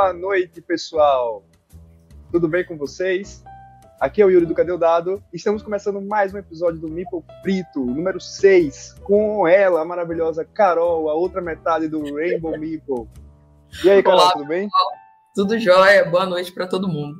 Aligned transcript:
Boa 0.00 0.12
noite, 0.12 0.60
pessoal. 0.60 1.44
Tudo 2.30 2.46
bem 2.46 2.64
com 2.64 2.76
vocês? 2.78 3.42
Aqui 3.98 4.22
é 4.22 4.24
o 4.24 4.30
Yuri 4.30 4.46
do 4.46 4.54
Cadê 4.54 4.70
o 4.70 4.78
Dado. 4.78 5.20
Estamos 5.32 5.60
começando 5.60 6.00
mais 6.00 6.32
um 6.32 6.38
episódio 6.38 6.80
do 6.80 6.88
Meeple 6.88 7.20
Frito, 7.42 7.84
número 7.84 8.20
6, 8.20 8.94
com 9.02 9.48
ela, 9.48 9.80
a 9.80 9.84
maravilhosa 9.84 10.44
Carol, 10.44 11.10
a 11.10 11.14
outra 11.14 11.40
metade 11.40 11.88
do 11.88 12.14
Rainbow 12.14 12.56
Meeple. 12.56 13.08
E 13.82 13.90
aí, 13.90 14.00
Carol, 14.00 14.20
Olá, 14.20 14.32
tudo 14.34 14.46
bem? 14.46 14.68
Tudo 15.34 15.58
jóia. 15.58 16.04
Boa 16.04 16.26
noite 16.26 16.52
para 16.52 16.68
todo 16.68 16.86
mundo. 16.86 17.18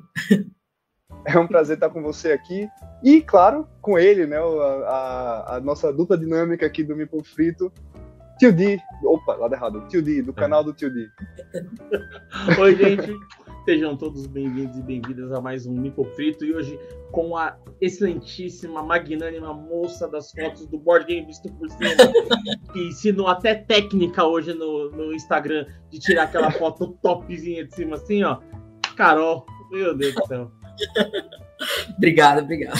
É 1.24 1.36
um 1.36 1.48
prazer 1.48 1.78
estar 1.78 1.90
com 1.90 2.00
você 2.00 2.30
aqui. 2.30 2.68
E, 3.02 3.20
claro, 3.20 3.68
com 3.82 3.98
ele, 3.98 4.24
né? 4.24 4.38
A, 4.38 4.40
a, 4.40 5.56
a 5.56 5.60
nossa 5.60 5.92
dupla 5.92 6.16
dinâmica 6.16 6.64
aqui 6.64 6.84
do 6.84 6.94
Meeple 6.94 7.24
Frito, 7.24 7.72
Tio 8.38 8.52
D. 8.52 8.80
Opa, 9.02 9.34
lado 9.34 9.52
errado. 9.52 9.84
Tio 9.88 10.00
D, 10.00 10.22
do 10.22 10.30
é. 10.30 10.34
canal 10.34 10.62
do 10.62 10.72
Tio 10.72 10.88
D. 10.94 11.10
Oi, 12.60 12.76
gente. 12.76 13.12
Sejam 13.64 13.96
todos 13.96 14.28
bem-vindos 14.28 14.78
e 14.78 14.82
bem-vindas 14.82 15.32
a 15.32 15.40
mais 15.40 15.66
um 15.66 15.72
Mipo 15.72 16.04
Frito. 16.14 16.44
E 16.44 16.54
hoje 16.54 16.78
com 17.10 17.36
a 17.36 17.58
excelentíssima, 17.80 18.80
magnânima 18.80 19.52
moça 19.52 20.06
das 20.06 20.30
fotos 20.30 20.66
do 20.66 20.78
Board 20.78 21.06
Game 21.06 21.26
Visto 21.26 21.52
por 21.54 21.68
Cima, 21.68 21.90
que 22.72 22.86
ensinou 22.86 23.26
até 23.26 23.56
técnica 23.56 24.24
hoje 24.24 24.54
no, 24.54 24.88
no 24.92 25.12
Instagram 25.12 25.66
de 25.90 25.98
tirar 25.98 26.22
aquela 26.24 26.52
foto 26.52 26.96
topzinha 27.02 27.66
de 27.66 27.74
cima 27.74 27.96
assim, 27.96 28.22
ó. 28.22 28.38
Carol, 28.96 29.44
meu 29.72 29.96
Deus 29.96 30.14
do 30.14 30.26
céu. 30.26 30.52
obrigada, 31.96 32.40
obrigada. 32.40 32.78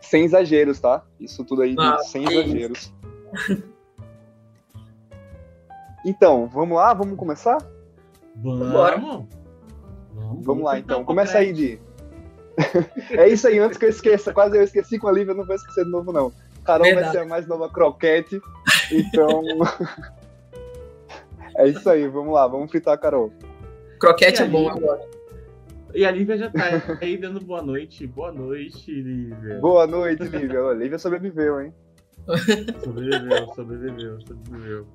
Sem 0.00 0.24
exageros, 0.24 0.78
tá? 0.78 1.04
Isso 1.18 1.44
tudo 1.44 1.62
aí, 1.62 1.74
ah, 1.76 1.98
sem 1.98 2.24
é 2.24 2.32
exageros. 2.32 2.94
Então, 6.04 6.46
vamos 6.48 6.76
lá? 6.76 6.92
Vamos 6.92 7.16
começar? 7.16 7.56
Vamos. 8.36 8.68
Vamos, 10.12 10.44
vamos 10.44 10.64
lá, 10.64 10.78
então. 10.78 11.02
Começa 11.02 11.38
aí, 11.38 11.52
Di. 11.52 11.80
é 13.10 13.26
isso 13.28 13.48
aí, 13.48 13.58
antes 13.58 13.78
que 13.78 13.86
eu 13.86 13.88
esqueça. 13.88 14.32
Quase 14.32 14.56
eu 14.56 14.62
esqueci 14.62 14.98
com 14.98 15.08
a 15.08 15.12
Lívia, 15.12 15.32
não 15.32 15.46
vou 15.46 15.56
esquecer 15.56 15.84
de 15.84 15.90
novo, 15.90 16.12
não. 16.12 16.30
Carol 16.62 16.84
Verdade. 16.84 17.06
vai 17.06 17.12
ser 17.12 17.18
a 17.22 17.26
mais 17.26 17.46
nova 17.46 17.70
croquete. 17.70 18.40
Então. 18.92 19.42
é 21.56 21.68
isso 21.68 21.88
aí, 21.88 22.06
vamos 22.06 22.34
lá, 22.34 22.46
vamos 22.46 22.70
fritar 22.70 22.94
a 22.94 22.98
Carol. 22.98 23.32
Croquete 23.98 24.42
é 24.42 24.46
bom 24.46 24.68
agora. 24.68 25.00
E 25.94 26.04
a 26.04 26.10
Lívia 26.10 26.36
já 26.36 26.50
tá 26.50 26.64
aí 27.00 27.16
dando 27.16 27.40
boa 27.40 27.62
noite. 27.62 28.06
Boa 28.06 28.32
noite, 28.32 28.90
Lívia. 28.90 29.58
Boa 29.60 29.86
noite, 29.86 30.24
Lívia. 30.24 30.60
A 30.64 30.74
Lívia 30.74 30.98
sobreviveu, 30.98 31.60
hein? 31.60 31.72
Sobreviveu, 32.82 33.54
sobreviveu, 33.54 34.20
sobreviveu. 34.20 34.86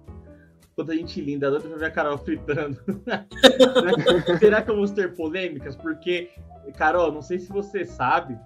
Quanta 0.75 0.95
gente 0.95 1.19
linda, 1.21 1.49
doida 1.49 1.67
pra 1.67 1.77
ver 1.77 1.85
a 1.85 1.91
Carol 1.91 2.17
fritando. 2.17 2.79
Será 4.39 4.61
que 4.61 4.71
vamos 4.71 4.91
ter 4.91 5.13
polêmicas? 5.13 5.75
Porque, 5.75 6.29
Carol, 6.77 7.11
não 7.11 7.21
sei 7.21 7.39
se 7.39 7.49
você 7.49 7.85
sabe, 7.85 8.37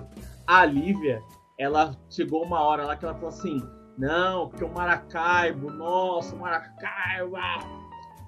a 0.47 0.65
Lívia, 0.65 1.21
ela 1.59 1.95
chegou 2.09 2.43
uma 2.43 2.61
hora 2.61 2.85
lá 2.85 2.95
que 2.95 3.05
ela 3.05 3.13
falou 3.13 3.29
assim: 3.29 3.61
não, 3.97 4.49
porque 4.49 4.63
o 4.63 4.73
Maracaibo, 4.73 5.71
nossa, 5.71 6.35
o 6.35 6.39
Maracaibo. 6.39 7.35
Ah. 7.35 7.59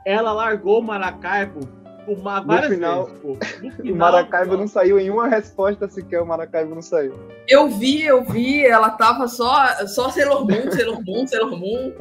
Ela 0.05 0.31
largou 0.31 0.79
o 0.79 0.83
Maracaibo 0.83 1.61
uma, 2.07 2.41
várias 2.41 2.69
no 2.69 2.75
final, 2.75 3.05
vezes, 3.05 3.19
pô. 3.19 3.37
No 3.61 3.71
final, 3.71 3.93
o 3.93 3.95
Maracaibo 3.95 4.57
não 4.57 4.67
saiu 4.67 4.99
em 4.99 5.09
uma 5.09 5.27
resposta 5.27 5.89
sequer, 5.89 6.21
o 6.21 6.25
Maracaibo 6.25 6.75
não 6.75 6.81
saiu. 6.81 7.13
Eu 7.47 7.69
vi, 7.69 8.03
eu 8.03 8.23
vi, 8.23 8.65
ela 8.65 8.89
tava 8.91 9.27
só, 9.27 9.85
só 9.87 10.09
Sailor 10.09 10.41
Moon, 10.41 10.71
Sailor 10.71 11.03
Moon, 11.05 11.27
Sailor 11.27 11.57
Moon. 11.57 11.93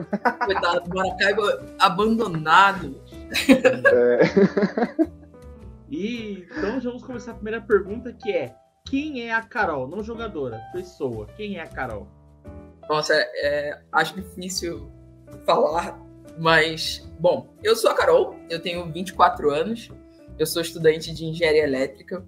Coitado, 0.44 0.94
Maracaibo 0.94 1.42
abandonado. 1.78 3.00
É. 3.48 5.14
E 5.97 6.44
então 6.50 6.80
já 6.80 6.91
vamos 6.91 7.05
começar 7.05 7.30
a 7.30 7.34
primeira 7.34 7.60
pergunta 7.60 8.12
que 8.12 8.32
é: 8.32 8.56
quem 8.84 9.28
é 9.28 9.32
a 9.32 9.42
Carol? 9.42 9.86
Não 9.86 10.02
jogadora, 10.02 10.60
pessoa. 10.72 11.28
Quem 11.36 11.56
é 11.56 11.62
a 11.62 11.69
Carol? 11.69 12.09
Nossa, 12.88 13.14
é, 13.14 13.28
é, 13.44 13.81
acho 13.93 14.14
difícil 14.14 14.91
falar 15.47 15.97
mas, 16.39 17.06
bom, 17.19 17.55
eu 17.62 17.77
sou 17.77 17.91
a 17.91 17.95
Carol, 17.95 18.37
eu 18.50 18.61
tenho 18.61 18.91
24 18.93 19.50
anos, 19.50 19.91
eu 20.39 20.47
sou 20.47 20.61
estudante 20.61 21.12
de 21.12 21.25
engenharia 21.25 21.65
elétrica. 21.65 22.25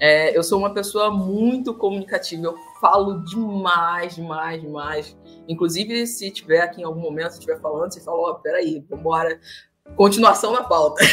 É, 0.00 0.36
eu 0.36 0.42
sou 0.42 0.58
uma 0.58 0.74
pessoa 0.74 1.10
muito 1.10 1.72
comunicativa, 1.72 2.46
eu 2.46 2.56
falo 2.80 3.24
demais, 3.24 4.16
demais, 4.16 4.60
demais. 4.60 5.16
Inclusive, 5.48 6.06
se 6.06 6.30
tiver 6.30 6.60
aqui 6.60 6.80
em 6.80 6.84
algum 6.84 7.00
momento, 7.00 7.30
se 7.30 7.38
estiver 7.38 7.60
falando, 7.60 7.92
você 7.92 8.00
fala, 8.00 8.18
ó, 8.18 8.30
oh, 8.30 8.34
peraí, 8.36 8.84
vambora. 8.90 9.38
Continuação 9.96 10.52
na 10.52 10.64
pauta. 10.64 11.04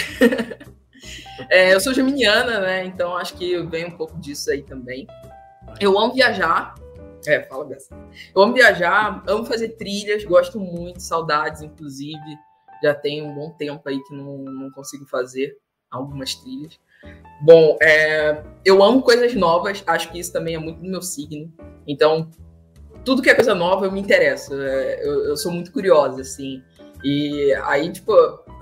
é, 1.49 1.73
eu 1.73 1.79
sou 1.79 1.93
geminiana, 1.93 2.59
né? 2.59 2.85
Então 2.85 3.15
acho 3.15 3.35
que 3.35 3.61
vem 3.63 3.85
um 3.85 3.97
pouco 3.97 4.17
disso 4.19 4.49
aí 4.49 4.63
também. 4.63 5.05
Eu 5.79 5.99
amo 5.99 6.13
viajar, 6.13 6.73
é, 7.27 7.43
fala 7.43 7.65
dessa. 7.65 7.95
Eu 8.35 8.41
amo 8.41 8.53
viajar, 8.53 9.23
amo 9.27 9.45
fazer 9.45 9.69
trilhas, 9.69 10.23
gosto 10.23 10.59
muito, 10.59 11.01
saudades, 11.01 11.61
inclusive. 11.61 12.37
Já 12.83 12.93
tem 12.93 13.21
um 13.21 13.33
bom 13.33 13.51
tempo 13.51 13.87
aí 13.87 14.01
que 14.03 14.15
não, 14.15 14.37
não 14.37 14.71
consigo 14.71 15.05
fazer 15.05 15.57
algumas 15.89 16.33
trilhas. 16.35 16.79
Bom, 17.41 17.77
é, 17.81 18.43
eu 18.63 18.83
amo 18.83 19.01
coisas 19.01 19.33
novas, 19.33 19.83
acho 19.85 20.11
que 20.11 20.19
isso 20.19 20.31
também 20.31 20.55
é 20.55 20.59
muito 20.59 20.81
do 20.81 20.89
meu 20.89 21.01
signo. 21.01 21.51
Então, 21.87 22.29
tudo 23.03 23.21
que 23.21 23.29
é 23.29 23.35
coisa 23.35 23.55
nova 23.55 23.85
eu 23.85 23.91
me 23.91 23.99
interesso. 23.99 24.53
É, 24.59 25.05
eu, 25.05 25.25
eu 25.25 25.37
sou 25.37 25.51
muito 25.51 25.71
curiosa, 25.71 26.21
assim. 26.21 26.61
E 27.03 27.53
aí, 27.63 27.91
tipo, 27.91 28.13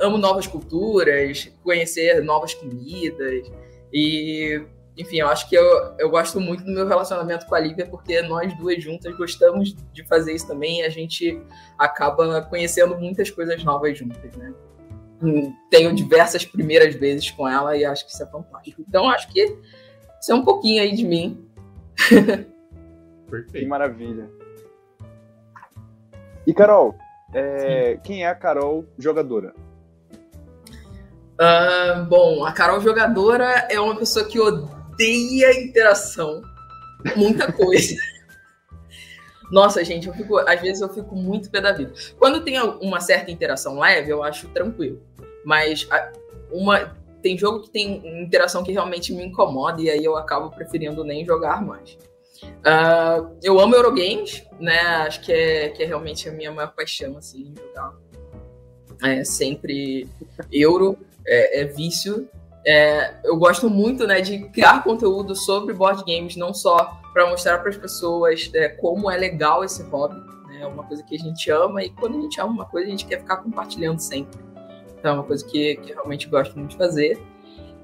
amo 0.02 0.18
novas 0.18 0.48
culturas, 0.48 1.52
conhecer 1.64 2.24
novas 2.24 2.54
comidas. 2.54 3.52
E 3.92 4.62
enfim, 5.00 5.20
eu 5.20 5.30
acho 5.30 5.48
que 5.48 5.56
eu, 5.56 5.96
eu 5.98 6.10
gosto 6.10 6.42
muito 6.42 6.62
do 6.62 6.72
meu 6.72 6.86
relacionamento 6.86 7.46
com 7.46 7.56
a 7.56 7.60
Lívia, 7.60 7.88
porque 7.88 8.22
nós 8.22 8.54
duas 8.58 8.84
juntas 8.84 9.16
gostamos 9.16 9.74
de 9.94 10.04
fazer 10.04 10.34
isso 10.34 10.46
também 10.46 10.82
e 10.82 10.84
a 10.84 10.90
gente 10.90 11.42
acaba 11.78 12.42
conhecendo 12.42 12.98
muitas 12.98 13.32
coisas 13.32 13.64
novas 13.64 13.98
juntas, 13.98 14.36
né? 14.36 14.54
Hum, 15.24 15.54
tenho 15.70 15.96
diversas 15.96 16.46
primeiras 16.46 16.96
vezes 16.96 17.32
com 17.32 17.48
ela 17.48 17.78
e 17.78 17.86
acho 17.86 18.06
que 18.06 18.12
isso 18.12 18.22
é 18.22 18.26
fantástico. 18.26 18.84
Então, 18.86 19.10
acho 19.10 19.32
que 19.32 19.42
isso 20.20 20.32
é 20.32 20.36
um 20.36 20.44
pouquinho 20.44 20.82
aí 20.82 20.94
de 20.94 21.06
mim. 21.06 21.48
Perfeito. 23.30 23.54
Que 23.54 23.66
maravilha. 23.66 24.30
E, 26.46 26.54
Carol, 26.54 26.94
é, 27.34 27.98
quem 28.04 28.26
é 28.26 28.28
a 28.28 28.36
Carol 28.36 28.86
jogadora? 28.98 29.54
Uh, 31.40 32.04
bom, 32.06 32.44
a 32.44 32.52
Carol 32.52 32.82
jogadora 32.82 33.66
é 33.70 33.80
uma 33.80 33.96
pessoa 33.96 34.26
que 34.26 34.38
odeia 34.38 34.79
odeia 35.00 35.62
interação. 35.62 36.42
Muita 37.16 37.52
coisa. 37.52 37.96
Nossa, 39.50 39.84
gente, 39.84 40.08
eu 40.08 40.14
fico, 40.14 40.38
às 40.38 40.62
vezes 40.62 40.82
eu 40.82 40.90
fico 40.90 41.16
muito 41.16 41.50
pé 41.50 41.62
da 41.62 41.72
vida. 41.72 41.94
Quando 42.20 42.44
tem 42.44 42.60
uma 42.60 43.00
certa 43.00 43.32
interação 43.32 43.80
leve, 43.80 44.12
eu 44.12 44.22
acho 44.22 44.50
tranquilo. 44.50 45.02
Mas 45.46 45.88
uma 46.52 46.98
tem 47.22 47.38
jogo 47.38 47.64
que 47.64 47.70
tem 47.70 48.22
interação 48.22 48.64
que 48.64 48.72
realmente 48.72 49.14
me 49.14 49.26
incomoda 49.26 49.82
e 49.82 49.90
aí 49.90 50.04
eu 50.04 50.16
acabo 50.16 50.52
preferindo 50.52 51.04
nem 51.04 51.26
jogar 51.26 51.62
mais. 51.62 51.98
Uh, 52.44 53.36
eu 53.44 53.60
amo 53.60 53.76
Eurogames, 53.76 54.46
né? 54.60 54.80
Acho 54.80 55.22
que 55.22 55.32
é, 55.32 55.70
que 55.70 55.84
é 55.84 55.86
realmente 55.86 56.30
a 56.30 56.32
minha 56.32 56.52
maior 56.52 56.74
paixão, 56.74 57.18
assim, 57.18 57.54
jogar. 57.58 57.94
É 59.04 59.24
sempre 59.24 60.08
Euro, 60.52 60.98
é, 61.26 61.62
é 61.62 61.66
vício. 61.66 62.30
É, 62.66 63.16
eu 63.24 63.38
gosto 63.38 63.70
muito 63.70 64.06
né, 64.06 64.22
de 64.22 64.40
criar 64.50 64.84
conteúdo 64.84 65.36
sobre 65.36 65.74
board 65.74 66.04
games, 66.06 66.36
não 66.36 66.54
só 66.54 67.00
para 67.14 67.30
mostrar 67.30 67.60
para 67.60 67.70
as 67.70 67.78
pessoas 67.78 68.50
é, 68.54 68.70
como 68.70 69.10
é 69.10 69.18
legal 69.18 69.64
esse 69.64 69.82
hobby. 69.84 70.16
Né, 70.48 70.62
é 70.62 70.68
uma 70.68 70.84
coisa 70.84 71.04
que 71.04 71.16
a 71.16 71.20
gente 71.20 71.50
ama 71.50 71.84
e 71.84 71.90
quando 71.90 72.18
a 72.18 72.22
gente 72.22 72.40
ama 72.40 72.52
uma 72.52 72.66
coisa, 72.66 72.88
a 72.88 72.92
gente 72.92 73.06
quer 73.06 73.20
ficar 73.20 73.38
compartilhando 73.38 74.00
sempre. 74.00 74.40
Então 74.98 75.12
é 75.12 75.14
uma 75.16 75.24
coisa 75.24 75.46
que, 75.46 75.78
que 75.78 75.94
realmente 75.94 76.28
gosto 76.28 76.58
muito 76.58 76.72
de 76.72 76.78
fazer. 76.78 77.22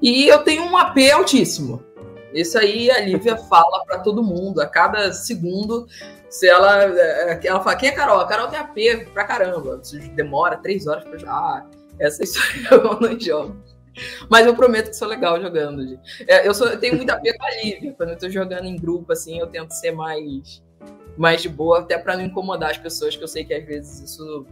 E 0.02 0.28
eu 0.28 0.44
tenho 0.44 0.64
um 0.64 0.76
AP 0.76 0.98
altíssimo. 1.14 1.82
Isso 2.34 2.58
aí 2.58 2.92
a 2.92 3.00
Lívia 3.00 3.38
fala 3.50 3.86
para 3.86 4.00
todo 4.00 4.22
mundo. 4.22 4.62
A 4.62 4.68
cada 4.68 5.12
segundo, 5.14 5.88
se 6.30 6.48
ela, 6.48 6.84
é, 6.84 7.40
ela 7.44 7.62
fala, 7.62 7.78
quem 7.78 7.90
é 7.90 7.92
Carol? 7.94 8.20
A 8.20 8.28
Carol 8.28 8.50
tem 8.50 8.60
AP 8.60 9.08
pra 9.14 9.24
caramba. 9.24 9.82
Demora 10.14 10.58
três 10.58 10.86
horas 10.86 11.06
para 11.06 11.18
jogar. 11.18 11.34
Ah, 11.34 11.66
essa 11.98 12.22
história 12.24 12.68
eu 12.72 13.00
não 13.00 13.18
jogo. 13.18 13.56
Mas 14.30 14.46
eu 14.46 14.56
prometo 14.56 14.90
que 14.90 14.96
sou 14.96 15.08
legal 15.08 15.42
jogando. 15.42 16.00
É, 16.28 16.48
eu, 16.48 16.54
sou, 16.54 16.68
eu 16.68 16.80
tenho 16.80 16.96
muita 16.96 17.20
pena 17.20 17.38
com 17.38 17.46
a 17.46 17.64
Lívia. 17.64 17.94
Quando 17.94 18.10
eu 18.10 18.18
tô 18.18 18.30
jogando 18.30 18.66
em 18.66 18.76
grupo, 18.76 19.14
assim, 19.14 19.40
eu 19.40 19.48
tento 19.48 19.72
ser 19.72 19.92
mais, 19.92 20.62
mais 21.18 21.42
de 21.42 21.50
boa, 21.50 21.80
até 21.80 21.98
para 21.98 22.18
não 22.18 22.24
incomodar 22.24 22.72
as 22.72 22.78
pessoas, 22.78 23.16
que 23.16 23.24
eu 23.24 23.28
sei 23.28 23.46
que 23.46 23.54
às 23.54 23.66
vezes 23.66 24.12
isso, 24.12 24.46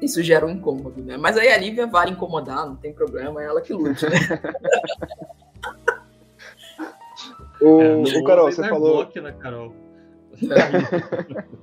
isso 0.00 0.22
gera 0.22 0.46
um 0.46 0.50
incômodo, 0.50 1.02
né? 1.02 1.16
Mas 1.16 1.36
aí 1.36 1.48
a 1.48 1.58
Lívia 1.58 1.86
vai 1.86 2.08
incomodar, 2.08 2.66
não 2.66 2.76
tem 2.76 2.92
problema, 2.92 3.42
é 3.42 3.46
ela 3.46 3.60
que 3.60 3.72
lute, 3.72 4.06
né? 4.08 4.18
o, 7.60 7.80
é, 7.80 8.18
o 8.18 8.24
Carol, 8.24 8.50
você 8.50 8.68
falou. 8.68 9.08
Né, 9.14 9.32
Carol? 9.38 9.74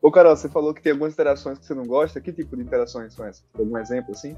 Ô, 0.00 0.12
Carol, 0.12 0.36
você 0.36 0.48
falou 0.48 0.72
que 0.72 0.80
tem 0.80 0.92
algumas 0.92 1.14
interações 1.14 1.58
que 1.58 1.66
você 1.66 1.74
não 1.74 1.84
gosta. 1.84 2.20
Que 2.20 2.32
tipo 2.32 2.56
de 2.56 2.62
interações 2.62 3.12
são 3.12 3.26
essas? 3.26 3.44
Algum 3.58 3.76
exemplo 3.76 4.12
assim? 4.12 4.36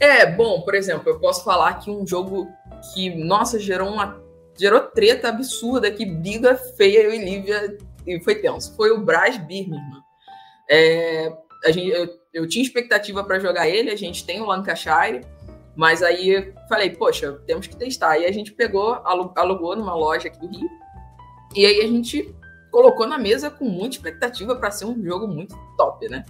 É, 0.00 0.26
bom, 0.26 0.62
por 0.62 0.74
exemplo, 0.74 1.08
eu 1.08 1.18
posso 1.18 1.44
falar 1.44 1.74
que 1.74 1.90
um 1.90 2.06
jogo 2.06 2.48
que, 2.92 3.10
nossa, 3.14 3.58
gerou 3.58 3.88
uma. 3.88 4.22
gerou 4.56 4.80
treta 4.80 5.28
absurda, 5.28 5.90
que 5.90 6.06
briga 6.06 6.56
feia 6.56 7.02
eu 7.02 7.12
e 7.12 7.18
Lívia, 7.18 7.76
e 8.06 8.20
foi 8.20 8.36
tenso. 8.36 8.74
Foi 8.76 8.90
o 8.90 9.00
Braz 9.00 9.36
Birmingham. 9.36 10.02
É, 10.70 11.32
a 11.64 11.70
gente, 11.70 11.90
eu, 11.90 12.08
eu 12.32 12.48
tinha 12.48 12.62
expectativa 12.62 13.24
para 13.24 13.38
jogar 13.38 13.68
ele, 13.68 13.90
a 13.90 13.96
gente 13.96 14.24
tem 14.24 14.40
o 14.40 14.46
Lancashire, 14.46 15.22
mas 15.74 16.02
aí 16.02 16.52
falei, 16.68 16.90
poxa, 16.90 17.32
temos 17.46 17.66
que 17.66 17.76
testar. 17.76 18.18
E 18.18 18.26
a 18.26 18.32
gente 18.32 18.52
pegou, 18.52 19.00
alugou 19.36 19.74
numa 19.74 19.94
loja 19.94 20.28
aqui 20.28 20.38
do 20.38 20.48
Rio, 20.48 20.68
e 21.54 21.66
aí 21.66 21.80
a 21.80 21.86
gente 21.86 22.34
colocou 22.70 23.06
na 23.06 23.18
mesa 23.18 23.50
com 23.50 23.64
muita 23.64 23.96
expectativa 23.96 24.54
para 24.56 24.70
ser 24.70 24.84
um 24.84 25.02
jogo 25.02 25.26
muito 25.26 25.56
top, 25.76 26.08
né? 26.08 26.24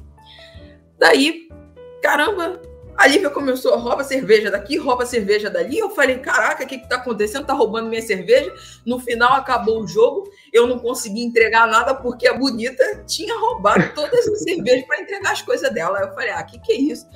Daí, 0.98 1.48
caramba, 2.02 2.60
a 2.98 3.06
Lívia 3.06 3.30
começou 3.30 3.74
a 3.74 3.76
roubar 3.76 4.02
cerveja 4.02 4.50
daqui, 4.50 4.76
rouba 4.76 5.06
cerveja 5.06 5.48
dali. 5.48 5.78
Eu 5.78 5.90
falei, 5.90 6.18
caraca, 6.18 6.64
o 6.64 6.66
que, 6.66 6.78
que 6.78 6.88
tá 6.88 6.96
acontecendo? 6.96 7.46
Tá 7.46 7.52
roubando 7.52 7.88
minha 7.88 8.02
cerveja. 8.02 8.52
No 8.84 8.98
final 8.98 9.34
acabou 9.34 9.80
o 9.84 9.86
jogo, 9.86 10.28
eu 10.52 10.66
não 10.66 10.80
consegui 10.80 11.22
entregar 11.22 11.68
nada 11.68 11.94
porque 11.94 12.26
a 12.26 12.34
bonita 12.34 13.04
tinha 13.06 13.38
roubado 13.38 13.94
todas 13.94 14.26
as 14.26 14.42
cervejas 14.42 14.84
para 14.84 15.00
entregar 15.00 15.30
as 15.30 15.40
coisas 15.40 15.72
dela. 15.72 16.00
Eu 16.00 16.12
falei, 16.12 16.30
ah, 16.30 16.42
que 16.42 16.58
que 16.58 16.72
é 16.72 16.76
isso? 16.76 17.06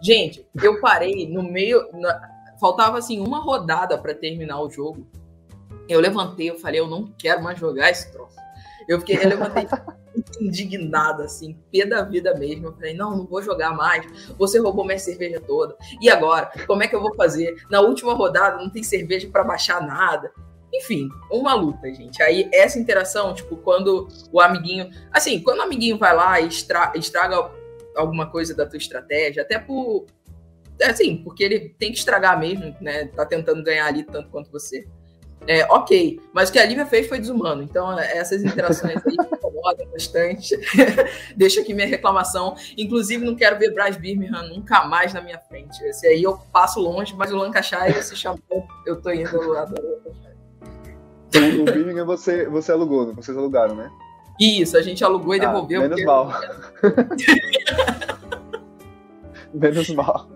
Gente, 0.00 0.48
eu 0.62 0.80
parei 0.80 1.28
no 1.28 1.42
meio. 1.42 1.86
Na... 1.92 2.18
Faltava 2.58 2.96
assim 2.96 3.20
uma 3.20 3.40
rodada 3.40 3.98
para 3.98 4.14
terminar 4.14 4.62
o 4.62 4.70
jogo. 4.70 5.06
Eu 5.86 6.00
levantei, 6.00 6.48
eu 6.48 6.58
falei, 6.58 6.80
eu 6.80 6.88
não 6.88 7.12
quero 7.18 7.42
mais 7.42 7.58
jogar 7.58 7.90
esse 7.90 8.10
troço. 8.10 8.36
Eu 8.88 9.00
fiquei, 9.00 9.16
eu 9.16 9.28
levantei 9.28 9.66
indignada, 10.40 11.24
assim, 11.24 11.56
pé 11.70 11.84
da 11.84 12.02
vida 12.02 12.34
mesmo. 12.34 12.68
Eu 12.68 12.72
falei, 12.72 12.94
não, 12.94 13.16
não 13.16 13.26
vou 13.26 13.42
jogar 13.42 13.72
mais. 13.72 14.06
Você 14.38 14.58
roubou 14.58 14.84
minha 14.84 14.98
cerveja 14.98 15.40
toda. 15.40 15.76
E 16.00 16.08
agora? 16.08 16.50
Como 16.66 16.82
é 16.82 16.88
que 16.88 16.96
eu 16.96 17.00
vou 17.00 17.14
fazer? 17.14 17.54
Na 17.70 17.80
última 17.80 18.14
rodada 18.14 18.56
não 18.56 18.70
tem 18.70 18.82
cerveja 18.82 19.28
para 19.30 19.44
baixar 19.44 19.86
nada. 19.86 20.32
Enfim, 20.72 21.08
uma 21.30 21.54
luta, 21.54 21.92
gente. 21.92 22.22
Aí 22.22 22.48
essa 22.52 22.78
interação, 22.78 23.34
tipo, 23.34 23.56
quando 23.56 24.08
o 24.32 24.40
amiguinho. 24.40 24.90
Assim, 25.12 25.40
quando 25.40 25.58
o 25.58 25.62
amiguinho 25.62 25.98
vai 25.98 26.14
lá 26.14 26.40
e 26.40 26.48
estra... 26.48 26.92
estraga 26.94 27.50
alguma 27.96 28.30
coisa 28.30 28.54
da 28.54 28.66
tua 28.66 28.78
estratégia, 28.78 29.42
até 29.42 29.58
por. 29.58 30.06
Assim, 30.82 31.16
porque 31.24 31.42
ele 31.42 31.74
tem 31.78 31.90
que 31.90 31.98
estragar 31.98 32.38
mesmo, 32.38 32.74
né? 32.80 33.06
Tá 33.06 33.26
tentando 33.26 33.62
ganhar 33.62 33.86
ali 33.86 34.04
tanto 34.04 34.30
quanto 34.30 34.50
você 34.50 34.86
é, 35.46 35.64
ok. 35.70 36.20
Mas 36.32 36.48
o 36.48 36.52
que 36.52 36.58
a 36.58 36.66
Lívia 36.66 36.84
fez 36.86 37.06
foi 37.06 37.18
desumano. 37.18 37.62
Então, 37.62 37.98
essas 37.98 38.42
interações 38.44 38.96
aí 38.96 39.16
me 39.16 39.24
incomodam 39.24 39.86
bastante. 39.90 40.54
Deixa 41.36 41.60
aqui 41.60 41.72
minha 41.72 41.86
reclamação. 41.86 42.54
Inclusive, 42.76 43.24
não 43.24 43.34
quero 43.34 43.58
ver 43.58 43.72
Bryce 43.72 43.98
Birmingham 43.98 44.48
nunca 44.48 44.84
mais 44.84 45.14
na 45.14 45.20
minha 45.20 45.38
frente. 45.38 45.82
Esse 45.84 46.06
aí 46.06 46.22
eu 46.22 46.36
passo 46.52 46.80
longe, 46.80 47.14
mas 47.16 47.32
o 47.32 47.36
Lancashire 47.36 48.02
se 48.02 48.16
chamou. 48.16 48.66
Eu 48.86 49.00
tô 49.00 49.10
indo 49.10 49.48
lá 49.48 49.64
do. 49.64 49.74
Então, 51.28 51.62
o 51.62 51.64
Birmingham 51.64 52.06
você, 52.06 52.46
você 52.46 52.72
alugou, 52.72 53.14
vocês 53.14 53.36
alugaram, 53.36 53.74
né? 53.74 53.90
Isso, 54.40 54.76
a 54.76 54.82
gente 54.82 55.02
alugou 55.02 55.34
e 55.34 55.38
ah, 55.38 55.46
devolveu. 55.46 55.80
Menos 55.82 56.00
porque... 56.00 56.06
mal. 56.06 56.32
menos 59.52 59.90
mal. 59.90 60.28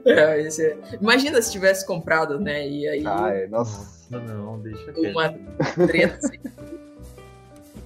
É, 0.06 0.40
é... 0.40 0.78
Imagina 1.00 1.40
se 1.42 1.52
tivesse 1.52 1.86
comprado, 1.86 2.38
né? 2.38 2.66
E 2.66 2.88
aí. 2.88 3.02
Ah, 3.06 3.30
é, 3.32 3.46
nossa. 3.46 4.00
Não, 4.10 4.20
não, 4.24 4.60
deixa 4.60 4.92
Uma 4.96 5.32
treta 5.86 6.16
assim. 6.16 6.38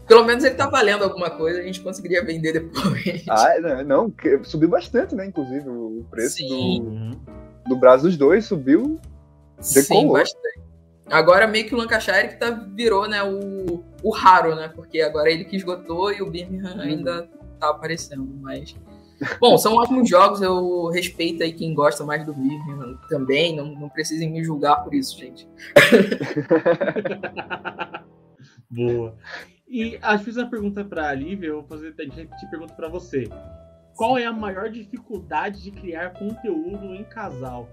Pelo 0.06 0.24
menos 0.24 0.44
ele 0.44 0.54
tá 0.54 0.68
valendo 0.68 1.02
alguma 1.02 1.30
coisa, 1.30 1.60
a 1.60 1.62
gente 1.62 1.80
conseguiria 1.80 2.24
vender 2.24 2.52
depois. 2.52 3.24
Ah, 3.28 3.54
é, 3.56 3.84
não, 3.84 4.12
subiu 4.42 4.68
bastante, 4.68 5.14
né? 5.14 5.26
Inclusive, 5.26 5.68
o 5.68 6.04
preço 6.10 6.36
Sim. 6.36 7.16
do, 7.64 7.70
do 7.70 7.76
Brasil 7.76 8.08
dos 8.08 8.16
dois 8.16 8.44
subiu. 8.44 9.00
Decolou. 9.72 10.02
Sim, 10.02 10.12
bastante. 10.12 10.60
Agora 11.06 11.46
meio 11.46 11.66
que 11.66 11.74
o 11.74 11.78
Lancashire 11.78 12.28
que 12.28 12.36
tá, 12.36 12.50
virou 12.50 13.06
né, 13.08 13.22
o, 13.22 13.82
o 14.02 14.10
raro, 14.10 14.54
né? 14.54 14.70
Porque 14.74 15.00
agora 15.00 15.30
ele 15.30 15.44
que 15.44 15.56
esgotou 15.56 16.12
e 16.12 16.22
o 16.22 16.30
Birmingham 16.30 16.80
ainda 16.80 17.28
tá 17.60 17.70
aparecendo, 17.70 18.26
mas 18.40 18.74
Bom, 19.40 19.56
são 19.56 19.74
ótimos 19.74 20.08
jogos, 20.08 20.42
eu 20.42 20.88
respeito 20.88 21.42
aí 21.42 21.52
quem 21.52 21.74
gosta 21.74 22.04
mais 22.04 22.26
do 22.26 22.32
Birmingham 22.32 22.98
também, 23.08 23.54
não, 23.54 23.66
não 23.66 23.88
precisem 23.88 24.30
me 24.30 24.42
julgar 24.42 24.82
por 24.82 24.94
isso, 24.94 25.18
gente. 25.18 25.48
Boa. 28.70 29.16
E 29.68 29.98
acho 30.02 30.18
que 30.18 30.24
fiz 30.24 30.36
uma 30.36 30.50
pergunta 30.50 30.84
para 30.84 31.08
a 31.08 31.14
Lívia, 31.14 31.48
eu 31.48 31.60
vou 31.60 31.64
fazer 31.64 31.94
a 31.98 32.02
gente 32.02 32.36
te 32.36 32.50
pergunta 32.50 32.74
para 32.74 32.88
você. 32.88 33.28
Qual 33.96 34.18
é 34.18 34.26
a 34.26 34.32
maior 34.32 34.68
dificuldade 34.68 35.62
de 35.62 35.70
criar 35.70 36.10
conteúdo 36.10 36.94
em 36.94 37.04
casal? 37.04 37.68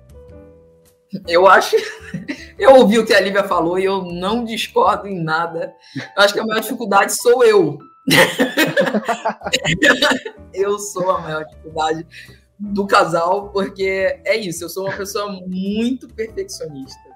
Eu 1.28 1.48
acho. 1.48 1.76
Eu 2.58 2.76
ouvi 2.76 3.00
o 3.00 3.06
que 3.06 3.14
a 3.14 3.20
Lívia 3.20 3.44
falou 3.44 3.80
e 3.80 3.86
eu 3.86 4.04
não 4.04 4.46
discordo 4.46 5.08
em 5.08 5.20
nada. 5.20 5.74
Eu 6.16 6.24
acho 6.24 6.32
que 6.32 6.40
a 6.40 6.46
maior 6.46 6.62
dificuldade 6.62 7.14
sou 7.14 7.44
eu. 7.44 7.80
eu 10.54 10.80
sou 10.80 11.12
a 11.12 11.22
maior 11.22 11.46
dificuldade 11.46 12.08
do 12.60 12.86
casal, 12.86 13.50
porque 13.50 14.20
é 14.24 14.38
isso, 14.38 14.64
eu 14.64 14.70
sou 14.70 14.86
uma 14.86 14.96
pessoa 14.96 15.32
muito 15.48 16.08
perfeccionista. 16.08 17.12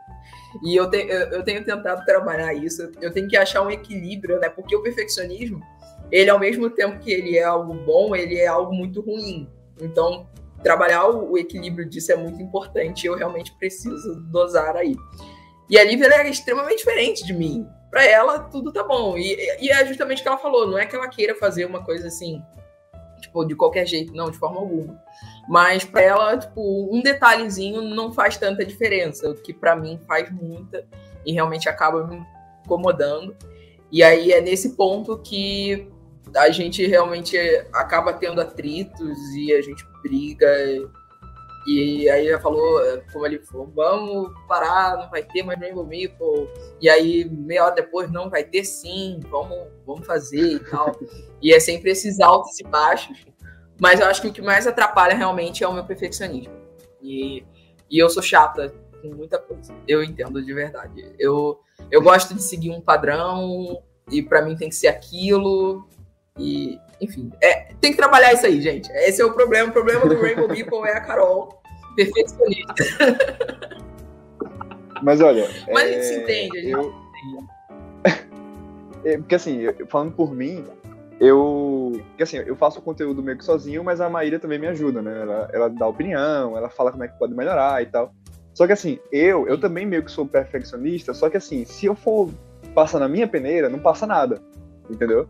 E 0.63 0.75
eu, 0.75 0.89
te, 0.89 0.97
eu 0.97 1.43
tenho 1.43 1.63
tentado 1.63 2.05
trabalhar 2.05 2.53
isso, 2.53 2.89
eu 3.01 3.11
tenho 3.11 3.27
que 3.27 3.35
achar 3.35 3.61
um 3.61 3.69
equilíbrio, 3.69 4.39
né? 4.39 4.49
Porque 4.49 4.75
o 4.75 4.81
perfeccionismo, 4.81 5.61
ele 6.11 6.29
ao 6.29 6.39
mesmo 6.39 6.69
tempo 6.69 6.99
que 6.99 7.11
ele 7.11 7.37
é 7.37 7.43
algo 7.43 7.73
bom, 7.73 8.15
ele 8.15 8.37
é 8.37 8.47
algo 8.47 8.73
muito 8.73 9.01
ruim. 9.01 9.49
Então, 9.81 10.27
trabalhar 10.63 11.07
o, 11.07 11.33
o 11.33 11.37
equilíbrio 11.37 11.87
disso 11.87 12.11
é 12.11 12.15
muito 12.15 12.41
importante, 12.41 13.05
eu 13.05 13.15
realmente 13.15 13.53
preciso 13.57 14.15
dosar 14.31 14.75
aí. 14.75 14.95
E 15.69 15.77
a 15.77 15.83
Lívia 15.83 16.07
é 16.07 16.29
extremamente 16.29 16.77
diferente 16.77 17.25
de 17.25 17.33
mim 17.33 17.67
para 17.95 18.03
ela 18.03 18.39
tudo 18.39 18.73
tá 18.73 18.83
bom. 18.83 19.17
E, 19.17 19.37
e 19.61 19.69
é 19.69 19.85
justamente 19.85 20.19
o 20.19 20.21
que 20.21 20.27
ela 20.27 20.37
falou, 20.37 20.67
não 20.67 20.77
é 20.77 20.85
que 20.85 20.93
ela 20.93 21.07
queira 21.07 21.33
fazer 21.33 21.63
uma 21.63 21.81
coisa 21.81 22.07
assim, 22.07 22.43
tipo, 23.21 23.45
de 23.45 23.55
qualquer 23.55 23.85
jeito, 23.85 24.13
não, 24.13 24.29
de 24.29 24.37
forma 24.37 24.59
alguma. 24.59 25.01
Mas 25.47 25.85
para 25.85 26.01
ela, 26.01 26.37
tipo, 26.37 26.93
um 26.93 27.01
detalhezinho 27.01 27.81
não 27.81 28.11
faz 28.11 28.35
tanta 28.35 28.65
diferença, 28.65 29.29
o 29.29 29.35
que 29.35 29.53
para 29.53 29.77
mim 29.77 29.97
faz 30.05 30.29
muita 30.29 30.85
e 31.25 31.31
realmente 31.31 31.69
acaba 31.69 32.05
me 32.05 32.21
incomodando. 32.65 33.33
E 33.89 34.03
aí 34.03 34.33
é 34.33 34.41
nesse 34.41 34.75
ponto 34.75 35.17
que 35.19 35.87
a 36.35 36.49
gente 36.49 36.85
realmente 36.85 37.37
acaba 37.71 38.11
tendo 38.11 38.41
atritos 38.41 39.17
e 39.37 39.53
a 39.53 39.61
gente 39.61 39.87
briga 40.03 40.49
e 41.65 42.07
aí 42.09 42.27
já 42.27 42.39
falou, 42.39 42.79
como 43.11 43.25
ele 43.25 43.39
falou, 43.39 43.71
vamos 43.75 44.31
parar, 44.47 44.97
não 44.97 45.09
vai 45.09 45.23
ter 45.23 45.41
mais 45.41 45.59
Rainbow 45.59 45.85
Meeple. 45.85 46.47
E 46.79 46.87
aí, 46.87 47.25
meia 47.25 47.65
hora 47.65 47.75
depois, 47.75 48.11
não 48.11 48.29
vai 48.29 48.43
ter 48.43 48.63
sim, 48.63 49.19
vamos, 49.29 49.67
vamos 49.85 50.05
fazer 50.05 50.53
e 50.53 50.59
tal. 50.59 50.95
e 51.41 51.53
é 51.53 51.59
sempre 51.59 51.89
esses 51.89 52.19
altos 52.19 52.59
e 52.59 52.63
baixos. 52.63 53.25
Mas 53.79 53.99
eu 53.99 54.05
acho 54.05 54.21
que 54.21 54.27
o 54.27 54.33
que 54.33 54.41
mais 54.41 54.67
atrapalha 54.67 55.15
realmente 55.15 55.63
é 55.63 55.67
o 55.67 55.73
meu 55.73 55.83
perfeccionismo. 55.83 56.53
E, 57.01 57.43
e 57.89 57.97
eu 57.97 58.09
sou 58.09 58.21
chata 58.21 58.73
com 59.01 59.15
muita 59.15 59.39
coisa. 59.39 59.73
Eu 59.87 60.03
entendo 60.03 60.43
de 60.43 60.53
verdade. 60.53 61.13
Eu, 61.17 61.59
eu 61.89 62.01
gosto 62.01 62.33
de 62.35 62.43
seguir 62.43 62.69
um 62.69 62.79
padrão, 62.79 63.81
e 64.11 64.21
para 64.21 64.41
mim 64.43 64.55
tem 64.55 64.69
que 64.69 64.75
ser 64.75 64.87
aquilo. 64.87 65.87
E, 66.37 66.79
enfim, 67.01 67.31
é, 67.41 67.73
tem 67.81 67.91
que 67.91 67.97
trabalhar 67.97 68.33
isso 68.33 68.45
aí, 68.45 68.61
gente. 68.61 68.91
Esse 68.91 69.21
é 69.21 69.25
o 69.25 69.33
problema. 69.33 69.69
O 69.69 69.73
problema 69.73 70.05
do 70.05 70.19
Rainbow 70.19 70.47
People 70.47 70.87
é 70.87 70.97
a 70.97 71.01
Carol, 71.01 71.61
perfeccionista. 71.95 72.73
Mas 75.01 75.21
olha. 75.21 75.49
Mas 75.71 75.83
é, 75.83 75.89
a 75.89 75.91
gente 75.91 76.05
se 76.05 76.15
entende, 76.15 76.57
a 76.57 76.61
gente 76.61 76.71
eu... 76.71 76.93
é, 79.05 79.17
Porque 79.17 79.35
assim, 79.35 79.61
falando 79.87 80.13
por 80.13 80.33
mim, 80.33 80.63
eu. 81.19 81.91
Porque 82.09 82.23
assim, 82.23 82.37
eu 82.37 82.55
faço 82.55 82.79
o 82.79 82.81
conteúdo 82.81 83.21
meio 83.21 83.37
que 83.37 83.45
sozinho, 83.45 83.83
mas 83.83 84.01
a 84.01 84.09
Maíra 84.09 84.39
também 84.39 84.59
me 84.59 84.67
ajuda, 84.67 85.01
né? 85.01 85.21
Ela, 85.21 85.49
ela 85.53 85.69
dá 85.69 85.87
opinião, 85.87 86.57
ela 86.57 86.69
fala 86.69 86.91
como 86.91 87.03
é 87.03 87.07
que 87.07 87.17
pode 87.19 87.33
melhorar 87.33 87.81
e 87.81 87.85
tal. 87.87 88.13
Só 88.53 88.65
que 88.65 88.73
assim, 88.73 88.99
eu, 89.11 89.47
eu 89.47 89.59
também 89.59 89.85
meio 89.85 90.03
que 90.03 90.11
sou 90.11 90.25
perfeccionista, 90.25 91.13
só 91.13 91.29
que 91.29 91.37
assim, 91.37 91.65
se 91.65 91.85
eu 91.85 91.95
for 91.95 92.29
passar 92.73 92.99
na 92.99 93.07
minha 93.07 93.27
peneira, 93.27 93.69
não 93.69 93.79
passa 93.79 94.07
nada. 94.07 94.41
Entendeu? 94.89 95.27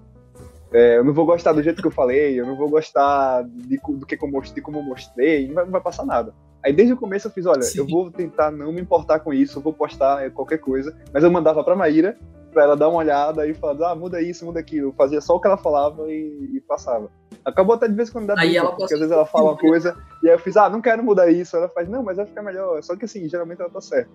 É, 0.75 0.98
eu 0.98 1.05
não 1.05 1.13
vou 1.13 1.25
gostar 1.25 1.53
do 1.53 1.63
jeito 1.63 1.82
que 1.82 1.88
eu 1.88 1.91
falei, 1.91 2.38
eu 2.38 2.46
não 2.46 2.58
vou 2.58 2.70
gostar 2.70 3.44
de, 3.44 3.79
do 3.79 4.05
que 4.05 4.22
eu 4.22 4.27
mostrei, 4.27 4.55
de 4.55 4.62
como 4.62 4.79
eu 4.79 4.84
mostrei, 4.84 5.48
não 5.48 5.55
vai, 5.55 5.63
não 5.63 5.72
vai, 5.72 5.79
passar 5.79 6.05
nada. 6.05 6.34
Aí 6.62 6.74
desde 6.74 6.94
o 6.94 6.98
começo 6.98 7.27
eu 7.27 7.32
fiz, 7.32 7.46
olha, 7.46 7.62
Sim. 7.62 7.79
eu 7.79 7.88
vou 7.88 8.12
tentar 8.12 8.51
não 8.51 8.74
me 8.74 8.82
importar 8.82 9.22
com 9.22 9.34
isso, 9.34 9.58
eu 9.58 9.63
vou 9.63 9.72
postar 9.72 10.29
qualquer 10.32 10.58
coisa, 10.58 10.94
mas 11.13 11.24
eu 11.24 11.32
mandava 11.32 11.63
pra 11.63 11.77
Maíra, 11.77 12.17
pra 12.51 12.63
ela 12.63 12.75
dar 12.75 12.89
uma 12.89 13.00
olhada 13.00 13.48
e 13.48 13.53
falar, 13.53 13.91
ah, 13.91 13.96
muda 13.96 14.22
isso, 14.22 14.46
muda 14.46 14.60
aquilo. 14.60 14.89
Eu 14.89 14.94
fazia 14.94 15.22
só 15.22 15.36
o 15.36 15.39
que 15.39 15.48
ela 15.48 15.55
falava 15.55 16.12
e, 16.12 16.51
e 16.53 16.62
passava. 16.62 17.10
Acabou 17.46 17.75
até 17.75 17.88
de 17.88 17.94
vez 17.94 18.10
em 18.10 18.12
quando 18.12 18.27
dá 18.27 18.36
aí 18.38 18.58
ela 18.58 18.72
porque 18.72 18.94
às 18.94 19.00
vezes 19.00 19.12
ela 19.12 19.25
fala 19.25 19.51
uma 19.51 19.58
coisa 19.58 19.96
e 20.22 20.27
aí 20.27 20.36
eu 20.36 20.39
fiz, 20.39 20.58
ah, 20.58 20.70
não 20.70 20.82
quero 20.82 21.01
mudar 21.01 21.29
isso. 21.32 21.55
Ela 21.55 21.70
faz, 21.70 21.88
não, 21.88 22.03
mas 22.03 22.17
vai 22.17 22.25
ficar 22.25 22.44
melhor. 22.44 22.84
Só 22.84 22.98
que 22.98 23.05
assim, 23.05 23.29
geralmente 23.29 23.62
ela 23.62 23.70
tá 23.70 23.79
certa. 23.79 24.12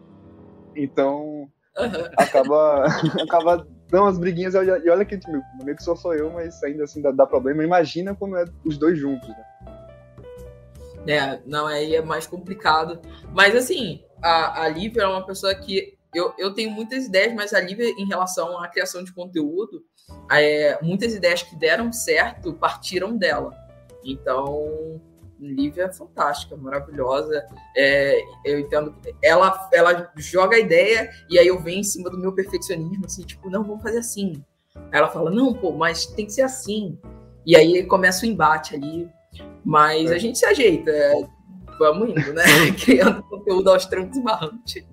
Então, 0.76 1.49
uhum. 1.79 2.05
acaba, 2.19 2.85
acaba 3.23 3.67
dão 3.91 4.05
umas 4.05 4.19
briguinhas 4.19 4.55
e 4.55 4.59
olha 4.89 5.05
que 5.05 5.19
tipo, 5.19 5.33
meio 5.63 5.77
que 5.77 5.83
só 5.83 5.95
sou 5.97 6.15
eu, 6.15 6.31
mas 6.31 6.63
ainda 6.63 6.85
assim 6.85 7.03
dá, 7.03 7.11
dá, 7.11 7.27
problema. 7.27 7.65
Imagina 7.65 8.15
quando 8.15 8.37
é 8.37 8.45
os 8.65 8.79
dois 8.79 8.99
juntos, 8.99 9.29
né? 9.29 9.45
É, 11.07 11.41
não, 11.47 11.67
aí 11.67 11.97
é 11.97 12.03
mais 12.03 12.27
complicado. 12.27 13.01
Mas 13.33 13.57
assim, 13.57 14.05
a, 14.23 14.65
a 14.65 14.69
Lívia 14.69 15.03
é 15.03 15.07
uma 15.07 15.25
pessoa 15.25 15.55
que 15.55 15.99
eu, 16.15 16.33
eu 16.39 16.53
tenho 16.53 16.71
muitas 16.71 17.07
ideias, 17.07 17.35
mas 17.35 17.53
a 17.53 17.61
Lívia, 17.61 17.87
em 17.87 18.07
relação 18.07 18.59
à 18.63 18.69
criação 18.69 19.03
de 19.03 19.13
conteúdo, 19.13 19.85
é, 20.31 20.79
muitas 20.83 21.15
ideias 21.15 21.43
que 21.43 21.57
deram 21.57 21.93
certo 21.93 22.53
partiram 22.53 23.17
dela. 23.17 23.55
Então, 24.05 25.01
Lívia 25.41 25.85
é 25.85 25.93
fantástica, 25.93 26.57
maravilhosa. 26.57 27.45
É, 27.77 28.21
eu 28.45 28.61
entendo 28.61 28.95
ela, 29.23 29.69
ela 29.73 30.13
joga 30.17 30.57
a 30.57 30.61
ideia 30.61 31.11
e 31.31 31.39
aí 31.39 31.47
eu 31.47 31.59
venho 31.59 31.81
em 31.81 31.85
cima 31.85 32.11
do 32.11 32.19
meu 32.19 32.33
perfeccionismo, 32.33 33.07
assim, 33.07 33.23
tipo, 33.23 33.49
não, 33.49 33.65
vamos 33.65 33.83
fazer 33.83 33.99
assim. 33.99 34.45
Aí 34.77 34.99
ela 34.99 35.09
fala, 35.09 35.31
não, 35.31 35.55
pô, 35.55 35.73
mas 35.73 36.07
tem 36.07 36.27
que 36.27 36.33
ser 36.33 36.43
assim. 36.43 36.99
E 37.47 37.57
aí 37.57 37.85
começa 37.85 38.25
o 38.25 38.29
embate 38.29 38.75
ali. 38.75 39.09
Mas 39.65 40.11
é. 40.11 40.15
a 40.15 40.19
gente 40.19 40.39
se 40.39 40.45
ajeita. 40.45 40.91
É, 40.91 41.27
vamos 41.79 42.11
indo, 42.11 42.33
né? 42.35 42.45
Criando 42.85 43.23
conteúdo 43.23 43.71
aos 43.71 43.87
trancos 43.87 44.19
e 44.19 44.23
barrantes. 44.23 44.85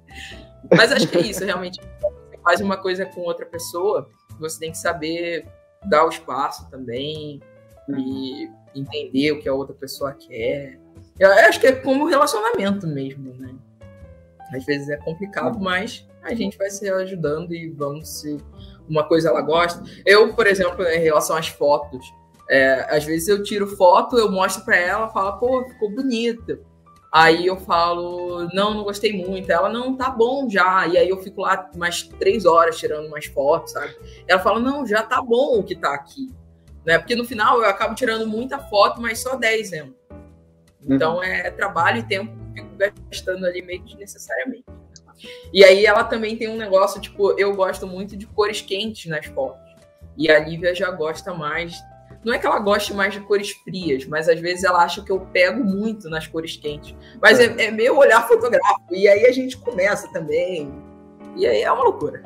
Mas 0.75 0.91
acho 0.91 1.07
que 1.07 1.17
é 1.17 1.21
isso, 1.21 1.43
realmente. 1.43 1.79
Você 1.79 2.37
faz 2.43 2.61
uma 2.61 2.77
coisa 2.77 3.05
com 3.05 3.21
outra 3.21 3.45
pessoa, 3.45 4.09
você 4.39 4.59
tem 4.59 4.71
que 4.71 4.77
saber 4.77 5.45
dar 5.85 6.05
o 6.05 6.09
espaço 6.09 6.69
também 6.69 7.41
e 7.95 8.49
entender 8.75 9.31
o 9.31 9.39
que 9.39 9.49
a 9.49 9.53
outra 9.53 9.75
pessoa 9.75 10.13
quer. 10.13 10.79
Eu 11.19 11.31
acho 11.31 11.59
que 11.59 11.67
é 11.67 11.71
como 11.71 12.05
relacionamento 12.05 12.87
mesmo, 12.87 13.33
né? 13.35 13.55
Às 14.53 14.65
vezes 14.65 14.89
é 14.89 14.97
complicado, 14.97 15.59
mas 15.59 16.07
a 16.23 16.33
gente 16.33 16.57
vai 16.57 16.69
se 16.69 16.89
ajudando 16.89 17.53
e 17.53 17.69
vamos 17.69 18.07
se 18.07 18.37
uma 18.87 19.03
coisa 19.03 19.29
ela 19.29 19.41
gosta. 19.41 19.83
Eu, 20.05 20.33
por 20.33 20.47
exemplo, 20.47 20.85
em 20.85 20.99
relação 20.99 21.35
às 21.35 21.47
fotos, 21.47 22.05
é, 22.49 22.87
às 22.95 23.03
vezes 23.03 23.27
eu 23.27 23.43
tiro 23.43 23.67
foto, 23.67 24.17
eu 24.17 24.31
mostro 24.31 24.63
para 24.63 24.77
ela, 24.77 25.09
fala, 25.09 25.37
pô, 25.37 25.65
ficou 25.67 25.91
bonita. 25.91 26.59
Aí 27.11 27.47
eu 27.47 27.57
falo, 27.57 28.47
não, 28.53 28.73
não 28.73 28.83
gostei 28.83 29.13
muito. 29.13 29.49
Ela, 29.51 29.69
não, 29.69 29.95
tá 29.95 30.09
bom 30.09 30.49
já. 30.49 30.85
E 30.87 30.97
aí 30.97 31.09
eu 31.09 31.17
fico 31.17 31.41
lá 31.41 31.69
mais 31.75 32.03
três 32.03 32.45
horas 32.45 32.77
tirando 32.77 33.07
umas 33.07 33.25
fotos, 33.25 33.71
sabe? 33.71 33.95
Ela 34.27 34.39
fala, 34.39 34.59
não, 34.59 34.85
já 34.85 35.01
tá 35.03 35.21
bom 35.21 35.59
o 35.59 35.63
que 35.63 35.75
tá 35.75 35.93
aqui. 35.93 36.29
Né? 36.87 36.97
Porque 36.97 37.17
no 37.17 37.25
final 37.25 37.61
eu 37.61 37.69
acabo 37.69 37.93
tirando 37.93 38.25
muita 38.25 38.57
foto, 38.57 39.01
mas 39.01 39.19
só 39.19 39.35
10 39.35 39.71
né? 39.71 39.89
Então 40.89 41.17
uhum. 41.17 41.23
é 41.23 41.51
trabalho 41.51 41.99
e 41.99 42.03
tempo 42.03 42.31
que 42.53 42.61
eu 42.61 42.63
fico 42.63 43.01
gastando 43.09 43.45
ali 43.45 43.61
meio 43.61 43.83
desnecessariamente. 43.83 44.63
E 45.51 45.65
aí 45.65 45.85
ela 45.85 46.05
também 46.05 46.37
tem 46.37 46.47
um 46.47 46.55
negócio, 46.55 47.01
tipo, 47.01 47.37
eu 47.37 47.53
gosto 47.53 47.85
muito 47.85 48.15
de 48.15 48.25
cores 48.25 48.61
quentes 48.61 49.07
nas 49.07 49.25
fotos. 49.25 49.67
E 50.15 50.31
a 50.31 50.39
Lívia 50.39 50.73
já 50.73 50.89
gosta 50.89 51.33
mais 51.33 51.75
não 52.23 52.33
é 52.33 52.39
que 52.39 52.47
ela 52.47 52.59
goste 52.59 52.93
mais 52.93 53.13
de 53.13 53.19
cores 53.21 53.51
frias, 53.51 54.05
mas 54.05 54.27
às 54.27 54.39
vezes 54.39 54.63
ela 54.63 54.83
acha 54.83 55.01
que 55.01 55.11
eu 55.11 55.19
pego 55.19 55.63
muito 55.63 56.09
nas 56.09 56.25
cores 56.27 56.57
quentes. 56.57 56.95
Mas 57.21 57.39
é, 57.39 57.65
é 57.65 57.71
meu 57.71 57.97
olhar 57.97 58.27
fotográfico. 58.27 58.93
E 58.93 59.07
aí 59.07 59.25
a 59.25 59.31
gente 59.31 59.55
começa 59.57 60.11
também. 60.11 60.71
E 61.35 61.45
aí 61.45 61.61
é 61.61 61.71
uma 61.71 61.83
loucura. 61.83 62.23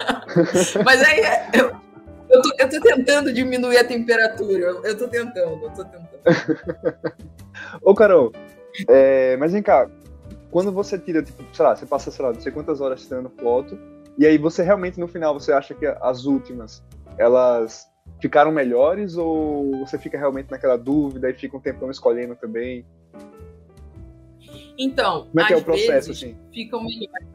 mas 0.84 1.02
aí 1.02 1.20
é, 1.20 1.50
eu, 1.54 1.87
eu, 2.30 2.42
tô, 2.42 2.50
eu 2.58 2.68
tô 2.68 2.80
tentando 2.80 3.32
diminuir 3.32 3.78
a 3.78 3.84
temperatura. 3.84 4.64
Eu, 4.84 4.98
tô 4.98 5.08
tentando, 5.08 5.64
eu 5.64 5.70
tô 5.70 5.84
tentando. 5.84 6.08
Ô, 7.82 7.94
Carol, 7.94 8.32
é, 8.88 9.36
mas 9.36 9.52
vem 9.52 9.62
cá. 9.62 9.90
Quando 10.50 10.72
você 10.72 10.98
tira, 10.98 11.22
tipo, 11.22 11.44
sei 11.52 11.64
lá, 11.64 11.76
você 11.76 11.86
passa, 11.86 12.10
sei 12.10 12.24
lá, 12.24 12.32
não 12.32 12.40
sei 12.40 12.52
quantas 12.52 12.80
horas 12.80 13.02
tirando 13.02 13.30
foto, 13.30 13.78
e 14.16 14.26
aí 14.26 14.38
você 14.38 14.62
realmente 14.62 14.98
no 14.98 15.06
final 15.06 15.38
você 15.38 15.52
acha 15.52 15.74
que 15.74 15.86
as 15.86 16.24
últimas 16.24 16.82
elas 17.18 17.88
ficaram 18.20 18.50
melhores 18.50 19.16
ou 19.16 19.78
você 19.78 19.98
fica 19.98 20.18
realmente 20.18 20.50
naquela 20.50 20.76
dúvida 20.76 21.28
e 21.30 21.34
fica 21.34 21.56
um 21.56 21.60
tempão 21.60 21.90
escolhendo 21.90 22.34
também? 22.34 22.86
Então, 24.78 25.26
como 25.26 25.40
é 25.40 25.46
que 25.46 25.52
é 25.52 25.56
o 25.56 25.64
processo 25.64 26.12
assim? 26.12 26.36
Ficam 26.52 26.82
melhores. 26.82 27.26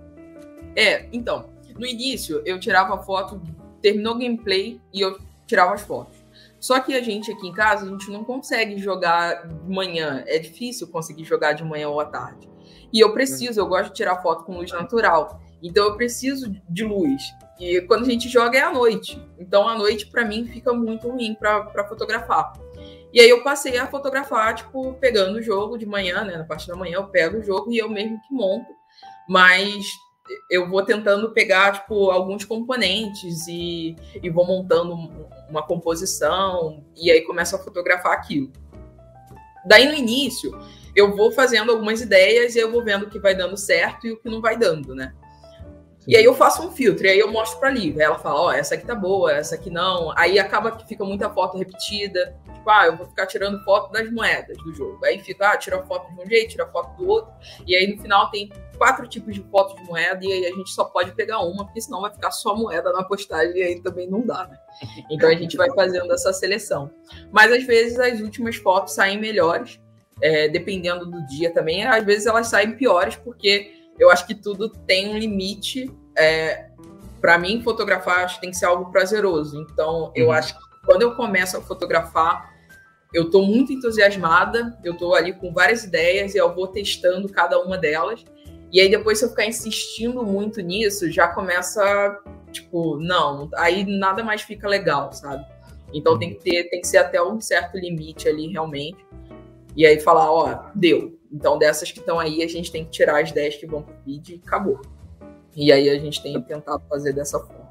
É, 0.76 1.08
então, 1.12 1.50
no 1.78 1.86
início 1.86 2.42
eu 2.46 2.60
tirava 2.60 2.98
foto, 3.04 3.42
terminou 3.84 4.16
o 4.16 4.18
gameplay 4.18 4.82
e 4.92 5.02
eu 5.02 5.20
tirava 5.46 5.74
as 5.74 5.82
fotos. 5.82 6.18
Só 6.60 6.80
que 6.80 6.96
a 6.96 7.04
gente 7.04 7.30
aqui 7.30 7.46
em 7.46 7.52
casa, 7.52 7.86
a 7.86 7.90
gente 7.90 8.10
não 8.10 8.24
consegue 8.24 8.78
jogar 8.78 9.46
de 9.46 9.70
manhã. 9.70 10.24
É 10.26 10.40
difícil 10.40 10.88
conseguir 10.88 11.26
jogar 11.26 11.52
de 11.52 11.64
manhã 11.64 11.90
ou 11.90 12.00
à 12.00 12.06
tarde. 12.06 12.50
E 12.92 13.02
eu 13.02 13.14
preciso, 13.14 13.60
eu 13.60 13.68
gosto 13.68 13.90
de 13.90 13.96
tirar 13.96 14.22
foto 14.22 14.46
com 14.46 14.56
luz 14.56 14.72
natural. 14.72 15.42
Então 15.62 15.86
eu 15.86 15.98
preciso 15.98 16.50
de 16.70 16.86
luz. 16.86 17.22
E 17.60 17.82
quando 17.82 18.04
a 18.04 18.10
gente 18.10 18.30
joga 18.30 18.58
é 18.58 18.62
à 18.62 18.72
noite. 18.72 19.22
Então 19.38 19.68
à 19.68 19.78
noite 19.78 20.06
para 20.08 20.24
mim 20.24 20.46
fica 20.46 20.74
muito 20.74 21.10
ruim 21.10 21.36
para 21.36 21.86
fotografar. 21.88 22.54
E 23.12 23.20
aí 23.20 23.30
eu 23.30 23.44
passei 23.44 23.78
a 23.78 23.86
fotografar, 23.86 24.56
tipo, 24.56 24.94
pegando 24.94 25.38
o 25.38 25.42
jogo 25.42 25.78
de 25.78 25.86
manhã, 25.86 26.24
né? 26.24 26.38
Na 26.38 26.46
parte 26.46 26.68
da 26.68 26.76
manhã 26.76 26.96
eu 26.96 27.08
pego 27.08 27.40
o 27.40 27.44
jogo 27.44 27.72
e 27.72 27.78
eu 27.78 27.90
mesmo 27.90 28.20
que 28.22 28.34
monto. 28.34 28.72
Mas 29.28 29.86
eu 30.50 30.70
vou 30.70 30.84
tentando 30.84 31.32
pegar, 31.32 31.74
tipo, 31.74 32.10
alguns 32.10 32.46
componentes 32.46 33.48
e, 33.48 33.96
e 34.22 34.30
vou 34.30 34.46
montando 34.46 34.94
uma 35.50 35.64
composição 35.64 36.84
e 36.96 37.12
aí 37.12 37.22
começo 37.22 37.56
a 37.56 37.60
fotografar 37.60 38.14
aquilo. 38.14 38.52
Daí 39.66 39.86
no 39.86 39.94
início, 39.94 40.58
eu 40.96 41.16
vou 41.16 41.32
fazendo 41.32 41.72
algumas 41.72 42.02
ideias 42.02 42.56
e 42.56 42.60
eu 42.60 42.72
vou 42.72 42.84
vendo 42.84 43.04
o 43.04 43.10
que 43.10 43.20
vai 43.20 43.36
dando 43.36 43.58
certo 43.58 44.08
e 44.08 44.12
o 44.12 44.20
que 44.20 44.30
não 44.30 44.42
vai 44.42 44.58
dando, 44.58 44.94
né? 44.94 45.14
E 46.06 46.18
aí 46.18 46.24
eu 46.24 46.34
faço 46.34 46.68
um 46.68 46.72
filtro, 46.72 47.06
e 47.06 47.10
aí 47.10 47.20
eu 47.20 47.32
mostro 47.32 47.60
pra 47.60 47.70
Lívia. 47.70 48.04
Ela 48.04 48.20
fala, 48.20 48.40
ó, 48.42 48.48
oh, 48.48 48.52
essa 48.52 48.76
aqui 48.76 48.86
tá 48.86 48.94
boa, 48.94 49.32
essa 49.32 49.56
aqui 49.56 49.70
não. 49.70 50.12
Aí 50.18 50.38
acaba 50.38 50.72
que 50.72 50.86
fica 50.86 51.06
muita 51.06 51.30
foto 51.30 51.58
repetida. 51.58 52.38
Tipo, 52.54 52.70
ah, 52.70 52.88
eu 52.88 52.98
vou 52.98 53.08
ficar 53.08 53.26
tirando 53.26 53.64
foto 53.64 53.92
das 53.92 54.12
moedas 54.12 54.58
do 54.58 54.76
jogo. 54.76 55.04
Aí 55.06 55.20
fica, 55.20 55.52
ah, 55.52 55.58
tira 55.58 55.82
foto 55.84 56.14
de 56.14 56.22
um 56.22 56.26
jeito, 56.28 56.52
tira 56.52 56.68
foto 56.68 56.98
do 56.98 57.08
outro. 57.08 57.32
E 57.66 57.74
aí 57.74 57.88
no 57.88 58.02
final 58.02 58.30
tem 58.32 58.52
quatro 58.78 59.08
tipos 59.08 59.36
de 59.36 59.42
fotos 59.44 59.76
de 59.76 59.88
moeda, 59.88 60.24
e 60.24 60.32
aí 60.32 60.46
a 60.46 60.56
gente 60.56 60.70
só 60.72 60.84
pode 60.84 61.12
pegar 61.14 61.40
uma, 61.40 61.66
porque 61.66 61.82
senão 61.82 62.02
vai 62.02 62.12
ficar 62.12 62.32
só 62.32 62.56
moeda 62.56 62.92
na 62.92 63.04
postagem, 63.04 63.58
e 63.58 63.64
aí 63.64 63.82
também 63.82 64.10
não 64.10 64.26
dá, 64.26 64.48
né? 64.48 64.58
Então 65.10 65.30
a 65.30 65.36
gente 65.36 65.56
vai 65.56 65.70
fazendo 65.74 66.12
essa 66.12 66.34
seleção. 66.34 66.92
Mas 67.32 67.52
às 67.52 67.64
vezes 67.64 68.00
as 68.00 68.20
últimas 68.20 68.56
fotos 68.56 68.94
saem 68.94 69.20
melhores, 69.20 69.80
é, 70.22 70.48
dependendo 70.48 71.06
do 71.06 71.26
dia 71.28 71.52
também. 71.54 71.86
Às 71.86 72.04
vezes 72.04 72.26
elas 72.26 72.48
saem 72.48 72.76
piores, 72.76 73.16
porque 73.16 73.74
eu 74.00 74.10
acho 74.10 74.26
que 74.26 74.36
tudo 74.36 74.70
tem 74.70 75.10
um 75.10 75.18
limite. 75.18 75.92
É, 76.18 76.70
para 77.20 77.38
mim, 77.38 77.62
fotografar 77.62 78.26
acho 78.26 78.36
que 78.36 78.42
tem 78.42 78.52
que 78.52 78.58
ser 78.58 78.66
algo 78.66 78.92
prazeroso. 78.92 79.60
Então, 79.62 80.12
eu 80.16 80.28
uhum. 80.28 80.34
acho 80.34 80.58
que 80.58 80.64
quando 80.86 81.02
eu 81.04 81.16
começo 81.16 81.58
a 81.58 81.62
fotografar, 81.62 82.54
eu 83.14 83.26
estou 83.26 83.46
muito 83.46 83.72
entusiasmada, 83.72 84.78
eu 84.84 84.94
estou 84.94 85.14
ali 85.14 85.34
com 85.34 85.54
várias 85.54 85.84
ideias 85.84 86.34
e 86.36 86.38
eu 86.38 86.54
vou 86.54 86.68
testando 86.68 87.30
cada 87.30 87.60
uma 87.60 87.78
delas. 87.78 88.26
E 88.74 88.82
aí, 88.82 88.90
depois, 88.90 89.20
se 89.20 89.26
eu 89.26 89.30
ficar 89.30 89.46
insistindo 89.46 90.26
muito 90.26 90.60
nisso, 90.60 91.12
já 91.12 91.28
começa, 91.28 92.20
tipo, 92.52 92.98
não, 92.98 93.48
aí 93.56 93.86
nada 93.86 94.24
mais 94.24 94.42
fica 94.42 94.68
legal, 94.68 95.14
sabe? 95.14 95.46
Então 95.94 96.18
tem 96.18 96.34
que 96.34 96.42
ter, 96.42 96.64
tem 96.72 96.82
que 96.82 96.88
ser 96.88 96.98
até 96.98 97.22
um 97.22 97.40
certo 97.40 97.78
limite 97.78 98.28
ali, 98.28 98.48
realmente. 98.48 98.98
E 99.76 99.86
aí 99.86 100.00
falar, 100.00 100.32
ó, 100.32 100.72
deu. 100.74 101.20
Então, 101.32 101.60
dessas 101.60 101.92
que 101.92 102.00
estão 102.00 102.20
aí, 102.20 102.42
a 102.42 102.48
gente 102.48 102.72
tem 102.72 102.84
que 102.84 102.90
tirar 102.90 103.22
as 103.22 103.32
10 103.32 103.58
que 103.58 103.68
vão 103.68 103.84
pro 103.84 103.94
feed 104.04 104.34
e 104.34 104.42
acabou. 104.44 104.82
E 105.56 105.72
aí 105.72 105.88
a 105.88 106.00
gente 106.00 106.24
tem 106.24 106.42
tentado 106.42 106.82
fazer 106.90 107.14
dessa 107.14 107.40
forma. 107.40 107.70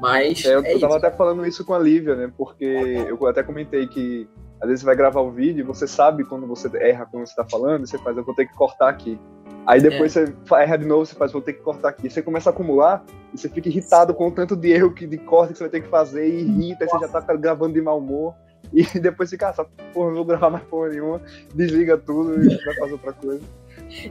Mas. 0.00 0.44
É, 0.44 0.54
eu, 0.56 0.64
é 0.64 0.74
eu 0.74 0.80
tava 0.80 0.96
até 0.96 1.10
falando 1.10 1.46
isso 1.46 1.64
com 1.64 1.72
a 1.72 1.78
Lívia, 1.78 2.16
né? 2.16 2.32
Porque 2.36 2.64
eu 2.64 3.24
até 3.28 3.44
comentei 3.44 3.86
que 3.86 4.28
às 4.60 4.66
vezes 4.66 4.80
você 4.80 4.86
vai 4.86 4.96
gravar 4.96 5.20
o 5.20 5.30
vídeo 5.30 5.60
e 5.60 5.62
você 5.62 5.86
sabe 5.86 6.24
quando 6.24 6.48
você 6.48 6.68
erra 6.78 7.06
quando 7.06 7.26
você 7.26 7.36
tá 7.36 7.44
falando, 7.44 7.84
e 7.84 7.86
você 7.86 7.98
faz, 7.98 8.16
eu 8.16 8.24
vou 8.24 8.34
ter 8.34 8.46
que 8.46 8.54
cortar 8.54 8.88
aqui. 8.88 9.18
Aí 9.66 9.80
depois 9.80 10.16
é. 10.16 10.26
você 10.26 10.54
erra 10.54 10.76
de 10.76 10.86
novo, 10.86 11.04
você 11.04 11.14
faz, 11.14 11.32
vou 11.32 11.42
ter 11.42 11.54
que 11.54 11.62
cortar 11.62 11.88
aqui. 11.88 12.08
Você 12.08 12.22
começa 12.22 12.50
a 12.50 12.52
acumular 12.52 13.04
e 13.34 13.38
você 13.38 13.48
fica 13.48 13.68
irritado 13.68 14.14
com 14.14 14.28
o 14.28 14.30
tanto 14.30 14.54
de 14.54 14.70
erro 14.70 14.94
que, 14.94 15.06
de 15.06 15.18
corte 15.18 15.52
que 15.52 15.58
você 15.58 15.64
vai 15.64 15.70
ter 15.70 15.82
que 15.82 15.88
fazer, 15.88 16.28
e 16.28 16.40
irrita, 16.42 16.84
e 16.84 16.88
você 16.88 16.98
já 17.00 17.08
tá 17.08 17.34
gravando 17.34 17.74
de 17.74 17.80
mau 17.80 17.98
humor. 17.98 18.34
E 18.72 18.82
depois 19.00 19.28
fica, 19.28 19.48
ah, 19.48 19.50
essa 19.50 19.64
porra, 19.92 20.08
não 20.08 20.16
vou 20.16 20.24
gravar 20.24 20.50
mais 20.50 20.64
porra 20.64 20.90
nenhuma, 20.90 21.20
desliga 21.54 21.98
tudo 21.98 22.42
e 22.42 22.64
vai 22.64 22.74
fazer 22.76 22.92
outra 22.92 23.12
coisa. 23.12 23.42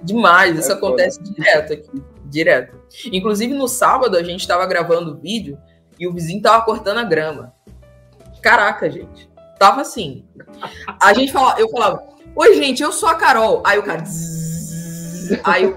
Demais, 0.04 0.58
isso 0.58 0.72
é 0.72 0.76
acontece 0.76 1.20
foda. 1.20 1.32
direto 1.34 1.74
aqui, 1.74 2.04
direto. 2.26 2.78
Inclusive 3.12 3.54
no 3.54 3.68
sábado 3.68 4.16
a 4.16 4.24
gente 4.24 4.48
tava 4.48 4.66
gravando 4.66 5.12
o 5.12 5.16
vídeo 5.16 5.58
e 6.00 6.08
o 6.08 6.14
vizinho 6.14 6.42
tava 6.42 6.64
cortando 6.64 7.00
a 7.00 7.04
grama. 7.04 7.54
Caraca, 8.42 8.90
gente. 8.90 9.30
Tava 9.58 9.82
assim. 9.82 10.26
A 11.02 11.14
gente 11.14 11.32
falava, 11.32 11.60
eu 11.60 11.70
falava, 11.70 12.04
oi 12.36 12.56
gente, 12.56 12.84
eu 12.84 12.92
sou 12.92 13.10
a 13.10 13.16
Carol. 13.16 13.64
Aí 13.66 13.80
o 13.80 13.84
cara. 13.84 14.04
Zzz, 14.04 14.55
aí 15.44 15.64
eu, 15.64 15.76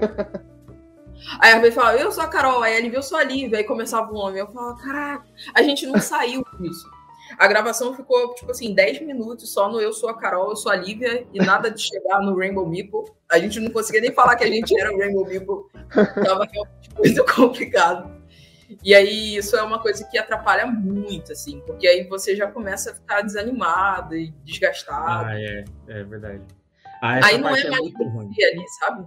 Aí 1.39 1.51
a 1.51 1.59
vez 1.59 1.75
falava, 1.75 1.97
eu 1.97 2.11
sou 2.11 2.23
a 2.23 2.27
Carol, 2.27 2.63
aí 2.63 2.75
ele 2.75 2.89
viu, 2.89 2.99
eu 2.99 3.03
sou 3.03 3.17
a 3.17 3.23
Lívia, 3.23 3.57
aí 3.57 3.63
começava 3.63 4.11
o 4.11 4.15
homem. 4.15 4.39
Eu 4.39 4.47
falava, 4.47 4.81
caraca, 4.81 5.25
a 5.53 5.61
gente 5.61 5.85
não 5.85 5.99
saiu 5.99 6.43
disso. 6.59 6.89
A 7.37 7.47
gravação 7.47 7.93
ficou, 7.93 8.33
tipo 8.33 8.49
assim, 8.49 8.73
10 8.73 9.01
minutos 9.01 9.53
só 9.53 9.69
no 9.69 9.79
Eu 9.79 9.93
Sou 9.93 10.09
a 10.09 10.17
Carol, 10.17 10.49
Eu 10.49 10.55
Sou 10.55 10.71
a 10.71 10.75
Lívia, 10.75 11.27
e 11.31 11.39
nada 11.39 11.69
de 11.69 11.81
chegar 11.81 12.21
no 12.21 12.35
Rainbow 12.35 12.67
Meeple. 12.67 13.03
A 13.29 13.37
gente 13.37 13.59
não 13.59 13.69
conseguia 13.69 14.01
nem 14.01 14.11
falar 14.11 14.35
que 14.35 14.43
a 14.43 14.47
gente 14.47 14.77
era 14.79 14.91
o 14.91 14.97
Rainbow 14.97 15.25
Meeple. 15.25 15.65
Tava 16.25 16.47
realmente 16.51 16.89
muito 16.97 17.25
complicado. 17.35 18.19
E 18.83 18.95
aí, 18.95 19.35
isso 19.35 19.55
é 19.55 19.63
uma 19.63 19.79
coisa 19.79 20.03
que 20.05 20.17
atrapalha 20.17 20.65
muito, 20.65 21.31
assim, 21.31 21.61
porque 21.65 21.87
aí 21.87 22.07
você 22.07 22.35
já 22.35 22.47
começa 22.47 22.91
a 22.91 22.95
ficar 22.95 23.21
desanimado 23.21 24.15
e 24.15 24.31
desgastado. 24.43 25.25
Ah, 25.25 25.39
é, 25.39 25.65
é 25.87 26.03
verdade. 26.03 26.41
Ah, 27.01 27.19
Aí 27.25 27.37
não 27.37 27.55
é 27.55 27.61
é, 27.61 27.69
mais 27.69 27.91
você 27.91 28.43
ali, 28.43 28.69
sabe? 28.79 29.05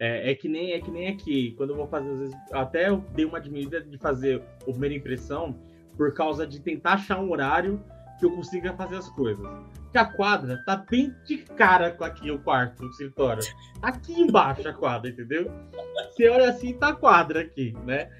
É, 0.00 0.30
é 0.30 0.34
que 0.34 0.48
nem 0.48 0.72
é 0.72 0.80
que 0.80 0.90
nem 0.90 1.08
aqui. 1.08 1.52
Quando 1.56 1.70
eu 1.70 1.76
vou 1.76 1.88
fazer, 1.88 2.10
às 2.10 2.18
vezes, 2.18 2.36
até 2.52 2.88
eu 2.88 2.98
dei 3.14 3.24
uma 3.24 3.40
diminuída 3.40 3.80
de 3.80 3.98
fazer 3.98 4.42
a 4.62 4.64
primeira 4.64 4.94
impressão 4.94 5.56
por 5.96 6.14
causa 6.14 6.46
de 6.46 6.60
tentar 6.60 6.92
achar 6.92 7.18
um 7.18 7.30
horário 7.30 7.82
que 8.18 8.24
eu 8.24 8.30
consiga 8.30 8.72
fazer 8.74 8.96
as 8.96 9.08
coisas. 9.10 9.46
Porque 9.82 9.98
a 9.98 10.04
quadra 10.04 10.62
tá 10.64 10.76
bem 10.76 11.14
de 11.24 11.38
cara 11.38 11.92
com 11.92 12.04
aqui 12.04 12.30
o 12.30 12.38
quarto, 12.38 12.84
o 12.84 12.90
escritório. 12.90 13.42
Aqui 13.80 14.20
embaixo 14.20 14.68
a 14.68 14.72
quadra, 14.72 15.10
entendeu? 15.10 15.50
Você 16.10 16.28
olha 16.28 16.50
assim, 16.50 16.74
tá 16.74 16.88
a 16.88 16.94
quadra 16.94 17.40
aqui, 17.40 17.74
né? 17.84 18.10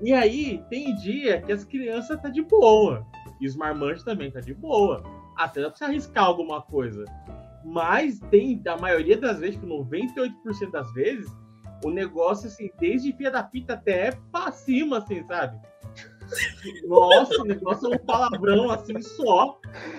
E 0.00 0.12
aí, 0.12 0.64
tem 0.70 0.94
dia 0.96 1.42
que 1.42 1.52
as 1.52 1.64
crianças 1.64 2.20
tá 2.20 2.28
de 2.28 2.42
boa. 2.42 3.06
E 3.40 3.46
os 3.46 3.56
marmanjos 3.56 4.02
também 4.02 4.30
tá 4.30 4.40
de 4.40 4.54
boa. 4.54 5.02
Até 5.36 5.60
dá 5.60 5.68
pra 5.68 5.76
você 5.76 5.84
arriscar 5.84 6.24
alguma 6.24 6.62
coisa. 6.62 7.04
Mas 7.64 8.18
tem, 8.30 8.58
da 8.58 8.76
maioria 8.76 9.16
das 9.18 9.38
vezes, 9.38 9.58
que 9.60 9.66
98% 9.66 10.70
das 10.72 10.90
vezes, 10.92 11.30
o 11.84 11.90
negócio, 11.90 12.48
assim, 12.48 12.70
desde 12.78 13.12
Fia 13.12 13.30
da 13.30 13.42
Pita 13.42 13.74
até 13.74 14.12
pra 14.32 14.50
cima, 14.52 14.98
assim, 14.98 15.22
sabe? 15.26 15.58
Nossa, 16.86 17.42
o 17.42 17.44
negócio 17.44 17.92
é 17.92 17.96
um 17.96 17.98
palavrão 17.98 18.70
assim 18.70 19.00
só. 19.02 19.58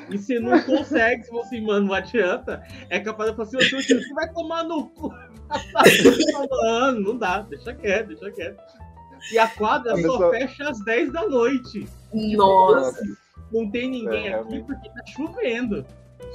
E 0.10 0.18
você 0.18 0.40
não 0.40 0.62
consegue, 0.62 1.24
se 1.26 1.32
você, 1.32 1.60
mano, 1.60 1.88
não 1.88 1.94
adianta. 1.94 2.64
É 2.90 3.00
capaz 3.02 3.30
de 3.32 3.36
falar 3.36 3.48
assim, 3.48 3.58
"Ô, 3.58 3.80
tio, 3.82 4.02
você 4.02 4.14
vai 4.14 4.32
tomar 4.34 4.64
no 4.64 4.88
cu. 4.92 5.12
Mano, 6.64 7.00
não 7.02 7.18
dá, 7.18 7.42
deixa 7.42 7.74
quieto, 7.74 8.08
deixa 8.08 8.32
quieto. 8.32 8.62
E 9.32 9.38
a 9.38 9.48
quadra 9.50 9.94
A 9.94 9.98
só 9.98 10.02
pessoa- 10.02 10.32
fecha 10.32 10.70
às 10.70 10.80
10 10.86 11.12
da 11.12 11.28
noite. 11.28 11.88
Nossa. 12.14 13.02
Não 13.52 13.70
tem 13.70 13.90
ninguém 13.90 14.30
É, 14.30 14.36
aqui 14.36 14.64
porque 14.64 14.90
tá 14.90 15.06
chovendo. 15.08 15.86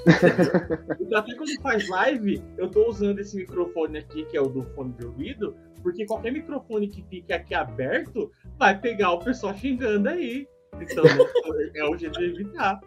então, 1.00 1.18
até 1.18 1.34
quando 1.34 1.60
faz 1.62 1.88
live, 1.88 2.42
eu 2.56 2.70
tô 2.70 2.88
usando 2.88 3.18
esse 3.18 3.36
microfone 3.36 3.98
aqui, 3.98 4.24
que 4.24 4.36
é 4.36 4.40
o 4.40 4.48
do 4.48 4.62
fone 4.74 4.92
de 4.92 5.04
ouvido, 5.06 5.56
porque 5.82 6.06
qualquer 6.06 6.32
microfone 6.32 6.88
que 6.88 7.02
fique 7.04 7.32
aqui 7.32 7.54
aberto 7.54 8.30
vai 8.58 8.78
pegar 8.78 9.12
o 9.12 9.18
pessoal 9.18 9.54
xingando 9.54 10.08
aí. 10.08 10.46
Então, 10.80 11.04
é 11.74 11.84
o 11.88 11.96
jeito 11.96 12.18
de 12.18 12.24
evitar. 12.26 12.80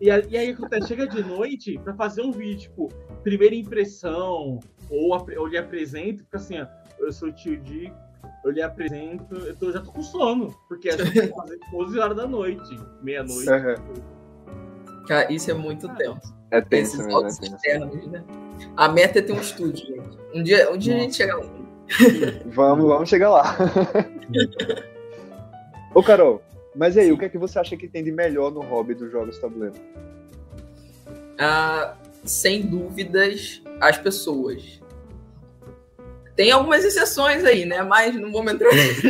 E, 0.00 0.06
e 0.06 0.36
aí 0.36 0.50
acontece, 0.50 0.88
chega 0.88 1.06
de 1.06 1.22
noite 1.22 1.78
pra 1.78 1.94
fazer 1.94 2.22
um 2.22 2.32
vídeo, 2.32 2.58
tipo, 2.58 2.88
primeira 3.22 3.54
impressão, 3.54 4.58
ou 4.90 5.30
eu 5.30 5.46
lhe 5.46 5.56
apresento, 5.56 6.24
fica 6.24 6.36
assim, 6.38 6.60
ó, 6.60 6.66
eu 6.98 7.12
sou 7.12 7.28
o 7.28 7.32
tio 7.32 7.56
Di, 7.58 7.92
eu 8.44 8.50
lhe 8.50 8.60
apresento, 8.60 9.34
eu 9.36 9.54
tô- 9.56 9.70
já 9.70 9.80
tô 9.80 9.92
com 9.92 10.02
sono, 10.02 10.52
porque 10.68 10.88
a 10.88 10.96
gente 10.96 11.14
vai 11.16 11.28
fazer 11.28 11.58
11 11.72 11.98
horas 11.98 12.16
da 12.16 12.26
noite, 12.26 12.76
meia-noite. 13.00 13.48
Aham. 13.48 13.74
Cara, 15.06 15.32
isso 15.32 15.50
é 15.50 15.54
muito 15.54 15.88
tenso. 15.96 16.34
É 16.50 16.60
tenso 16.60 16.94
Esses 16.94 16.98
mesmo, 16.98 17.12
é 17.12 17.14
altos 17.14 17.38
tenso. 17.38 17.54
externos, 17.56 18.06
né? 18.06 18.24
A 18.76 18.88
meta 18.88 19.18
é 19.18 19.22
ter 19.22 19.32
um 19.32 19.40
estúdio, 19.40 19.86
gente. 19.86 20.18
Um 20.34 20.42
dia, 20.42 20.70
um 20.70 20.76
dia 20.76 20.96
a 20.96 21.00
gente 21.00 21.16
chega 21.16 21.36
lá. 21.36 21.46
Vamos, 22.46 22.86
vamos 22.86 23.08
chegar 23.08 23.28
lá. 23.28 23.56
Ô, 25.94 26.02
Carol, 26.02 26.42
mas 26.74 26.96
e 26.96 27.00
aí, 27.00 27.12
o 27.12 27.18
que 27.18 27.26
é 27.26 27.28
que 27.28 27.36
você 27.36 27.58
acha 27.58 27.76
que 27.76 27.86
tem 27.86 28.02
de 28.02 28.10
melhor 28.10 28.50
no 28.50 28.60
hobby 28.60 28.94
dos 28.94 29.10
jogos 29.12 29.38
tabuleiro? 29.38 29.74
Ah, 31.38 31.96
sem 32.24 32.62
dúvidas, 32.62 33.60
as 33.80 33.98
pessoas. 33.98 34.80
Tem 36.34 36.50
algumas 36.50 36.82
exceções 36.82 37.44
aí, 37.44 37.66
né? 37.66 37.82
Mas 37.82 38.14
não 38.14 38.32
vamos 38.32 38.54
entrar 38.54 38.70
nisso. 38.72 39.02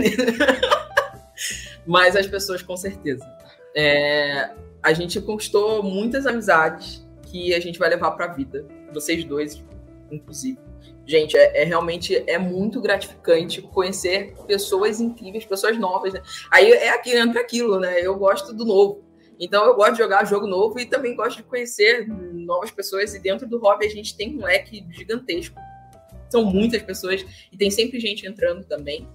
Mas 1.87 2.17
as 2.17 2.27
pessoas, 2.27 2.63
com 2.63 2.77
certeza. 2.77 3.25
É, 3.77 4.51
a 4.83 4.93
gente 4.93 5.21
conquistou 5.21 5.83
muitas 5.83 6.27
amizades 6.27 7.07
que 7.31 7.55
a 7.55 7.61
gente 7.61 7.79
vai 7.79 7.89
levar 7.89 8.11
para 8.13 8.27
a 8.27 8.35
vida. 8.35 8.67
Vocês 8.93 9.25
dois, 9.25 9.63
inclusive. 10.11 10.59
Gente, 11.07 11.37
é, 11.37 11.63
é 11.63 11.65
realmente 11.65 12.23
é 12.27 12.39
muito 12.39 12.81
gratificante 12.81 13.63
conhecer 13.63 14.35
pessoas 14.47 15.01
incríveis, 15.01 15.45
pessoas 15.45 15.79
novas. 15.79 16.13
Né? 16.13 16.23
Aí 16.51 16.71
é 16.71 16.91
aqui, 16.91 17.17
entra 17.17 17.41
aquilo, 17.41 17.79
né? 17.81 18.01
Eu 18.01 18.17
gosto 18.17 18.53
do 18.53 18.65
novo. 18.65 19.05
Então 19.41 19.65
eu 19.65 19.75
gosto 19.75 19.93
de 19.93 19.99
jogar 19.99 20.25
jogo 20.25 20.47
novo 20.47 20.79
e 20.79 20.87
também 20.87 21.17
gosto 21.17 21.39
de 21.39 21.43
conhecer 21.43 22.07
novas 22.07 22.71
pessoas. 22.71 23.15
E 23.15 23.19
dentro 23.19 23.49
do 23.49 23.59
hobby 23.59 23.87
a 23.87 23.91
gente 23.91 24.17
tem 24.17 24.37
um 24.39 24.45
leque 24.45 24.87
gigantesco. 24.91 25.59
São 26.29 26.45
muitas 26.45 26.83
pessoas 26.83 27.25
e 27.51 27.57
tem 27.57 27.71
sempre 27.71 27.99
gente 27.99 28.27
entrando 28.27 28.65
também. 28.65 29.09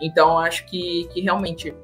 Então 0.00 0.38
acho 0.38 0.66
que, 0.66 1.08
que 1.12 1.20
realmente 1.20 1.74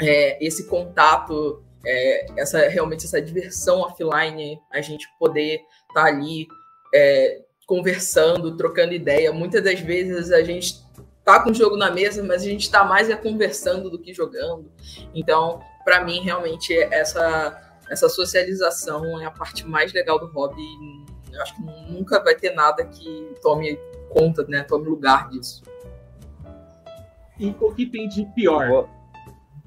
é, 0.00 0.44
esse 0.44 0.66
contato, 0.66 1.62
é, 1.86 2.26
essa 2.36 2.58
realmente 2.68 3.04
essa 3.04 3.20
diversão 3.20 3.80
offline, 3.80 4.60
a 4.70 4.80
gente 4.80 5.08
poder 5.18 5.60
estar 5.88 6.02
tá 6.02 6.04
ali 6.04 6.46
é, 6.94 7.42
conversando, 7.66 8.56
trocando 8.56 8.92
ideia. 8.92 9.32
Muitas 9.32 9.62
das 9.62 9.80
vezes 9.80 10.30
a 10.30 10.42
gente 10.42 10.82
tá 11.24 11.42
com 11.42 11.50
o 11.50 11.54
jogo 11.54 11.76
na 11.76 11.90
mesa, 11.90 12.22
mas 12.22 12.42
a 12.42 12.46
gente 12.46 12.62
está 12.62 12.84
mais 12.84 13.08
é 13.08 13.16
conversando 13.16 13.90
do 13.90 13.98
que 13.98 14.12
jogando. 14.12 14.70
Então, 15.14 15.60
para 15.84 16.04
mim, 16.04 16.20
realmente 16.20 16.76
essa 16.76 17.60
essa 17.90 18.08
socialização 18.08 19.20
é 19.20 19.26
a 19.26 19.30
parte 19.30 19.66
mais 19.66 19.92
legal 19.92 20.18
do 20.18 20.26
hobby. 20.26 20.62
Eu 21.32 21.42
acho 21.42 21.54
que 21.56 21.62
nunca 21.92 22.22
vai 22.22 22.34
ter 22.34 22.50
nada 22.54 22.84
que 22.84 23.34
tome 23.42 23.78
conta, 24.08 24.44
né, 24.44 24.62
tome 24.62 24.88
lugar 24.88 25.28
disso. 25.28 25.62
E 27.38 27.54
o 27.60 27.74
que 27.74 27.86
tem 27.86 28.08
de 28.08 28.24
pior? 28.34 28.88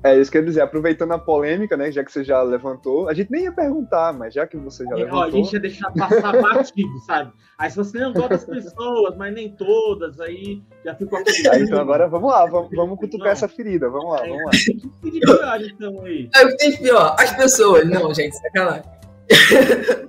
É 0.04 0.16
isso 0.16 0.30
que 0.30 0.38
eu 0.38 0.42
ia 0.42 0.48
dizer, 0.48 0.62
aproveitando 0.62 1.12
a 1.14 1.18
polêmica, 1.18 1.76
né, 1.76 1.92
já 1.92 2.04
que 2.04 2.12
você 2.12 2.24
já 2.24 2.42
levantou, 2.44 3.10
a 3.10 3.14
gente 3.16 3.32
nem 3.32 3.46
ia 3.46 3.52
perguntar, 3.52 4.14
mas 4.14 4.32
já 4.34 4.46
que 4.46 4.56
você 4.56 4.84
já 4.84 4.92
Ó, 4.92 4.94
a 4.94 4.98
levantou, 4.98 5.32
gente 5.32 5.54
ia 5.54 5.60
deixar 5.60 5.92
passar 5.92 6.40
batido, 6.40 7.00
sabe? 7.00 7.34
Aí 7.58 7.72
se 7.72 7.78
você 7.78 8.00
não 8.00 8.14
gosta 8.14 8.30
das 8.30 8.46
pessoas, 8.46 9.18
mas 9.18 9.34
nem 9.34 9.50
todas, 9.50 10.20
aí 10.20 10.62
já 10.86 10.94
ficou. 10.94 11.18
Aí, 11.18 11.64
então 11.64 11.80
agora 11.80 12.08
vamos 12.08 12.30
lá, 12.30 12.46
vamos, 12.46 12.70
vamos 12.72 13.00
cutucar 13.00 13.28
Não. 13.28 13.32
essa 13.32 13.48
ferida, 13.48 13.90
vamos 13.90 14.12
lá, 14.12 14.20
vamos 14.20 14.44
lá. 14.44 14.50
O 14.50 14.52
que 14.52 14.66
tem 15.02 15.12
de 15.12 15.20
pior, 15.20 15.62
então, 15.62 16.06
aí? 16.06 16.30
É, 16.36 16.46
o 16.46 16.48
que 16.50 16.58
tem 16.58 16.72
de 16.72 16.78
pior? 16.78 17.16
As 17.18 17.36
pessoas. 17.36 17.90
Não, 17.90 18.14
gente, 18.14 18.38
sacanagem. 18.38 18.84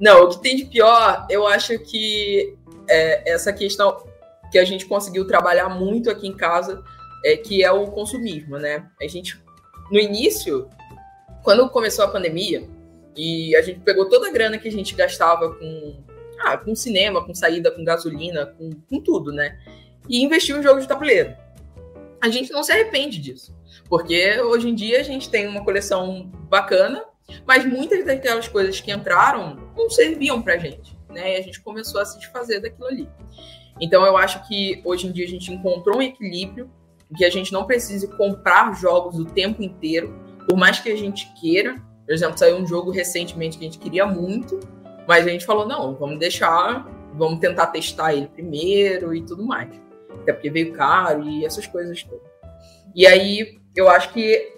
Não, 0.00 0.24
o 0.24 0.28
que 0.28 0.40
tem 0.40 0.56
de 0.56 0.64
pior, 0.64 1.26
eu 1.28 1.46
acho 1.46 1.78
que 1.80 2.56
é 2.88 3.32
essa 3.32 3.52
questão 3.52 4.04
que 4.50 4.58
a 4.58 4.64
gente 4.64 4.86
conseguiu 4.86 5.26
trabalhar 5.26 5.68
muito 5.68 6.08
aqui 6.10 6.26
em 6.26 6.36
casa, 6.36 6.82
é, 7.24 7.36
que 7.36 7.64
é 7.64 7.70
o 7.70 7.86
consumismo, 7.88 8.58
né? 8.58 8.88
A 9.00 9.06
gente, 9.06 9.40
no 9.90 9.98
início, 9.98 10.68
quando 11.42 11.68
começou 11.70 12.04
a 12.04 12.08
pandemia, 12.08 12.68
e 13.16 13.56
a 13.56 13.62
gente 13.62 13.80
pegou 13.80 14.08
toda 14.08 14.28
a 14.28 14.32
grana 14.32 14.58
que 14.58 14.68
a 14.68 14.72
gente 14.72 14.94
gastava 14.94 15.52
com, 15.54 16.04
ah, 16.38 16.56
com 16.56 16.74
cinema, 16.74 17.24
com 17.24 17.34
saída, 17.34 17.70
com 17.70 17.84
gasolina, 17.84 18.46
com, 18.46 18.70
com 18.88 19.00
tudo, 19.00 19.32
né? 19.32 19.58
E 20.08 20.22
investiu 20.22 20.56
em 20.56 20.62
jogos 20.62 20.82
de 20.82 20.88
tabuleiro. 20.88 21.34
A 22.20 22.28
gente 22.28 22.52
não 22.52 22.62
se 22.62 22.70
arrepende 22.70 23.18
disso. 23.18 23.56
Porque 23.88 24.40
hoje 24.40 24.68
em 24.68 24.74
dia 24.74 25.00
a 25.00 25.02
gente 25.02 25.30
tem 25.30 25.48
uma 25.48 25.64
coleção 25.64 26.30
bacana, 26.48 27.04
mas 27.46 27.64
muitas 27.64 28.04
daquelas 28.04 28.46
coisas 28.46 28.80
que 28.80 28.92
entraram 28.92 29.56
não 29.76 29.90
serviam 29.90 30.40
pra 30.40 30.56
gente, 30.56 30.96
né? 31.10 31.34
E 31.34 31.36
a 31.36 31.42
gente 31.42 31.60
começou 31.60 32.00
a 32.00 32.04
se 32.04 32.18
desfazer 32.18 32.60
daquilo 32.60 32.86
ali. 32.86 33.08
Então 33.80 34.04
eu 34.04 34.16
acho 34.16 34.46
que 34.46 34.80
hoje 34.84 35.06
em 35.06 35.12
dia 35.12 35.24
a 35.24 35.28
gente 35.28 35.52
encontrou 35.52 35.98
um 35.98 36.02
equilíbrio, 36.02 36.70
que 37.16 37.24
a 37.24 37.30
gente 37.30 37.52
não 37.52 37.64
precise 37.64 38.08
comprar 38.08 38.74
jogos 38.74 39.18
o 39.18 39.24
tempo 39.24 39.62
inteiro, 39.62 40.14
por 40.48 40.56
mais 40.56 40.78
que 40.78 40.90
a 40.90 40.96
gente 40.96 41.32
queira. 41.40 41.80
Por 42.04 42.12
exemplo, 42.12 42.38
saiu 42.38 42.56
um 42.56 42.66
jogo 42.66 42.90
recentemente 42.90 43.58
que 43.58 43.64
a 43.64 43.68
gente 43.68 43.78
queria 43.78 44.06
muito, 44.06 44.58
mas 45.06 45.26
a 45.26 45.30
gente 45.30 45.44
falou, 45.46 45.66
não, 45.66 45.94
vamos 45.94 46.18
deixar, 46.18 46.86
vamos 47.14 47.40
tentar 47.40 47.68
testar 47.68 48.14
ele 48.14 48.26
primeiro 48.28 49.14
e 49.14 49.22
tudo 49.22 49.44
mais. 49.44 49.70
Até 50.22 50.32
porque 50.32 50.50
veio 50.50 50.72
caro 50.72 51.24
e 51.24 51.44
essas 51.44 51.66
coisas 51.66 52.02
todas. 52.02 52.26
E 52.94 53.06
aí, 53.06 53.58
eu 53.76 53.88
acho 53.88 54.12
que 54.12 54.54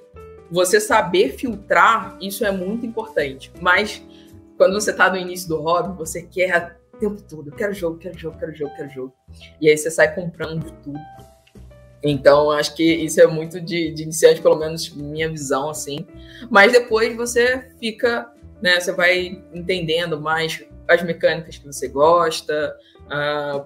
você 0.51 0.81
saber 0.81 1.31
filtrar, 1.31 2.17
isso 2.21 2.45
é 2.45 2.51
muito 2.51 2.85
importante. 2.85 3.53
Mas 3.61 4.03
quando 4.57 4.75
você 4.75 4.93
tá 4.93 5.09
no 5.09 5.17
início 5.17 5.49
do 5.49 5.61
hobby, 5.61 5.97
você 5.97 6.23
quer 6.23 6.79
o 6.93 6.99
tempo 6.99 7.23
todo, 7.23 7.51
eu 7.51 7.55
quero 7.55 7.73
jogo, 7.73 7.99
quero 7.99 8.19
jogo, 8.19 8.39
quero 8.39 8.55
jogo, 8.55 8.77
quero 8.77 8.91
jogo. 8.91 9.15
E 9.61 9.69
aí 9.69 9.77
você 9.77 9.91
sai 9.91 10.15
comprando 10.15 10.65
de 10.65 10.73
tudo. 10.83 10.99
Então, 12.03 12.51
acho 12.51 12.75
que 12.75 12.83
isso 12.83 13.21
é 13.21 13.27
muito 13.27 13.61
de, 13.61 13.91
de 13.93 14.03
iniciante, 14.03 14.41
pelo 14.41 14.57
menos 14.57 14.89
minha 14.91 15.29
visão, 15.29 15.69
assim. 15.69 16.07
Mas 16.49 16.73
depois 16.73 17.15
você 17.15 17.71
fica, 17.79 18.31
né, 18.63 18.81
você 18.81 18.93
vai 18.93 19.43
entendendo 19.53 20.19
mais 20.19 20.65
as 20.89 21.03
mecânicas 21.03 21.59
que 21.59 21.67
você 21.67 21.89
gosta, 21.89 22.77
uh, 23.07 23.65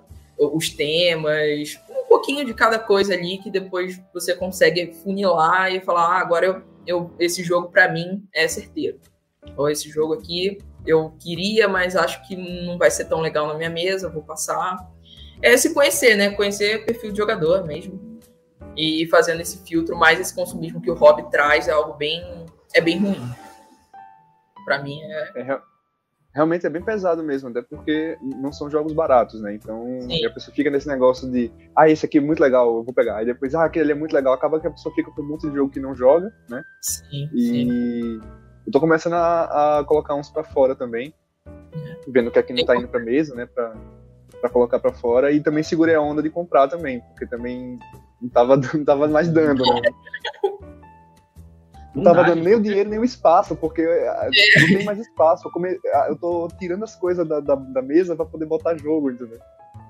os 0.57 0.69
temas, 0.69 1.81
um 1.89 2.09
pouquinho 2.09 2.45
de 2.45 2.53
cada 2.53 2.79
coisa 2.79 3.15
ali 3.15 3.39
que 3.39 3.51
depois 3.51 4.01
você 4.13 4.35
consegue 4.35 4.93
funilar 5.03 5.73
e 5.73 5.81
falar, 5.81 6.17
ah, 6.17 6.21
agora 6.21 6.47
eu, 6.47 6.63
eu 6.87 7.15
esse 7.21 7.43
jogo 7.43 7.71
para 7.71 7.91
mim 7.91 8.27
é 8.35 8.49
certeiro. 8.49 8.99
Ou 9.57 9.71
esse 9.71 9.89
jogo 9.89 10.15
aqui 10.15 10.59
eu 10.87 11.15
queria, 11.21 11.69
mas 11.69 11.97
acho 11.97 12.27
que 12.27 12.37
não 12.37 12.77
vai 12.77 12.91
ser 12.91 13.05
tão 13.07 13.21
legal 13.21 13.47
na 13.47 13.55
minha 13.55 13.71
mesa, 13.71 14.09
vou 14.09 14.23
passar. 14.23 14.77
É 15.41 15.57
se 15.57 15.73
conhecer, 15.73 16.17
né? 16.17 16.31
Conhecer 16.31 16.85
perfil 16.85 17.13
de 17.13 17.19
jogador 17.19 17.65
mesmo. 17.65 18.14
E 18.77 19.07
fazendo 19.09 19.41
esse 19.41 19.59
filtro, 19.65 19.97
mais 19.97 20.21
esse 20.21 20.35
consumismo 20.35 20.81
que 20.81 20.91
o 20.91 20.95
hobby 20.95 21.29
traz 21.31 21.69
é 21.69 21.73
algo 21.73 21.95
bem, 21.95 22.47
é 22.75 22.81
bem 22.81 22.99
ruim. 22.99 23.21
Para 24.65 24.83
mim 24.83 25.01
é... 25.03 25.41
É, 25.43 25.61
realmente 26.35 26.67
é 26.67 26.71
bem 26.71 26.83
pesado 26.83 27.23
mesmo, 27.23 27.49
até 27.49 27.63
porque 27.63 28.19
não 28.23 28.53
são 28.53 28.69
jogos 28.69 28.93
baratos, 28.93 29.41
né? 29.41 29.55
Então 29.55 30.01
Sim. 30.01 30.27
a 30.27 30.31
pessoa 30.31 30.55
fica 30.55 30.71
nesse 30.71 30.89
negócio 30.89 31.31
de, 31.31 31.51
ah, 31.77 31.89
esse 31.89 32.05
aqui 32.05 32.19
é 32.19 32.21
muito 32.21 32.41
legal, 32.41 32.77
eu 32.77 32.83
vou 32.83 32.93
pegar. 32.93 33.19
Aí 33.19 33.27
depois, 33.27 33.55
ah, 33.55 33.65
aquele 33.65 33.85
ali 33.85 33.93
é 33.93 33.95
muito 33.95 34.13
legal, 34.13 34.33
acaba 34.33 34.59
que 34.59 34.67
a 34.67 34.71
pessoa 34.71 34.95
fica 34.95 35.11
com 35.13 35.23
um 35.23 35.29
monte 35.29 35.49
de 35.49 35.55
jogo 35.55 35.71
que 35.71 35.81
não 35.81 35.95
joga, 35.95 36.33
né? 36.51 36.63
Sim, 36.83 37.29
sim. 37.31 37.71
E 37.71 38.21
eu 38.67 38.73
tô 38.73 38.81
começando 38.81 39.15
a, 39.15 39.79
a 39.79 39.85
colocar 39.85 40.15
uns 40.17 40.29
pra 40.29 40.43
fora 40.43 40.75
também, 40.75 41.15
vendo 42.09 42.29
o 42.29 42.31
que 42.33 42.39
é 42.39 42.43
que 42.43 42.53
não 42.53 42.65
tá 42.65 42.77
indo 42.77 42.89
pra 42.89 42.99
mesa, 42.99 43.35
né? 43.35 43.49
Pra 44.45 44.51
colocar 44.51 44.79
pra 44.79 44.93
fora. 44.93 45.33
E 45.33 45.41
também 45.41 45.63
segurei 45.63 45.95
a 45.95 46.03
onda 46.03 46.23
de 46.23 46.29
comprar 46.29 46.69
também, 46.69 47.01
porque 47.01 47.27
também 47.27 47.79
não 48.21 48.29
tava, 48.29 48.57
não 48.57 48.85
tava 48.85 49.09
mais 49.09 49.29
dando, 49.31 49.65
né? 49.65 49.81
Não 51.95 52.03
tava 52.03 52.25
dando 52.25 52.43
nem 52.43 52.55
o 52.55 52.61
dinheiro 52.61 52.91
nem 52.91 52.99
o 52.99 53.05
espaço, 53.05 53.57
porque 53.57 53.81
ah, 53.83 54.29
não 54.61 54.67
tem 54.67 54.85
mais 54.85 54.99
espaço. 54.99 55.47
Eu, 55.49 55.53
come- 55.53 55.79
ah, 55.95 56.07
eu 56.11 56.17
tô 56.17 56.49
tirando 56.59 56.83
as 56.83 56.95
coisas 56.97 57.27
da, 57.27 57.41
da, 57.41 57.55
da 57.55 57.81
mesa 57.81 58.15
pra 58.17 58.27
poder 58.27 58.47
botar 58.47 58.77
jogo, 58.77 59.11
entendeu? 59.11 59.39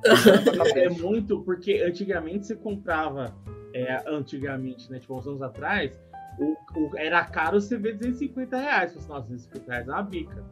É 0.76 0.88
muito, 0.88 1.40
porque 1.44 1.82
antigamente 1.86 2.46
você 2.46 2.54
comprava, 2.54 3.34
é, 3.74 4.02
antigamente, 4.06 4.90
né, 4.92 4.98
tipo, 4.98 5.16
uns 5.16 5.26
anos 5.26 5.40
atrás, 5.42 5.98
o, 6.38 6.54
o- 6.78 6.96
era 6.98 7.24
caro 7.24 7.58
você 7.60 7.76
ver 7.78 7.94
250 7.96 8.56
reais. 8.56 8.92
Você 8.92 9.08
Nossa, 9.08 9.22
250 9.28 9.70
reais 9.72 9.88
é 9.88 9.90
uma 9.90 10.02
bica. 10.02 10.44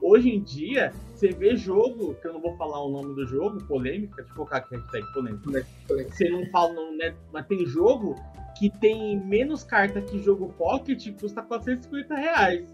Hoje 0.00 0.28
em 0.30 0.42
dia, 0.42 0.92
você 1.14 1.28
vê 1.28 1.56
jogo, 1.56 2.14
que 2.14 2.28
eu 2.28 2.34
não 2.34 2.40
vou 2.40 2.56
falar 2.56 2.84
o 2.84 2.90
nome 2.90 3.14
do 3.14 3.26
jogo, 3.26 3.62
polêmica, 3.64 4.16
deixa 4.16 4.30
eu 4.30 4.36
colocar 4.36 4.58
aqui 4.58 4.76
hashtag 4.76 5.12
polêmica. 5.12 5.66
Você 5.88 6.28
não 6.28 6.46
fala, 6.50 6.72
não, 6.74 6.96
né, 6.96 7.14
mas 7.32 7.46
tem 7.46 7.64
jogo 7.66 8.14
que 8.58 8.70
tem 8.78 9.18
menos 9.24 9.64
carta 9.64 10.00
que 10.00 10.22
jogo 10.22 10.52
Pocket 10.56 11.06
e 11.06 11.12
custa 11.12 11.42
450 11.42 12.14
reais. 12.14 12.64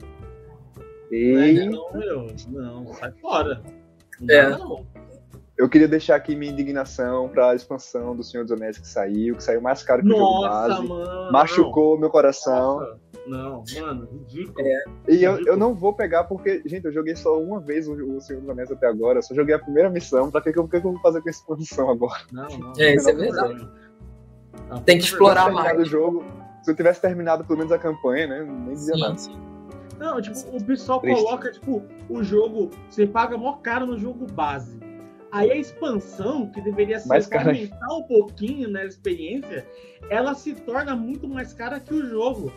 E 1.10 1.68
Não, 1.68 1.92
meu, 1.92 2.26
não, 2.48 2.94
sai 2.94 3.12
fora. 3.12 3.62
Não 4.20 4.34
É. 4.34 4.50
dá, 4.50 4.58
não. 4.58 4.86
Eu 5.60 5.68
queria 5.68 5.86
deixar 5.86 6.16
aqui 6.16 6.34
minha 6.34 6.50
indignação 6.50 7.28
pra 7.28 7.54
expansão 7.54 8.16
do 8.16 8.22
Senhor 8.24 8.44
dos 8.44 8.52
Anéis 8.52 8.78
que 8.78 8.88
saiu, 8.88 9.36
que 9.36 9.44
saiu 9.44 9.60
mais 9.60 9.82
caro 9.82 10.02
que 10.02 10.08
o 10.08 10.10
jogo 10.16 10.22
Nossa, 10.42 10.68
base. 10.68 10.88
mano. 10.88 11.32
Machucou 11.32 11.98
meu 11.98 12.08
coração. 12.08 12.78
Nossa, 13.26 13.78
Não, 13.80 13.86
mano, 13.86 14.08
ridículo. 14.10 14.66
E 15.06 15.22
eu, 15.22 15.38
eu 15.46 15.56
não 15.56 15.74
vou 15.74 15.92
pegar 15.92 16.24
porque, 16.24 16.62
gente, 16.64 16.86
eu 16.86 16.92
joguei 16.92 17.14
só 17.14 17.38
uma 17.38 17.60
vez 17.60 17.86
o, 17.86 17.92
o 17.92 18.20
Senhor 18.20 18.40
dos 18.40 18.48
Anéis 18.50 18.72
até 18.72 18.86
agora. 18.86 19.18
Eu 19.18 19.22
só 19.22 19.34
joguei 19.34 19.54
a 19.54 19.58
primeira 19.58 19.90
missão. 19.90 20.30
Pra 20.30 20.40
que, 20.40 20.50
que, 20.52 20.58
eu, 20.58 20.66
que 20.66 20.80
que 20.80 20.86
eu 20.86 20.92
vou 20.92 21.00
fazer 21.02 21.20
com 21.20 21.28
essa 21.28 21.40
expansão 21.40 21.90
agora? 21.90 22.22
Não, 22.32 22.48
não. 22.58 22.72
É, 22.78 22.94
isso 22.94 23.10
é 23.10 23.12
Não, 23.12 23.20
verdade. 23.20 23.68
não, 24.68 24.82
Tem 24.82 24.98
que 24.98 25.04
explorar 25.04 25.52
mais. 25.52 25.78
o 25.78 25.84
jogo, 25.84 26.24
se 26.62 26.70
eu 26.70 26.74
tivesse 26.74 27.00
terminado 27.02 27.44
pelo 27.44 27.58
menos 27.58 27.72
a 27.72 27.78
campanha, 27.78 28.26
né? 28.26 28.42
Nem 28.44 28.72
dizia 28.74 28.94
Sim, 28.94 29.00
nada. 29.00 29.18
sim. 29.18 29.38
Não, 29.98 30.18
tipo, 30.22 30.38
o 30.56 30.64
pessoal 30.64 30.98
Triste. 31.00 31.22
coloca, 31.22 31.52
tipo, 31.52 31.82
o 32.08 32.22
jogo, 32.24 32.70
você 32.88 33.06
paga 33.06 33.36
mó 33.36 33.58
caro 33.62 33.84
no 33.84 33.98
jogo 33.98 34.26
base. 34.32 34.80
Aí 35.32 35.50
a 35.50 35.56
expansão, 35.56 36.50
que 36.50 36.60
deveria 36.60 36.98
ser 36.98 37.08
Mais 37.08 37.26
cara. 37.26 37.50
aumentar 37.50 37.94
um 37.94 38.02
pouquinho 38.02 38.68
na 38.68 38.84
experiência, 38.84 39.66
ela 40.08 40.34
se 40.34 40.54
torna 40.54 40.96
muito 40.96 41.28
mais 41.28 41.52
cara 41.52 41.78
que 41.78 41.94
o 41.94 42.06
jogo. 42.06 42.52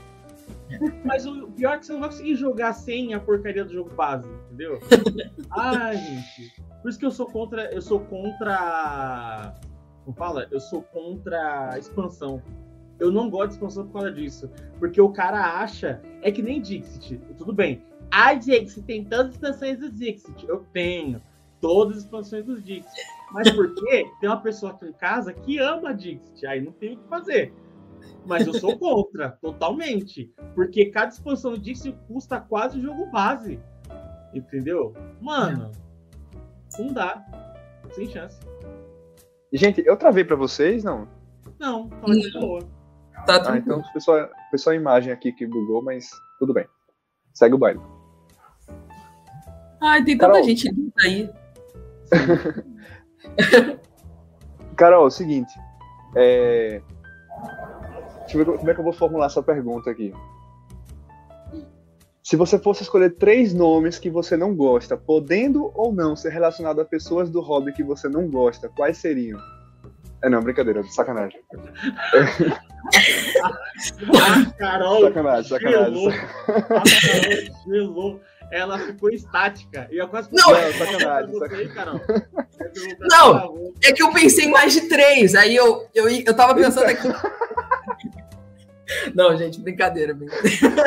Mas 1.05 1.25
o 1.25 1.47
pior 1.51 1.75
é 1.75 1.77
que 1.77 1.85
você 1.85 1.93
não 1.93 1.99
vai 1.99 2.09
conseguir 2.09 2.35
jogar 2.35 2.73
sem 2.73 3.13
a 3.13 3.19
porcaria 3.19 3.63
do 3.63 3.73
jogo 3.73 3.93
base, 3.93 4.27
entendeu? 4.47 4.79
Ai, 5.51 5.97
gente. 5.97 6.53
Por 6.81 6.89
isso 6.89 6.99
que 6.99 7.05
eu 7.05 7.11
sou 7.11 7.27
contra. 7.27 7.71
Eu 7.71 7.81
sou 7.81 7.99
contra. 7.99 9.53
Como 10.03 10.15
fala? 10.17 10.47
Eu 10.51 10.59
sou 10.59 10.81
contra 10.81 11.73
a 11.73 11.79
expansão. 11.79 12.41
Eu 12.99 13.11
não 13.11 13.29
gosto 13.29 13.49
de 13.49 13.53
expansão 13.55 13.85
por 13.85 13.93
causa 13.93 14.11
disso. 14.11 14.49
Porque 14.79 14.99
o 14.99 15.09
cara 15.09 15.59
acha. 15.59 16.01
É 16.21 16.31
que 16.31 16.41
nem 16.41 16.61
Dixit. 16.61 17.17
Tudo 17.37 17.53
bem. 17.53 17.83
Ah, 18.11 18.33
Dixit, 18.33 18.85
tem 18.85 19.03
todas 19.05 19.27
as 19.27 19.33
expansões 19.35 19.79
do 19.79 19.91
Dixit. 19.91 20.45
Eu 20.47 20.65
tenho. 20.73 21.21
Todas 21.63 21.95
as 21.99 22.03
expansões 22.03 22.43
do 22.43 22.61
Dixit. 22.61 23.07
Mas 23.31 23.49
por 23.49 23.73
quê? 23.73 24.05
Tem 24.19 24.29
uma 24.29 24.41
pessoa 24.41 24.73
aqui 24.73 24.85
em 24.85 24.91
casa 24.91 25.31
que 25.31 25.57
ama 25.59 25.93
Dixit. 25.93 26.45
Aí 26.45 26.59
não 26.59 26.73
tem 26.73 26.95
o 26.95 26.97
que 26.97 27.07
fazer. 27.07 27.53
Mas 28.25 28.45
eu 28.45 28.53
sou 28.53 28.77
contra, 28.77 29.31
totalmente. 29.41 30.29
Porque 30.53 30.87
cada 30.87 31.13
expansão 31.13 31.51
do 31.51 31.57
Dixit 31.57 31.97
custa 32.05 32.41
quase 32.41 32.77
o 32.77 32.81
jogo 32.81 33.05
base. 33.05 33.61
Entendeu? 34.33 34.93
Mano, 35.21 35.71
não 36.77 36.91
dá. 36.91 37.23
Sem 37.91 38.09
chance. 38.09 38.37
Gente, 39.53 39.81
eu 39.85 39.95
travei 39.95 40.25
pra 40.25 40.35
vocês, 40.35 40.83
não? 40.83 41.07
Não, 41.57 41.89
fala 41.89 42.13
de 42.13 42.31
boa. 42.33 42.59
Tá 43.25 43.41
Ah, 43.47 43.57
então 43.57 43.81
foi 43.93 44.01
só, 44.01 44.29
foi 44.49 44.59
só 44.59 44.71
a 44.71 44.75
imagem 44.75 45.13
aqui 45.13 45.31
que 45.31 45.47
bugou, 45.47 45.81
mas 45.81 46.09
tudo 46.39 46.53
bem. 46.53 46.67
Segue 47.33 47.55
o 47.55 47.57
baile. 47.57 47.79
Ai, 49.81 50.03
tem 50.03 50.17
tanta 50.17 50.33
Carol. 50.33 50.45
gente 50.45 50.69
linda 50.69 50.93
aí. 51.01 51.42
Carol, 54.75 55.05
é 55.05 55.07
o 55.07 55.11
seguinte. 55.11 55.53
É... 56.15 56.81
Deixa 58.21 58.37
eu 58.37 58.45
ver 58.45 58.57
como 58.57 58.69
é 58.69 58.73
que 58.73 58.79
eu 58.79 58.83
vou 58.83 58.93
formular 58.93 59.27
essa 59.27 59.43
pergunta 59.43 59.89
aqui. 59.89 60.13
Se 62.23 62.37
você 62.37 62.57
fosse 62.57 62.83
escolher 62.83 63.17
três 63.17 63.53
nomes 63.53 63.99
que 63.99 64.09
você 64.09 64.37
não 64.37 64.55
gosta, 64.55 64.95
podendo 64.95 65.71
ou 65.75 65.93
não 65.93 66.15
ser 66.15 66.29
relacionado 66.29 66.79
a 66.79 66.85
pessoas 66.85 67.29
do 67.29 67.41
hobby 67.41 67.73
que 67.73 67.83
você 67.83 68.07
não 68.07 68.29
gosta, 68.29 68.69
quais 68.69 68.97
seriam? 68.97 69.39
É 70.23 70.29
não, 70.29 70.41
brincadeira, 70.41 70.81
sacanagem. 70.85 71.41
A 73.43 74.51
Carol 74.57 75.01
Sacanagem, 75.01 75.49
sacanagem. 75.49 76.11
gelou. 77.67 78.21
Ela 78.51 78.77
ficou 78.79 79.09
estática. 79.09 79.87
E 79.91 79.97
eu 79.97 80.07
quase 80.07 80.29
Não, 80.31 80.51
Não, 80.51 80.73
sacanagem, 80.73 81.31
Você 81.31 81.55
aí, 81.55 81.69
Carol. 81.69 82.01
Não. 82.99 83.73
É 83.83 83.91
que 83.91 84.03
eu 84.03 84.11
pensei 84.11 84.45
em 84.45 84.51
mais 84.51 84.73
de 84.73 84.81
três. 84.87 85.35
Aí 85.35 85.55
eu, 85.55 85.87
eu, 85.93 86.07
eu 86.07 86.33
tava 86.35 86.53
pensando 86.55 86.85
aqui. 86.85 87.07
Não, 89.13 89.35
gente, 89.35 89.59
brincadeira, 89.59 90.13
brincadeira. 90.13 90.83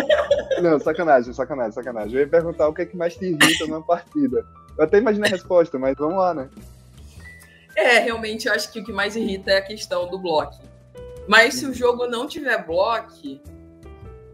Não, 0.63 0.79
sacanagem, 0.79 1.33
sacanagem, 1.33 1.73
sacanagem. 1.73 2.15
Eu 2.15 2.21
ia 2.21 2.29
perguntar 2.29 2.69
o 2.69 2.75
que 2.75 2.83
é 2.83 2.87
que 2.87 2.97
mais 2.97 3.17
te 3.17 3.25
irrita 3.25 3.67
numa 3.67 3.83
partida. 3.83 4.45
Eu 4.79 4.85
até 4.85 4.99
imaginei 4.99 5.29
a 5.29 5.33
resposta, 5.33 5.79
mas 5.79 5.95
vamos 5.99 6.19
lá, 6.19 6.35
né? 6.35 6.49
É, 7.75 7.99
realmente 7.99 8.47
eu 8.47 8.55
acho 8.55 8.73
que 8.73 8.81
o 8.81 8.85
que 8.85 8.93
mais 8.93 9.17
irrita 9.17 9.51
é 9.51 9.59
a 9.59 9.63
questão 9.63 10.09
do 10.09 10.19
bloco. 10.19 10.57
Mas 11.27 11.55
se 11.55 11.67
o 11.67 11.75
jogo 11.75 12.07
não 12.07 12.27
tiver 12.27 12.65
bloco, 12.65 13.11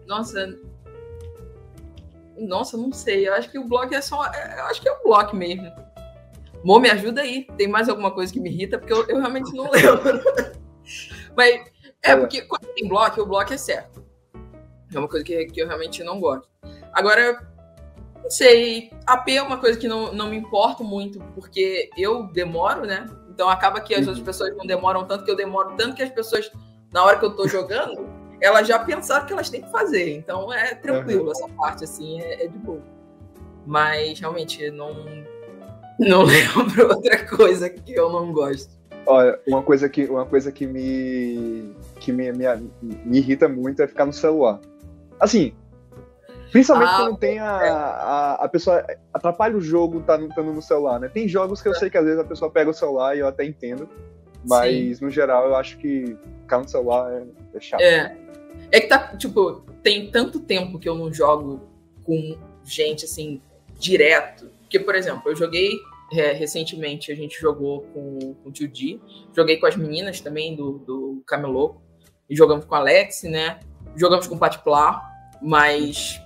nossa. 0.06 0.58
Nossa, 2.36 2.76
não 2.76 2.92
sei. 2.92 3.28
Eu 3.28 3.34
acho 3.34 3.50
que 3.50 3.58
o 3.58 3.64
bloco 3.68 3.94
é 3.94 4.00
só. 4.00 4.24
Eu 4.24 4.64
acho 4.66 4.80
que 4.80 4.88
é 4.88 4.92
o 4.92 5.02
bloco 5.02 5.36
mesmo. 5.36 5.70
Mo, 6.64 6.78
me 6.78 6.90
ajuda 6.90 7.22
aí. 7.22 7.46
Tem 7.56 7.68
mais 7.68 7.88
alguma 7.88 8.10
coisa 8.10 8.32
que 8.32 8.40
me 8.40 8.50
irrita? 8.50 8.78
Porque 8.78 8.92
eu, 8.92 9.04
eu 9.08 9.18
realmente 9.18 9.54
não 9.54 9.68
lembro. 9.70 10.22
Mas 11.36 11.62
é 12.02 12.16
porque 12.16 12.42
quando 12.42 12.66
tem 12.74 12.88
bloco, 12.88 13.20
o 13.20 13.26
bloco 13.26 13.52
é 13.52 13.56
certo. 13.56 14.04
É 14.94 14.98
uma 14.98 15.08
coisa 15.08 15.24
que, 15.24 15.46
que 15.46 15.60
eu 15.60 15.66
realmente 15.66 16.02
não 16.04 16.20
gosto. 16.20 16.48
Agora, 16.92 17.48
não 18.22 18.30
sei. 18.30 18.90
AP 19.06 19.28
é 19.28 19.42
uma 19.42 19.56
coisa 19.58 19.78
que 19.78 19.88
não, 19.88 20.12
não 20.12 20.28
me 20.28 20.36
importo 20.36 20.84
muito, 20.84 21.18
porque 21.34 21.90
eu 21.96 22.24
demoro, 22.28 22.82
né? 22.86 23.06
Então 23.30 23.48
acaba 23.48 23.80
que 23.80 23.94
as 23.94 24.02
Uhum. 24.02 24.08
outras 24.08 24.24
pessoas 24.24 24.56
não 24.56 24.66
demoram 24.66 25.04
tanto, 25.06 25.24
que 25.24 25.30
eu 25.30 25.36
demoro 25.36 25.74
tanto 25.76 25.96
que 25.96 26.02
as 26.02 26.10
pessoas, 26.10 26.50
na 26.92 27.02
hora 27.02 27.18
que 27.18 27.24
eu 27.24 27.34
tô 27.34 27.48
jogando, 27.48 28.06
elas 28.42 28.66
já 28.66 28.78
pensaram 28.80 29.24
que 29.24 29.32
elas 29.32 29.48
têm 29.48 29.62
que 29.62 29.70
fazer. 29.70 30.16
Então 30.16 30.52
é 30.52 30.74
tranquilo 30.74 31.30
essa 31.30 31.48
parte, 31.48 31.84
assim, 31.84 32.20
é, 32.20 32.44
é 32.44 32.48
de 32.48 32.58
boa. 32.58 32.82
Mas 33.64 34.18
realmente 34.18 34.68
não, 34.70 34.92
não 35.98 36.22
lembro 36.26 36.88
outra 36.88 37.24
coisa 37.24 37.70
que 37.70 37.94
eu 37.94 38.10
não 38.10 38.32
gosto. 38.32 38.70
Olha, 39.06 39.38
uma 39.46 39.62
coisa 39.62 39.88
que, 39.88 40.04
uma 40.04 40.26
coisa 40.26 40.52
que 40.52 40.66
me 40.66 41.74
que 41.98 42.12
me, 42.12 42.32
me, 42.32 42.44
me 42.82 43.18
irrita 43.18 43.48
muito 43.48 43.80
é 43.80 43.86
ficar 43.86 44.06
no 44.06 44.12
celular. 44.12 44.60
Assim, 45.20 45.54
principalmente 46.50 46.90
Ah, 46.90 46.96
quando 46.98 47.18
tem 47.18 47.38
a, 47.38 47.50
a, 47.50 48.34
a 48.44 48.48
pessoa 48.48 48.84
atrapalha 49.14 49.56
o 49.56 49.60
jogo 49.60 50.00
tá 50.00 50.16
estando 50.16 50.52
no 50.52 50.62
celular, 50.62 50.98
né? 50.98 51.08
Tem 51.08 51.28
jogos 51.28 51.62
que 51.62 51.68
eu 51.68 51.74
sei 51.74 51.88
que 51.88 51.98
às 51.98 52.04
vezes 52.04 52.18
a 52.18 52.24
pessoa 52.24 52.50
pega 52.50 52.70
o 52.70 52.74
celular 52.74 53.16
e 53.16 53.20
eu 53.20 53.28
até 53.28 53.44
entendo, 53.44 53.88
mas 54.48 55.00
no 55.00 55.10
geral 55.10 55.46
eu 55.46 55.56
acho 55.56 55.78
que 55.78 56.16
ficar 56.40 56.58
no 56.58 56.68
celular 56.68 57.12
é, 57.12 57.24
é 57.54 57.60
chato. 57.60 57.80
É. 57.80 58.16
É 58.72 58.80
que 58.80 58.88
tá, 58.88 59.16
tipo, 59.16 59.62
tem 59.82 60.10
tanto 60.10 60.40
tempo 60.40 60.78
que 60.78 60.88
eu 60.88 60.94
não 60.94 61.12
jogo 61.12 61.60
com 62.04 62.38
gente 62.64 63.04
assim, 63.04 63.40
direto. 63.78 64.50
Porque, 64.62 64.80
por 64.80 64.94
exemplo, 64.94 65.30
eu 65.30 65.36
joguei 65.36 65.70
é, 66.12 66.32
recentemente, 66.32 67.12
a 67.12 67.14
gente 67.14 67.38
jogou 67.38 67.82
com, 67.92 68.34
com 68.34 68.48
o 68.48 68.52
Tio 68.52 68.68
Di, 68.68 69.00
joguei 69.36 69.58
com 69.58 69.66
as 69.66 69.76
meninas 69.76 70.20
também 70.20 70.56
do, 70.56 70.78
do 70.78 71.22
Camelô, 71.26 71.76
e 72.28 72.34
jogamos 72.36 72.64
com 72.64 72.74
a 72.74 72.78
Alex, 72.78 73.24
né? 73.24 73.60
Jogamos 73.94 74.26
com 74.26 74.36
o 74.36 74.38
Patiplá, 74.38 75.02
mas 75.42 76.20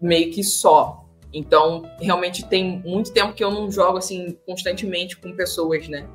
meio 0.00 0.32
que 0.32 0.42
só. 0.42 1.04
Então, 1.32 1.82
realmente 2.00 2.46
tem 2.46 2.78
muito 2.80 3.12
tempo 3.12 3.34
que 3.34 3.44
eu 3.44 3.50
não 3.50 3.70
jogo 3.70 3.98
assim 3.98 4.38
constantemente 4.46 5.16
com 5.16 5.36
pessoas, 5.36 5.88
né? 5.88 6.08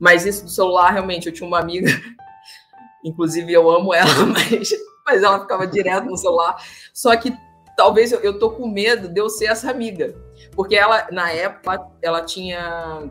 Mas 0.00 0.26
isso 0.26 0.44
do 0.44 0.50
celular, 0.50 0.90
realmente, 0.90 1.26
eu 1.26 1.32
tinha 1.32 1.46
uma 1.46 1.60
amiga, 1.60 1.88
inclusive 3.04 3.52
eu 3.52 3.70
amo 3.70 3.94
ela, 3.94 4.10
mas, 4.26 4.70
mas 5.06 5.22
ela 5.22 5.40
ficava 5.40 5.66
direto 5.66 6.06
no 6.06 6.16
celular. 6.16 6.56
Só 6.92 7.16
que 7.16 7.32
talvez 7.76 8.10
eu, 8.10 8.20
eu 8.20 8.38
tô 8.38 8.50
com 8.50 8.66
medo 8.66 9.08
de 9.08 9.20
eu 9.20 9.30
ser 9.30 9.46
essa 9.46 9.70
amiga. 9.70 10.14
Porque 10.52 10.74
ela, 10.74 11.06
na 11.12 11.30
época, 11.30 11.86
ela 12.02 12.22
tinha 12.22 13.08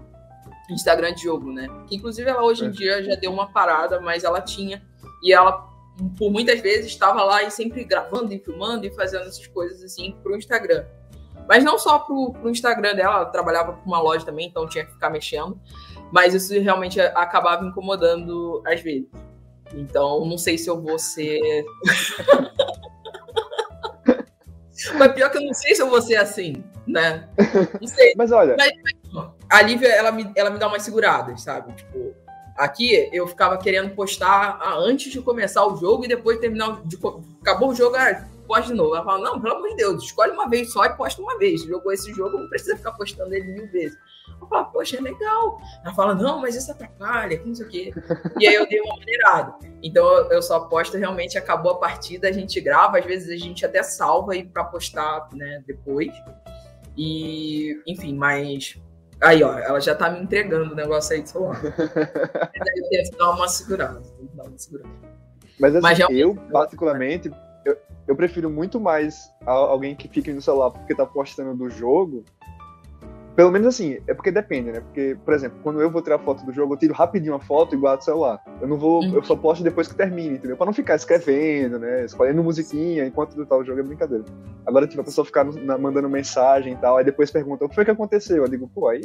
Instagram 0.69 1.13
de 1.13 1.23
jogo, 1.23 1.51
né? 1.51 1.67
Que 1.87 1.95
inclusive 1.95 2.29
ela 2.29 2.43
hoje 2.43 2.65
em 2.65 2.69
é. 2.69 2.71
dia 2.71 3.03
já 3.03 3.15
deu 3.15 3.31
uma 3.31 3.51
parada, 3.51 4.01
mas 4.01 4.23
ela 4.23 4.41
tinha. 4.41 4.83
E 5.23 5.31
ela, 5.31 5.67
por 6.17 6.31
muitas 6.31 6.59
vezes, 6.59 6.87
estava 6.87 7.23
lá 7.23 7.43
e 7.43 7.51
sempre 7.51 7.83
gravando 7.83 8.33
e 8.33 8.39
filmando 8.39 8.85
e 8.85 8.91
fazendo 8.93 9.23
essas 9.23 9.47
coisas 9.47 9.81
assim 9.83 10.15
pro 10.21 10.35
Instagram. 10.35 10.85
Mas 11.47 11.63
não 11.63 11.77
só 11.77 11.99
pro, 11.99 12.33
pro 12.33 12.49
Instagram 12.49 12.95
dela, 12.95 13.17
ela 13.17 13.25
trabalhava 13.25 13.73
com 13.73 13.85
uma 13.85 14.01
loja 14.01 14.25
também, 14.25 14.47
então 14.47 14.67
tinha 14.67 14.83
que 14.83 14.91
ficar 14.91 15.11
mexendo. 15.11 15.59
Mas 16.11 16.33
isso 16.33 16.53
realmente 16.59 16.99
acabava 16.99 17.65
incomodando 17.65 18.63
às 18.65 18.81
vezes. 18.81 19.07
Então, 19.73 20.25
não 20.25 20.37
sei 20.37 20.57
se 20.57 20.69
eu 20.69 20.81
vou 20.81 20.99
ser. 20.99 21.65
Mas 24.97 25.13
pior 25.13 25.31
que 25.31 25.37
eu 25.37 25.43
não 25.43 25.53
sei 25.53 25.73
se 25.73 25.81
eu 25.81 25.89
vou 25.89 26.01
ser 26.01 26.17
assim, 26.17 26.63
né? 26.85 27.29
Não 27.79 27.87
sei. 27.87 28.13
Mas 28.15 28.31
olha. 28.31 28.55
Mas, 28.57 28.71
a 29.49 29.61
Lívia, 29.61 29.87
ela 29.87 30.11
me, 30.11 30.31
ela 30.35 30.49
me 30.49 30.59
dá 30.59 30.67
umas 30.67 30.83
seguradas, 30.83 31.41
sabe? 31.41 31.73
Tipo, 31.73 32.13
aqui 32.57 33.09
eu 33.13 33.27
ficava 33.27 33.57
querendo 33.57 33.95
postar 33.95 34.59
antes 34.79 35.11
de 35.11 35.21
começar 35.21 35.65
o 35.65 35.77
jogo 35.77 36.05
e 36.05 36.07
depois 36.07 36.39
terminar. 36.39 36.81
De, 36.83 36.97
acabou 37.41 37.69
o 37.69 37.75
jogo, 37.75 37.95
ah, 37.95 38.27
posta 38.47 38.67
de 38.67 38.73
novo. 38.73 38.95
Ela 38.95 39.05
fala, 39.05 39.23
não, 39.23 39.39
pelo 39.39 39.55
amor 39.55 39.69
de 39.69 39.77
Deus, 39.77 40.03
escolhe 40.03 40.31
uma 40.31 40.49
vez 40.49 40.71
só 40.71 40.85
e 40.85 40.95
posta 40.95 41.21
uma 41.21 41.37
vez. 41.37 41.63
Jogou 41.63 41.91
esse 41.91 42.11
jogo, 42.13 42.37
não 42.37 42.49
precisa 42.49 42.75
ficar 42.75 42.91
postando 42.93 43.33
ele 43.33 43.53
mil 43.53 43.71
vezes. 43.71 43.97
Eu 44.39 44.47
falo, 44.47 44.65
poxa, 44.65 44.97
é 44.97 45.01
legal. 45.01 45.59
Ela 45.83 45.93
fala, 45.93 46.15
não, 46.15 46.41
mas 46.41 46.55
isso 46.55 46.71
atrapalha, 46.71 47.41
não 47.45 47.55
sei 47.55 47.65
o 47.65 47.69
quê. 47.69 47.93
E 48.39 48.47
aí 48.47 48.55
eu 48.55 48.67
dei 48.67 48.79
uma 48.81 48.97
maneirada. 48.97 49.55
Então 49.81 50.05
eu 50.31 50.41
só 50.41 50.61
posto 50.61 50.97
realmente, 50.97 51.37
acabou 51.37 51.73
a 51.73 51.79
partida, 51.79 52.27
a 52.27 52.31
gente 52.31 52.59
grava, 52.61 52.99
às 52.99 53.05
vezes 53.05 53.29
a 53.29 53.43
gente 53.43 53.65
até 53.65 53.81
salva 53.83 54.33
aí 54.33 54.43
para 54.43 54.63
postar, 54.63 55.29
né, 55.33 55.63
depois. 55.65 56.11
E, 56.97 57.81
enfim, 57.87 58.15
mas. 58.15 58.79
Aí, 59.21 59.43
ó, 59.43 59.57
ela 59.57 59.79
já 59.79 59.95
tá 59.95 60.09
me 60.09 60.19
entregando 60.19 60.73
o 60.73 60.75
negócio 60.75 61.15
aí 61.15 61.21
de 61.21 61.29
celular. 61.29 61.61
eu 61.63 61.71
tenho 61.71 63.11
que 63.11 63.17
dar 63.17 63.31
uma 63.31 63.47
segurada. 63.47 64.01
Dar 64.33 64.43
uma 64.43 64.57
segurada. 64.57 64.89
Mas, 65.59 65.75
assim, 65.75 65.81
mas 65.81 65.99
eu, 66.09 66.35
particularmente, 66.51 67.31
eu, 67.65 67.77
eu 68.07 68.15
prefiro 68.15 68.49
muito 68.49 68.79
mais 68.79 69.31
alguém 69.45 69.95
que 69.95 70.07
fique 70.07 70.31
no 70.33 70.41
celular 70.41 70.71
porque 70.71 70.93
tá 70.93 71.05
postando 71.05 71.55
do 71.55 71.69
jogo 71.69 72.25
pelo 73.35 73.51
menos 73.51 73.67
assim, 73.67 73.97
é 74.07 74.13
porque 74.13 74.31
depende, 74.31 74.71
né? 74.71 74.79
Porque, 74.79 75.17
por 75.25 75.33
exemplo, 75.33 75.59
quando 75.61 75.81
eu 75.81 75.91
vou 75.91 76.01
tirar 76.01 76.19
foto 76.19 76.45
do 76.45 76.53
jogo, 76.53 76.73
eu 76.73 76.77
tiro 76.77 76.93
rapidinho 76.93 77.35
a 77.35 77.39
foto 77.39 77.75
e 77.75 77.77
guardo 77.77 77.99
o 77.99 78.03
celular. 78.03 78.41
Eu 78.61 78.67
não 78.67 78.77
vou, 78.77 79.03
uhum. 79.03 79.15
eu 79.15 79.23
só 79.23 79.35
posto 79.35 79.63
depois 79.63 79.87
que 79.87 79.95
termine, 79.95 80.35
entendeu? 80.35 80.55
Pra 80.55 80.65
não 80.65 80.73
ficar 80.73 80.95
escrevendo, 80.95 81.77
né? 81.77 82.05
Escolhendo 82.05 82.41
musiquinha 82.41 83.05
enquanto 83.05 83.45
tá 83.45 83.57
o 83.57 83.63
jogo 83.63 83.81
é 83.81 83.83
brincadeira. 83.83 84.23
Agora, 84.65 84.87
tipo, 84.87 85.01
a 85.01 85.03
pessoa 85.03 85.25
ficar 85.25 85.43
na, 85.43 85.77
mandando 85.77 86.09
mensagem 86.09 86.73
e 86.73 86.77
tal, 86.77 86.95
aí 86.95 87.03
depois 87.03 87.29
pergunta 87.29 87.65
o 87.65 87.69
que 87.69 87.75
foi 87.75 87.83
que 87.83 87.91
aconteceu? 87.91 88.37
Eu 88.37 88.49
digo, 88.49 88.69
pô, 88.73 88.87
aí. 88.87 89.01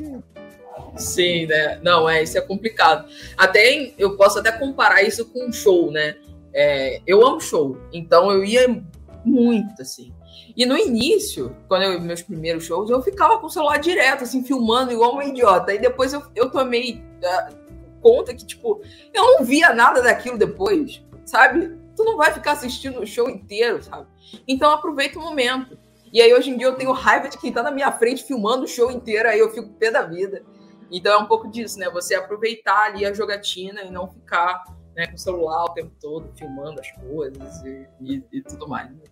Sim, 0.97 1.47
né? 1.47 1.81
Não, 1.83 2.09
é, 2.09 2.23
isso 2.23 2.39
é 2.39 2.41
complicado. 2.41 3.09
Até 3.37 3.93
eu 3.99 4.17
posso 4.17 4.39
até 4.39 4.53
comparar 4.53 5.03
isso 5.03 5.27
com 5.27 5.49
um 5.49 5.53
show, 5.53 5.91
né? 5.91 6.15
É, 6.55 7.01
eu 7.05 7.27
amo 7.27 7.41
show, 7.41 7.77
então 7.93 8.31
eu 8.31 8.45
ia 8.45 8.81
muito, 9.25 9.83
assim. 9.83 10.13
E 10.57 10.67
no 10.67 10.77
início, 10.77 11.57
quando 11.69 11.83
eu 11.83 12.01
meus 12.01 12.23
primeiros 12.23 12.65
shows, 12.65 12.91
eu 12.91 13.03
ficava 13.03 13.39
com 13.39 13.47
o 13.47 13.51
celular 13.51 13.79
direto, 13.79 14.25
assim, 14.25 14.45
filmando 14.45 14.93
igual 14.93 15.13
uma 15.13 15.25
idiota. 15.25 15.75
E 15.75 15.79
depois 15.79 16.13
eu, 16.13 16.23
eu 16.35 16.51
tomei 16.51 17.03
uh, 17.23 18.01
conta 18.01 18.35
que, 18.35 18.45
tipo, 18.45 18.81
eu 19.13 19.23
não 19.23 19.45
via 19.45 19.73
nada 19.73 20.03
daquilo 20.03 20.39
depois, 20.39 21.05
sabe? 21.25 21.79
Tu 21.97 22.05
não 22.05 22.17
vai 22.17 22.33
ficar 22.33 22.53
assistindo 22.53 23.01
o 23.01 23.07
show 23.07 23.29
inteiro, 23.29 23.83
sabe? 23.83 24.07
Então 24.47 24.71
aproveita 24.71 25.19
o 25.19 25.23
momento. 25.23 25.79
E 26.13 26.21
aí 26.21 26.33
hoje 26.35 26.51
em 26.51 26.57
dia 26.57 26.67
eu 26.67 26.75
tenho 26.75 26.93
raiva 26.93 27.29
de 27.29 27.39
quem 27.39 27.53
tá 27.53 27.63
na 27.63 27.71
minha 27.71 27.93
frente 27.93 28.25
filmando 28.25 28.65
o 28.65 28.69
show 28.69 28.91
inteiro, 28.91 29.29
aí 29.29 29.39
eu 29.39 29.51
fico 29.51 29.69
pé 29.75 29.91
da 29.91 30.03
vida. 30.03 30.43
Então 30.91 31.13
é 31.13 31.19
um 31.19 31.27
pouco 31.27 31.49
disso, 31.49 31.79
né? 31.79 31.89
Você 31.91 32.15
aproveitar 32.15 32.87
ali 32.87 33.07
a 33.07 33.13
jogatina 33.13 33.83
e 33.83 33.91
não 33.91 34.09
ficar 34.09 34.65
né, 34.97 35.07
com 35.07 35.15
o 35.15 35.19
celular 35.19 35.65
o 35.65 35.75
tempo 35.75 35.93
todo, 36.01 36.33
filmando 36.37 36.81
as 36.81 36.91
coisas 36.93 37.63
e, 37.63 37.87
e, 38.01 38.25
e 38.33 38.43
tudo 38.43 38.69
mais. 38.69 38.91
Né? 38.91 39.05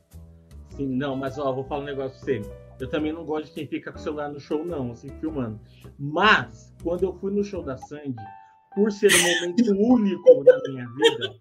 Sim, 0.78 0.86
não, 0.86 1.16
mas 1.16 1.36
ó, 1.40 1.52
vou 1.52 1.64
falar 1.64 1.82
um 1.82 1.86
negócio 1.86 2.24
pra 2.24 2.34
você. 2.34 2.42
Eu 2.78 2.88
também 2.88 3.12
não 3.12 3.24
gosto 3.24 3.46
de 3.46 3.52
quem 3.52 3.66
fica 3.66 3.90
com 3.90 3.98
o 3.98 4.00
celular 4.00 4.28
no 4.28 4.38
show, 4.38 4.64
não, 4.64 4.92
assim, 4.92 5.08
filmando. 5.18 5.58
Mas, 5.98 6.72
quando 6.84 7.02
eu 7.02 7.12
fui 7.14 7.32
no 7.32 7.42
show 7.42 7.64
da 7.64 7.76
Sandy, 7.76 8.14
por 8.72 8.92
ser 8.92 9.10
um 9.12 9.22
momento 9.22 9.72
único 9.72 10.44
na 10.44 10.56
minha 10.68 10.86
vida, 10.86 11.34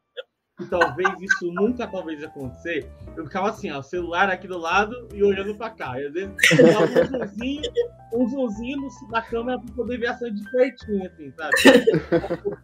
e 0.60 0.66
talvez 0.66 1.10
isso 1.22 1.52
nunca 1.52 1.86
talvez 1.86 2.24
acontecer, 2.24 2.90
eu 3.16 3.26
ficava 3.26 3.50
assim, 3.50 3.72
ó, 3.72 3.82
celular 3.82 4.30
aqui 4.30 4.48
do 4.48 4.58
lado 4.58 5.08
e 5.14 5.24
olhando 5.24 5.56
pra 5.56 5.70
cá. 5.70 6.00
E 6.00 6.06
às 6.06 6.14
vezes 6.14 6.32
um 6.52 7.18
zoomzinho, 7.18 7.72
um 8.14 8.30
zoomzinho 8.30 8.88
na 9.10 9.22
câmera 9.22 9.60
pra 9.60 9.76
poder 9.76 10.00
ver 10.00 10.08
a 10.08 10.18
cena 10.18 10.32
de 10.32 10.52
pertinho, 10.52 11.06
assim, 11.06 11.32
sabe? 11.32 11.54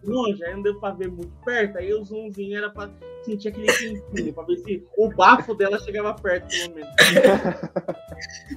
Longe, 0.04 0.44
aí 0.44 0.56
não 0.56 0.64
deu 0.64 0.80
pra 0.80 0.92
ver 0.92 1.10
muito 1.10 1.34
perto, 1.46 1.78
aí 1.78 1.94
o 1.94 2.04
zoomzinho 2.04 2.58
era 2.58 2.70
pra 2.70 2.90
sentir 3.24 3.50
aquele 3.50 3.68
quentinho, 3.68 4.34
pra 4.34 4.44
ver 4.44 4.58
se 4.58 4.84
o 4.98 5.10
bafo 5.10 5.54
dela 5.54 5.80
chegava 5.80 6.14
perto 6.14 6.48
no 6.52 6.70
momento. 6.70 6.88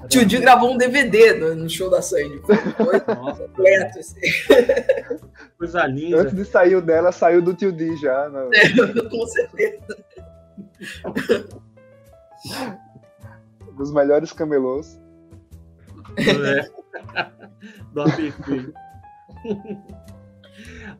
Tio 0.08 0.24
Di 0.24 0.38
gravou 0.38 0.72
um 0.72 0.76
DVD 0.76 1.34
no, 1.34 1.68
show 1.68 1.90
da 1.90 2.02
Sandy. 2.02 2.40
Foi 2.40 2.56
Nossa, 3.14 3.42
completo, 3.42 3.98
assim. 3.98 4.20
Coisa 5.58 5.86
linda. 5.86 6.20
Antes 6.20 6.34
de 6.34 6.44
sair 6.44 6.76
o 6.76 6.82
dela, 6.82 7.10
saiu 7.12 7.42
do 7.42 7.54
Tio 7.54 7.72
Di 7.72 7.96
já. 7.96 8.28
Não. 8.28 8.50
É, 8.52 8.68
com 9.26 9.32
certeza. 9.32 10.04
Dos 13.76 13.92
melhores 13.92 14.32
camelôs. 14.32 14.98
É. 16.16 16.70
Do 17.92 18.02
APC. 18.02 18.72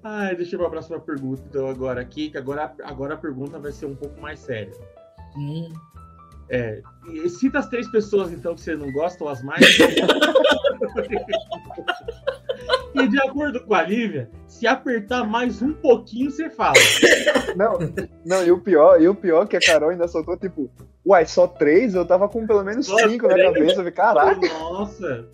Ai, 0.03 0.35
deixa 0.37 0.55
eu 0.55 0.59
ir 0.59 0.61
para 0.61 0.67
a 0.67 0.71
próxima 0.71 1.01
pergunta, 1.01 1.43
então, 1.49 1.69
agora 1.69 1.99
aqui, 2.01 2.31
que 2.31 2.37
agora, 2.37 2.75
agora 2.85 3.15
a 3.15 3.17
pergunta 3.17 3.59
vai 3.59 3.73
ser 3.73 3.87
um 3.87 3.95
pouco 3.95 4.21
mais 4.21 4.41
séria. 4.41 4.75
Hum. 5.37 5.73
É, 6.49 6.83
cita 7.29 7.61
as 7.61 7.69
três 7.69 7.91
pessoas, 7.91 8.31
então, 8.31 8.55
que 8.55 8.61
você 8.61 8.77
não 8.77 8.93
gosta, 8.93 9.25
ou 9.25 9.31
as 9.31 9.43
mais. 9.43 9.65
e 13.01 13.09
de 13.09 13.19
acordo 13.21 13.61
com 13.65 13.75
a 13.75 13.83
Lívia, 13.83 14.31
se 14.47 14.67
apertar 14.67 15.25
mais 15.25 15.61
um 15.63 15.73
pouquinho, 15.73 16.31
você 16.31 16.49
fala. 16.49 16.75
Não, 17.57 17.79
não, 18.25 18.45
e 18.45 18.51
o 18.51 18.61
pior, 18.61 19.01
e 19.01 19.09
o 19.09 19.15
pior 19.15 19.45
é 19.45 19.47
que 19.47 19.57
a 19.57 19.61
Carol 19.61 19.91
ainda 19.91 20.09
soltou, 20.09 20.37
tipo, 20.37 20.71
uai, 21.05 21.27
só 21.27 21.47
três? 21.47 21.95
Eu 21.95 22.07
tava 22.07 22.29
com 22.29 22.47
pelo 22.47 22.63
menos 22.63 22.87
só 22.87 22.97
cinco 23.09 23.29
três? 23.29 23.47
na 23.47 23.53
cabeça. 23.53 23.73
Eu 23.73 23.77
falei, 23.77 23.93
caraca. 23.93 24.49
Nossa. 24.49 25.29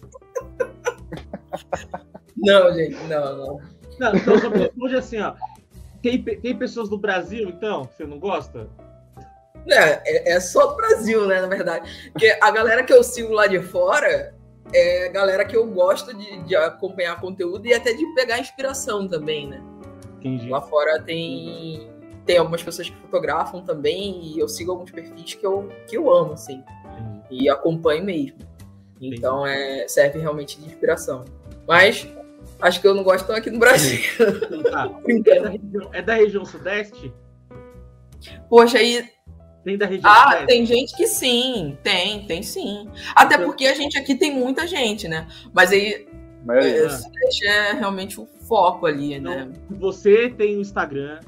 Não, 2.37 2.72
gente, 2.75 2.96
não, 3.05 3.37
não. 3.37 3.61
Não, 3.98 4.16
então 4.16 4.38
só 4.38 4.48
responde 4.48 4.96
assim, 4.96 5.20
ó. 5.20 5.35
Tem, 6.03 6.22
tem 6.22 6.57
pessoas 6.57 6.88
do 6.88 6.98
Brasil, 6.98 7.48
então, 7.48 7.85
que 7.85 7.96
você 7.96 8.05
não 8.05 8.18
gosta? 8.18 8.68
É, 9.68 10.31
é, 10.31 10.33
é 10.33 10.40
só 10.40 10.66
do 10.66 10.77
Brasil, 10.77 11.27
né, 11.27 11.40
na 11.40 11.46
verdade. 11.46 12.11
Porque 12.11 12.37
a 12.40 12.51
galera 12.51 12.83
que 12.83 12.92
eu 12.92 13.05
sigo 13.05 13.33
lá 13.33 13.46
de 13.46 13.61
fora 13.61 14.35
é 14.74 15.08
galera 15.08 15.44
que 15.44 15.56
eu 15.56 15.66
gosto 15.66 16.16
de, 16.16 16.42
de 16.42 16.56
acompanhar 16.56 17.20
conteúdo 17.20 17.66
e 17.66 17.74
até 17.74 17.92
de 17.92 18.04
pegar 18.14 18.38
inspiração 18.38 19.06
também, 19.06 19.48
né? 19.48 19.62
Entendi. 20.18 20.48
Lá 20.48 20.61
fora 20.61 21.00
tem, 21.02 21.90
tem 22.24 22.38
algumas 22.38 22.62
pessoas 22.62 22.88
que 22.88 22.96
fotografam 22.96 23.62
também 23.62 24.22
e 24.22 24.38
eu 24.38 24.48
sigo 24.48 24.72
alguns 24.72 24.90
perfis 24.90 25.35
que 25.35 25.44
eu, 25.44 25.68
que 25.88 25.96
eu 25.96 26.12
amo, 26.12 26.35
assim. 26.35 26.62
E 27.30 27.48
acompanho 27.48 28.04
mesmo. 28.04 28.38
Então 29.00 29.46
é, 29.46 29.87
serve 29.88 30.20
realmente 30.20 30.61
de 30.61 30.66
inspiração. 30.66 31.24
Mas 31.66 32.06
acho 32.61 32.80
que 32.80 32.87
eu 32.87 32.94
não 32.94 33.02
gosto 33.02 33.26
tão 33.26 33.37
aqui 33.37 33.50
no 33.50 33.58
Brasil. 33.58 34.00
Ah, 34.74 34.88
é, 35.06 35.20
da 35.20 35.48
região, 35.50 35.90
é 35.92 36.02
da 36.02 36.14
região 36.14 36.44
sudeste? 36.46 37.12
Poxa, 38.48 38.78
aí 38.78 39.06
tem 39.64 39.79
da 39.79 39.87
região 39.87 40.11
Ah, 40.11 40.44
tem 40.46 40.66
gente 40.66 40.96
que 40.96 41.07
sim, 41.07 41.77
tem, 41.83 42.27
tem 42.27 42.42
sim. 42.42 42.88
Até 43.14 43.37
então, 43.37 43.46
porque 43.46 43.66
a 43.66 43.75
gente 43.75 43.98
aqui 43.98 44.14
tem 44.14 44.35
muita 44.35 44.66
gente, 44.66 45.09
né? 45.09 45.27
Mas 45.53 45.72
aí 45.72 46.07
Mas, 46.44 46.66
é, 46.66 46.88
sudeste 46.88 47.46
é 47.46 47.72
realmente 47.72 48.20
o 48.20 48.27
foco 48.48 48.87
ali, 48.87 49.14
então, 49.14 49.35
né? 49.35 49.53
Você 49.70 50.31
tem 50.31 50.57
o 50.57 50.61
Instagram 50.61 51.20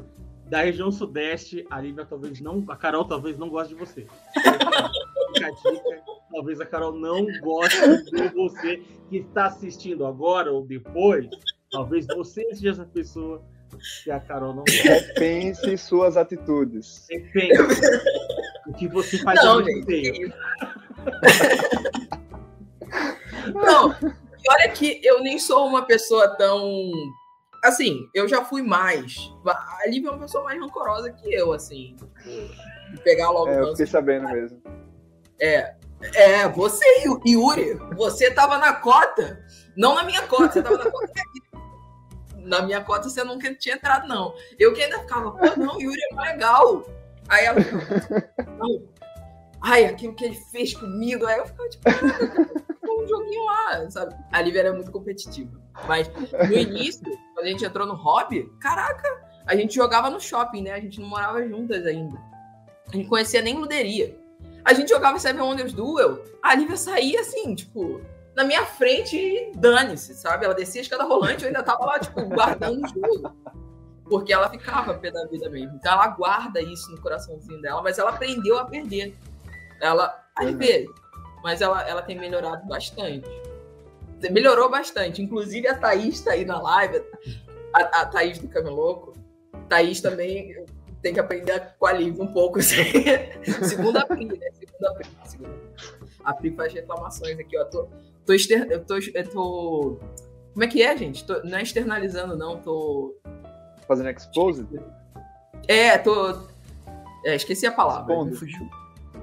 da 0.49 0.63
região 0.63 0.91
sudeste, 0.93 1.67
a 1.71 1.81
Lívia 1.81 2.05
talvez 2.05 2.41
não, 2.41 2.63
a 2.69 2.77
Carol 2.77 3.05
talvez 3.05 3.39
não 3.39 3.49
goste 3.49 3.75
de 3.75 3.81
você. 3.81 4.07
Fica 5.35 5.47
a 5.47 5.51
dica 5.51 6.15
talvez 6.35 6.61
a 6.61 6.67
Carol 6.67 6.93
não 6.93 7.27
goste 7.41 8.05
de 8.11 8.29
você 8.29 8.83
que 9.09 9.19
está 9.19 9.47
assistindo 9.47 10.05
agora 10.05 10.53
ou 10.53 10.67
depois. 10.67 11.29
Talvez 11.71 12.07
você 12.07 12.43
seja 12.55 12.71
essa 12.71 12.85
pessoa 12.85 13.43
que 14.03 14.11
a 14.11 14.21
Carol 14.21 14.55
não 14.55 14.65
gosta. 14.65 14.83
Repense 14.83 15.79
suas 15.79 16.17
atitudes. 16.17 17.07
Repense. 17.09 17.81
O 18.75 18.77
que 18.77 18.89
você 18.89 19.19
faz 19.19 19.43
não, 19.43 19.61
é 19.61 19.63
muito 19.63 19.87
feio. 19.87 20.35
não, 23.55 23.95
olha 24.49 24.69
que 24.73 25.01
eu 25.03 25.23
nem 25.23 25.39
sou 25.39 25.67
uma 25.67 25.83
pessoa 25.83 26.37
tão. 26.37 26.91
Assim, 27.63 28.07
eu 28.15 28.29
já 28.29 28.45
fui 28.45 28.63
mais. 28.63 29.33
A 29.47 29.89
Lívia 29.89 30.09
é 30.09 30.11
uma 30.11 30.21
pessoa 30.21 30.45
mais 30.45 30.61
rancorosa 30.61 31.11
que 31.13 31.33
eu, 31.33 31.53
assim. 31.53 31.97
Tipo, 31.97 33.03
pegar 33.03 33.31
logo. 33.31 33.49
É, 33.49 33.61
eu 33.61 33.71
fiquei 33.71 33.87
sabendo 33.87 34.29
mesmo. 34.29 34.61
É, 35.41 35.75
É, 36.15 36.47
você 36.49 36.85
e 37.25 37.33
Yuri, 37.33 37.75
você 37.97 38.31
tava 38.31 38.59
na 38.59 38.75
cota. 38.75 39.43
Não 39.77 39.95
na 39.95 40.05
minha 40.05 40.23
cota, 40.23 40.53
você 40.53 40.63
tava 40.63 40.77
na 40.77 40.91
cota 40.91 41.13
Na 42.37 42.63
minha 42.63 42.83
cota 42.83 43.09
você 43.09 43.25
nunca 43.25 43.55
tinha 43.55 43.77
entrado, 43.77 44.07
não. 44.07 44.35
Eu 44.59 44.75
que 44.75 44.83
ainda 44.83 44.99
ficava, 44.99 45.33
pô, 45.33 45.57
não, 45.57 45.81
Yuri 45.81 45.99
é 46.13 46.21
legal. 46.21 46.85
Aí 47.29 47.45
ela. 47.47 47.59
Ai, 49.63 49.87
aquilo 49.87 50.15
que 50.15 50.25
ele 50.25 50.35
fez 50.51 50.75
comigo. 50.75 51.27
Aí 51.27 51.39
eu 51.39 51.47
ficava 51.47 51.69
tipo, 51.69 51.89
um 52.85 53.07
joguinho 53.07 53.45
lá, 53.45 53.91
sabe? 53.91 54.15
A 54.31 54.43
Lívia 54.43 54.61
era 54.61 54.73
muito 54.73 54.93
competitiva. 54.93 55.61
Mas 55.89 56.11
no 56.49 56.53
início, 56.53 57.03
quando 57.35 57.47
a 57.47 57.49
gente 57.49 57.65
entrou 57.65 57.87
no 57.87 57.95
hobby, 57.95 58.51
caraca, 58.61 59.09
a 59.47 59.57
gente 59.57 59.75
jogava 59.75 60.11
no 60.11 60.21
shopping, 60.21 60.63
né? 60.63 60.73
A 60.73 60.81
gente 60.81 61.01
não 61.01 61.09
morava 61.09 61.47
juntas 61.47 61.85
ainda. 61.87 62.19
A 62.93 62.97
gente 62.97 63.09
conhecia 63.09 63.43
nem 63.43 63.57
luderia. 63.57 64.17
A 64.65 64.73
gente 64.73 64.89
jogava 64.89 65.19
Seven 65.19 65.43
Wonders 65.43 65.75
Duel, 65.75 66.23
a 66.43 66.55
Lívia 66.55 66.77
saía 66.77 67.21
assim, 67.21 67.55
tipo, 67.55 68.01
na 68.35 68.45
minha 68.45 68.65
frente 68.65 69.17
e 69.17 69.53
dane-se, 69.55 70.15
sabe? 70.15 70.47
Ela 70.47 70.55
descia 70.55 70.81
a 70.81 70.83
escada 70.83 71.05
rolante, 71.05 71.43
eu 71.43 71.49
ainda 71.49 71.63
tava 71.63 71.85
lá, 71.85 71.99
tipo, 71.99 72.25
guardando 72.27 72.83
o 72.83 72.89
jogo. 72.89 73.37
Porque 74.09 74.33
ela 74.33 74.51
ficava 74.51 74.95
pé 74.95 75.11
da 75.11 75.25
vida 75.27 75.49
mesmo. 75.49 75.77
Então 75.77 75.93
ela 75.93 76.09
guarda 76.09 76.61
isso 76.61 76.91
no 76.91 77.01
coraçãozinho 77.01 77.61
dela, 77.61 77.83
mas 77.83 77.99
ela 77.99 78.11
aprendeu 78.11 78.59
a 78.59 78.65
perder. 78.65 79.17
Ela, 79.81 80.15
às 80.37 80.47
uhum. 80.47 80.59
vezes, 80.59 80.91
mas 81.43 81.61
ela, 81.61 81.83
ela 81.89 82.03
tem 82.03 82.19
melhorado 82.19 82.67
bastante. 82.67 83.29
Melhorou 84.31 84.71
bastante. 84.71 85.23
Inclusive 85.23 85.69
a 85.69 85.75
Thaís 85.75 86.21
tá 86.21 86.33
aí 86.33 86.45
na 86.45 86.61
live, 86.61 87.03
a, 87.73 88.03
a 88.03 88.07
Thaís 88.07 88.39
do 88.39 88.49
Cameloco. 88.49 89.15
Thaís 89.69 90.01
também 90.01 90.65
tem 91.05 91.13
que 91.13 91.21
aprender 91.21 91.75
com 91.79 91.87
a 91.87 91.93
Liv 91.93 92.19
um 92.19 92.27
pouco. 92.27 92.59
Assim. 92.59 92.83
Segunda 93.63 94.07
Pri, 94.07 94.25
né? 94.25 94.51
Segunda 94.53 94.95
Pri. 94.95 95.09
Segunda. 95.25 95.61
A 96.25 96.33
Pri 96.33 96.51
faz 96.53 96.73
reclamações 96.73 97.39
aqui, 97.39 97.59
ó. 97.59 97.65
Tô, 97.67 97.89
tô, 98.25 98.33
exter... 98.33 98.67
eu 98.71 98.83
tô, 98.83 98.97
eu 98.97 99.31
tô... 99.31 99.99
Como 100.55 100.65
é 100.65 100.67
que 100.67 100.83
é, 100.83 100.97
gente? 100.97 101.25
Tô... 101.27 101.43
Não 101.43 101.59
é 101.59 101.63
externalizando, 101.63 102.37
não. 102.37 102.57
Tô... 102.57 103.15
Fazendo 103.87 104.11
expose? 104.11 104.67
É, 105.69 105.99
tô... 105.99 106.39
É, 107.25 107.35
esqueci 107.35 107.67
a 107.67 107.73
palavra. 107.73 108.13
Expondo. 108.13 108.39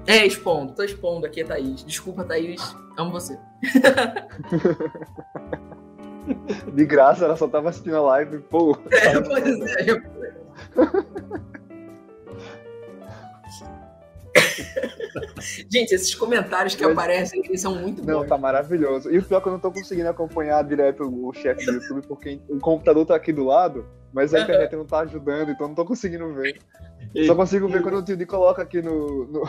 É, 0.06 0.26
expondo. 0.26 0.74
Tô 0.74 0.82
expondo 0.82 1.26
aqui, 1.26 1.44
Thaís. 1.44 1.84
Desculpa, 1.84 2.24
Thaís. 2.24 2.74
Amo 2.96 3.12
você. 3.12 3.38
De 6.72 6.84
graça, 6.84 7.24
ela 7.24 7.36
só 7.36 7.48
tava 7.48 7.70
assistindo 7.70 7.96
a 7.96 8.02
live. 8.02 8.38
Pô. 8.40 8.76
É, 8.90 9.20
pois 9.20 9.60
é. 9.60 9.86
Gente, 15.70 15.94
esses 15.94 16.14
comentários 16.14 16.74
que 16.74 16.82
Mas... 16.82 16.92
aparecem 16.92 17.42
eles 17.44 17.60
são 17.60 17.74
muito 17.74 18.02
bons. 18.02 18.06
Não, 18.06 18.26
tá 18.26 18.38
maravilhoso. 18.38 19.10
E 19.10 19.18
o 19.18 19.22
pior 19.22 19.38
é 19.38 19.40
que 19.40 19.48
eu 19.48 19.52
não 19.52 19.60
tô 19.60 19.70
conseguindo 19.70 20.08
acompanhar 20.08 20.62
direto 20.64 21.02
o 21.04 21.32
chefe 21.32 21.66
do 21.66 21.72
YouTube, 21.72 22.06
porque 22.06 22.40
o 22.48 22.58
computador 22.58 23.06
tá 23.06 23.14
aqui 23.14 23.32
do 23.32 23.44
lado, 23.44 23.86
mas 24.12 24.34
a 24.34 24.40
internet 24.40 24.74
não 24.76 24.84
tá 24.84 25.00
ajudando, 25.00 25.50
então 25.50 25.68
não 25.68 25.74
tô 25.74 25.84
conseguindo 25.84 26.32
ver. 26.34 26.58
E, 27.14 27.26
Só 27.26 27.34
consigo 27.34 27.68
ver 27.68 27.82
quando 27.82 27.98
o 27.98 28.02
Tio 28.02 28.26
coloca 28.26 28.62
aqui 28.62 28.80
no, 28.80 29.26
no. 29.26 29.42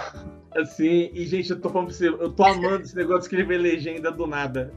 Assim, 0.56 1.10
e 1.14 1.26
gente, 1.26 1.52
eu 1.52 1.60
tô 1.60 1.70
falando 1.70 1.88
pra 1.88 1.96
você, 1.96 2.10
eu 2.10 2.32
tô 2.32 2.44
amando 2.44 2.84
esse 2.84 2.96
negócio 2.96 3.22
de 3.22 3.26
escrever 3.26 3.58
legenda 3.58 4.12
do 4.12 4.28
nada. 4.28 4.74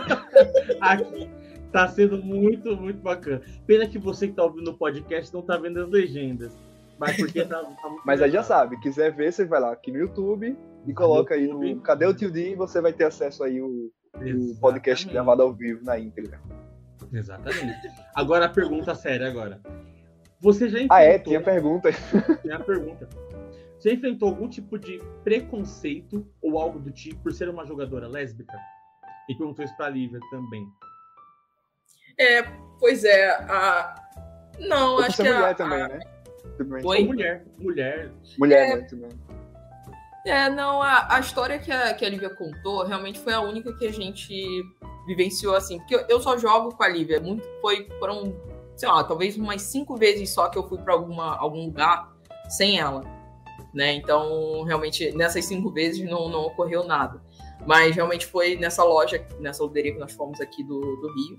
aqui. 0.80 1.28
Tá 1.72 1.88
sendo 1.88 2.22
muito, 2.22 2.76
muito 2.76 3.00
bacana. 3.00 3.42
Pena 3.66 3.86
que 3.86 3.98
você 3.98 4.28
que 4.28 4.34
tá 4.34 4.44
ouvindo 4.44 4.70
o 4.70 4.74
podcast 4.74 5.32
não 5.34 5.42
tá 5.42 5.58
vendo 5.58 5.82
as 5.82 5.90
legendas. 5.90 6.56
Mas 6.98 7.16
porque 7.16 7.44
tá, 7.44 7.62
tá 7.62 7.96
Mas 8.04 8.22
aí 8.22 8.30
já 8.30 8.42
sabe, 8.42 8.78
quiser 8.80 9.12
ver, 9.12 9.32
você 9.32 9.44
vai 9.44 9.60
lá 9.60 9.72
aqui 9.72 9.92
no 9.92 9.98
YouTube 9.98 10.56
e 10.86 10.94
coloca 10.94 11.34
aí 11.34 11.46
no 11.46 11.80
Cadê 11.80 12.06
o 12.06 12.14
Tio 12.14 12.30
D 12.30 12.52
e 12.52 12.54
você 12.54 12.80
vai 12.80 12.92
ter 12.92 13.04
acesso 13.04 13.44
aí 13.44 13.60
o, 13.60 13.90
o 14.14 14.60
podcast 14.60 15.06
gravado 15.08 15.42
ao 15.42 15.52
vivo 15.52 15.84
na 15.84 15.98
íntegra. 15.98 16.40
Exatamente. 17.12 17.90
Agora 18.14 18.46
a 18.46 18.48
pergunta 18.48 18.94
séria 18.94 19.28
agora. 19.28 19.60
Você 20.40 20.68
já 20.68 20.78
enfrentou... 20.78 20.96
Ah, 20.96 21.02
é? 21.02 21.18
Tinha 21.18 21.40
pergunta. 21.40 21.90
Tinha 22.42 22.60
pergunta. 22.60 23.08
Você 23.78 23.92
enfrentou 23.92 24.28
algum 24.28 24.48
tipo 24.48 24.78
de 24.78 25.00
preconceito 25.22 26.26
ou 26.42 26.58
algo 26.58 26.78
do 26.78 26.90
tipo 26.90 27.22
por 27.22 27.32
ser 27.32 27.48
uma 27.48 27.66
jogadora 27.66 28.08
lésbica? 28.08 28.56
E 29.28 29.34
perguntou 29.34 29.64
isso 29.64 29.76
pra 29.76 29.88
Lívia 29.88 30.20
também. 30.30 30.66
É, 32.18 32.42
pois 32.78 33.04
é. 33.04 33.30
A... 33.48 33.94
Não, 34.58 34.98
acho 34.98 35.16
que. 35.16 35.22
mulher 35.22 35.50
a, 35.50 35.54
também, 35.54 35.82
Foi 36.82 37.04
mulher. 37.04 37.44
Mulher. 37.58 38.12
Mulher, 38.38 38.70
é, 38.70 38.76
né? 38.76 38.82
Também. 38.82 39.10
É, 40.26 40.50
não, 40.50 40.82
a, 40.82 41.14
a 41.16 41.20
história 41.20 41.58
que 41.58 41.70
a, 41.70 41.94
que 41.94 42.04
a 42.04 42.08
Lívia 42.08 42.30
contou 42.30 42.84
realmente 42.84 43.20
foi 43.20 43.32
a 43.32 43.40
única 43.40 43.72
que 43.72 43.86
a 43.86 43.92
gente 43.92 44.34
vivenciou 45.06 45.54
assim. 45.54 45.78
Porque 45.78 45.94
eu, 45.94 46.00
eu 46.08 46.20
só 46.20 46.36
jogo 46.36 46.74
com 46.74 46.82
a 46.82 46.88
Lívia. 46.88 47.20
Muito 47.20 47.46
foi. 47.60 47.88
Foram, 47.98 48.34
sei 48.74 48.88
lá, 48.88 49.04
talvez 49.04 49.36
umas 49.36 49.62
cinco 49.62 49.96
vezes 49.96 50.30
só 50.30 50.48
que 50.48 50.58
eu 50.58 50.68
fui 50.68 50.78
para 50.78 50.94
algum 50.94 51.66
lugar 51.66 52.12
sem 52.48 52.78
ela. 52.78 53.02
Né? 53.72 53.92
Então, 53.92 54.64
realmente, 54.64 55.12
nessas 55.12 55.44
cinco 55.44 55.70
vezes 55.70 56.02
não, 56.08 56.28
não 56.28 56.46
ocorreu 56.46 56.82
nada. 56.84 57.22
Mas 57.66 57.94
realmente 57.94 58.26
foi 58.26 58.56
nessa 58.56 58.82
loja, 58.82 59.24
nessa 59.38 59.62
loderia 59.62 59.92
que 59.92 59.98
nós 59.98 60.12
fomos 60.12 60.40
aqui 60.40 60.64
do, 60.64 60.80
do 60.80 61.12
Rio. 61.14 61.38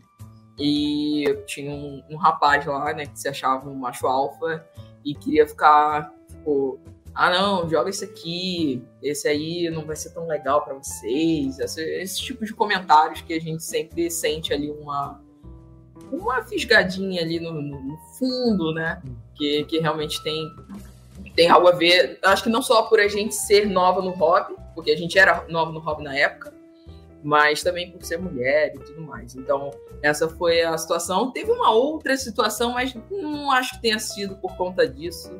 E 0.59 1.25
tinha 1.45 1.71
um, 1.71 2.03
um, 2.09 2.17
rapaz 2.17 2.65
lá, 2.65 2.93
né, 2.93 3.05
que 3.05 3.19
se 3.19 3.27
achava 3.27 3.69
um 3.69 3.75
macho 3.75 4.07
alfa 4.07 4.65
e 5.05 5.13
queria 5.13 5.47
ficar, 5.47 6.11
tipo, 6.27 6.79
ah, 7.13 7.29
não, 7.31 7.69
joga 7.69 7.89
esse 7.89 8.05
aqui, 8.05 8.83
esse 9.01 9.27
aí 9.27 9.69
não 9.69 9.85
vai 9.85 9.95
ser 9.95 10.11
tão 10.11 10.27
legal 10.27 10.63
para 10.63 10.73
vocês. 10.73 11.59
Esse, 11.59 11.81
esse, 11.81 12.21
tipo 12.21 12.45
de 12.45 12.53
comentários 12.53 13.21
que 13.21 13.33
a 13.33 13.41
gente 13.41 13.63
sempre 13.63 14.09
sente 14.09 14.53
ali 14.53 14.71
uma, 14.71 15.21
uma 16.11 16.43
fisgadinha 16.43 17.21
ali 17.21 17.39
no, 17.39 17.61
no 17.61 17.97
fundo, 18.17 18.73
né, 18.73 19.01
que, 19.35 19.63
que 19.65 19.79
realmente 19.79 20.23
tem, 20.23 20.43
tem 21.35 21.49
algo 21.49 21.67
a 21.67 21.71
ver. 21.71 22.19
Acho 22.23 22.43
que 22.43 22.49
não 22.49 22.63
só 22.63 22.83
por 22.83 22.99
a 22.99 23.07
gente 23.07 23.35
ser 23.35 23.67
nova 23.67 24.01
no 24.01 24.11
hobby, 24.11 24.55
porque 24.73 24.91
a 24.91 24.97
gente 24.97 25.17
era 25.19 25.45
nova 25.49 25.71
no 25.71 25.79
hobby 25.79 26.03
na 26.03 26.15
época, 26.15 26.53
mas 27.23 27.63
também 27.63 27.91
por 27.91 28.03
ser 28.03 28.17
mulher 28.17 28.73
e 28.75 28.79
tudo 28.79 29.01
mais. 29.01 29.35
Então, 29.35 29.71
essa 30.01 30.27
foi 30.29 30.61
a 30.61 30.77
situação. 30.77 31.31
Teve 31.31 31.51
uma 31.51 31.71
outra 31.71 32.15
situação, 32.17 32.73
mas 32.73 32.95
não 33.09 33.51
acho 33.51 33.75
que 33.75 33.81
tenha 33.81 33.99
sido 33.99 34.35
por 34.37 34.55
conta 34.55 34.87
disso. 34.87 35.31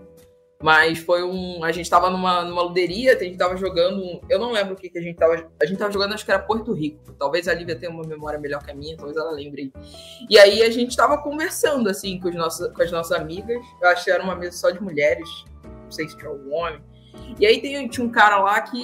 Mas 0.62 0.98
foi 0.98 1.24
um. 1.24 1.64
A 1.64 1.72
gente 1.72 1.86
estava 1.86 2.10
numa, 2.10 2.44
numa 2.44 2.64
luderia, 2.64 3.16
a 3.16 3.20
gente 3.20 3.34
estava 3.34 3.56
jogando. 3.56 4.20
Eu 4.28 4.40
não 4.40 4.52
lembro 4.52 4.74
o 4.74 4.76
que, 4.76 4.90
que 4.90 4.98
a 4.98 5.02
gente 5.02 5.14
estava. 5.14 5.34
A 5.34 5.66
gente 5.66 5.74
estava 5.74 5.92
jogando, 5.92 6.14
acho 6.14 6.26
que 6.26 6.32
era 6.32 6.42
Porto 6.42 6.74
Rico. 6.74 7.14
Talvez 7.14 7.48
a 7.48 7.54
Lívia 7.54 7.76
tenha 7.76 7.92
uma 7.92 8.04
memória 8.04 8.40
melhor 8.40 8.64
que 8.64 8.72
a 8.72 8.76
minha, 8.76 8.98
talvez 8.98 9.16
ela 9.16 9.32
lembre. 9.32 9.72
E 10.28 10.38
aí 10.40 10.64
a 10.64 10.72
gente 10.72 10.90
estava 10.90 11.22
conversando, 11.22 11.88
assim, 11.90 12.20
com, 12.20 12.30
os 12.30 12.36
nossos, 12.36 12.74
com 12.74 12.82
as 12.82 12.92
nossas 12.92 13.20
amigas. 13.20 13.64
Eu 13.80 13.90
acho 13.90 14.06
que 14.06 14.12
era 14.12 14.24
uma 14.24 14.36
mesa 14.36 14.58
só 14.58 14.72
de 14.72 14.82
mulheres. 14.82 15.30
Não 15.64 15.92
sei 15.92 16.10
se 16.10 16.18
tinha 16.18 16.30
algum 16.30 16.52
homem. 16.56 16.82
E 17.40 17.46
aí 17.46 17.62
tem, 17.62 17.88
tinha 17.88 18.06
um 18.06 18.12
cara 18.12 18.40
lá 18.40 18.60
que 18.62 18.82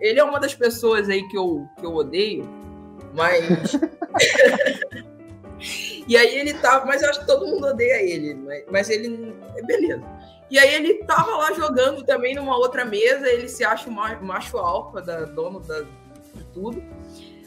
ele 0.00 0.20
é 0.20 0.24
uma 0.24 0.38
das 0.38 0.54
pessoas 0.54 1.08
aí 1.08 1.26
que 1.28 1.36
eu, 1.36 1.68
que 1.78 1.84
eu 1.84 1.94
odeio, 1.94 2.48
mas. 3.14 3.72
e 6.06 6.16
aí 6.16 6.38
ele 6.38 6.54
tava, 6.54 6.86
mas 6.86 7.02
eu 7.02 7.10
acho 7.10 7.20
que 7.20 7.26
todo 7.26 7.46
mundo 7.46 7.66
odeia 7.66 8.02
ele, 8.02 8.34
mas, 8.34 8.64
mas 8.70 8.90
ele. 8.90 9.34
Beleza. 9.66 10.02
E 10.48 10.58
aí 10.58 10.74
ele 10.74 10.94
tava 11.04 11.36
lá 11.36 11.52
jogando 11.52 12.04
também 12.04 12.34
numa 12.34 12.56
outra 12.56 12.84
mesa, 12.84 13.28
ele 13.28 13.48
se 13.48 13.64
acha 13.64 13.88
o 13.88 13.92
macho 13.92 14.58
alfa, 14.58 15.02
da, 15.02 15.24
dono 15.24 15.58
da, 15.60 15.80
de 15.80 16.44
tudo. 16.52 16.82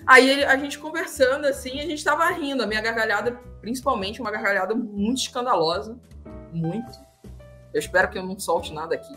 Aí 0.05 0.29
ele, 0.29 0.43
a 0.43 0.57
gente 0.57 0.77
conversando 0.77 1.45
assim, 1.45 1.79
a 1.79 1.85
gente 1.85 2.03
tava 2.03 2.29
rindo, 2.31 2.63
a 2.63 2.67
minha 2.67 2.81
gargalhada, 2.81 3.39
principalmente 3.61 4.19
uma 4.19 4.31
gargalhada 4.31 4.75
muito 4.75 5.19
escandalosa, 5.19 5.97
muito. 6.51 6.91
Eu 7.73 7.79
espero 7.79 8.09
que 8.09 8.17
eu 8.17 8.23
não 8.23 8.37
solte 8.37 8.73
nada 8.73 8.95
aqui. 8.95 9.15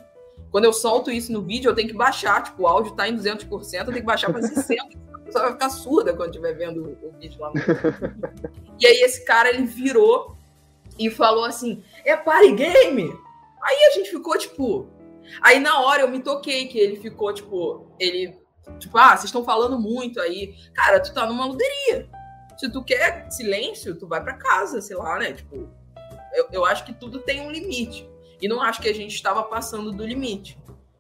Quando 0.53 0.67
eu 0.67 0.73
solto 0.73 1.11
isso 1.11 1.33
no 1.33 1.41
vídeo, 1.41 1.71
eu 1.71 1.75
tenho 1.75 1.89
que 1.89 1.95
baixar, 1.95 2.43
tipo, 2.43 2.63
o 2.63 2.67
áudio 2.67 2.95
tá 2.95 3.09
em 3.09 3.17
200%, 3.17 3.49
eu 3.49 3.85
tenho 3.87 3.93
que 3.93 4.03
baixar 4.03 4.31
para 4.31 4.43
60%. 4.43 4.77
A 5.15 5.19
pessoa 5.21 5.45
vai 5.45 5.53
ficar 5.53 5.71
surda 5.71 6.13
quando 6.13 6.29
estiver 6.29 6.53
vendo 6.53 6.99
o 7.03 7.11
vídeo 7.19 7.41
lá 7.41 7.51
no 7.51 7.55
E 8.79 8.87
aí 8.87 9.01
esse 9.01 9.25
cara, 9.25 9.49
ele 9.49 9.65
virou 9.65 10.37
e 10.99 11.11
falou 11.11 11.47
assim, 11.47 11.83
é 12.05 12.15
party 12.15 12.53
game? 12.53 13.05
Aí 13.63 13.77
a 13.89 13.91
gente 13.93 14.11
ficou, 14.11 14.37
tipo... 14.37 14.91
Aí 15.41 15.59
na 15.59 15.81
hora 15.81 16.03
eu 16.03 16.09
me 16.09 16.21
toquei 16.21 16.69
que 16.69 16.79
ele 16.79 16.97
ficou, 16.97 17.33
tipo... 17.33 17.87
Ele, 17.99 18.39
tipo, 18.79 18.99
ah, 18.99 19.17
vocês 19.17 19.25
estão 19.25 19.43
falando 19.43 19.81
muito 19.81 20.21
aí. 20.21 20.55
Cara, 20.75 21.01
tu 21.01 21.15
tá 21.15 21.25
numa 21.25 21.47
luderia. 21.47 22.11
Se 22.59 22.71
tu 22.71 22.85
quer 22.85 23.27
silêncio, 23.31 23.99
tu 23.99 24.07
vai 24.07 24.23
para 24.23 24.35
casa, 24.35 24.83
sei 24.83 24.97
lá, 24.97 25.19
né? 25.19 25.33
Tipo, 25.33 25.71
eu, 26.35 26.49
eu 26.53 26.65
acho 26.67 26.85
que 26.85 26.93
tudo 26.93 27.21
tem 27.21 27.41
um 27.41 27.51
limite. 27.51 28.12
E 28.43 28.49
não 28.49 28.61
acho 28.61 28.83
que 28.83 28.89
a 28.89 28.95
gente 28.95 29.15
estava 29.15 29.45
passando 29.45 29.93
do 29.93 30.05
limite. 30.05 30.59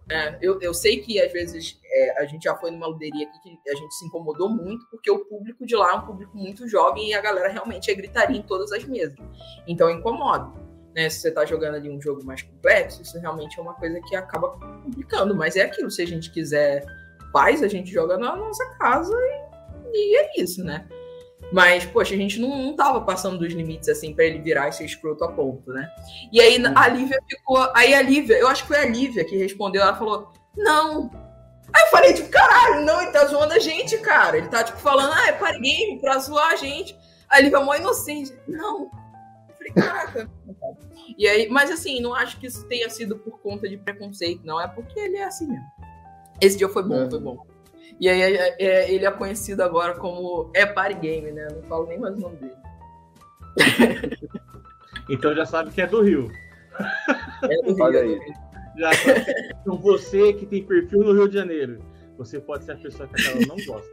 É, 0.08 0.38
eu, 0.40 0.60
eu, 0.60 0.72
sei 0.72 1.00
que 1.00 1.20
às 1.20 1.32
vezes 1.32 1.78
é, 1.84 2.22
a 2.22 2.26
gente 2.26 2.44
já 2.44 2.54
foi 2.54 2.70
numa 2.70 2.86
luderia 2.86 3.26
aqui 3.26 3.40
que 3.40 3.70
a 3.70 3.74
gente 3.74 3.94
se 3.94 4.04
incomodou 4.06 4.48
muito, 4.48 4.86
porque 4.90 5.10
o 5.10 5.24
público 5.24 5.66
de 5.66 5.74
lá 5.74 5.92
é 5.92 5.94
um 5.94 6.02
público 6.02 6.36
muito 6.36 6.68
jovem 6.68 7.08
e 7.08 7.14
a 7.14 7.20
galera 7.20 7.48
realmente 7.48 7.90
é 7.90 7.94
gritaria 7.94 8.36
em 8.36 8.42
todas 8.42 8.70
as 8.72 8.84
mesas. 8.84 9.18
Então 9.66 9.90
incomoda. 9.90 10.52
Né? 10.94 11.08
Se 11.08 11.20
você 11.20 11.28
está 11.30 11.44
jogando 11.44 11.76
ali 11.76 11.90
um 11.90 12.00
jogo 12.00 12.24
mais 12.24 12.42
complexo, 12.42 13.02
isso 13.02 13.18
realmente 13.18 13.58
é 13.58 13.62
uma 13.62 13.74
coisa 13.74 14.00
que 14.02 14.14
acaba 14.14 14.50
complicando. 14.50 15.34
Mas 15.34 15.56
é 15.56 15.62
aquilo, 15.62 15.90
se 15.90 16.02
a 16.02 16.06
gente 16.06 16.30
quiser 16.30 16.84
paz, 17.32 17.62
a 17.62 17.68
gente 17.68 17.90
joga 17.90 18.16
na 18.16 18.36
nossa 18.36 18.64
casa 18.76 19.16
e, 19.92 19.96
e 19.96 20.16
é 20.16 20.42
isso, 20.42 20.62
né? 20.62 20.86
Mas, 21.52 21.84
poxa, 21.84 22.14
a 22.14 22.16
gente 22.16 22.40
não, 22.40 22.48
não 22.62 22.74
tava 22.74 23.00
passando 23.02 23.38
dos 23.38 23.52
limites, 23.52 23.88
assim, 23.88 24.14
para 24.14 24.24
ele 24.24 24.38
virar 24.40 24.68
e 24.68 24.72
ser 24.72 24.84
escroto 24.84 25.22
a 25.24 25.30
ponto, 25.32 25.70
né? 25.70 25.88
E 26.32 26.40
aí 26.40 26.56
a 26.74 26.88
Lívia 26.88 27.18
ficou. 27.28 27.58
Aí 27.74 27.92
a 27.94 28.00
Lívia, 28.00 28.38
eu 28.38 28.48
acho 28.48 28.62
que 28.62 28.68
foi 28.68 28.78
a 28.78 28.86
Lívia 28.88 29.24
que 29.24 29.36
respondeu, 29.36 29.82
ela 29.82 29.94
falou, 29.94 30.32
não. 30.56 31.10
Aí 31.74 31.82
eu 31.82 31.88
falei, 31.90 32.14
tipo, 32.14 32.28
caralho, 32.30 32.84
não, 32.84 33.00
ele 33.02 33.12
tá 33.12 33.24
zoando 33.26 33.52
a 33.52 33.58
gente, 33.58 33.98
cara. 33.98 34.38
Ele 34.38 34.48
tá, 34.48 34.64
tipo, 34.64 34.78
falando, 34.78 35.12
ah, 35.12 35.28
é 35.28 35.32
party 35.32 35.60
game 35.60 36.00
pra 36.00 36.18
zoar 36.18 36.52
a 36.52 36.56
gente. 36.56 36.96
A 37.28 37.40
Lívia 37.40 37.58
é 37.58 37.64
mó 37.64 37.74
inocente. 37.74 38.32
Não. 38.48 38.90
Eu 39.48 39.54
falei, 39.56 39.72
caraca. 39.74 40.30
E 41.18 41.26
aí, 41.26 41.48
mas 41.48 41.70
assim, 41.70 42.00
não 42.00 42.14
acho 42.14 42.38
que 42.38 42.46
isso 42.46 42.66
tenha 42.66 42.88
sido 42.88 43.18
por 43.18 43.38
conta 43.40 43.68
de 43.68 43.76
preconceito, 43.76 44.40
não. 44.44 44.60
É 44.60 44.66
porque 44.68 44.98
ele 44.98 45.16
é 45.16 45.24
assim 45.24 45.46
mesmo. 45.48 45.64
Esse 46.40 46.56
dia 46.56 46.68
foi 46.68 46.82
bom, 46.82 47.04
Uhum. 47.04 47.10
foi 47.10 47.20
bom. 47.20 47.51
E 48.02 48.08
aí 48.08 48.20
é- 48.20 48.56
é- 48.58 48.92
ele 48.92 49.06
é 49.06 49.10
conhecido 49.12 49.62
agora 49.62 49.94
como 49.94 50.50
É 50.56 50.66
Party 50.66 50.94
Game, 50.98 51.30
né? 51.30 51.46
Eu 51.48 51.54
não 51.54 51.62
falo 51.68 51.86
nem 51.86 52.00
mais 52.00 52.16
o 52.16 52.18
nome 52.18 52.36
dele. 52.36 52.56
Então 55.08 55.34
já 55.34 55.44
sabe 55.44 55.70
que 55.70 55.80
é 55.82 55.86
do 55.86 56.00
Rio. 56.00 56.30
É 57.42 57.56
do 57.62 57.74
Rio, 57.74 57.84
Olha 57.84 57.98
é 57.98 58.02
aí. 58.02 58.20
Já 58.78 58.92
sabe. 58.92 59.24
Então 59.60 59.76
você 59.78 60.32
que 60.32 60.46
tem 60.46 60.64
perfil 60.64 61.00
no 61.00 61.12
Rio 61.12 61.28
de 61.28 61.34
Janeiro, 61.34 61.78
você 62.18 62.40
pode 62.40 62.64
ser 62.64 62.72
a 62.72 62.76
pessoa 62.76 63.08
que 63.08 63.20
a 63.20 63.24
Carol 63.24 63.46
não 63.46 63.56
gosta. 63.66 63.90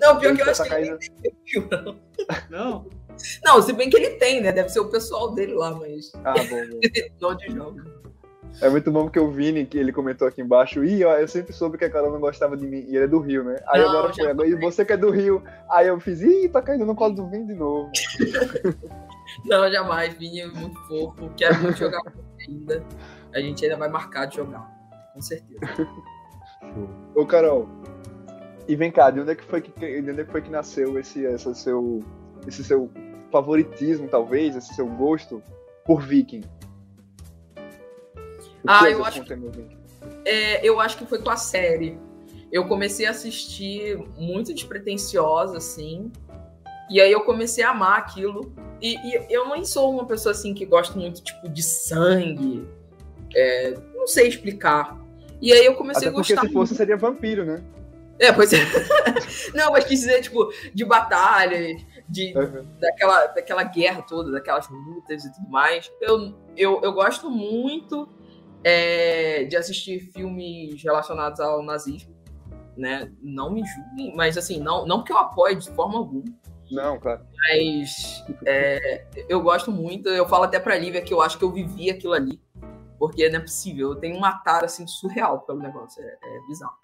Não, 0.00 0.18
pior 0.18 0.34
que 0.34 0.42
eu 0.42 0.46
Tá 0.46 0.50
acho 0.52 0.64
que 0.64 0.74
ele 0.74 0.90
nem 0.90 0.98
tem 0.98 1.10
perfil, 1.22 1.68
não. 1.70 2.00
Não? 2.50 2.90
Não, 3.44 3.62
se 3.62 3.72
bem 3.72 3.88
que 3.90 3.96
ele 3.96 4.10
tem, 4.16 4.40
né? 4.42 4.50
Deve 4.52 4.68
ser 4.70 4.80
o 4.80 4.90
pessoal 4.90 5.34
dele 5.34 5.52
lá, 5.54 5.72
mas 5.72 6.10
Ah, 6.24 6.34
bom, 6.34 6.66
bom. 6.68 6.80
não 7.20 7.36
de 7.36 7.46
jogo. 7.54 7.80
É 8.60 8.68
muito 8.68 8.90
bom 8.90 9.04
porque 9.04 9.18
o 9.18 9.30
Vini, 9.30 9.66
que 9.66 9.76
ele 9.76 9.92
comentou 9.92 10.28
aqui 10.28 10.40
embaixo, 10.40 10.84
ih, 10.84 11.04
ó, 11.04 11.16
eu 11.18 11.26
sempre 11.26 11.52
soube 11.52 11.76
que 11.76 11.84
a 11.84 11.90
Carol 11.90 12.12
não 12.12 12.20
gostava 12.20 12.56
de 12.56 12.66
mim, 12.66 12.84
e 12.88 12.96
ele 12.96 13.04
é 13.04 13.08
do 13.08 13.18
Rio, 13.18 13.42
né? 13.44 13.56
Aí 13.68 13.80
Não, 13.80 13.88
agora 13.88 14.14
foi, 14.14 14.30
agora, 14.30 14.48
e 14.48 14.54
você 14.54 14.84
que 14.84 14.92
é 14.92 14.96
do 14.96 15.10
Rio, 15.10 15.42
aí 15.68 15.88
eu 15.88 15.98
fiz, 15.98 16.22
ih, 16.22 16.48
tá 16.48 16.62
caindo 16.62 16.86
no 16.86 16.94
colo 16.94 17.14
do 17.14 17.28
Vini 17.28 17.46
de 17.46 17.54
novo. 17.54 17.90
Não, 19.46 19.70
jamais. 19.70 20.14
Vini 20.14 20.40
é 20.40 20.46
muito 20.46 20.78
fofo. 20.86 21.30
Quero 21.36 21.60
muito 21.60 21.78
jogar 21.78 22.00
ainda. 22.40 22.84
A 23.34 23.40
gente 23.40 23.64
ainda 23.64 23.76
vai 23.76 23.88
marcar 23.88 24.26
de 24.26 24.36
jogar. 24.36 24.70
Com 25.12 25.20
certeza. 25.20 25.60
Show. 25.76 26.90
Ô, 27.14 27.26
Carol, 27.26 27.68
e 28.68 28.76
vem 28.76 28.90
cá, 28.90 29.10
de 29.10 29.20
onde 29.20 29.32
é 29.32 29.34
que 29.34 29.44
foi 29.44 29.60
que, 29.60 29.70
de 29.72 30.10
onde 30.10 30.20
é 30.20 30.24
que, 30.24 30.30
foi 30.30 30.42
que 30.42 30.50
nasceu 30.50 30.98
esse, 30.98 31.24
esse, 31.24 31.54
seu, 31.54 32.02
esse 32.46 32.64
seu 32.64 32.90
favoritismo, 33.30 34.08
talvez, 34.08 34.56
esse 34.56 34.74
seu 34.74 34.86
gosto 34.86 35.42
por 35.84 36.00
Viking? 36.02 36.42
Ah, 38.66 38.80
que 38.80 38.86
é 38.86 38.92
eu 38.94 39.04
acho 39.04 39.20
Viking? 39.22 39.68
É, 40.24 40.66
eu 40.66 40.80
acho 40.80 40.96
que 40.98 41.06
foi 41.06 41.18
com 41.18 41.30
a 41.30 41.36
série. 41.36 41.98
Eu 42.50 42.66
comecei 42.66 43.06
a 43.06 43.10
assistir 43.10 43.98
muito 44.16 44.52
despretensiosa, 44.54 45.56
assim. 45.58 46.10
E 46.90 47.00
aí 47.00 47.10
eu 47.10 47.22
comecei 47.22 47.64
a 47.64 47.70
amar 47.70 47.98
aquilo. 47.98 48.54
E, 48.80 48.94
e 48.96 49.26
eu 49.30 49.48
nem 49.48 49.64
sou 49.64 49.90
uma 49.90 50.06
pessoa 50.06 50.32
assim 50.32 50.52
que 50.54 50.64
gosta 50.64 50.98
muito, 50.98 51.22
tipo, 51.22 51.48
de 51.48 51.62
sangue. 51.62 52.66
É, 53.34 53.74
não 53.94 54.06
sei 54.06 54.28
explicar. 54.28 54.96
E 55.40 55.52
aí 55.52 55.64
eu 55.64 55.74
comecei 55.74 56.08
Até 56.08 56.10
a 56.10 56.12
porque 56.12 56.34
gostar 56.34 56.46
se 56.46 56.52
fosse, 56.52 56.72
muito. 56.72 56.78
seria 56.78 56.96
vampiro, 56.96 57.44
né? 57.44 57.62
É, 58.18 58.32
pois 58.32 58.52
é. 58.52 58.58
não, 59.54 59.72
mas 59.72 59.84
quis 59.84 60.00
dizer, 60.00 60.20
tipo, 60.22 60.48
de 60.72 60.84
batalhas, 60.84 61.82
de, 62.08 62.32
Uhum. 62.36 62.64
daquela, 62.78 63.26
daquela 63.26 63.62
guerra 63.64 64.02
toda, 64.02 64.30
daquelas 64.30 64.68
lutas 64.68 65.24
e 65.24 65.32
tudo 65.32 65.48
mais. 65.48 65.90
Eu, 66.00 66.32
eu, 66.56 66.80
eu 66.82 66.92
gosto 66.92 67.28
muito 67.28 68.08
é, 68.64 69.44
de 69.44 69.56
assistir 69.56 70.00
filmes 70.12 70.82
relacionados 70.82 71.38
ao 71.38 71.62
nazismo, 71.62 72.14
né? 72.76 73.12
Não 73.22 73.52
me 73.52 73.62
julguem, 73.64 74.16
mas 74.16 74.38
assim, 74.38 74.58
não, 74.58 74.86
não 74.86 74.98
porque 74.98 75.12
eu 75.12 75.18
apoie 75.18 75.54
de 75.54 75.70
forma 75.70 75.98
alguma, 75.98 76.24
Não, 76.70 76.98
claro. 76.98 77.24
mas 77.48 78.24
é, 78.46 79.06
eu 79.28 79.40
gosto 79.42 79.70
muito. 79.70 80.08
Eu 80.08 80.26
falo 80.26 80.44
até 80.44 80.58
pra 80.58 80.78
Lívia 80.78 81.02
que 81.02 81.12
eu 81.12 81.20
acho 81.20 81.38
que 81.38 81.44
eu 81.44 81.52
vivi 81.52 81.90
aquilo 81.90 82.14
ali, 82.14 82.40
porque 82.98 83.28
não 83.28 83.38
é 83.38 83.42
possível. 83.42 83.90
Eu 83.90 83.96
tenho 83.96 84.16
uma 84.16 84.38
tara 84.38 84.64
assim 84.64 84.86
surreal 84.86 85.40
pelo 85.42 85.58
negócio, 85.58 86.02
é, 86.02 86.06
é 86.06 86.46
bizarro. 86.48 86.74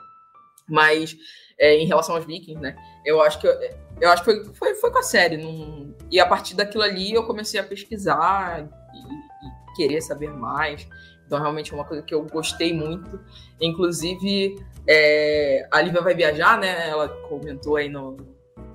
Mas 0.68 1.16
é, 1.58 1.76
em 1.76 1.86
relação 1.86 2.14
aos 2.14 2.24
Vikings, 2.24 2.60
né? 2.60 2.76
Eu 3.04 3.20
acho 3.20 3.40
que 3.40 3.46
eu, 3.46 3.52
eu 4.00 4.10
acho 4.10 4.22
que 4.22 4.32
foi, 4.32 4.54
foi, 4.54 4.74
foi 4.74 4.90
com 4.92 4.98
a 4.98 5.02
série. 5.02 5.36
Não... 5.36 5.94
E 6.10 6.20
a 6.20 6.26
partir 6.26 6.54
daquilo 6.54 6.84
ali 6.84 7.12
eu 7.12 7.26
comecei 7.26 7.58
a 7.58 7.64
pesquisar 7.64 8.68
e, 8.94 8.98
e 8.98 9.76
querer 9.76 10.00
saber 10.00 10.30
mais. 10.30 10.86
Então, 11.30 11.38
realmente 11.38 11.72
é 11.72 11.76
uma 11.76 11.84
coisa 11.84 12.02
que 12.02 12.12
eu 12.12 12.24
gostei 12.24 12.74
muito. 12.74 13.20
Inclusive, 13.60 14.60
é, 14.84 15.64
a 15.70 15.80
Lívia 15.80 16.00
vai 16.00 16.12
viajar, 16.12 16.58
né? 16.58 16.88
Ela 16.88 17.08
comentou 17.28 17.76
aí 17.76 17.88
no, 17.88 18.16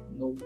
no, 0.09 0.37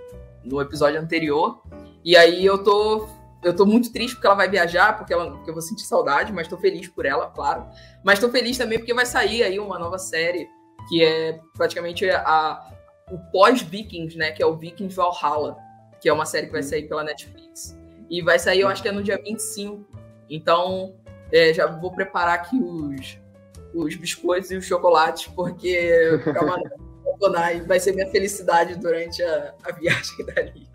no 0.43 0.59
episódio 0.59 0.99
anterior. 0.99 1.61
E 2.03 2.17
aí 2.17 2.43
eu 2.43 2.63
tô. 2.63 3.07
Eu 3.43 3.55
tô 3.55 3.63
muito 3.63 3.93
triste 3.93 4.15
porque 4.15 4.25
ela 4.25 4.35
vai 4.35 4.49
viajar, 4.49 4.97
porque, 4.97 5.13
ela, 5.13 5.29
porque 5.29 5.51
eu 5.51 5.53
vou 5.53 5.61
sentir 5.61 5.83
saudade, 5.83 6.33
mas 6.33 6.47
tô 6.47 6.57
feliz 6.57 6.87
por 6.87 7.05
ela, 7.05 7.29
claro. 7.29 7.67
Mas 8.03 8.17
tô 8.17 8.27
feliz 8.29 8.57
também 8.57 8.79
porque 8.79 8.93
vai 8.93 9.05
sair 9.05 9.43
aí 9.43 9.59
uma 9.59 9.77
nova 9.77 9.99
série, 9.99 10.49
que 10.89 11.03
é 11.03 11.39
praticamente 11.55 12.09
a, 12.09 12.73
o 13.11 13.19
pós-Vikings, 13.31 14.17
né? 14.17 14.31
Que 14.31 14.41
é 14.41 14.47
o 14.47 14.57
Vikings 14.57 14.95
Valhalla, 14.95 15.57
que 16.01 16.09
é 16.09 16.13
uma 16.13 16.25
série 16.25 16.47
que 16.47 16.53
vai 16.53 16.63
sair 16.63 16.87
pela 16.87 17.03
Netflix. 17.03 17.77
E 18.09 18.19
vai 18.23 18.39
sair, 18.39 18.61
eu 18.61 18.67
acho 18.67 18.81
que 18.81 18.89
é 18.89 18.91
no 18.91 19.03
dia 19.03 19.21
25. 19.23 19.85
Então, 20.27 20.95
é, 21.31 21.53
já 21.53 21.67
vou 21.67 21.91
preparar 21.91 22.35
aqui 22.35 22.59
os, 22.59 23.17
os 23.73 23.95
biscoitos 23.95 24.51
e 24.51 24.57
os 24.57 24.65
chocolates, 24.65 25.27
porque 25.27 25.69
é 26.25 26.39
uma 26.39 26.57
vai 27.67 27.79
ser 27.79 27.93
minha 27.93 28.09
felicidade 28.09 28.75
durante 28.75 29.21
a, 29.23 29.53
a 29.63 29.71
viagem 29.73 30.25
dali. 30.25 30.67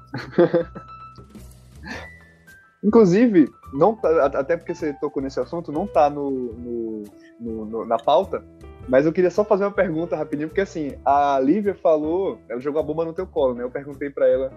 Inclusive, 2.82 3.50
não 3.72 3.94
tá- 3.96 4.26
até 4.26 4.56
porque 4.56 4.74
você 4.74 4.92
tocou 4.94 5.22
nesse 5.22 5.40
assunto, 5.40 5.72
não 5.72 5.86
tá 5.86 6.10
no, 6.10 6.30
no- 6.30 7.02
no- 7.40 7.64
no- 7.64 7.84
na 7.86 7.96
pauta, 7.96 8.44
mas 8.88 9.06
eu 9.06 9.12
queria 9.12 9.30
só 9.30 9.42
fazer 9.44 9.64
uma 9.64 9.70
pergunta 9.72 10.14
rapidinho, 10.16 10.48
porque 10.48 10.60
assim, 10.60 10.92
a 11.04 11.40
Lívia 11.40 11.74
falou, 11.74 12.38
ela 12.48 12.60
jogou 12.60 12.80
a 12.80 12.84
bomba 12.84 13.04
no 13.06 13.14
teu 13.14 13.26
colo, 13.26 13.54
né? 13.54 13.64
Eu 13.64 13.70
perguntei 13.70 14.10
pra 14.10 14.28
ela, 14.28 14.52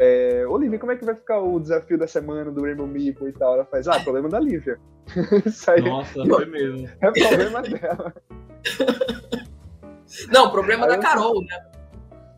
é, 0.00 0.44
ô 0.48 0.56
Lívia, 0.56 0.78
como 0.78 0.92
é 0.92 0.96
que 0.96 1.04
vai 1.04 1.14
ficar 1.14 1.40
o 1.40 1.58
desafio 1.60 1.98
da 1.98 2.06
semana 2.06 2.50
do 2.50 2.62
Rainbow 2.62 2.86
Meeple 2.86 3.28
e 3.28 3.32
tal? 3.32 3.54
Ela 3.54 3.64
faz, 3.64 3.86
ah, 3.88 4.00
problema 4.00 4.28
da 4.28 4.38
Lívia. 4.40 4.78
Isso 5.46 5.70
aí 5.70 5.80
Nossa, 5.82 6.24
foi 6.24 6.44
mesmo. 6.46 6.88
é 7.00 7.10
problema 7.10 7.62
dela. 7.62 8.14
Não, 10.32 10.50
problema 10.50 10.86
Aí 10.86 10.90
da 10.92 10.98
Carol, 10.98 11.42
né? 11.44 11.58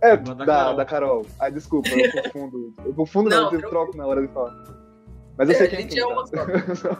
É, 0.03 0.17
da, 0.17 0.35
da 0.35 0.73
da, 0.73 0.85
Carol. 0.85 1.23
Carol. 1.23 1.27
Ai, 1.39 1.53
desculpa, 1.53 1.89
eu 1.91 2.23
confundo. 2.23 2.75
Eu 2.85 2.95
confundo, 2.95 3.31
não, 3.31 3.45
Não, 3.45 3.53
eu 3.53 3.69
troco 3.69 3.97
na 3.97 4.07
hora 4.07 4.27
de 4.27 4.33
falar. 4.33 4.55
Mas 5.39 5.49
eu 5.49 5.55
É, 5.55 5.59
sei 5.59 5.67
a 5.67 5.71
quem 5.71 5.81
gente 5.83 5.95
quem 5.95 6.03
é 6.03 6.07
tá. 6.07 6.13
uma 6.13 6.27
só. 6.27 6.99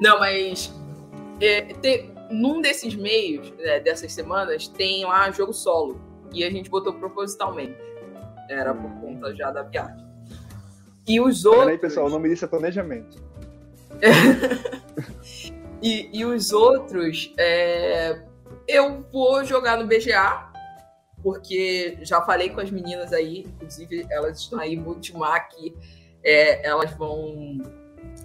Não, 0.00 0.18
mas 0.18 0.74
é, 1.40 1.62
te- 1.74 2.10
num 2.30 2.60
desses 2.60 2.94
meios, 2.96 3.52
é, 3.60 3.80
dessas 3.80 4.12
semanas, 4.12 4.68
tem 4.68 5.04
lá 5.04 5.30
jogo 5.30 5.52
solo. 5.52 6.00
E 6.32 6.42
a 6.44 6.50
gente 6.50 6.68
botou 6.68 6.92
propositalmente. 6.94 7.76
Era 8.48 8.74
por 8.74 8.90
conta 9.00 9.34
já 9.34 9.50
da 9.50 9.62
viagem. 9.62 10.06
E 11.06 11.20
os 11.20 11.44
outros. 11.44 11.68
aí, 11.68 11.78
pessoal, 11.78 12.06
o 12.06 12.10
nome 12.10 12.28
disso 12.28 12.44
é 12.44 12.48
planejamento. 12.48 13.22
E, 15.82 16.08
e 16.12 16.24
os 16.24 16.52
outros, 16.52 17.32
é, 17.36 18.22
eu 18.66 19.04
vou 19.12 19.44
jogar 19.44 19.76
no 19.76 19.86
BGA, 19.86 20.50
porque 21.22 21.98
já 22.02 22.22
falei 22.22 22.50
com 22.50 22.60
as 22.60 22.70
meninas 22.70 23.12
aí, 23.12 23.40
inclusive 23.40 24.06
elas 24.10 24.40
estão 24.40 24.58
aí, 24.58 24.76
vou 24.76 24.94
ultimar 24.94 25.36
aqui, 25.36 25.76
é, 26.24 26.66
elas 26.66 26.90
vão 26.92 27.58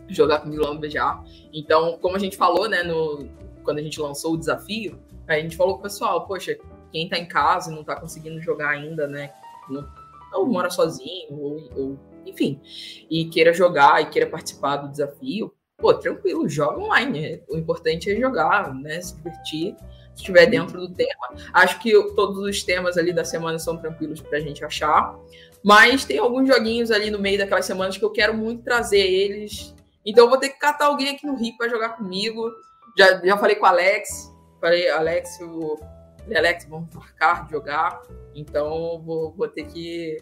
jogar 0.08 0.40
comigo 0.40 0.64
lá 0.64 0.74
no 0.74 0.80
BGA. 0.80 1.24
Então, 1.54 1.98
como 2.00 2.16
a 2.16 2.20
gente 2.20 2.38
falou, 2.38 2.70
né, 2.70 2.84
no, 2.84 3.28
quando 3.64 3.80
a 3.80 3.82
gente 3.84 4.00
lançou 4.00 4.34
o 4.34 4.38
desafio, 4.38 4.98
a 5.28 5.36
gente 5.36 5.58
falou 5.58 5.76
pro 5.76 5.84
pessoal, 5.84 6.26
poxa, 6.26 6.58
quem 6.92 7.08
tá 7.10 7.18
em 7.18 7.28
casa 7.28 7.72
e 7.72 7.76
não 7.76 7.84
tá 7.84 7.96
conseguindo 7.96 8.42
jogar 8.42 8.70
ainda, 8.70 9.08
né, 9.08 9.32
não, 9.70 9.88
ou 10.34 10.46
mora 10.46 10.70
sozinho, 10.70 11.32
ou, 11.32 11.70
ou 11.76 12.00
enfim, 12.26 12.62
e 13.10 13.26
queira 13.26 13.54
jogar 13.54 14.02
e 14.02 14.10
queira 14.10 14.30
participar 14.30 14.78
do 14.78 14.90
desafio, 14.90 15.54
pô, 15.78 15.94
tranquilo, 15.94 16.48
joga 16.48 16.80
online. 16.80 17.42
O 17.50 17.58
importante 17.58 18.12
é 18.12 18.16
jogar, 18.16 18.74
né? 18.74 19.02
Se 19.02 19.16
divertir, 19.16 19.76
se 20.14 20.22
estiver 20.22 20.46
dentro 20.46 20.80
do 20.80 20.94
tema. 20.94 21.36
Acho 21.52 21.80
que 21.80 21.92
todos 22.16 22.38
os 22.38 22.64
temas 22.64 22.98
ali 22.98 23.12
da 23.12 23.26
semana 23.26 23.58
são 23.60 23.78
tranquilos 23.78 24.22
pra 24.22 24.40
gente 24.40 24.64
achar. 24.64 25.18
Mas 25.64 26.06
tem 26.06 26.18
alguns 26.18 26.48
joguinhos 26.48 26.92
ali 26.92 27.12
no 27.12 27.20
meio 27.20 27.38
daquelas 27.38 27.66
semanas 27.66 27.98
que 27.98 28.06
eu 28.06 28.12
quero 28.12 28.36
muito 28.36 28.64
trazer 28.64 29.00
eles. 29.00 29.76
Então 30.06 30.26
eu 30.26 30.30
vou 30.30 30.40
ter 30.40 30.50
que 30.50 30.60
catar 30.60 30.86
alguém 30.86 31.10
aqui 31.10 31.26
no 31.26 31.36
Rio 31.36 31.56
para 31.58 31.70
jogar 31.70 31.90
comigo. 31.90 32.50
Já, 32.98 33.24
já 33.24 33.38
falei 33.38 33.56
com 33.56 33.66
o 33.66 33.70
Alex. 33.70 34.32
Falei, 34.60 34.90
Alex. 34.90 35.40
Falei, 36.24 36.38
Alex, 36.38 36.66
vamos 36.66 36.94
marcar 36.94 37.48
jogar. 37.50 38.02
Então 38.36 38.66
eu 38.66 39.02
vou, 39.02 39.32
vou 39.34 39.48
ter 39.48 39.66
que 39.66 40.18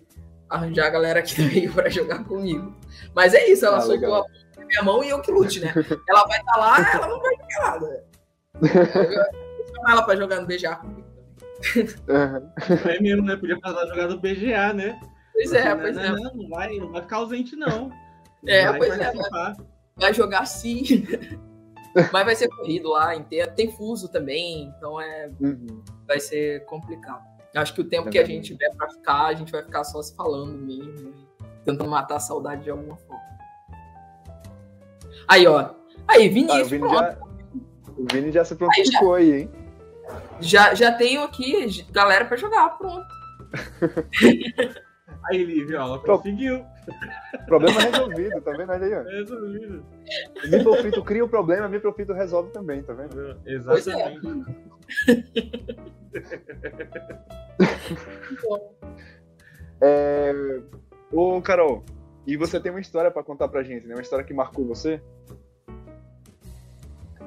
arranjar 0.49 0.87
a 0.87 0.89
galera 0.89 1.19
aqui 1.19 1.41
Rio 1.41 1.73
para 1.73 1.89
jogar 1.89 2.23
comigo. 2.23 2.75
Mas 3.13 3.33
é 3.33 3.47
isso, 3.49 3.65
ela 3.65 3.77
Ah, 3.77 3.81
soltou 3.81 4.15
a 4.15 4.65
minha 4.65 4.83
mão 4.83 5.03
e 5.03 5.09
eu 5.09 5.21
que 5.21 5.31
lute, 5.31 5.59
né? 5.59 5.73
Ela 6.07 6.25
vai 6.27 6.39
estar 6.39 6.57
lá, 6.57 6.93
ela 6.93 7.07
não 7.07 7.19
vai 7.21 7.35
jogar 7.35 7.71
nada. 7.71 8.03
chamar 9.75 9.91
ela 9.91 10.01
pra 10.03 10.15
jogar 10.15 10.41
no 10.41 10.47
BGA 10.47 10.75
comigo 10.75 11.07
também. 12.05 12.51
É 12.93 13.01
mesmo, 13.01 13.25
né? 13.25 13.35
Podia 13.35 13.59
fazer 13.59 13.87
jogar 13.87 14.07
no 14.07 14.19
BGA, 14.19 14.73
né? 14.73 14.99
Pois 15.33 15.53
é, 15.53 15.75
pois 15.75 15.95
não, 15.95 16.03
é. 16.03 16.11
Não, 16.11 16.33
não, 16.33 16.49
vai, 16.49 16.77
não 16.77 16.91
vai 16.91 17.01
ficar 17.01 17.17
ausente, 17.17 17.55
não. 17.55 17.91
É, 18.47 18.67
vai 18.67 18.77
pois 18.77 18.99
é. 18.99 19.13
Vai 19.97 20.13
jogar 20.13 20.45
sim. 20.45 21.07
Mas 22.11 22.25
vai 22.25 22.35
ser 22.35 22.47
corrido 22.49 22.89
lá 22.89 23.15
inteiro. 23.15 23.51
Tem 23.55 23.71
fuso 23.71 24.09
também, 24.09 24.73
então 24.77 24.99
é. 24.99 25.31
Uhum. 25.39 25.83
Vai 26.07 26.19
ser 26.19 26.65
complicado. 26.65 27.23
Acho 27.55 27.73
que 27.73 27.81
o 27.81 27.83
tempo 27.83 28.09
é 28.09 28.11
que 28.11 28.19
a 28.19 28.25
gente 28.25 28.53
tiver 28.53 28.69
pra 28.75 28.89
ficar, 28.89 29.25
a 29.25 29.33
gente 29.33 29.51
vai 29.51 29.63
ficar 29.63 29.83
só 29.83 30.01
se 30.01 30.15
falando 30.15 30.57
mesmo. 30.57 31.13
Tentando 31.65 31.89
matar 31.89 32.17
a 32.17 32.19
saudade 32.19 32.63
de 32.63 32.69
alguma 32.69 32.95
forma. 32.95 33.21
Aí, 35.27 35.47
ó. 35.47 35.71
Aí, 36.07 36.29
Vinícius. 36.29 36.61
Ah, 36.61 36.65
o, 36.65 36.69
Vini 36.69 36.89
já, 36.89 37.17
o 37.97 38.05
Vini 38.13 38.31
já 38.31 38.45
se 38.45 38.55
prontificou 38.55 39.13
aí, 39.15 39.31
aí, 39.31 39.41
hein? 39.41 39.51
Já, 40.39 40.73
já 40.73 40.91
tenho 40.91 41.23
aqui 41.23 41.85
galera 41.91 42.25
pra 42.25 42.37
jogar, 42.37 42.77
pronto. 42.77 43.07
aí, 45.29 45.43
Lívia, 45.43 45.77
ela 45.77 45.99
conseguiu. 45.99 46.65
Problema 47.45 47.79
resolvido, 47.79 48.41
tá 48.41 48.51
vendo 48.51 48.71
aí? 48.71 48.93
Ó? 48.93 49.03
Resolvido. 49.03 49.85
Mi 50.49 50.63
Profito 50.63 51.03
cria 51.03 51.23
o 51.23 51.27
um 51.27 51.29
problema, 51.29 51.67
Mi 51.67 51.79
Profito 51.79 52.13
resolve 52.13 52.51
também, 52.51 52.83
tá 52.83 52.93
vendo? 52.93 53.39
Exatamente. 53.45 54.27
É. 59.81 60.31
é... 60.31 60.61
Ô, 61.11 61.41
Carol, 61.41 61.83
e 62.25 62.37
você 62.37 62.59
tem 62.59 62.71
uma 62.71 62.79
história 62.79 63.09
para 63.09 63.23
contar 63.23 63.47
pra 63.47 63.63
gente, 63.63 63.87
né? 63.87 63.95
Uma 63.95 64.01
história 64.01 64.25
que 64.25 64.33
marcou 64.33 64.65
você? 64.65 65.01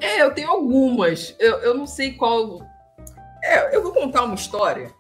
É, 0.00 0.22
eu 0.22 0.32
tenho 0.32 0.50
algumas. 0.50 1.34
Eu, 1.38 1.58
eu 1.58 1.74
não 1.74 1.86
sei 1.86 2.12
qual. 2.12 2.60
É, 3.42 3.74
eu 3.74 3.82
vou 3.82 3.92
contar 3.92 4.24
uma 4.24 4.34
história 4.34 4.92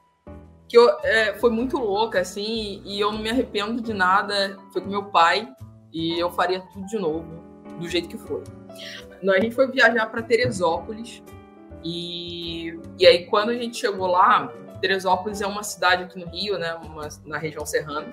que 0.72 0.78
eu, 0.78 0.88
é, 1.02 1.34
foi 1.34 1.50
muito 1.50 1.76
louca, 1.76 2.20
assim, 2.20 2.80
e 2.82 2.98
eu 2.98 3.12
não 3.12 3.18
me 3.18 3.28
arrependo 3.28 3.82
de 3.82 3.92
nada. 3.92 4.56
Foi 4.72 4.80
com 4.80 4.88
meu 4.88 5.04
pai 5.04 5.46
e 5.92 6.18
eu 6.18 6.30
faria 6.30 6.62
tudo 6.72 6.86
de 6.86 6.98
novo, 6.98 7.28
do 7.78 7.86
jeito 7.86 8.08
que 8.08 8.16
foi. 8.16 8.42
A 9.28 9.38
gente 9.38 9.54
foi 9.54 9.70
viajar 9.70 10.06
para 10.06 10.22
Teresópolis 10.22 11.22
e, 11.84 12.80
e 12.98 13.06
aí 13.06 13.26
quando 13.26 13.50
a 13.50 13.54
gente 13.54 13.76
chegou 13.76 14.06
lá, 14.06 14.50
Teresópolis 14.80 15.42
é 15.42 15.46
uma 15.46 15.62
cidade 15.62 16.04
aqui 16.04 16.18
no 16.18 16.26
Rio, 16.30 16.58
né, 16.58 16.72
uma, 16.76 17.06
na 17.26 17.36
região 17.36 17.66
serrana. 17.66 18.10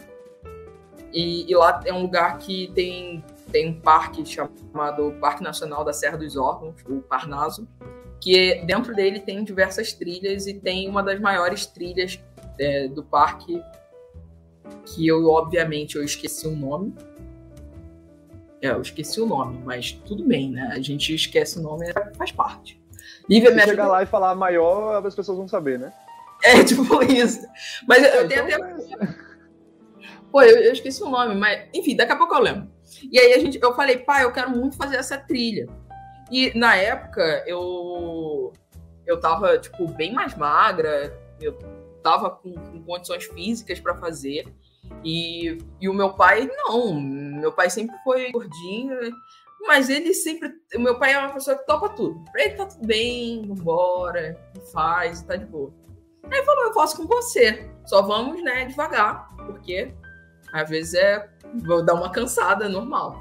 E, 1.13 1.49
e, 1.49 1.55
lá 1.55 1.79
é 1.85 1.93
um 1.93 2.01
lugar 2.01 2.39
que 2.39 2.69
tem, 2.75 3.23
tem 3.53 3.69
um 3.69 3.79
parque 3.79 4.25
chamado 4.25 5.15
Parque 5.21 5.41
Nacional 5.41 5.85
da 5.85 5.93
Serra 5.93 6.17
dos 6.17 6.35
Órgãos, 6.35 6.75
o 6.85 6.99
Parnaso, 6.99 7.65
que 8.19 8.61
dentro 8.65 8.93
dele 8.93 9.21
tem 9.21 9.43
diversas 9.45 9.93
trilhas 9.93 10.45
e 10.45 10.53
tem 10.53 10.89
uma 10.89 11.01
das 11.01 11.19
maiores 11.21 11.65
trilhas 11.65 12.19
é, 12.59 12.87
do 12.87 13.03
parque 13.03 13.61
que 14.85 15.07
eu, 15.07 15.27
obviamente, 15.29 15.95
eu 15.95 16.03
esqueci 16.03 16.47
o 16.47 16.55
nome. 16.55 16.93
É, 18.61 18.71
eu 18.71 18.81
esqueci 18.81 19.21
o 19.21 19.25
nome, 19.25 19.59
mas 19.63 19.91
tudo 19.91 20.23
bem, 20.23 20.51
né? 20.51 20.69
A 20.73 20.81
gente 20.81 21.13
esquece 21.13 21.59
o 21.59 21.61
nome, 21.61 21.85
faz 22.17 22.31
parte. 22.31 22.79
Lívia 23.29 23.53
Se 23.53 23.67
chegar 23.67 23.87
lá 23.87 24.03
e 24.03 24.05
falar 24.05 24.35
maior, 24.35 25.05
as 25.05 25.15
pessoas 25.15 25.37
vão 25.37 25.47
saber, 25.47 25.79
né? 25.79 25.93
É, 26.43 26.63
tipo 26.65 27.01
isso. 27.03 27.47
Mas 27.87 28.03
eu, 28.03 28.21
eu 28.21 28.27
tenho 28.27 28.45
então, 28.45 28.63
até... 28.63 28.75
Mas... 28.97 29.15
Pô, 30.31 30.41
eu, 30.41 30.57
eu, 30.57 30.73
esqueci 30.73 31.01
o 31.01 31.09
nome, 31.09 31.35
mas... 31.35 31.67
Enfim, 31.73 31.95
daqui 31.95 32.11
a 32.11 32.17
pouco 32.17 32.35
eu 32.35 32.41
lembro. 32.41 32.69
E 33.11 33.17
aí 33.17 33.33
a 33.33 33.39
gente, 33.39 33.57
eu 33.61 33.73
falei, 33.73 33.97
pai, 33.97 34.23
eu 34.23 34.33
quero 34.33 34.51
muito 34.51 34.75
fazer 34.75 34.97
essa 34.97 35.17
trilha. 35.17 35.67
E 36.31 36.51
na 36.57 36.75
época, 36.75 37.43
eu... 37.47 38.53
Eu 39.05 39.19
tava, 39.19 39.57
tipo, 39.57 39.87
bem 39.87 40.13
mais 40.13 40.35
magra. 40.35 41.17
Eu 41.41 41.57
estava 41.99 42.29
com, 42.29 42.53
com, 42.53 42.83
condições 42.83 43.25
físicas 43.25 43.79
para 43.79 43.95
fazer. 43.95 44.51
E, 45.03 45.57
e 45.79 45.87
o 45.87 45.93
meu 45.93 46.13
pai, 46.13 46.49
não. 46.65 46.99
Meu 46.99 47.51
pai 47.51 47.69
sempre 47.69 47.95
foi 48.03 48.31
gordinho, 48.31 48.97
mas 49.67 49.89
ele 49.89 50.13
sempre. 50.13 50.51
O 50.75 50.79
meu 50.79 50.97
pai 50.97 51.13
é 51.13 51.19
uma 51.19 51.33
pessoa 51.33 51.57
que 51.57 51.65
topa 51.65 51.89
tudo. 51.89 52.23
Pra 52.31 52.43
ele 52.43 52.55
tá 52.55 52.65
tudo 52.65 52.85
bem, 52.85 53.47
vambora, 53.47 54.39
faz, 54.71 55.21
tá 55.21 55.35
de 55.35 55.45
boa. 55.45 55.73
Aí 56.31 56.43
falou: 56.43 56.65
eu 56.65 56.73
faço 56.73 56.97
com 56.97 57.05
você. 57.05 57.69
Só 57.85 58.01
vamos, 58.01 58.43
né, 58.43 58.65
devagar, 58.65 59.29
porque 59.45 59.93
às 60.51 60.69
vezes 60.69 60.95
é. 60.95 61.29
Vou 61.65 61.83
dar 61.83 61.95
uma 61.95 62.11
cansada 62.11 62.69
normal. 62.69 63.19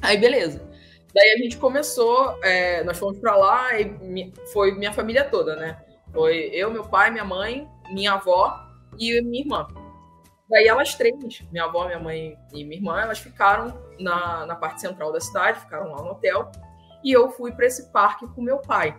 Aí, 0.00 0.16
beleza. 0.16 0.68
Daí 1.12 1.32
a 1.32 1.38
gente 1.38 1.56
começou, 1.56 2.38
é, 2.42 2.84
nós 2.84 2.98
fomos 2.98 3.18
para 3.18 3.34
lá 3.34 3.80
e 3.80 4.32
foi 4.52 4.72
minha 4.72 4.92
família 4.92 5.24
toda, 5.24 5.56
né? 5.56 5.78
Foi 6.12 6.50
eu, 6.52 6.70
meu 6.70 6.84
pai, 6.84 7.10
minha 7.10 7.24
mãe, 7.24 7.68
minha 7.90 8.12
avó 8.12 8.58
e 8.98 9.20
minha 9.22 9.42
irmã. 9.42 9.66
Daí 10.48 10.66
elas 10.66 10.94
três, 10.94 11.42
minha 11.52 11.64
avó, 11.64 11.86
minha 11.86 11.98
mãe 11.98 12.36
e 12.54 12.64
minha 12.64 12.76
irmã, 12.76 13.00
elas 13.00 13.18
ficaram 13.18 13.78
na, 13.98 14.46
na 14.46 14.56
parte 14.56 14.80
central 14.80 15.12
da 15.12 15.20
cidade, 15.20 15.60
ficaram 15.60 15.90
lá 15.90 16.02
no 16.02 16.10
hotel. 16.10 16.50
E 17.04 17.12
eu 17.12 17.30
fui 17.30 17.52
para 17.52 17.66
esse 17.66 17.92
parque 17.92 18.26
com 18.28 18.40
meu 18.40 18.58
pai. 18.58 18.96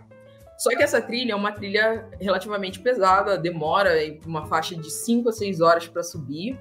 Só 0.56 0.70
que 0.70 0.82
essa 0.82 1.00
trilha 1.00 1.32
é 1.32 1.34
uma 1.34 1.52
trilha 1.52 2.06
relativamente 2.20 2.78
pesada, 2.80 3.36
demora 3.36 3.94
uma 4.26 4.46
faixa 4.46 4.76
de 4.76 4.90
5 4.90 5.28
a 5.28 5.32
6 5.32 5.60
horas 5.60 5.88
para 5.88 6.02
subir. 6.02 6.58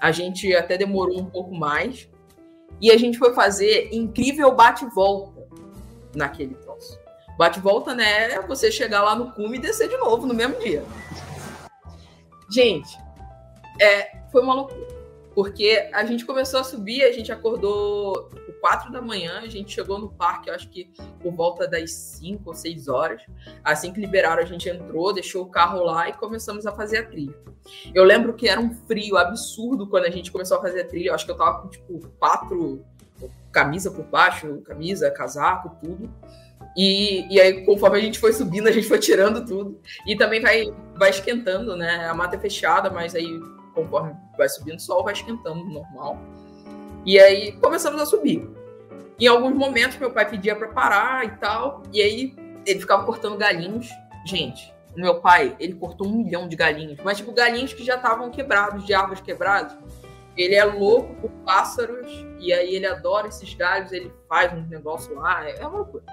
A 0.00 0.10
gente 0.10 0.54
até 0.54 0.76
demorou 0.76 1.20
um 1.20 1.26
pouco 1.26 1.54
mais. 1.54 2.08
E 2.80 2.90
a 2.90 2.96
gente 2.96 3.18
foi 3.18 3.32
fazer 3.34 3.90
incrível 3.92 4.54
bate-volta 4.54 5.46
naquele 6.14 6.54
troço. 6.54 6.98
Bate-volta, 7.38 7.94
né? 7.94 8.32
É 8.32 8.40
você 8.40 8.72
chegar 8.72 9.02
lá 9.02 9.14
no 9.14 9.32
cume 9.32 9.58
e 9.58 9.60
descer 9.60 9.88
de 9.88 9.96
novo 9.98 10.26
no 10.26 10.34
mesmo 10.34 10.58
dia. 10.58 10.82
Gente, 12.50 12.98
é, 13.80 14.18
foi 14.30 14.42
uma 14.42 14.54
loucura. 14.54 14.96
Porque 15.34 15.90
a 15.92 16.02
gente 16.06 16.24
começou 16.24 16.60
a 16.60 16.64
subir, 16.64 17.02
a 17.02 17.12
gente 17.12 17.30
acordou 17.30 18.30
tipo, 18.30 18.54
4 18.54 18.90
da 18.90 19.02
manhã, 19.02 19.40
a 19.40 19.48
gente 19.48 19.70
chegou 19.70 19.98
no 19.98 20.08
parque, 20.08 20.48
acho 20.48 20.66
que 20.70 20.90
por 21.20 21.30
volta 21.30 21.68
das 21.68 21.92
5 21.92 22.42
ou 22.46 22.54
6 22.54 22.88
horas. 22.88 23.22
Assim 23.62 23.92
que 23.92 24.00
liberaram, 24.00 24.42
a 24.42 24.46
gente 24.46 24.66
entrou, 24.66 25.12
deixou 25.12 25.44
o 25.44 25.50
carro 25.50 25.82
lá 25.82 26.08
e 26.08 26.14
começamos 26.14 26.66
a 26.66 26.72
fazer 26.72 26.98
a 26.98 27.06
trilha. 27.06 27.36
Eu 27.94 28.02
lembro 28.02 28.32
que 28.32 28.48
era 28.48 28.58
um 28.58 28.72
frio 28.72 29.18
absurdo 29.18 29.86
quando 29.86 30.06
a 30.06 30.10
gente 30.10 30.32
começou 30.32 30.56
a 30.56 30.62
fazer 30.62 30.80
a 30.80 30.86
trilha. 30.86 31.10
Eu 31.10 31.14
acho 31.14 31.26
que 31.26 31.32
eu 31.32 31.36
tava 31.36 31.60
com, 31.60 31.68
tipo, 31.68 32.00
quatro 32.18 32.82
camisa 33.52 33.90
por 33.90 34.04
baixo, 34.04 34.60
camisa, 34.62 35.10
casaco, 35.10 35.76
tudo. 35.80 36.10
E, 36.76 37.26
e 37.34 37.40
aí, 37.40 37.64
conforme 37.64 37.98
a 37.98 38.02
gente 38.02 38.18
foi 38.18 38.34
subindo, 38.34 38.68
a 38.68 38.72
gente 38.72 38.86
foi 38.86 38.98
tirando 38.98 39.44
tudo. 39.46 39.80
E 40.06 40.14
também 40.14 40.42
vai, 40.42 40.66
vai 40.94 41.08
esquentando, 41.08 41.74
né? 41.74 42.06
A 42.06 42.12
mata 42.12 42.36
é 42.36 42.38
fechada, 42.38 42.90
mas 42.90 43.14
aí, 43.14 43.40
conforme 43.74 44.14
vai 44.36 44.48
subindo 44.48 44.76
o 44.76 44.80
sol, 44.80 45.02
vai 45.02 45.14
esquentando 45.14 45.64
normal. 45.64 46.20
E 47.06 47.18
aí, 47.18 47.52
começamos 47.52 48.00
a 48.00 48.04
subir. 48.04 48.46
Em 49.18 49.26
alguns 49.26 49.54
momentos, 49.54 49.96
meu 49.96 50.10
pai 50.10 50.28
pedia 50.28 50.54
para 50.54 50.68
parar 50.68 51.24
e 51.24 51.30
tal. 51.38 51.82
E 51.90 52.02
aí, 52.02 52.34
ele 52.66 52.80
ficava 52.80 53.04
cortando 53.04 53.38
galinhos. 53.38 53.88
Gente, 54.26 54.70
meu 54.94 55.18
pai, 55.20 55.56
ele 55.58 55.72
cortou 55.72 56.06
um 56.06 56.24
milhão 56.24 56.46
de 56.46 56.56
galinhos. 56.56 56.98
Mas, 57.02 57.16
tipo, 57.16 57.32
galinhos 57.32 57.72
que 57.72 57.82
já 57.82 57.96
estavam 57.96 58.30
quebrados, 58.30 58.84
de 58.84 58.92
árvores 58.92 59.22
quebradas. 59.22 59.74
Ele 60.36 60.54
é 60.54 60.64
louco 60.64 61.14
por 61.14 61.30
pássaros. 61.46 62.12
E 62.38 62.52
aí, 62.52 62.74
ele 62.74 62.86
adora 62.86 63.28
esses 63.28 63.54
galhos. 63.54 63.92
Ele 63.92 64.12
faz 64.28 64.52
um 64.52 64.66
negócio 64.66 65.14
lá. 65.14 65.48
É 65.48 65.60
uma 65.60 65.78
loucura 65.78 66.04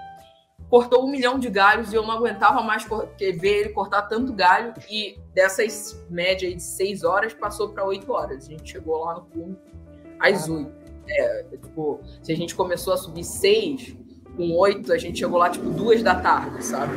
cortou 0.68 1.04
um 1.04 1.10
milhão 1.10 1.38
de 1.38 1.48
galhos 1.48 1.92
e 1.92 1.96
eu 1.96 2.02
não 2.02 2.12
aguentava 2.12 2.62
mais 2.62 2.84
ver 3.18 3.60
ele 3.60 3.68
cortar 3.70 4.02
tanto 4.02 4.32
galho. 4.32 4.74
E 4.90 5.18
dessas 5.32 6.04
médias 6.10 6.54
de 6.54 6.62
seis 6.62 7.04
horas, 7.04 7.32
passou 7.32 7.70
para 7.70 7.84
oito 7.84 8.12
horas. 8.12 8.46
A 8.46 8.50
gente 8.50 8.70
chegou 8.70 9.04
lá 9.04 9.14
no 9.14 9.22
cume 9.26 9.58
às 10.20 10.48
oito. 10.48 10.72
É, 11.06 11.44
tipo, 11.50 12.00
se 12.22 12.32
a 12.32 12.36
gente 12.36 12.54
começou 12.54 12.94
a 12.94 12.96
subir 12.96 13.24
seis, 13.24 13.96
com 14.36 14.52
oito, 14.52 14.92
a 14.92 14.98
gente 14.98 15.18
chegou 15.18 15.38
lá, 15.38 15.50
tipo, 15.50 15.70
duas 15.70 16.02
da 16.02 16.20
tarde, 16.20 16.64
sabe? 16.64 16.94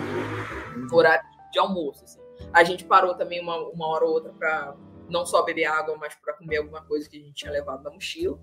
Horário 0.91 1.23
de 1.51 1.59
almoço, 1.59 2.03
assim. 2.03 2.19
A 2.53 2.63
gente 2.63 2.85
parou 2.85 3.13
também 3.15 3.41
uma, 3.41 3.57
uma 3.69 3.87
hora 3.87 4.05
ou 4.05 4.11
outra 4.11 4.31
para 4.31 4.75
não 5.09 5.25
só 5.25 5.43
beber 5.43 5.65
água, 5.65 5.95
mas 5.99 6.15
para 6.15 6.33
comer 6.33 6.57
alguma 6.57 6.81
coisa 6.81 7.09
que 7.09 7.17
a 7.17 7.19
gente 7.19 7.33
tinha 7.33 7.51
levado 7.51 7.83
na 7.83 7.91
mochila. 7.91 8.39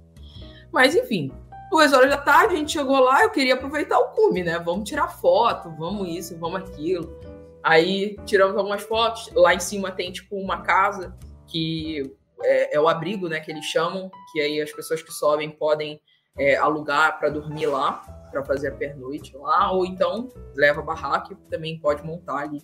Mas, 0.72 0.94
enfim, 0.94 1.32
duas 1.70 1.92
horas 1.92 2.10
da 2.10 2.16
tarde, 2.16 2.54
a 2.54 2.58
gente 2.58 2.72
chegou 2.72 2.98
lá, 3.00 3.22
eu 3.22 3.30
queria 3.30 3.54
aproveitar 3.54 3.98
o 3.98 4.08
cume, 4.08 4.42
né? 4.42 4.58
Vamos 4.58 4.88
tirar 4.88 5.08
foto, 5.08 5.70
vamos 5.78 6.08
isso, 6.08 6.38
vamos 6.38 6.60
aquilo. 6.60 7.18
Aí 7.62 8.16
tiramos 8.26 8.56
algumas 8.56 8.82
fotos. 8.82 9.30
Lá 9.34 9.54
em 9.54 9.60
cima 9.60 9.90
tem 9.90 10.12
tipo 10.12 10.36
uma 10.36 10.62
casa 10.62 11.16
que 11.46 12.14
é, 12.42 12.76
é 12.76 12.80
o 12.80 12.88
abrigo, 12.88 13.28
né? 13.28 13.40
Que 13.40 13.50
eles 13.50 13.64
chamam, 13.64 14.10
que 14.32 14.40
aí 14.40 14.60
as 14.60 14.72
pessoas 14.72 15.02
que 15.02 15.12
sobem 15.12 15.50
podem 15.50 16.00
é, 16.38 16.56
alugar 16.56 17.18
para 17.18 17.28
dormir 17.30 17.66
lá, 17.66 17.92
para 18.30 18.44
fazer 18.44 18.68
a 18.68 18.72
pernoite 18.72 19.36
lá, 19.36 19.70
ou 19.72 19.86
então 19.86 20.28
leva 20.54 20.82
barraca 20.82 21.36
também 21.48 21.78
pode 21.78 22.04
montar 22.04 22.38
ali, 22.38 22.62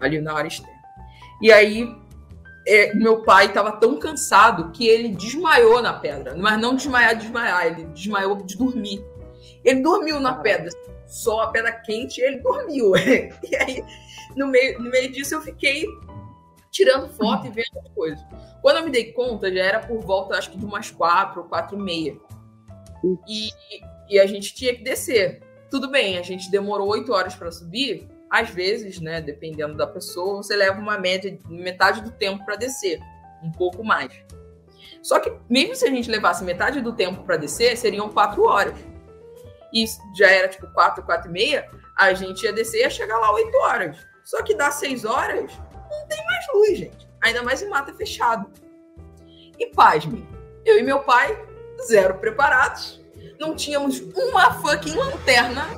ali 0.00 0.20
na 0.20 0.34
área 0.34 0.48
externa. 0.48 0.74
E 1.40 1.52
aí 1.52 1.88
é, 2.66 2.94
meu 2.94 3.22
pai 3.22 3.46
estava 3.46 3.72
tão 3.72 3.98
cansado 3.98 4.70
que 4.72 4.86
ele 4.86 5.08
desmaiou 5.08 5.82
na 5.82 5.92
pedra. 5.92 6.34
Mas 6.36 6.60
não 6.60 6.74
desmaiar, 6.74 7.16
desmaiar, 7.16 7.66
ele 7.66 7.84
desmaiou 7.86 8.36
de 8.36 8.56
dormir. 8.56 9.04
Ele 9.64 9.80
dormiu 9.80 10.20
na 10.20 10.34
pedra, 10.34 10.70
só 11.06 11.42
a 11.42 11.46
pedra 11.48 11.72
quente, 11.72 12.20
ele 12.20 12.38
dormiu. 12.38 12.92
e 12.96 13.56
aí, 13.56 13.84
no 14.36 14.46
meio, 14.46 14.78
no 14.80 14.90
meio 14.90 15.10
disso, 15.12 15.34
eu 15.34 15.42
fiquei 15.42 15.86
tirando 16.70 17.08
foto 17.08 17.46
e 17.46 17.50
vendo 17.50 17.78
as 17.78 17.94
coisas. 17.94 18.24
Quando 18.60 18.78
eu 18.78 18.84
me 18.84 18.90
dei 18.90 19.12
conta, 19.12 19.52
já 19.52 19.62
era 19.62 19.80
por 19.80 20.00
volta, 20.00 20.36
acho 20.36 20.50
que 20.50 20.58
de 20.58 20.64
umas 20.64 20.90
quatro, 20.90 21.44
quatro 21.44 21.78
e 21.78 21.82
meia. 21.82 22.16
E, 23.28 23.48
e 24.08 24.18
a 24.18 24.26
gente 24.26 24.54
tinha 24.54 24.74
que 24.74 24.82
descer. 24.82 25.42
Tudo 25.70 25.90
bem, 25.90 26.18
a 26.18 26.22
gente 26.22 26.50
demorou 26.50 26.88
oito 26.88 27.12
horas 27.12 27.34
para 27.34 27.52
subir. 27.52 28.08
Às 28.34 28.50
vezes, 28.50 29.00
né, 29.00 29.20
dependendo 29.20 29.76
da 29.76 29.86
pessoa, 29.86 30.42
você 30.42 30.56
leva 30.56 30.80
uma 30.80 30.98
média, 30.98 31.38
metade 31.48 32.02
do 32.02 32.10
tempo 32.10 32.44
para 32.44 32.56
descer, 32.56 32.98
um 33.40 33.52
pouco 33.52 33.84
mais. 33.84 34.12
Só 35.00 35.20
que 35.20 35.32
mesmo 35.48 35.76
se 35.76 35.84
a 35.84 35.88
gente 35.88 36.10
levasse 36.10 36.42
metade 36.42 36.80
do 36.80 36.92
tempo 36.92 37.22
para 37.22 37.36
descer, 37.36 37.76
seriam 37.76 38.08
quatro 38.08 38.42
horas. 38.42 38.74
E 39.72 39.84
já 40.18 40.28
era 40.28 40.48
tipo 40.48 40.66
quatro, 40.72 41.04
quatro 41.04 41.30
e 41.30 41.32
meia, 41.32 41.70
a 41.96 42.12
gente 42.12 42.42
ia 42.42 42.52
descer 42.52 42.78
e 42.78 42.80
ia 42.80 42.90
chegar 42.90 43.18
lá 43.18 43.32
oito 43.34 43.56
horas. 43.58 44.04
Só 44.24 44.42
que 44.42 44.56
dá 44.56 44.68
seis 44.72 45.04
horas, 45.04 45.52
não 45.88 46.08
tem 46.08 46.24
mais 46.24 46.46
luz, 46.52 46.78
gente. 46.78 47.08
Ainda 47.20 47.40
mais 47.40 47.62
em 47.62 47.68
mata 47.68 47.94
fechado. 47.94 48.50
E 49.56 49.66
pasme, 49.66 50.26
eu 50.64 50.76
e 50.76 50.82
meu 50.82 51.04
pai, 51.04 51.40
zero 51.86 52.18
preparados, 52.18 53.00
não 53.38 53.54
tínhamos 53.54 54.00
uma 54.00 54.54
fucking 54.54 54.96
lanterna 54.96 55.68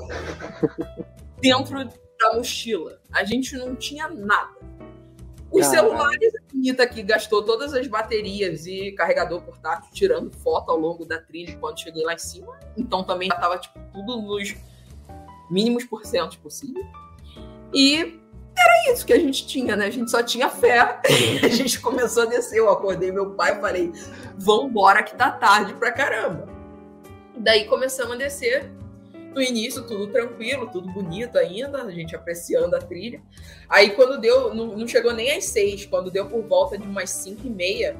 dentro 1.38 2.05
da 2.18 2.34
mochila. 2.34 3.00
A 3.12 3.24
gente 3.24 3.56
não 3.56 3.74
tinha 3.74 4.08
nada. 4.08 4.56
Os 5.50 5.66
Caramba. 5.68 5.90
celulares, 5.90 6.34
a 6.34 6.56
Anitta 6.56 6.86
que 6.86 7.02
gastou 7.02 7.42
todas 7.42 7.72
as 7.72 7.86
baterias 7.86 8.66
e 8.66 8.92
carregador 8.92 9.40
portátil 9.42 9.90
tirando 9.92 10.34
foto 10.38 10.70
ao 10.70 10.76
longo 10.76 11.04
da 11.04 11.20
trilha 11.20 11.56
quando 11.58 11.80
cheguei 11.80 12.04
lá 12.04 12.14
em 12.14 12.18
cima. 12.18 12.58
Então 12.76 13.04
também 13.04 13.28
já 13.28 13.36
tava 13.36 13.58
tipo, 13.58 13.78
tudo 13.92 14.20
nos 14.20 14.54
mínimos 15.50 15.84
porcentos 15.84 16.36
possível. 16.36 16.84
E 17.72 18.20
era 18.58 18.92
isso 18.92 19.06
que 19.06 19.12
a 19.12 19.18
gente 19.18 19.46
tinha, 19.46 19.76
né? 19.76 19.86
A 19.86 19.90
gente 19.90 20.10
só 20.10 20.22
tinha 20.22 20.48
fé. 20.48 20.80
a 21.42 21.48
gente 21.48 21.80
começou 21.80 22.24
a 22.24 22.26
descer. 22.26 22.58
Eu 22.58 22.70
acordei 22.70 23.12
meu 23.12 23.30
pai 23.34 23.56
e 23.56 23.60
falei: 23.60 23.92
vambora 24.36 25.02
que 25.02 25.14
tá 25.14 25.30
tarde 25.30 25.74
pra 25.74 25.92
caramba. 25.92 26.48
Daí 27.36 27.66
começamos 27.66 28.14
a 28.14 28.18
descer. 28.18 28.72
No 29.36 29.42
início, 29.42 29.82
tudo 29.82 30.06
tranquilo, 30.06 30.70
tudo 30.72 30.90
bonito 30.90 31.36
ainda, 31.36 31.82
a 31.82 31.90
gente 31.90 32.16
apreciando 32.16 32.74
a 32.74 32.78
trilha. 32.78 33.20
Aí 33.68 33.90
quando 33.90 34.18
deu, 34.18 34.54
não, 34.54 34.74
não 34.74 34.88
chegou 34.88 35.12
nem 35.12 35.30
às 35.30 35.44
seis, 35.44 35.84
quando 35.84 36.10
deu 36.10 36.26
por 36.26 36.42
volta 36.42 36.78
de 36.78 36.86
umas 36.86 37.10
cinco 37.10 37.46
e 37.46 37.50
meia, 37.50 37.94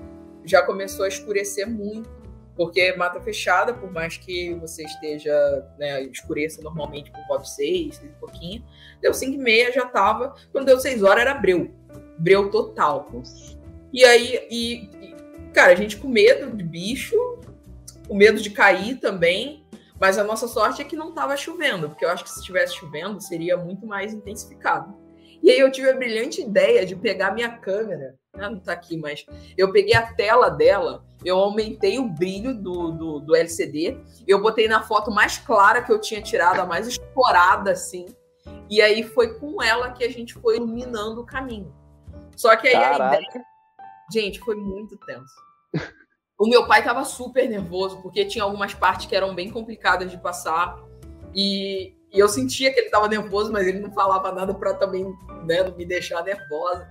já 0.47 0.63
começou 0.63 1.05
a 1.05 1.09
escurecer 1.09 1.69
muito. 1.69 2.09
Porque 2.57 2.95
mata 2.95 3.21
fechada, 3.21 3.75
por 3.75 3.93
mais 3.93 4.17
que 4.17 4.55
você 4.55 4.85
esteja, 4.85 5.31
né, 5.79 6.05
escureça 6.05 6.63
normalmente 6.63 7.11
por 7.11 7.21
volta 7.29 7.43
de 7.43 7.55
seis, 7.55 8.01
um 8.03 8.19
pouquinho, 8.19 8.65
deu 9.03 9.13
cinco 9.13 9.35
e 9.35 9.39
meia, 9.39 9.71
já 9.71 9.85
tava. 9.85 10.35
Quando 10.51 10.65
deu 10.65 10.81
seis 10.81 11.03
horas, 11.03 11.21
era 11.21 11.35
breu. 11.35 11.71
Breu 12.19 12.51
total. 12.51 13.13
E 13.93 14.03
aí, 14.07 14.41
e, 14.51 14.75
e, 15.03 15.15
cara, 15.53 15.73
a 15.73 15.75
gente 15.75 15.99
com 15.99 16.09
medo 16.09 16.57
de 16.57 16.65
bicho, 16.65 17.15
com 18.09 18.17
medo 18.17 18.41
de 18.41 18.49
cair 18.49 18.97
também. 18.97 19.66
Mas 20.01 20.19
a 20.19 20.25
nossa 20.25 20.47
sorte 20.47 20.83
é 20.83 20.85
que 20.85 20.97
não 20.97 21.11
estava 21.11 21.37
chovendo, 21.37 21.89
porque 21.89 22.05
eu 22.05 22.11
acho 22.11 22.25
que 22.25 22.31
se 22.31 22.41
estivesse 22.41 22.75
chovendo 22.75 23.21
seria 23.21 23.57
muito 23.57 23.87
mais 23.87 24.13
intensificado. 24.13 24.95
E 25.43 25.51
aí 25.51 25.59
eu 25.59 25.71
tive 25.71 25.91
a 25.91 25.97
brilhante 25.97 26.41
ideia 26.41 26.85
de 26.85 26.97
pegar 26.97 27.33
minha 27.33 27.51
câmera, 27.59 28.17
né, 28.35 28.49
não 28.49 28.59
está 28.59 28.73
aqui, 28.73 28.97
mas 28.97 29.25
eu 29.57 29.73
peguei 29.73 29.95
a 29.95 30.13
tela 30.15 30.51
dela, 30.51 31.05
eu 31.25 31.39
aumentei 31.39 31.99
o 31.99 32.09
brilho 32.09 32.55
do, 32.55 32.91
do, 32.91 33.21
do, 33.21 33.37
LCD, 33.37 33.99
eu 34.27 34.41
botei 34.41 34.69
na 34.69 34.83
foto 34.83 35.11
mais 35.11 35.39
clara 35.39 35.83
que 35.83 35.93
eu 35.93 36.01
tinha 36.01 36.21
tirado, 36.21 36.61
a 36.61 36.67
mais 36.67 36.87
explorada, 36.87 37.73
assim. 37.73 38.07
E 38.69 38.83
aí 38.83 39.03
foi 39.03 39.39
com 39.39 39.63
ela 39.63 39.93
que 39.93 40.05
a 40.05 40.11
gente 40.11 40.35
foi 40.35 40.57
iluminando 40.57 41.21
o 41.21 41.27
caminho. 41.27 41.73
Só 42.37 42.55
que 42.57 42.69
aí 42.69 42.75
Caraca. 42.75 43.05
a 43.05 43.21
ideia. 43.21 43.45
Gente, 44.13 44.39
foi 44.41 44.57
muito 44.57 44.97
tenso. 44.99 45.35
O 46.39 46.47
meu 46.49 46.67
pai 46.67 46.81
estava 46.81 47.05
super 47.05 47.49
nervoso, 47.49 48.03
porque 48.03 48.25
tinha 48.25 48.45
algumas 48.45 48.75
partes 48.75 49.07
que 49.07 49.17
eram 49.17 49.35
bem 49.35 49.51
complicadas 49.51 50.11
de 50.11 50.19
passar. 50.19 50.79
E, 51.35 51.95
e 52.13 52.19
eu 52.19 52.29
sentia 52.29 52.73
que 52.73 52.79
ele 52.79 52.87
estava 52.87 53.09
nervoso, 53.09 53.51
mas 53.51 53.67
ele 53.67 53.81
não 53.81 53.91
falava 53.91 54.31
nada 54.33 54.53
para 54.53 54.75
também 54.75 55.05
né, 55.45 55.63
não 55.63 55.75
me 55.75 55.87
deixar 55.87 56.23
nervosa. 56.23 56.87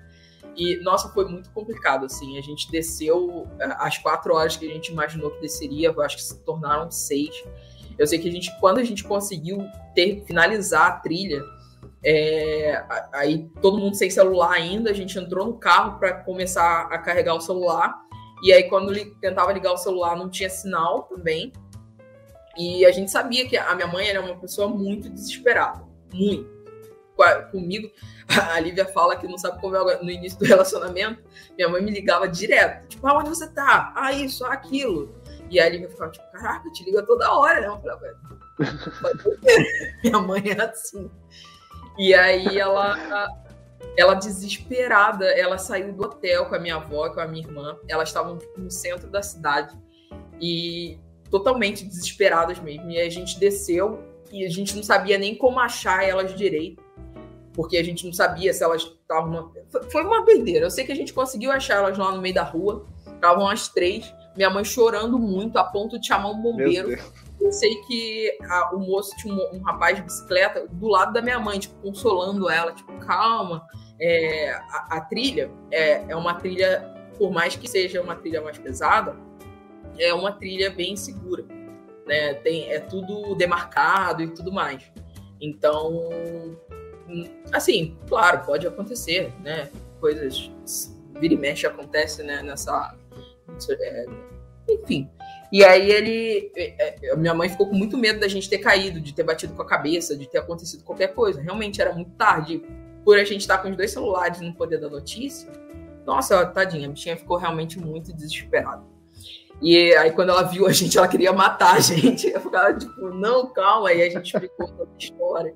E, 0.55 0.77
nossa, 0.81 1.09
foi 1.09 1.25
muito 1.25 1.51
complicado, 1.51 2.05
assim. 2.05 2.37
A 2.37 2.41
gente 2.41 2.71
desceu 2.71 3.47
as 3.77 3.97
quatro 3.97 4.33
horas 4.33 4.55
que 4.55 4.65
a 4.69 4.73
gente 4.73 4.91
imaginou 4.91 5.29
que 5.31 5.41
desceria, 5.41 5.89
eu 5.89 6.01
acho 6.01 6.17
que 6.17 6.23
se 6.23 6.39
tornaram 6.43 6.89
seis. 6.89 7.35
Eu 7.99 8.07
sei 8.07 8.19
que 8.19 8.27
a 8.27 8.31
gente, 8.31 8.51
quando 8.59 8.79
a 8.79 8.83
gente 8.83 9.03
conseguiu 9.03 9.59
ter, 9.93 10.23
finalizar 10.25 10.87
a 10.87 10.91
trilha, 10.99 11.43
é, 12.03 12.83
aí 13.13 13.49
todo 13.61 13.77
mundo 13.77 13.95
sem 13.95 14.09
celular 14.09 14.51
ainda, 14.51 14.91
a 14.91 14.93
gente 14.93 15.17
entrou 15.17 15.45
no 15.45 15.53
carro 15.57 15.99
para 15.99 16.13
começar 16.13 16.87
a 16.91 16.97
carregar 16.97 17.35
o 17.35 17.41
celular. 17.41 18.04
E 18.43 18.53
aí, 18.53 18.63
quando 18.69 18.91
li, 18.91 19.05
tentava 19.21 19.51
ligar 19.51 19.73
o 19.73 19.77
celular, 19.77 20.15
não 20.15 20.29
tinha 20.29 20.49
sinal 20.49 21.03
também. 21.03 21.51
E 22.57 22.86
a 22.86 22.91
gente 22.91 23.11
sabia 23.11 23.47
que 23.47 23.57
a 23.57 23.75
minha 23.75 23.88
mãe 23.88 24.07
era 24.07 24.21
uma 24.21 24.36
pessoa 24.36 24.67
muito 24.67 25.09
desesperada. 25.09 25.83
Muito. 26.13 26.55
Comigo, 27.51 27.89
a 28.27 28.59
Lívia 28.59 28.86
fala 28.86 29.15
que 29.15 29.27
não 29.27 29.38
sabe 29.38 29.59
como 29.61 29.75
é 29.75 30.03
no 30.03 30.09
início 30.09 30.39
do 30.39 30.45
relacionamento. 30.45 31.23
Minha 31.55 31.69
mãe 31.69 31.81
me 31.81 31.91
ligava 31.91 32.27
direto. 32.27 32.88
Tipo, 32.88 33.07
ah, 33.07 33.17
onde 33.17 33.29
você 33.29 33.47
tá? 33.47 33.93
Ah, 33.95 34.11
isso, 34.11 34.45
ah, 34.45 34.53
aquilo. 34.53 35.13
E 35.49 35.59
a 35.59 35.69
Lívia 35.69 35.89
ficava 35.89 36.11
tipo, 36.11 36.25
caraca, 36.31 36.69
te 36.71 36.83
liga 36.83 37.03
toda 37.03 37.31
hora, 37.31 37.61
né? 37.61 37.67
Eu 37.67 37.81
falei, 37.81 38.13
minha 40.03 40.19
mãe 40.19 40.43
era 40.49 40.65
assim. 40.65 41.09
E 41.97 42.13
aí 42.13 42.59
ela 42.59 43.29
ela 43.97 44.13
desesperada, 44.13 45.26
ela 45.26 45.57
saiu 45.57 45.93
do 45.93 46.03
hotel 46.03 46.45
com 46.47 46.55
a 46.55 46.59
minha 46.59 46.76
avó, 46.76 47.09
com 47.09 47.19
a 47.19 47.28
minha 47.28 47.45
irmã. 47.45 47.78
Elas 47.88 48.09
estavam 48.09 48.38
tipo, 48.38 48.59
no 48.59 48.69
centro 48.69 49.09
da 49.09 49.21
cidade 49.21 49.78
e 50.41 50.99
totalmente 51.30 51.86
desesperadas 51.86 52.59
mesmo. 52.59 52.89
E 52.91 52.99
a 52.99 53.09
gente 53.09 53.39
desceu 53.39 54.03
e 54.32 54.45
a 54.45 54.49
gente 54.49 54.76
não 54.76 54.84
sabia 54.84 55.17
nem 55.17 55.36
como 55.36 55.59
achar 55.59 56.03
elas 56.03 56.36
direito, 56.36 56.84
porque 57.53 57.78
a 57.78 57.84
gente 57.84 58.05
não 58.05 58.13
sabia 58.13 58.53
se 58.53 58.63
elas 58.63 58.84
estavam. 58.84 59.53
Foi 59.89 60.03
uma 60.03 60.26
doideira. 60.26 60.65
Eu 60.65 60.71
sei 60.71 60.86
que 60.86 60.91
a 60.91 60.95
gente 60.95 61.13
conseguiu 61.13 61.51
achar 61.51 61.76
elas 61.76 61.97
lá 61.97 62.11
no 62.11 62.21
meio 62.21 62.36
da 62.36 62.43
rua. 62.43 62.86
Estavam 63.07 63.47
as 63.47 63.69
três. 63.69 64.13
Minha 64.36 64.49
mãe 64.49 64.65
chorando 64.65 65.17
muito, 65.17 65.57
a 65.57 65.63
ponto 65.63 65.97
de 65.97 66.07
chamar 66.07 66.32
um 66.32 66.41
bombeiro. 66.41 66.97
Eu 67.45 67.51
sei 67.51 67.75
que 67.81 68.35
a, 68.49 68.75
o 68.75 68.79
moço 68.79 69.15
tinha 69.17 69.31
um, 69.31 69.57
um, 69.57 69.61
rapaz 69.61 69.97
de 69.97 70.01
bicicleta 70.01 70.67
do 70.67 70.87
lado 70.87 71.13
da 71.13 71.21
minha 71.21 71.39
mãe, 71.39 71.59
tipo, 71.59 71.75
consolando 71.79 72.49
ela, 72.49 72.71
tipo, 72.71 72.91
calma. 72.97 73.63
É, 74.01 74.49
a, 74.51 74.87
a, 74.97 75.01
trilha 75.01 75.51
é, 75.69 76.05
é 76.09 76.15
uma 76.15 76.33
trilha, 76.33 76.91
por 77.19 77.31
mais 77.31 77.55
que 77.55 77.69
seja 77.69 78.01
uma 78.01 78.15
trilha 78.15 78.41
mais 78.41 78.57
pesada, 78.57 79.15
é 79.99 80.11
uma 80.11 80.31
trilha 80.31 80.71
bem 80.71 80.95
segura. 80.95 81.45
Né? 82.07 82.33
Tem, 82.33 82.71
é 82.71 82.79
tudo 82.79 83.35
demarcado 83.35 84.23
e 84.23 84.27
tudo 84.31 84.51
mais. 84.51 84.91
Então, 85.39 86.09
assim, 87.53 87.95
claro, 88.09 88.43
pode 88.43 88.65
acontecer, 88.65 89.31
né? 89.43 89.69
Coisas 89.99 90.51
vira 91.19 91.35
e 91.35 91.37
mexe 91.37 91.67
acontece 91.67 92.23
né? 92.23 92.41
nessa. 92.41 92.97
É, 93.79 94.05
enfim, 94.67 95.07
e 95.55 95.63
aí 95.63 95.89
ele. 95.89 96.51
É, 96.53 96.95
é, 97.01 97.15
minha 97.15 97.33
mãe 97.33 97.47
ficou 97.47 97.69
com 97.69 97.75
muito 97.75 97.97
medo 97.97 98.19
da 98.19 98.27
gente 98.27 98.49
ter 98.49 98.57
caído, 98.57 98.99
de 98.99 99.13
ter 99.13 99.23
batido 99.23 99.53
com 99.53 99.61
a 99.61 99.65
cabeça, 99.65 100.13
de 100.13 100.27
ter 100.27 100.39
acontecido 100.39 100.83
qualquer 100.83 101.13
coisa. 101.13 101.41
Realmente 101.41 101.81
era 101.81 101.93
muito 101.93 102.11
tarde. 102.11 102.61
Por 103.05 103.17
a 103.17 103.23
gente 103.23 103.39
estar 103.39 103.59
com 103.59 103.69
os 103.69 103.77
dois 103.77 103.89
celulares 103.89 104.41
e 104.41 104.43
não 104.43 104.51
poder 104.51 104.81
dar 104.81 104.89
notícia. 104.89 105.49
Nossa, 106.05 106.45
tadinha, 106.47 106.89
a 106.89 106.91
bichinha 106.91 107.15
ficou 107.15 107.37
realmente 107.37 107.79
muito 107.79 108.11
desesperada. 108.11 108.83
E 109.61 109.95
aí, 109.95 110.11
quando 110.11 110.31
ela 110.31 110.43
viu 110.43 110.67
a 110.67 110.73
gente, 110.73 110.97
ela 110.97 111.07
queria 111.07 111.31
matar 111.31 111.77
a 111.77 111.79
gente. 111.79 112.27
Eu 112.27 112.41
ficava 112.41 112.73
tipo, 112.73 113.09
não, 113.11 113.47
calma. 113.53 113.87
Aí 113.87 114.01
a 114.01 114.09
gente 114.09 114.37
ficou 114.37 114.67
toda 114.67 114.91
a 114.91 114.97
história. 114.97 115.55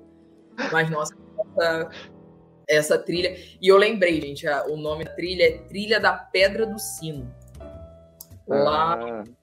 Mas, 0.72 0.88
nossa, 0.88 1.14
essa, 1.38 1.90
essa 2.66 2.98
trilha. 2.98 3.36
E 3.60 3.68
eu 3.68 3.76
lembrei, 3.76 4.18
gente, 4.18 4.48
o 4.48 4.78
nome 4.78 5.04
da 5.04 5.10
trilha 5.10 5.44
é 5.44 5.58
Trilha 5.58 6.00
da 6.00 6.14
Pedra 6.14 6.64
do 6.64 6.78
Sino. 6.78 7.30
Lá. 8.48 8.98
Ah 8.98 9.39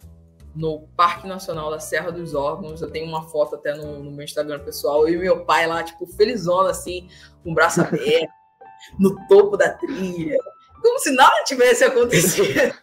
no 0.57 0.87
Parque 0.97 1.27
Nacional 1.27 1.69
da 1.69 1.79
Serra 1.79 2.11
dos 2.11 2.33
Órgãos. 2.33 2.81
Eu 2.81 2.89
tenho 2.89 3.07
uma 3.07 3.29
foto 3.29 3.55
até 3.55 3.75
no, 3.75 4.03
no 4.03 4.11
meu 4.11 4.25
Instagram 4.25 4.59
pessoal. 4.59 5.07
Eu 5.07 5.13
e 5.13 5.17
meu 5.17 5.45
pai 5.45 5.67
lá, 5.67 5.83
tipo, 5.83 6.07
felizona, 6.07 6.71
assim, 6.71 7.07
com 7.43 7.51
o 7.51 7.53
braço 7.53 7.81
aberto, 7.81 8.33
no 8.99 9.15
topo 9.27 9.55
da 9.55 9.69
trilha. 9.69 10.37
Como 10.81 10.99
se 10.99 11.11
nada 11.11 11.43
tivesse 11.45 11.83
acontecido. 11.83 12.73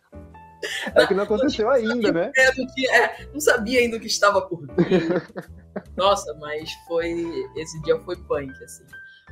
É 0.94 1.06
que 1.06 1.14
não 1.14 1.24
aconteceu 1.24 1.66
não 1.66 1.72
ainda, 1.72 2.10
né? 2.10 2.32
É, 2.36 3.26
não 3.32 3.40
sabia 3.40 3.80
ainda 3.80 3.98
o 3.98 4.00
que 4.00 4.06
estava 4.06 4.40
por 4.40 4.66
vir. 4.66 5.22
Nossa, 5.96 6.32
mas 6.34 6.70
foi. 6.86 7.44
Esse 7.56 7.82
dia 7.82 7.98
foi 8.00 8.16
punk, 8.16 8.52
assim. 8.64 8.84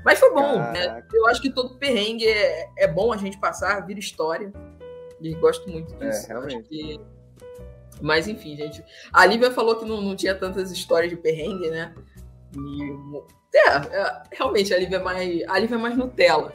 Mas 0.05 0.19
foi 0.19 0.31
bom, 0.35 0.59
né? 0.59 1.03
Eu 1.13 1.27
acho 1.29 1.41
que 1.41 1.51
todo 1.51 1.79
perrengue 1.79 2.27
é, 2.27 2.69
é 2.77 2.89
bom 2.89 3.13
a 3.13 3.17
gente 3.17 3.39
passar, 3.39 3.87
vira 3.87 3.99
história. 3.99 4.53
E 5.21 5.35
gosto 5.37 5.71
muito 5.71 5.95
é, 5.95 6.09
disso. 6.09 6.27
É, 6.27 6.29
realmente 6.29 7.01
Mas 8.03 8.27
enfim, 8.27 8.57
gente. 8.57 8.85
A 9.13 9.25
Lívia 9.25 9.51
falou 9.53 9.77
que 9.77 9.85
não, 9.85 10.01
não 10.01 10.17
tinha 10.17 10.35
tantas 10.35 10.71
histórias 10.73 11.11
de 11.11 11.17
perrengue, 11.17 11.71
né? 11.71 11.95
E, 12.57 13.57
é, 13.57 13.69
é, 13.69 14.23
realmente, 14.33 14.75
a 14.75 14.79
Lívia 14.79 14.97
é 14.97 15.03
mais. 15.03 15.43
A 15.49 15.59
Lívia 15.59 15.77
é 15.77 15.79
mais 15.79 15.97
Nutella. 15.97 16.53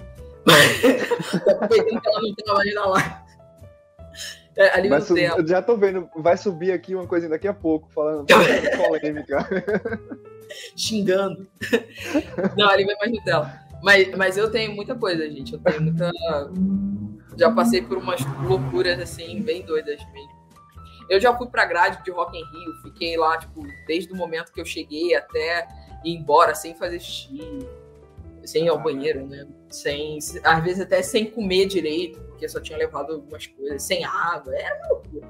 Aproveitando 1.49 2.01
que 2.01 2.09
ela 2.09 2.21
não 2.21 2.35
tava 2.35 2.59
ali 2.59 2.73
na 2.73 2.85
live. 2.87 3.13
É, 4.57 4.69
a 4.69 4.77
Lívia 4.77 4.99
Vai 4.99 5.09
Nutella. 5.09 5.47
já 5.47 5.61
tô 5.61 5.77
vendo, 5.77 6.09
vai 6.15 6.35
subir 6.37 6.71
aqui 6.71 6.95
uma 6.95 7.07
coisa 7.07 7.29
daqui 7.29 7.47
a 7.47 7.53
pouco, 7.53 7.89
falando 7.91 8.25
polêmica. 8.77 9.47
xingando. 10.75 11.47
Não, 12.57 12.67
ali 12.69 12.85
vai 12.85 12.95
mais 12.95 13.11
Nutella. 13.11 13.67
Mas, 13.81 14.09
mas 14.15 14.37
eu 14.37 14.51
tenho 14.51 14.75
muita 14.75 14.95
coisa, 14.95 15.29
gente. 15.29 15.53
Eu 15.53 15.59
tenho 15.59 15.81
muita. 15.81 16.11
Já 17.37 17.51
passei 17.51 17.81
por 17.81 17.97
umas 17.99 18.19
loucuras 18.43 18.99
assim, 18.99 19.41
bem 19.41 19.61
doidas 19.63 19.99
mesmo. 20.11 20.36
Eu 21.09 21.19
já 21.19 21.35
fui 21.37 21.47
pra 21.47 21.65
grade 21.65 22.03
de 22.03 22.11
Rock 22.11 22.37
in 22.37 22.43
Rio, 22.43 22.73
fiquei 22.83 23.17
lá, 23.17 23.37
tipo, 23.37 23.61
desde 23.87 24.11
o 24.11 24.15
momento 24.15 24.51
que 24.51 24.59
eu 24.61 24.65
cheguei 24.65 25.15
até 25.15 25.67
ir 26.03 26.13
embora, 26.15 26.53
sem 26.53 26.75
fazer 26.75 26.99
xixi, 26.99 27.59
sem 28.43 28.65
ir 28.65 28.69
ao 28.69 28.79
banheiro, 28.79 29.25
né? 29.25 29.47
Sem, 29.69 30.17
às 30.43 30.63
vezes 30.63 30.81
até 30.81 31.01
sem 31.01 31.25
comer 31.29 31.65
direito, 31.65 32.19
porque 32.21 32.47
só 32.47 32.59
tinha 32.59 32.77
levado 32.77 33.13
algumas 33.13 33.47
coisas, 33.47 33.83
sem 33.83 34.03
água, 34.05 34.53
era 34.55 34.75
uma 34.79 34.87
loucura. 34.89 35.27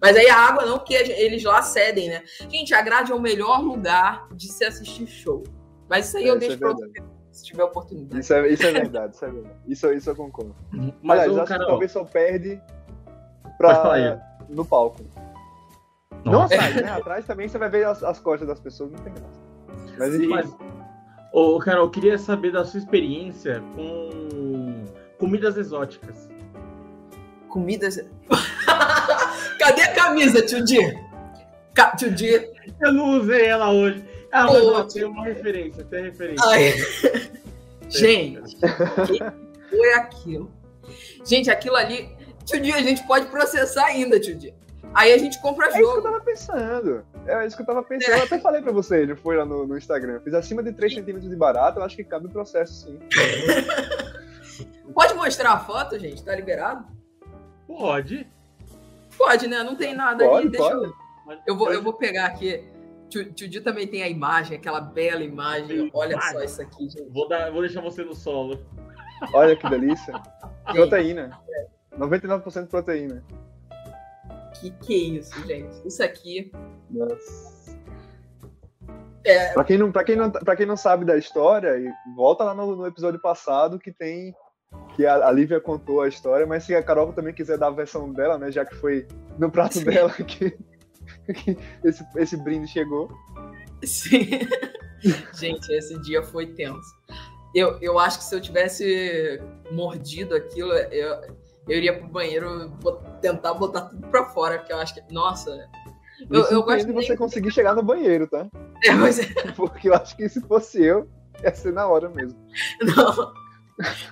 Mas 0.00 0.16
aí 0.16 0.28
a 0.28 0.36
água 0.36 0.66
não, 0.66 0.78
porque 0.78 0.94
eles 0.94 1.42
lá 1.42 1.62
cedem, 1.62 2.08
né? 2.10 2.22
Gente, 2.50 2.74
a 2.74 2.82
grade 2.82 3.12
é 3.12 3.14
o 3.14 3.20
melhor 3.20 3.62
lugar 3.62 4.28
de 4.34 4.46
se 4.48 4.64
assistir 4.64 5.06
show. 5.06 5.42
Mas 5.88 6.08
isso 6.08 6.18
aí 6.18 6.24
É, 6.24 6.30
eu 6.30 6.38
isso 6.38 6.40
deixo 6.40 6.54
é 6.54 6.58
pra 6.58 6.74
tempo, 6.74 7.08
se 7.32 7.44
tiver 7.44 7.64
oportunidade. 7.64 8.20
Isso 8.20 8.34
é, 8.34 8.48
isso 8.48 8.62
é 8.66 8.72
verdade, 8.72 9.14
isso 9.14 9.24
é 9.24 9.30
verdade. 9.30 9.56
Isso, 9.66 9.92
isso 9.92 10.10
eu 10.10 10.16
concordo. 10.16 10.54
Mas 11.02 11.20
Aliás, 11.20 11.32
o 11.32 11.40
acho 11.40 11.48
cara, 11.48 11.60
que 11.64 11.70
talvez 11.70 11.92
só 11.92 12.04
perde 12.04 12.60
Pode 13.58 13.74
falar 13.74 13.94
aí. 13.94 14.02
pra, 14.02 14.29
no 14.50 14.64
palco. 14.64 15.04
Não 16.24 16.32
Nossa. 16.32 16.54
atrás, 16.54 16.76
né? 16.76 16.90
Atrás 16.90 17.26
também 17.26 17.48
você 17.48 17.58
vai 17.58 17.70
ver 17.70 17.86
as, 17.86 18.02
as 18.02 18.18
costas 18.18 18.48
das 18.48 18.60
pessoas, 18.60 18.90
não 18.92 18.98
tem 18.98 19.12
graça. 19.12 19.40
Mas 19.98 20.14
enfim, 20.14 20.28
Mas, 20.28 20.54
ô, 21.32 21.58
Carol, 21.58 21.84
eu 21.84 21.90
queria 21.90 22.18
saber 22.18 22.52
da 22.52 22.64
sua 22.64 22.78
experiência 22.78 23.62
com 23.74 24.84
comidas 25.18 25.56
exóticas. 25.56 26.28
Comidas. 27.48 27.98
Cadê 29.58 29.82
a 29.82 29.94
camisa, 29.94 30.42
tio 30.42 30.64
Di? 30.64 30.78
Ca... 31.74 31.94
Tio 31.96 32.10
Di. 32.10 32.48
Eu 32.80 32.92
não 32.92 33.20
usei 33.20 33.46
ela 33.46 33.70
hoje. 33.70 34.04
Ah, 34.32 34.46
mas 34.46 34.92
tem 34.92 35.04
uma 35.04 35.24
referência, 35.24 35.84
tem 35.84 36.04
referência. 36.04 36.46
Ai. 36.48 36.72
Gente, 37.88 38.56
que 38.56 39.18
foi 39.68 39.92
aquilo? 39.94 40.50
Gente, 41.24 41.50
aquilo 41.50 41.76
ali. 41.76 42.08
Tio 42.50 42.60
Di, 42.60 42.72
a 42.72 42.82
gente 42.82 43.06
pode 43.06 43.26
processar 43.26 43.86
ainda, 43.86 44.18
tio 44.18 44.36
Di. 44.36 44.54
Aí 44.92 45.12
a 45.12 45.18
gente 45.18 45.40
compra 45.40 45.66
é 45.66 45.68
isso 45.68 45.78
que 45.78 45.84
eu 45.84 45.88
jogo. 45.90 46.02
tava 46.02 46.20
pensando. 46.20 47.06
É 47.26 47.46
isso 47.46 47.56
que 47.56 47.62
eu 47.62 47.66
tava 47.66 47.82
pensando. 47.82 48.16
Eu 48.16 48.24
até 48.24 48.38
falei 48.38 48.60
pra 48.60 48.72
você, 48.72 49.02
ele 49.02 49.14
foi 49.14 49.36
lá 49.36 49.44
no, 49.44 49.66
no 49.66 49.78
Instagram. 49.78 50.14
Eu 50.14 50.20
fiz 50.20 50.34
acima 50.34 50.62
de 50.62 50.72
3 50.72 50.94
centímetros 50.94 51.30
de 51.30 51.36
barato, 51.36 51.78
eu 51.78 51.84
acho 51.84 51.94
que 51.94 52.02
cabe 52.02 52.26
o 52.26 52.30
processo, 52.30 52.86
sim. 52.86 52.98
Pode 54.92 55.14
mostrar 55.14 55.52
a 55.52 55.60
foto, 55.60 55.98
gente? 55.98 56.22
Tá 56.24 56.34
liberado? 56.34 56.84
Pode. 57.66 58.26
Pode, 59.16 59.46
né? 59.46 59.62
Não 59.62 59.76
tem 59.76 59.94
nada 59.94 60.24
Pode, 60.24 60.48
ali. 60.48 60.50
Deixa 60.50 60.70
pode. 60.70 60.84
eu. 60.84 61.38
Eu 61.46 61.56
vou, 61.56 61.72
eu 61.72 61.82
vou 61.82 61.92
pegar 61.92 62.26
aqui. 62.26 62.64
Tio, 63.08 63.32
tio 63.32 63.48
Di 63.48 63.60
também 63.60 63.86
tem 63.86 64.02
a 64.02 64.08
imagem, 64.08 64.56
aquela 64.56 64.80
bela 64.80 65.22
imagem. 65.22 65.84
Sim, 65.84 65.90
Olha 65.94 66.16
vai. 66.16 66.32
só 66.32 66.42
isso 66.42 66.62
aqui, 66.62 66.88
gente. 66.88 67.08
Vou, 67.10 67.28
dar, 67.28 67.50
vou 67.52 67.60
deixar 67.60 67.80
você 67.80 68.02
no 68.02 68.14
solo. 68.14 68.64
Olha 69.32 69.54
que 69.54 69.68
delícia. 69.68 70.14
Proteína. 70.72 71.38
99% 71.98 72.68
proteína. 72.68 73.22
que 74.60 74.70
que 74.70 74.94
é 74.94 75.18
isso, 75.18 75.46
gente? 75.46 75.86
Isso 75.86 76.02
aqui 76.02 76.52
Nossa. 76.90 77.78
é. 79.24 79.52
Pra 79.52 79.64
quem, 79.64 79.78
não, 79.78 79.92
pra, 79.92 80.04
quem 80.04 80.16
não, 80.16 80.30
pra 80.30 80.56
quem 80.56 80.66
não 80.66 80.76
sabe 80.76 81.04
da 81.04 81.16
história, 81.16 81.74
volta 82.14 82.44
lá 82.44 82.54
no, 82.54 82.76
no 82.76 82.86
episódio 82.86 83.20
passado 83.20 83.78
que 83.78 83.92
tem. 83.92 84.34
Que 84.94 85.04
a, 85.04 85.26
a 85.26 85.32
Lívia 85.32 85.60
contou 85.60 86.00
a 86.00 86.06
história, 86.08 86.46
mas 86.46 86.62
se 86.62 86.74
a 86.76 86.82
Carol 86.82 87.12
também 87.12 87.34
quiser 87.34 87.58
dar 87.58 87.68
a 87.68 87.72
versão 87.72 88.12
dela, 88.12 88.38
né? 88.38 88.52
Já 88.52 88.64
que 88.64 88.76
foi 88.76 89.06
no 89.36 89.50
prato 89.50 89.78
Sim. 89.78 89.84
dela 89.84 90.10
que, 90.10 90.50
que 91.34 91.58
esse, 91.82 92.06
esse 92.16 92.36
brinde 92.36 92.68
chegou. 92.68 93.10
Sim. 93.84 94.28
Gente, 95.34 95.72
esse 95.72 95.98
dia 96.02 96.22
foi 96.22 96.46
tenso. 96.54 96.94
Eu, 97.54 97.78
eu 97.80 97.98
acho 97.98 98.18
que 98.18 98.24
se 98.24 98.34
eu 98.34 98.40
tivesse 98.40 99.40
mordido 99.72 100.36
aquilo, 100.36 100.72
eu, 100.72 101.36
eu 101.70 101.78
iria 101.78 101.96
pro 101.96 102.08
banheiro 102.08 102.72
tentar 103.22 103.54
botar 103.54 103.82
tudo 103.82 104.04
pra 104.08 104.26
fora, 104.26 104.58
porque 104.58 104.72
eu 104.72 104.78
acho 104.78 104.92
que. 104.94 105.14
Nossa. 105.14 105.68
Eu, 106.28 106.44
Eu, 106.50 106.62
gosto 106.64 106.86
de 106.86 106.92
você 106.92 107.16
conseguir 107.16 107.50
chegar 107.52 107.74
no 107.74 107.82
banheiro, 107.82 108.26
tá? 108.26 108.46
É, 108.82 108.92
mas 108.92 109.20
Porque 109.56 109.90
eu 109.90 109.94
acho 109.94 110.16
que 110.16 110.26
se 110.26 110.40
fosse 110.40 110.82
eu, 110.82 111.06
ia 111.42 111.54
ser 111.54 111.70
na 111.70 111.86
hora 111.86 112.08
mesmo. 112.08 112.38
não. 112.80 113.32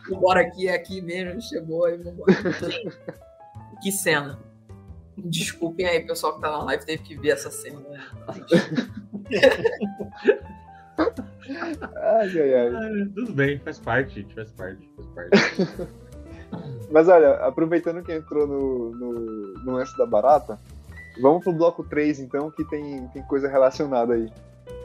Vambora 0.08 0.42
aqui, 0.42 0.68
é 0.68 0.74
aqui 0.74 1.00
mesmo, 1.00 1.40
chegou 1.40 1.86
aí, 1.86 1.96
vambora. 1.96 2.32
Gente, 2.32 2.96
que 3.82 3.90
cena. 3.90 4.38
Desculpem 5.16 5.86
aí, 5.86 6.00
pessoal 6.06 6.34
que 6.34 6.42
tá 6.42 6.50
na 6.50 6.62
live, 6.64 6.84
teve 6.84 7.02
que 7.02 7.16
ver 7.16 7.30
essa 7.30 7.50
cena. 7.50 7.80
né? 7.80 7.98
Ai, 11.96 12.40
ai, 12.40 12.54
ai. 12.54 12.68
Ah, 12.68 13.08
tudo 13.14 13.32
bem, 13.32 13.58
faz 13.58 13.78
parte, 13.78 14.20
gente, 14.20 14.34
faz 14.34 14.52
parte, 14.52 14.88
faz 14.96 15.08
parte. 15.08 15.88
Mas 16.90 17.08
olha, 17.08 17.34
aproveitando 17.36 18.02
que 18.02 18.12
entrou 18.12 18.46
no, 18.46 18.90
no, 18.90 19.12
no 19.64 19.72
lance 19.72 19.96
da 19.96 20.06
barata, 20.06 20.58
vamos 21.20 21.44
pro 21.44 21.52
bloco 21.52 21.84
3 21.84 22.20
então, 22.20 22.50
que 22.50 22.64
tem, 22.64 23.06
tem 23.08 23.22
coisa 23.22 23.48
relacionada 23.48 24.14
aí. 24.14 24.30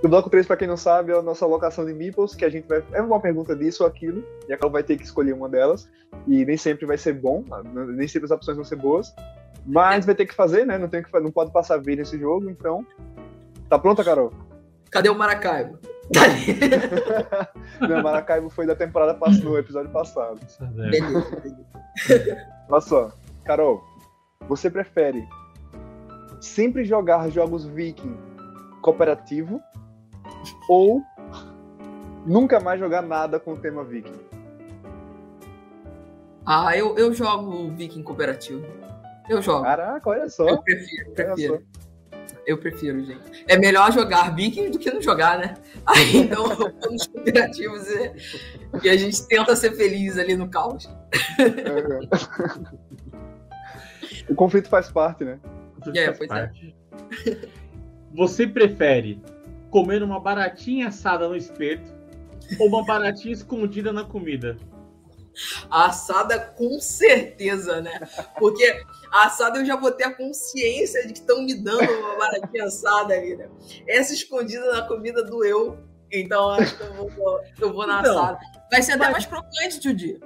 O 0.04 0.08
bloco 0.08 0.30
3, 0.30 0.46
pra 0.46 0.58
quem 0.58 0.68
não 0.68 0.76
sabe, 0.76 1.12
é 1.14 1.18
a 1.18 1.22
nossa 1.22 1.46
alocação 1.46 1.86
de 1.86 1.94
meeples, 1.94 2.36
que 2.36 2.44
a 2.44 2.50
gente 2.50 2.68
vai. 2.68 2.84
É 2.92 3.02
uma 3.02 3.20
pergunta 3.20 3.56
disso 3.56 3.84
ou 3.84 3.90
aquilo, 3.90 4.24
e 4.48 4.54
a 4.54 4.58
Carol 4.58 4.72
vai 4.72 4.84
ter 4.84 4.98
que 4.98 5.04
escolher 5.04 5.34
uma 5.34 5.48
delas. 5.48 5.90
E 6.28 6.46
nem 6.46 6.58
sempre 6.58 6.86
vai 6.86 6.98
ser 6.98 7.14
bom, 7.14 7.44
nem 7.74 8.08
sempre 8.08 8.26
as 8.26 8.32
opções 8.32 8.58
vão 8.58 8.66
ser 8.66 8.76
boas. 8.76 9.14
Mas 9.66 10.06
vai 10.06 10.14
ter 10.14 10.26
que 10.26 10.34
fazer, 10.34 10.66
né? 10.66 10.78
Não, 10.78 10.90
tem 10.90 11.02
que, 11.02 11.20
não 11.20 11.32
pode 11.32 11.52
passar 11.52 11.78
vida 11.78 12.02
nesse 12.02 12.20
jogo, 12.20 12.50
então. 12.50 12.86
Tá 13.70 13.80
pronta, 13.80 14.04
Carol? 14.04 14.34
Cadê 14.92 15.10
o 15.10 15.16
Maracaibo? 15.16 15.80
Tá 16.12 16.24
ali. 16.24 16.60
Não, 17.88 18.04
Maracaibo 18.04 18.50
foi 18.50 18.66
da 18.66 18.76
temporada 18.76 19.14
passada, 19.14 19.44
no 19.44 19.58
episódio 19.58 19.92
passado. 19.92 20.40
Beleza, 20.74 21.42
beleza. 21.42 22.48
Olha 22.70 22.82
só, 22.82 23.12
Carol, 23.46 23.84
você 24.48 24.70
prefere 24.70 25.28
sempre 26.42 26.84
jogar 26.84 27.30
jogos 27.30 27.66
viking 27.66 28.18
cooperativo 28.82 29.62
ou 30.68 31.02
nunca 32.26 32.60
mais 32.60 32.80
jogar 32.80 33.02
nada 33.02 33.40
com 33.40 33.54
o 33.54 33.58
tema 33.58 33.84
viking? 33.84 34.20
Ah, 36.46 36.76
eu, 36.78 36.98
eu 36.98 37.14
jogo 37.14 37.70
Viking 37.70 38.04
cooperativo. 38.04 38.66
Eu 39.30 39.42
jogo. 39.42 39.64
Caraca, 39.64 40.10
olha 40.10 40.30
só. 40.30 40.48
Eu 40.48 40.62
prefiro, 40.62 41.06
Olha 41.08 41.16
prefiro. 41.16 41.64
Eu 42.46 42.58
prefiro, 42.58 43.04
gente. 43.04 43.44
É 43.48 43.58
melhor 43.58 43.92
jogar 43.92 44.36
Viking 44.36 44.70
do 44.70 44.78
que 44.78 44.92
não 44.92 45.02
jogar, 45.02 45.40
né? 45.40 45.54
Aí 45.86 46.18
então 46.18 46.48
nos 46.90 47.08
cooperativos 47.08 47.88
e, 47.90 48.12
e 48.84 48.90
a 48.90 48.98
gente 48.98 49.26
tenta 49.28 49.56
ser 49.56 49.74
feliz 49.76 50.18
ali 50.18 50.36
no 50.36 50.50
caos. 50.50 50.86
Uhum. 50.86 52.08
o 54.30 54.36
conflito 54.36 54.68
faz 54.68 54.92
parte, 54.92 55.24
né? 55.24 55.40
É, 55.96 56.06
faz 56.14 56.18
pois 56.18 56.32
é. 56.32 56.34
parte. 56.34 56.76
Você 58.14 58.46
prefere 58.46 59.22
comer 59.70 60.04
uma 60.04 60.20
baratinha 60.20 60.90
assada 60.90 61.28
no 61.28 61.36
espeto 61.36 61.92
ou 62.60 62.68
uma 62.68 62.86
baratinha 62.86 63.34
escondida 63.34 63.92
na 63.92 64.04
comida? 64.04 64.58
A 65.70 65.86
assada, 65.88 66.40
com 66.40 66.80
certeza, 66.80 67.82
né? 67.82 68.00
Porque 68.38 68.64
a 69.12 69.26
assada 69.26 69.60
eu 69.60 69.66
já 69.66 69.76
vou 69.76 69.92
ter 69.92 70.04
a 70.06 70.14
consciência 70.14 71.06
de 71.08 71.14
que 71.14 71.20
estão 71.20 71.42
me 71.44 71.56
dando 71.56 71.92
uma 71.92 72.18
baratinha 72.18 72.66
assada 72.66 73.14
ali, 73.14 73.36
né? 73.36 73.50
Essa 73.88 74.14
escondida 74.14 74.72
na 74.72 74.88
comida 74.88 75.24
doeu. 75.24 75.78
Então 76.12 76.50
acho 76.52 76.78
que 76.78 76.84
eu 76.84 77.10
vou, 77.10 77.40
eu 77.60 77.74
vou 77.74 77.88
na 77.88 78.00
Então, 78.02 78.18
assada. 78.24 78.40
Vai 78.72 78.82
ser 78.84 78.92
até 78.94 79.04
mas- 79.06 79.12
mais 79.14 79.26
crocante, 79.26 79.80
tio 79.80 79.94
Di. 79.96 80.20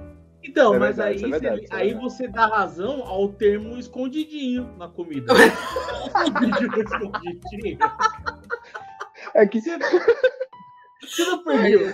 Então, 0.44 0.74
É 0.76 0.80
mas 0.80 0.96
verdade, 0.96 1.18
aí, 1.18 1.32
é 1.32 1.40
verdade, 1.40 1.68
você- 1.68 1.74
é 1.74 1.78
aí 1.78 1.94
você 1.94 2.28
dá 2.28 2.46
razão 2.46 3.04
ao 3.04 3.28
termo 3.30 3.78
escondidinho 3.78 4.74
na 4.78 4.88
comida. 4.88 5.34
Escondidinho, 6.26 6.84
escondidinho. 6.84 7.80
É 9.34 9.46
que 9.46 9.60
Você, 9.62 9.78
você 11.02 11.26
não 11.26 11.44
perdeu. 11.44 11.94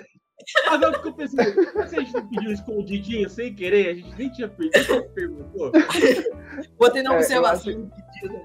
Agora 0.70 1.00
que 1.00 1.08
eu 1.08 1.14
pensei, 1.14 1.46
se 1.88 1.96
a 1.96 2.00
gente 2.02 2.14
não 2.14 2.28
pediu 2.28 2.52
escondidinho 2.52 3.30
sem 3.30 3.54
querer, 3.56 3.88
a 3.90 3.94
gente 3.96 4.16
nem 4.18 4.30
tinha 4.32 4.48
pedido, 4.50 5.04
perguntou. 5.14 5.72
Botei 6.78 7.02
na 7.04 7.12
É, 7.12 7.14
eu 7.14 7.18
observação 7.20 7.74
do 7.82 7.90
pedido. 7.90 8.42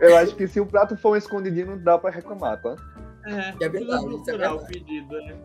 eu 0.00 0.16
acho 0.16 0.34
que 0.36 0.46
se 0.46 0.60
o 0.60 0.66
prato 0.66 0.96
for 0.96 1.12
um 1.12 1.16
escondidinho, 1.16 1.66
não 1.68 1.78
dá 1.82 1.96
pra 1.98 2.10
reclamar, 2.10 2.60
tá? 2.60 2.76
É, 3.24 3.64
É 3.64 3.68
verdade, 3.68 4.06
isso 4.06 4.20
é 4.20 4.24
procurar 4.24 4.54
o 4.54 4.58
verdade. 4.58 4.72
pedido, 4.72 5.16
né? 5.22 5.36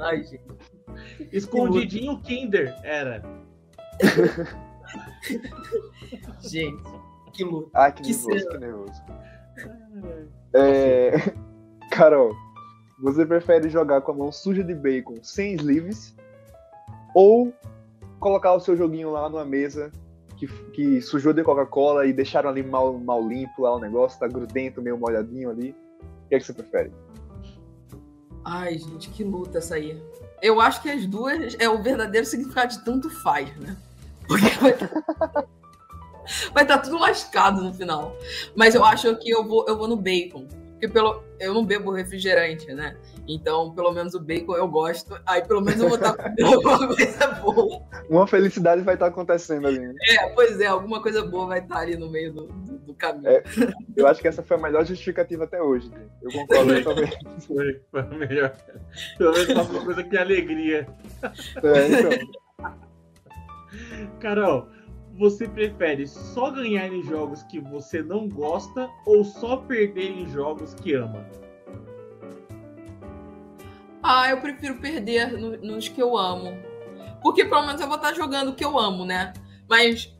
Ai, 0.00 0.22
gente. 0.24 0.44
Escondidinho 1.32 2.20
Kinder 2.22 2.74
era. 2.82 3.22
Gente, 6.42 6.82
que 7.32 7.44
luta. 7.44 7.70
Ah, 7.74 7.90
que, 7.90 8.02
Que 8.02 8.08
nervoso, 8.10 8.38
cena. 8.38 8.50
que 8.50 8.58
nervoso. 8.58 9.02
É... 10.54 11.12
Carol, 11.90 12.34
você 12.98 13.26
prefere 13.26 13.68
jogar 13.68 14.00
com 14.00 14.12
a 14.12 14.14
mão 14.14 14.32
suja 14.32 14.62
de 14.62 14.74
bacon 14.74 15.16
sem 15.22 15.54
sleeves 15.54 16.14
ou 17.14 17.52
colocar 18.20 18.54
o 18.54 18.60
seu 18.60 18.76
joguinho 18.76 19.10
lá 19.10 19.28
numa 19.28 19.44
mesa 19.44 19.90
que, 20.36 20.46
que 20.72 21.00
sujou 21.00 21.32
de 21.32 21.42
Coca-Cola 21.42 22.06
e 22.06 22.12
deixaram 22.12 22.50
ali 22.50 22.62
mal, 22.62 22.98
mal 22.98 23.26
limpo 23.26 23.62
lá 23.62 23.74
o 23.74 23.78
negócio, 23.78 24.18
tá 24.18 24.26
grudento, 24.26 24.82
meio 24.82 24.98
molhadinho 24.98 25.50
ali? 25.50 25.74
O 26.24 26.28
que 26.28 26.34
é 26.34 26.38
que 26.38 26.46
você 26.46 26.52
prefere? 26.52 26.92
Ai, 28.44 28.78
gente, 28.78 29.10
que 29.10 29.24
luta 29.24 29.58
essa 29.58 29.76
aí. 29.76 30.02
Eu 30.42 30.60
acho 30.60 30.82
que 30.82 30.90
as 30.90 31.06
duas 31.06 31.56
é 31.58 31.68
o 31.68 31.82
verdadeiro 31.82 32.26
significado 32.26 32.72
de 32.74 32.84
tanto 32.84 33.08
faz, 33.08 33.54
né? 33.56 33.76
Porque 34.26 34.48
vai 34.60 34.72
estar 34.72 34.90
vai 36.52 36.66
tá 36.66 36.78
tudo 36.78 36.98
lascado 36.98 37.62
no 37.62 37.72
final. 37.72 38.16
Mas 38.54 38.74
eu 38.74 38.84
acho 38.84 39.16
que 39.16 39.30
eu 39.30 39.46
vou, 39.46 39.64
eu 39.66 39.76
vou 39.78 39.88
no 39.88 39.96
bacon. 39.96 40.46
Porque 40.84 40.88
pelo, 40.88 41.22
eu 41.40 41.54
não 41.54 41.64
bebo 41.64 41.90
refrigerante, 41.90 42.72
né? 42.74 42.96
Então, 43.26 43.74
pelo 43.74 43.90
menos 43.92 44.12
o 44.14 44.20
bacon 44.20 44.54
eu 44.54 44.68
gosto. 44.68 45.18
Aí 45.26 45.42
pelo 45.42 45.62
menos 45.62 45.80
eu 45.80 45.88
vou 45.88 45.96
estar 45.96 46.14
comendo 46.14 46.46
alguma 46.46 46.88
coisa 46.94 47.26
boa. 47.28 47.82
Uma 48.10 48.26
felicidade 48.26 48.82
vai 48.82 48.94
estar 48.94 49.06
acontecendo 49.06 49.66
ali. 49.66 49.78
Né? 49.78 49.94
É, 50.10 50.28
pois 50.30 50.60
é, 50.60 50.66
alguma 50.66 51.00
coisa 51.00 51.24
boa 51.24 51.46
vai 51.46 51.60
estar 51.60 51.78
ali 51.78 51.96
no 51.96 52.10
meio 52.10 52.34
do, 52.34 52.46
do, 52.48 52.78
do 52.80 52.94
caminho. 52.94 53.28
É. 53.28 53.42
Eu 53.96 54.06
acho 54.06 54.20
que 54.20 54.28
essa 54.28 54.42
foi 54.42 54.58
a 54.58 54.60
melhor 54.60 54.84
justificativa 54.84 55.44
até 55.44 55.62
hoje. 55.62 55.88
né? 55.88 56.02
Eu 56.20 56.30
concordo 56.32 56.84
também. 56.84 57.10
Foi, 57.40 57.80
foi 57.90 58.00
a 58.00 58.04
melhor. 58.04 58.54
Pelo 59.16 59.32
menos 59.32 59.48
uma 59.48 59.84
coisa 59.84 60.02
que 60.02 60.16
é 60.16 60.20
alegria. 60.20 60.86
É, 61.62 61.88
então. 61.88 62.10
Carol, 64.20 64.68
você 65.16 65.48
prefere 65.48 66.06
só 66.06 66.50
ganhar 66.50 66.88
em 66.88 67.02
jogos 67.02 67.42
que 67.44 67.60
você 67.60 68.02
não 68.02 68.28
gosta 68.28 68.88
ou 69.06 69.24
só 69.24 69.56
perder 69.58 70.10
em 70.10 70.28
jogos 70.28 70.74
que 70.74 70.94
ama? 70.94 71.24
Ah, 74.02 74.28
eu 74.30 74.40
prefiro 74.40 74.78
perder 74.80 75.32
no- 75.32 75.56
nos 75.56 75.88
que 75.88 76.02
eu 76.02 76.16
amo. 76.16 76.52
Porque 77.22 77.44
pelo 77.44 77.64
menos 77.66 77.80
eu 77.80 77.86
vou 77.86 77.96
estar 77.96 78.12
jogando 78.12 78.50
o 78.50 78.54
que 78.54 78.64
eu 78.64 78.78
amo, 78.78 79.04
né? 79.04 79.32
Mas. 79.68 80.12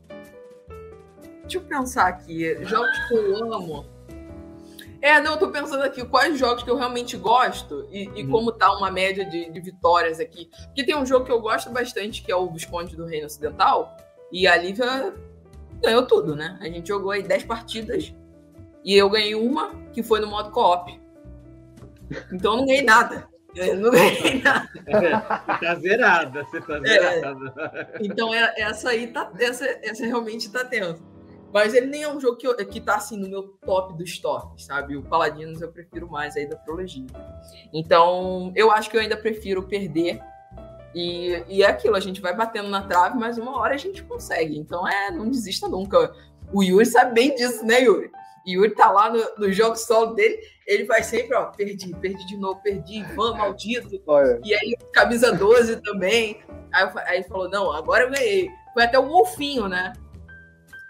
Deixa 1.43 1.59
eu 1.59 1.63
pensar 1.63 2.07
aqui. 2.09 2.65
Jogos 2.65 2.99
que 3.09 3.15
eu 3.15 3.53
amo. 3.53 3.85
É, 5.03 5.21
não, 5.21 5.33
eu 5.33 5.39
tô 5.39 5.51
pensando 5.51 5.83
aqui 5.83 6.03
quais 6.07 6.39
jogos 6.39 6.63
que 6.63 6.71
eu 6.71 6.77
realmente 6.77 7.15
gosto 7.19 7.87
e, 7.91 8.05
e 8.19 8.23
Uhum. 8.25 8.31
como 8.31 8.53
tá 8.53 8.75
uma 8.75 8.91
média 8.91 9.23
de, 9.29 9.51
de 9.51 9.61
vitórias 9.61 10.19
aqui. 10.19 10.49
Porque 10.65 10.83
tem 10.83 10.97
um 10.97 11.05
jogo 11.05 11.27
que 11.27 11.33
eu 11.33 11.43
gosto 11.43 11.69
bastante, 11.71 12.23
que 12.23 12.33
é 12.33 12.37
o 12.37 12.51
Visconde 12.51 12.97
do 12.97 13.05
Reino 13.05 13.27
Ocidental, 13.27 13.95
e 14.33 14.47
a 14.47 14.57
Lívia 14.57 15.15
ganhou 15.83 16.07
tudo, 16.07 16.35
né? 16.35 16.59
A 16.61 16.65
gente 16.67 16.89
jogou 16.89 17.11
aí 17.11 17.23
10 17.23 17.45
partidas 17.45 18.15
e 18.85 18.95
eu 18.97 19.09
ganhei 19.11 19.35
uma 19.35 19.75
que 19.93 20.03
foi 20.03 20.21
no 20.21 20.27
modo 20.27 20.51
co-op. 20.51 21.01
Então 22.33 22.53
eu 22.55 22.59
não 22.59 22.67
ganhei 22.67 22.83
nada. 22.83 23.29
Eu 23.55 23.77
não 23.79 23.91
ganhei 23.91 24.43
nada. 24.43 24.69
Você 24.85 25.65
tá 25.65 25.75
zerada, 25.77 26.45
você 26.45 26.61
tá 26.61 26.77
É. 26.85 27.21
zerada. 27.21 27.97
Então 28.01 28.35
é- 28.35 28.53
essa 28.61 28.91
aí 28.91 29.07
tá. 29.07 29.31
Essa, 29.39 29.65
essa 29.83 30.05
realmente 30.05 30.51
tá 30.51 30.65
tensa. 30.65 31.01
Mas 31.53 31.73
ele 31.73 31.87
nem 31.87 32.03
é 32.03 32.09
um 32.13 32.19
jogo 32.21 32.37
que, 32.37 32.47
eu- 32.49 32.57
que 32.57 32.81
tá 32.81 32.97
assim 32.97 33.17
no 33.17 33.29
meu 33.29 33.45
top 33.65 33.97
dos 33.97 34.19
tops, 34.19 34.65
sabe? 34.65 34.97
O 34.97 35.03
Paladinos 35.05 35.63
eu 35.63 35.71
prefiro 35.71 36.11
mais 36.11 36.37
aí 36.37 36.49
da 36.49 36.57
trilogia. 36.57 37.07
Então, 37.73 38.53
eu 38.57 38.73
acho 38.73 38.91
que 38.91 38.97
eu 38.97 39.01
ainda 39.01 39.17
prefiro 39.17 39.63
perder. 39.63 40.21
E, 40.95 41.43
e 41.49 41.63
é 41.63 41.67
aquilo, 41.67 41.97
a 41.97 42.01
gente 42.01 42.21
vai 42.21 42.35
batendo 42.35 42.69
na 42.69 42.83
trave, 42.83 43.19
mas 43.19 43.37
uma 43.39 43.59
hora 43.59 43.75
a 43.75 43.79
gente 43.79 44.03
consegue. 44.05 44.57
Então 44.59 44.87
é, 44.87 45.11
não 45.11 45.29
desista 45.29 45.67
nunca. 45.69 46.13
O 46.53 46.63
Yuri 46.63 46.87
sabe 46.87 47.15
bem 47.15 47.35
disso, 47.35 47.65
né, 47.67 47.81
Yuri? 47.83 48.11
Yuri 48.47 48.75
tá 48.75 48.91
lá 48.91 49.11
no, 49.11 49.25
no 49.39 49.51
jogo 49.53 49.75
solo 49.75 50.13
dele, 50.15 50.39
ele 50.67 50.85
vai 50.85 51.03
sempre, 51.03 51.35
ó, 51.35 51.47
perdi, 51.47 51.95
perdi 51.97 52.27
de 52.27 52.37
novo, 52.37 52.61
perdi, 52.63 52.99
Ivan, 53.01 53.35
maldito. 53.39 54.01
Olha, 54.07 54.39
E 54.45 54.55
aí, 54.55 54.77
camisa 54.93 55.33
12 55.33 55.81
também. 55.83 56.43
Aí, 56.73 56.91
aí 57.07 57.17
ele 57.19 57.25
falou: 57.25 57.49
não, 57.49 57.73
agora 57.73 58.05
eu 58.05 58.11
ganhei. 58.11 58.51
Foi 58.75 58.83
até 58.85 58.99
o 58.99 59.07
golfinho, 59.09 59.67
né? 59.69 59.93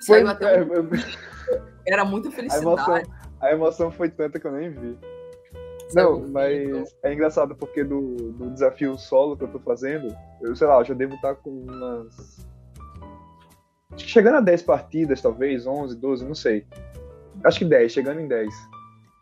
foi, 0.04 0.18
Saiu 0.18 0.28
até 0.28 0.56
é, 0.58 0.62
um- 0.62 0.90
Era 1.86 2.04
muita 2.04 2.28
a, 2.28 2.32
felicidade. 2.32 2.66
emoção, 2.66 3.02
a 3.40 3.52
emoção 3.52 3.90
foi 3.90 4.08
tanta 4.10 4.40
que 4.40 4.46
eu 4.46 4.52
nem 4.52 4.70
vi. 4.70 4.98
Não, 5.94 6.28
mas 6.28 6.58
então. 6.68 6.84
é 7.02 7.12
engraçado 7.12 7.54
porque 7.54 7.84
do, 7.84 8.32
do 8.32 8.50
desafio 8.50 8.96
solo 8.98 9.36
que 9.36 9.44
eu 9.44 9.48
tô 9.48 9.58
fazendo, 9.58 10.14
eu 10.42 10.54
sei 10.56 10.66
lá, 10.66 10.78
eu 10.78 10.84
já 10.84 10.94
devo 10.94 11.14
estar 11.14 11.34
com 11.36 11.50
umas. 11.50 12.46
acho 13.92 14.04
que 14.04 14.10
Chegando 14.10 14.36
a 14.36 14.40
10 14.40 14.62
partidas, 14.62 15.20
talvez, 15.22 15.66
11, 15.66 15.96
12, 15.96 16.24
não 16.24 16.34
sei. 16.34 16.66
Acho 17.44 17.58
que 17.60 17.64
10, 17.64 17.92
chegando 17.92 18.20
em 18.20 18.28
10. 18.28 18.52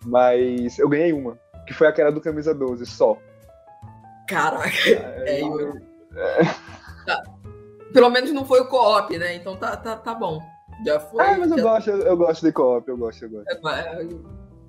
Mas 0.04 0.78
eu 0.78 0.88
ganhei 0.88 1.12
uma, 1.12 1.38
que 1.66 1.72
foi 1.74 1.86
aquela 1.86 2.10
do 2.10 2.20
camisa 2.20 2.54
12, 2.54 2.86
só. 2.86 3.16
Caraca, 4.28 4.68
É, 5.26 5.42
eu- 5.42 5.74
pelo 7.92 8.10
menos 8.10 8.32
não 8.32 8.44
foi 8.44 8.60
o 8.60 8.68
co-op, 8.68 9.16
né? 9.18 9.34
Então 9.34 9.56
tá, 9.56 9.76
tá, 9.76 9.96
tá 9.96 10.14
bom. 10.14 10.40
Já 10.84 10.98
foi. 10.98 11.24
Ah, 11.24 11.36
mas 11.38 11.50
eu 11.50 11.58
já- 11.58 11.62
gosto, 11.62 11.90
eu, 11.90 12.16
gosto 12.16 12.46
de 12.46 12.52
co-op, 12.52 12.88
eu 12.88 12.96
gosto, 12.96 13.24
eu 13.24 13.30
gosto. 13.30 14.22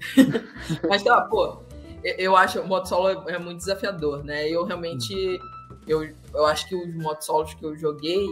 Mas 0.89 1.01
tá, 1.01 1.21
pô, 1.21 1.63
eu- 2.03 2.35
acho 2.35 2.59
o 2.61 2.67
modo 2.67 2.87
solo 2.87 3.09
é 3.29 3.33
é 3.35 3.39
muito 3.39 3.57
desafiador, 3.59 4.23
né? 4.23 4.47
Eu 4.49 4.63
realmente. 4.65 5.39
Eu, 5.87 6.07
eu 6.33 6.45
acho 6.45 6.67
que 6.67 6.75
os 6.75 6.95
modos 6.95 7.25
solos 7.25 7.53
que 7.53 7.63
eu 7.65 7.75
joguei. 7.77 8.27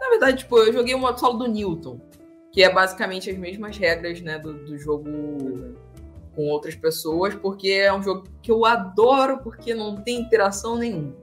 Na 0.00 0.08
verdade, 0.10 0.38
tipo, 0.38 0.56
eu 0.58 0.72
joguei 0.72 0.94
o 0.94 0.98
modo 0.98 1.18
solo 1.18 1.38
do 1.38 1.48
Newton, 1.48 2.00
que 2.52 2.62
é 2.62 2.72
basicamente 2.72 3.28
as 3.30 3.36
mesmas 3.36 3.76
regras, 3.76 4.20
né, 4.20 4.38
do, 4.38 4.52
do 4.52 4.78
jogo 4.78 5.04
com 6.36 6.48
outras 6.48 6.76
pessoas, 6.76 7.34
porque 7.34 7.68
é 7.70 7.92
um 7.92 8.00
jogo 8.00 8.24
que 8.40 8.52
eu 8.52 8.64
adoro, 8.64 9.38
porque 9.42 9.74
não 9.74 9.96
tem 9.96 10.20
interação 10.20 10.76
nenhuma. 10.76 11.16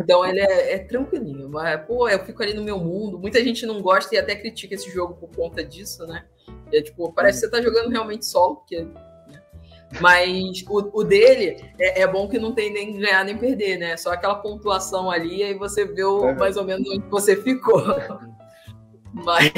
Então 0.00 0.24
ele 0.24 0.40
é, 0.40 0.74
é 0.74 0.78
tranquilinho, 0.78 1.48
mas, 1.50 1.84
pô, 1.84 2.08
eu 2.08 2.24
fico 2.24 2.42
ali 2.42 2.54
no 2.54 2.62
meu 2.62 2.78
mundo. 2.78 3.18
Muita 3.18 3.42
gente 3.44 3.66
não 3.66 3.82
gosta 3.82 4.14
e 4.14 4.18
até 4.18 4.34
critica 4.34 4.74
esse 4.74 4.90
jogo 4.90 5.14
por 5.14 5.28
conta 5.36 5.62
disso, 5.62 6.06
né? 6.06 6.24
É 6.72 6.80
tipo, 6.80 7.12
parece 7.12 7.40
que 7.40 7.46
você 7.46 7.50
tá 7.50 7.60
jogando 7.60 7.90
realmente 7.90 8.24
solo, 8.24 8.56
porque. 8.56 8.86
Mas 10.00 10.64
o, 10.68 11.00
o 11.00 11.04
dele 11.04 11.56
é, 11.78 12.00
é 12.02 12.06
bom 12.06 12.26
que 12.28 12.38
não 12.38 12.52
tem 12.52 12.72
nem 12.72 12.98
ganhar 12.98 13.24
nem 13.24 13.36
perder, 13.36 13.76
né? 13.78 13.96
Só 13.96 14.12
aquela 14.12 14.36
pontuação 14.36 15.10
ali, 15.10 15.42
aí 15.42 15.54
você 15.54 15.84
vê 15.84 16.02
o- 16.04 16.22
Uhum. 16.26 16.34
mais 16.36 16.56
ou 16.56 16.64
menos 16.64 16.88
onde 16.88 17.04
você 17.08 17.36
ficou. 17.36 17.82
Mas 19.12 19.52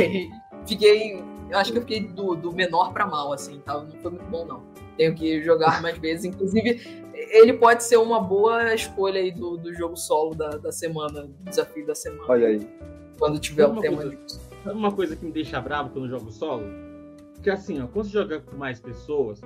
fiquei. 0.67 1.23
Eu 1.51 1.59
acho 1.59 1.71
que 1.73 1.79
eu 1.79 1.83
fiquei 1.83 2.01
do, 2.01 2.35
do 2.35 2.53
menor 2.53 2.93
pra 2.93 3.07
mal, 3.07 3.33
assim, 3.33 3.61
tá? 3.61 3.75
Não 3.75 3.91
foi 4.01 4.11
muito 4.11 4.25
bom, 4.27 4.45
não. 4.45 4.63
Tenho 4.97 5.15
que 5.15 5.43
jogar 5.43 5.81
mais 5.83 5.97
vezes. 5.99 6.25
Inclusive, 6.25 6.81
ele 7.15 7.53
pode 7.53 7.85
ser 7.85 7.97
uma 7.99 8.19
boa 8.21 8.75
escolha 8.75 9.21
aí 9.21 9.31
do, 9.31 9.57
do 9.57 9.73
jogo 9.75 9.97
solo 9.97 10.35
da, 10.35 10.49
da 10.51 10.73
semana, 10.73 11.23
do 11.23 11.51
desafio 11.51 11.87
da 11.87 11.95
semana. 11.95 12.23
Olha 12.27 12.49
aí. 12.49 12.67
Quando 13.19 13.39
tiver 13.39 13.67
o 13.67 13.81
tema 13.81 13.99
coisa- 13.99 14.17
disso. 14.17 14.41
Sabe 14.65 14.77
uma 14.79 14.91
coisa 14.93 15.15
que 15.15 15.25
me 15.25 15.31
deixa 15.31 15.61
bravo 15.61 15.91
quando 15.91 16.07
eu 16.07 16.19
jogo 16.19 16.33
solo? 16.33 16.65
Porque 17.35 17.51
assim, 17.51 17.81
ó, 17.83 17.87
quando 17.87 18.07
você 18.07 18.13
joga 18.13 18.41
com 18.41 18.57
mais 18.57 18.81
pessoas, 18.81 19.41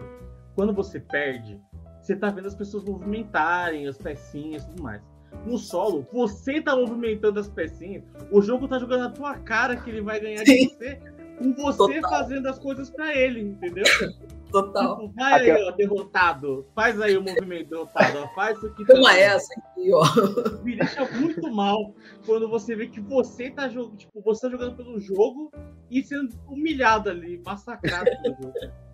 quando 0.59 0.73
você 0.73 0.99
perde, 0.99 1.61
você 2.03 2.17
tá 2.17 2.31
vendo 2.31 2.49
as 2.49 2.55
pessoas 2.57 2.83
movimentarem 2.83 3.87
as 3.87 3.97
pecinhas 3.97 4.65
e 4.65 4.71
tudo 4.71 4.83
mais. 4.83 5.01
No 5.47 5.57
solo, 5.57 6.05
você 6.13 6.61
tá 6.61 6.75
movimentando 6.75 7.39
as 7.39 7.49
pecinhas, 7.49 8.03
o 8.33 8.43
jogo 8.43 8.67
tá 8.67 8.77
jogando 8.77 9.03
na 9.03 9.11
tua 9.11 9.39
cara 9.39 9.77
que 9.77 9.89
ele 9.89 10.01
vai 10.01 10.19
ganhar 10.19 10.43
de 10.43 10.51
Sim. 10.51 10.69
você, 10.69 10.97
com 11.39 11.55
você 11.55 12.01
Total. 12.01 12.11
fazendo 12.11 12.49
as 12.49 12.59
coisas 12.59 12.91
pra 12.91 13.15
ele, 13.15 13.41
entendeu? 13.41 13.85
Total. 14.51 14.97
Tipo, 14.99 15.13
vai 15.15 15.33
aí, 15.43 15.51
Aquela- 15.53 15.71
ó, 15.71 15.77
derrotado. 15.77 16.67
Faz 16.75 17.01
aí 17.01 17.17
o 17.17 17.23
movimento 17.23 17.71
derrotado, 17.71 18.19
ó, 18.19 18.29
faz 18.35 18.57
isso 18.59 18.67
aqui. 18.67 18.85
Toma 18.85 19.11
também. 19.11 19.23
essa 19.23 19.55
aqui, 19.61 19.93
ó. 19.93 20.03
Me 20.65 20.75
deixa 20.75 21.05
muito 21.21 21.55
mal 21.55 21.95
quando 22.27 22.49
você 22.49 22.75
vê 22.75 22.89
que 22.89 23.01
você 23.01 23.49
tá 23.49 23.69
jogando, 23.69 23.97
tipo, 23.97 24.21
você 24.23 24.41
tá 24.47 24.51
jogando 24.51 24.75
pelo 24.77 24.99
jogo 24.99 25.53
e 25.89 26.03
sendo 26.03 26.31
humilhado 26.49 27.11
ali, 27.11 27.41
massacrado 27.47 28.11
pelo 28.23 28.35
jogo. 28.43 28.88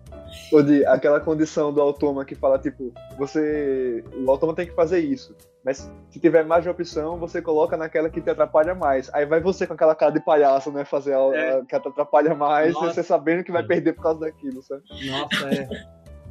Ou 0.51 0.61
de 0.61 0.85
aquela 0.85 1.19
condição 1.19 1.73
do 1.73 1.81
automa 1.81 2.23
que 2.25 2.35
fala, 2.35 2.59
tipo, 2.59 2.93
você. 3.17 4.03
O 4.15 4.29
automa 4.29 4.53
tem 4.53 4.67
que 4.67 4.73
fazer 4.75 4.99
isso. 4.99 5.35
Mas 5.63 5.91
se 6.11 6.19
tiver 6.19 6.45
mais 6.45 6.63
de 6.63 6.69
opção, 6.69 7.17
você 7.17 7.41
coloca 7.41 7.75
naquela 7.75 8.09
que 8.09 8.21
te 8.21 8.29
atrapalha 8.29 8.75
mais. 8.75 9.09
Aí 9.13 9.25
vai 9.25 9.39
você 9.39 9.65
com 9.65 9.73
aquela 9.73 9.95
cara 9.95 10.11
de 10.11 10.19
palhaço, 10.23 10.71
né? 10.71 10.85
Fazer 10.85 11.13
a, 11.15 11.19
É. 11.35 11.57
a 11.57 11.61
que 11.61 11.79
te 11.79 11.87
atrapalha 11.87 12.35
mais, 12.35 12.73
Nossa. 12.73 12.93
você 12.93 13.03
sabendo 13.03 13.43
que 13.43 13.51
vai 13.51 13.63
perder 13.65 13.93
por 13.93 14.03
causa 14.03 14.19
daquilo, 14.19 14.61
sabe? 14.61 14.83
Nossa, 15.09 15.49
é. 15.49 15.67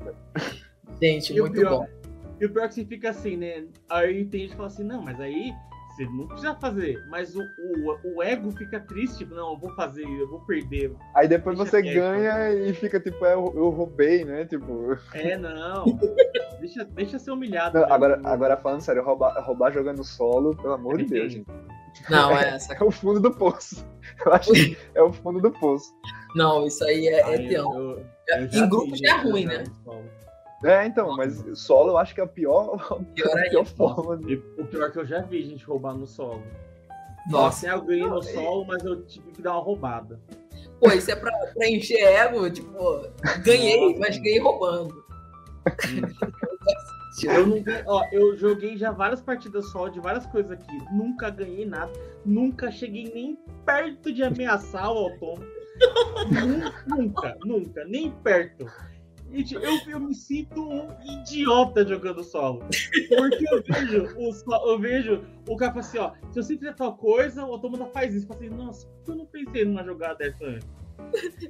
Gente, 1.02 1.34
E 1.36 1.40
muito 1.40 1.54
pior- 1.54 1.70
bom. 1.80 1.86
E 2.40 2.46
o 2.46 2.52
pior 2.52 2.64
é 2.64 2.68
que 2.68 2.74
você 2.74 2.84
fica 2.84 3.10
assim, 3.10 3.36
né? 3.36 3.64
Aí 3.88 4.24
tem 4.26 4.40
gente 4.42 4.50
que 4.50 4.56
fala 4.56 4.68
assim, 4.68 4.84
não, 4.84 5.02
mas 5.02 5.18
aí 5.20 5.52
você 5.94 6.04
não 6.06 6.26
precisa 6.26 6.54
fazer. 6.56 6.96
Mas 7.08 7.34
o, 7.36 7.40
o, 7.42 8.16
o 8.16 8.22
ego 8.22 8.50
fica 8.52 8.80
triste, 8.80 9.18
tipo, 9.18 9.34
não, 9.34 9.52
eu 9.52 9.58
vou 9.58 9.70
fazer, 9.74 10.04
eu 10.04 10.28
vou 10.28 10.40
perder. 10.40 10.92
Aí 11.14 11.28
depois 11.28 11.56
Deixa 11.56 11.70
você 11.70 11.82
quieto. 11.82 11.94
ganha 11.94 12.52
e 12.52 12.74
fica 12.74 12.98
tipo, 13.00 13.24
é, 13.24 13.34
eu, 13.34 13.52
eu 13.56 13.68
roubei, 13.70 14.24
né? 14.24 14.44
Tipo. 14.44 14.96
É, 15.14 15.36
não. 15.36 15.84
deixa, 16.60 16.84
deixa 16.84 17.18
ser 17.18 17.30
humilhado. 17.30 17.74
Não, 17.74 17.82
mesmo. 17.82 17.94
agora, 17.94 18.20
agora 18.24 18.56
falando 18.56 18.80
sério, 18.80 19.04
roubar, 19.04 19.40
roubar 19.44 19.72
jogando 19.72 20.02
solo, 20.04 20.56
pelo 20.56 20.72
amor 20.74 20.98
de 20.98 21.04
Deus, 21.04 21.32
gente. 21.32 21.46
Não, 22.10 22.36
é 22.36 22.48
essa. 22.56 22.74
É 22.78 22.82
o 22.82 22.90
fundo 22.90 23.20
do 23.20 23.30
poço. 23.32 23.86
Eu 24.26 24.32
acho 24.32 24.52
que 24.52 24.76
é 24.94 25.02
o 25.02 25.12
fundo 25.12 25.40
do 25.40 25.52
poço. 25.52 25.94
Não, 26.34 26.66
isso 26.66 26.82
aí 26.84 27.06
é, 27.06 27.20
é 27.20 27.36
tenso. 27.38 27.54
eu- 27.72 28.04
eu 28.26 28.44
Em 28.52 28.68
grupo 28.68 28.96
já 28.96 29.16
é 29.18 29.22
ruim, 29.22 29.44
né? 29.44 29.62
solo. 29.84 30.02
É, 30.64 30.86
então, 30.86 31.16
mas 31.16 31.44
solo 31.58 31.90
eu 31.92 31.98
acho 31.98 32.14
que 32.14 32.20
é 32.20 32.24
a 32.24 32.26
pior, 32.26 32.76
Pior 33.14 33.38
a 33.38 33.50
pior 33.50 33.64
forma. 33.66 34.16
de- 34.16 34.42
o 34.58 34.64
pior 34.64 34.88
é 34.88 34.90
que 34.90 34.98
eu 34.98 35.04
já 35.06 35.20
vi 35.20 35.42
gente 35.44 35.64
roubar 35.64 35.94
no 35.94 36.06
solo. 36.06 36.42
Nossa, 37.30 37.66
Assim, 37.68 37.76
eu 37.78 37.82
ganhei 37.84 38.06
no 38.06 38.22
solo, 38.22 38.66
mas 38.66 38.84
eu 38.84 39.02
tive 39.06 39.30
que 39.32 39.40
dar 39.42 39.52
uma 39.52 39.62
roubada. 39.62 40.20
pô, 40.80 40.90
isso 40.90 41.10
é 41.10 41.16
pra, 41.16 41.30
pra 41.54 41.68
encher 41.68 42.02
ego, 42.02 42.50
tipo, 42.50 42.72
ganhei, 43.44 43.80
Nossa. 43.88 43.98
mas 44.00 44.18
ganhei 44.18 44.38
roubando. 44.40 45.04
Eu, 47.22 47.46
não, 47.46 47.62
ó, 47.86 48.04
eu 48.10 48.36
joguei 48.36 48.76
já 48.76 48.90
várias 48.90 49.20
partidas 49.20 49.70
solo 49.70 49.88
de 49.88 50.00
várias 50.00 50.26
coisas 50.26 50.50
aqui. 50.50 50.76
Nunca 50.92 51.30
ganhei 51.30 51.64
nada. 51.64 51.92
Nunca 52.26 52.72
cheguei 52.72 53.04
nem 53.14 53.38
perto 53.64 54.12
de 54.12 54.24
ameaçar 54.24 54.90
o 54.92 54.98
autômato. 54.98 55.46
Nu- 56.28 56.96
nunca, 56.96 57.36
nunca, 57.44 57.84
nem 57.84 58.10
perto. 58.10 58.66
Eu, 59.32 59.92
eu 59.92 60.00
me 60.00 60.14
sinto 60.14 60.62
um 60.62 60.88
idiota 61.04 61.86
jogando 61.86 62.22
solo. 62.22 62.60
Porque 62.60 63.44
eu 63.50 63.62
vejo 63.62 64.16
o, 64.16 64.70
eu 64.70 64.78
vejo 64.78 65.24
o 65.48 65.56
cara 65.56 65.80
assim, 65.80 65.98
ó, 65.98 66.12
se 66.30 66.42
você 66.42 66.56
fizer 66.56 66.74
tal 66.74 66.96
coisa, 66.96 67.44
o 67.44 67.52
autômata 67.52 67.86
faz 67.86 68.14
isso. 68.14 68.26
Eu 68.26 68.28
falo 68.28 68.40
assim, 68.40 68.56
nossa, 68.56 68.86
por 68.86 69.04
que 69.04 69.10
eu 69.10 69.16
não 69.16 69.26
pensei 69.26 69.64
numa 69.64 69.84
jogada 69.84 70.16
dessa 70.16 70.44
antes? 70.44 70.68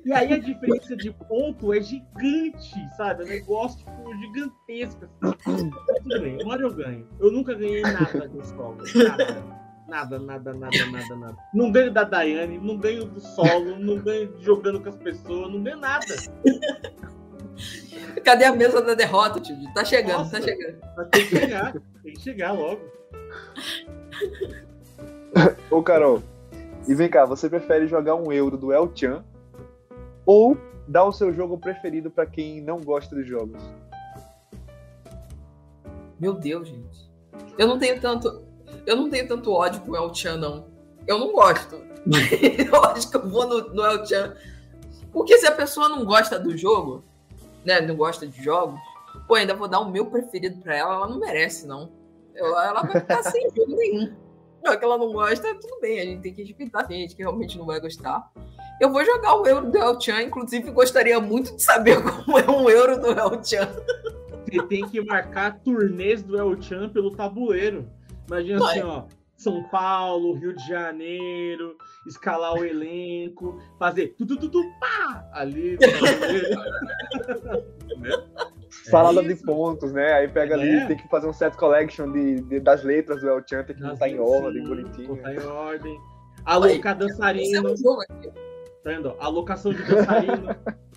E 0.05 0.13
aí 0.13 0.33
a 0.33 0.39
diferença 0.39 0.97
de 0.97 1.13
ponto 1.13 1.73
é 1.73 1.81
gigante, 1.81 2.89
sabe? 2.97 3.23
É 3.23 3.27
um 3.27 3.29
negócio 3.29 3.79
tipo, 3.79 4.17
gigantesco. 4.17 5.09
Assim. 5.23 5.71
Tudo 6.03 6.21
bem, 6.21 6.43
uma 6.43 6.55
hora 6.55 6.63
eu 6.63 6.75
ganho. 6.75 7.07
Eu 7.21 7.31
nunca 7.31 7.55
ganhei 7.55 7.83
nada 7.83 8.29
do 8.29 8.45
solo. 8.47 8.79
Nada. 8.95 9.65
Nada, 9.87 10.19
nada, 10.19 10.55
nada, 10.55 10.87
nada, 10.91 11.17
nada. 11.17 11.37
Não 11.53 11.71
ganho 11.71 11.93
da 11.93 12.05
Daiane, 12.05 12.59
não 12.59 12.79
ganho 12.79 13.05
do 13.05 13.21
solo, 13.21 13.79
não 13.79 13.99
ganho 13.99 14.35
jogando 14.41 14.81
com 14.81 14.89
as 14.89 14.97
pessoas, 14.97 15.53
não 15.53 15.63
ganho 15.63 15.77
nada. 15.77 16.07
Cadê 18.25 18.45
a 18.45 18.53
mesa 18.55 18.81
da 18.83 18.95
derrota, 18.95 19.41
tio? 19.41 19.57
Tá 19.75 19.85
chegando, 19.85 20.19
Nossa. 20.19 20.39
tá 20.39 20.43
chegando. 20.43 20.79
Mas 20.97 21.09
tem 21.09 21.27
que 21.27 21.37
chegar, 21.37 21.73
tem 21.73 22.13
que 22.13 22.21
chegar 22.21 22.53
logo. 22.53 22.81
Ô, 25.71 25.83
Carol, 25.83 26.23
e 26.87 26.95
vem 26.95 27.09
cá, 27.09 27.25
você 27.25 27.49
prefere 27.49 27.87
jogar 27.87 28.15
um 28.15 28.31
euro 28.31 28.57
do 28.57 28.73
El 28.73 28.91
Chan 28.95 29.25
ou 30.25 30.57
dar 30.87 31.05
o 31.05 31.13
seu 31.13 31.33
jogo 31.33 31.59
preferido 31.59 32.11
pra 32.11 32.27
quem 32.27 32.61
não 32.61 32.81
gosta 32.81 33.17
de 33.17 33.25
jogos? 33.25 33.61
Meu 36.21 36.35
Deus, 36.35 36.69
gente. 36.69 37.11
Eu 37.59 37.67
não 37.67 37.79
tenho 37.79 38.01
tanto. 38.01 38.45
Eu 38.87 38.97
não 38.97 39.11
tenho 39.11 39.27
tanto 39.27 39.53
ódio 39.53 39.81
com 39.81 39.93
o 39.93 39.97
El 39.97 40.15
Chan, 40.15 40.37
não. 40.37 40.67
Eu 41.07 41.19
não 41.19 41.33
gosto. 41.33 41.77
eu 42.07 42.85
acho 42.85 43.11
que 43.11 43.17
eu 43.17 43.29
vou 43.29 43.47
no, 43.47 43.75
no 43.75 43.85
El 43.85 44.07
Chan. 44.07 44.35
Porque 45.13 45.39
se 45.39 45.47
a 45.47 45.53
pessoa 45.53 45.89
não 45.89 46.05
gosta 46.05 46.39
do 46.39 46.57
jogo, 46.57 47.05
né? 47.65 47.81
Não 47.81 47.97
gosta 47.97 48.27
de 48.27 48.43
jogos, 48.43 48.81
pô, 49.27 49.35
ainda 49.35 49.55
vou 49.55 49.69
dar 49.69 49.81
o 49.81 49.91
meu 49.91 50.07
preferido 50.07 50.61
pra 50.61 50.77
ela, 50.77 50.95
ela 50.95 51.09
não 51.09 51.19
merece, 51.19 51.67
não. 51.67 51.93
Ela, 52.35 52.67
ela 52.67 52.83
vai 52.83 53.01
ficar 53.01 53.23
sem 53.31 53.51
jogo 53.55 53.77
nenhum. 53.77 54.13
Já 54.65 54.77
que 54.77 54.85
ela 54.85 54.97
não 54.97 55.13
gosta, 55.13 55.55
tudo 55.57 55.79
bem, 55.81 56.01
a 56.01 56.05
gente 56.05 56.23
tem 56.23 56.33
que 56.33 56.43
respeitar. 56.43 56.85
Tem 56.85 57.03
gente 57.03 57.15
que 57.15 57.23
realmente 57.23 57.59
não 57.59 57.67
vai 57.67 57.79
gostar. 57.81 58.31
Eu 58.81 58.91
vou 58.91 59.05
jogar 59.05 59.37
o 59.37 59.47
euro 59.47 59.71
do 59.71 59.79
El 59.79 60.01
Chan, 60.01 60.23
inclusive 60.23 60.71
gostaria 60.71 61.21
muito 61.21 61.55
de 61.55 61.63
saber 61.63 62.03
como 62.03 62.39
é 62.39 62.51
um 62.51 62.69
euro 62.69 62.99
do 62.99 63.09
El 63.09 63.45
Chan. 63.45 63.69
Você 64.51 64.63
tem 64.67 64.89
que 64.89 65.01
marcar 65.03 65.61
turnês 65.61 66.23
do 66.23 66.39
El 66.39 66.61
Chan 66.61 66.89
pelo 66.89 67.11
tabuleiro. 67.15 67.89
Imagina 68.27 68.59
Vai. 68.59 68.79
assim, 68.79 68.89
ó. 68.89 69.05
São 69.37 69.63
Paulo, 69.65 70.35
Rio 70.35 70.55
de 70.55 70.67
Janeiro, 70.69 71.77
escalar 72.07 72.55
o 72.55 72.65
elenco, 72.65 73.61
fazer 73.79 74.15
tu 74.17 74.25
tu 74.27 74.37
tu, 74.37 74.49
tu 74.49 74.63
pá 74.81 75.29
ali. 75.33 75.77
Salada 78.91 79.23
isso. 79.23 79.35
de 79.37 79.43
pontos, 79.43 79.93
né? 79.93 80.13
Aí 80.15 80.29
pega 80.29 80.55
ali, 80.55 80.69
É. 80.69 80.87
tem 80.87 80.97
que 80.97 81.09
fazer 81.09 81.27
um 81.27 81.33
set 81.33 81.57
collection 81.57 82.11
de, 82.11 82.41
de- 82.43 82.61
das 82.61 82.83
letras 82.83 83.21
do 83.21 83.29
El 83.29 83.43
Chan, 83.49 83.65
tem 83.65 83.77
que 83.77 83.83
botar 83.83 84.09
em 84.09 84.15
Sim, 84.15 84.19
ordem, 84.21 84.65
bonitinho. 84.65 85.09
Botar 85.09 85.35
em 85.35 85.39
ordem. 85.47 85.99
Alocar 86.45 86.93
é 86.93 86.99
dançarino. 86.99 87.73
um 87.73 87.77
jogo 87.77 88.01
aqui. 88.03 88.29
Tá 88.29 88.91
vendo? 88.91 89.15
Alocação 89.19 89.73
de 89.73 89.83
dançarino. 89.83 90.57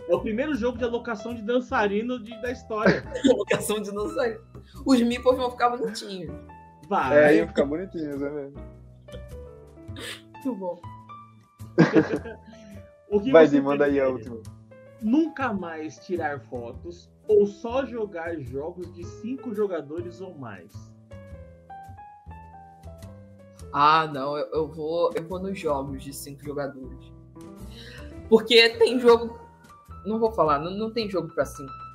É 0.09 0.15
o 0.15 0.19
primeiro 0.19 0.53
jogo 0.55 0.77
de 0.77 0.83
alocação 0.83 1.33
de 1.33 1.41
dançarino 1.41 2.19
de- 2.21 2.41
da 2.41 2.51
história. 2.51 3.01
colocação 3.23 3.79
de 3.81 3.91
dançarino. 3.91 4.41
Os 4.85 5.01
meeples 5.01 5.37
vão 5.37 5.51
ficar 5.51 5.69
bonitinhos. 5.69 6.33
Vai. 6.87 7.17
É, 7.17 7.25
aí 7.25 7.47
fica 7.47 7.65
bonitinho, 7.65 8.17
né? 8.17 8.51
Muito 10.33 10.55
bom. 10.55 10.79
O 13.09 13.21
que 13.21 13.31
Vai, 13.31 13.47
Di, 13.47 13.61
manda 13.61 13.85
aí 13.85 13.99
a 13.99 14.09
última. 14.09 14.41
Nunca 15.01 15.53
mais 15.53 15.97
tirar 15.99 16.41
fotos 16.41 17.09
ou 17.27 17.47
só 17.47 17.85
jogar 17.85 18.37
jogos 18.39 18.93
de 18.93 19.03
cinco 19.05 19.53
jogadores 19.53 20.19
ou 20.19 20.37
mais? 20.37 20.73
Ah, 23.71 24.07
não, 24.07 24.37
eu, 24.37 24.47
eu 24.53 24.67
vou, 24.67 25.11
eu 25.15 25.27
vou 25.27 25.39
nos 25.39 25.57
jogos 25.57 26.03
de 26.03 26.11
cinco 26.13 26.43
jogadores. 26.43 27.11
Porque 28.29 28.69
tem 28.77 28.99
jogo. 28.99 29.39
Não 30.05 30.19
vou 30.19 30.31
falar, 30.31 30.59
não, 30.59 30.71
não 30.71 30.91
tem 30.91 31.09
jogo 31.09 31.29
pra 31.33 31.45
cinco. 31.45 31.86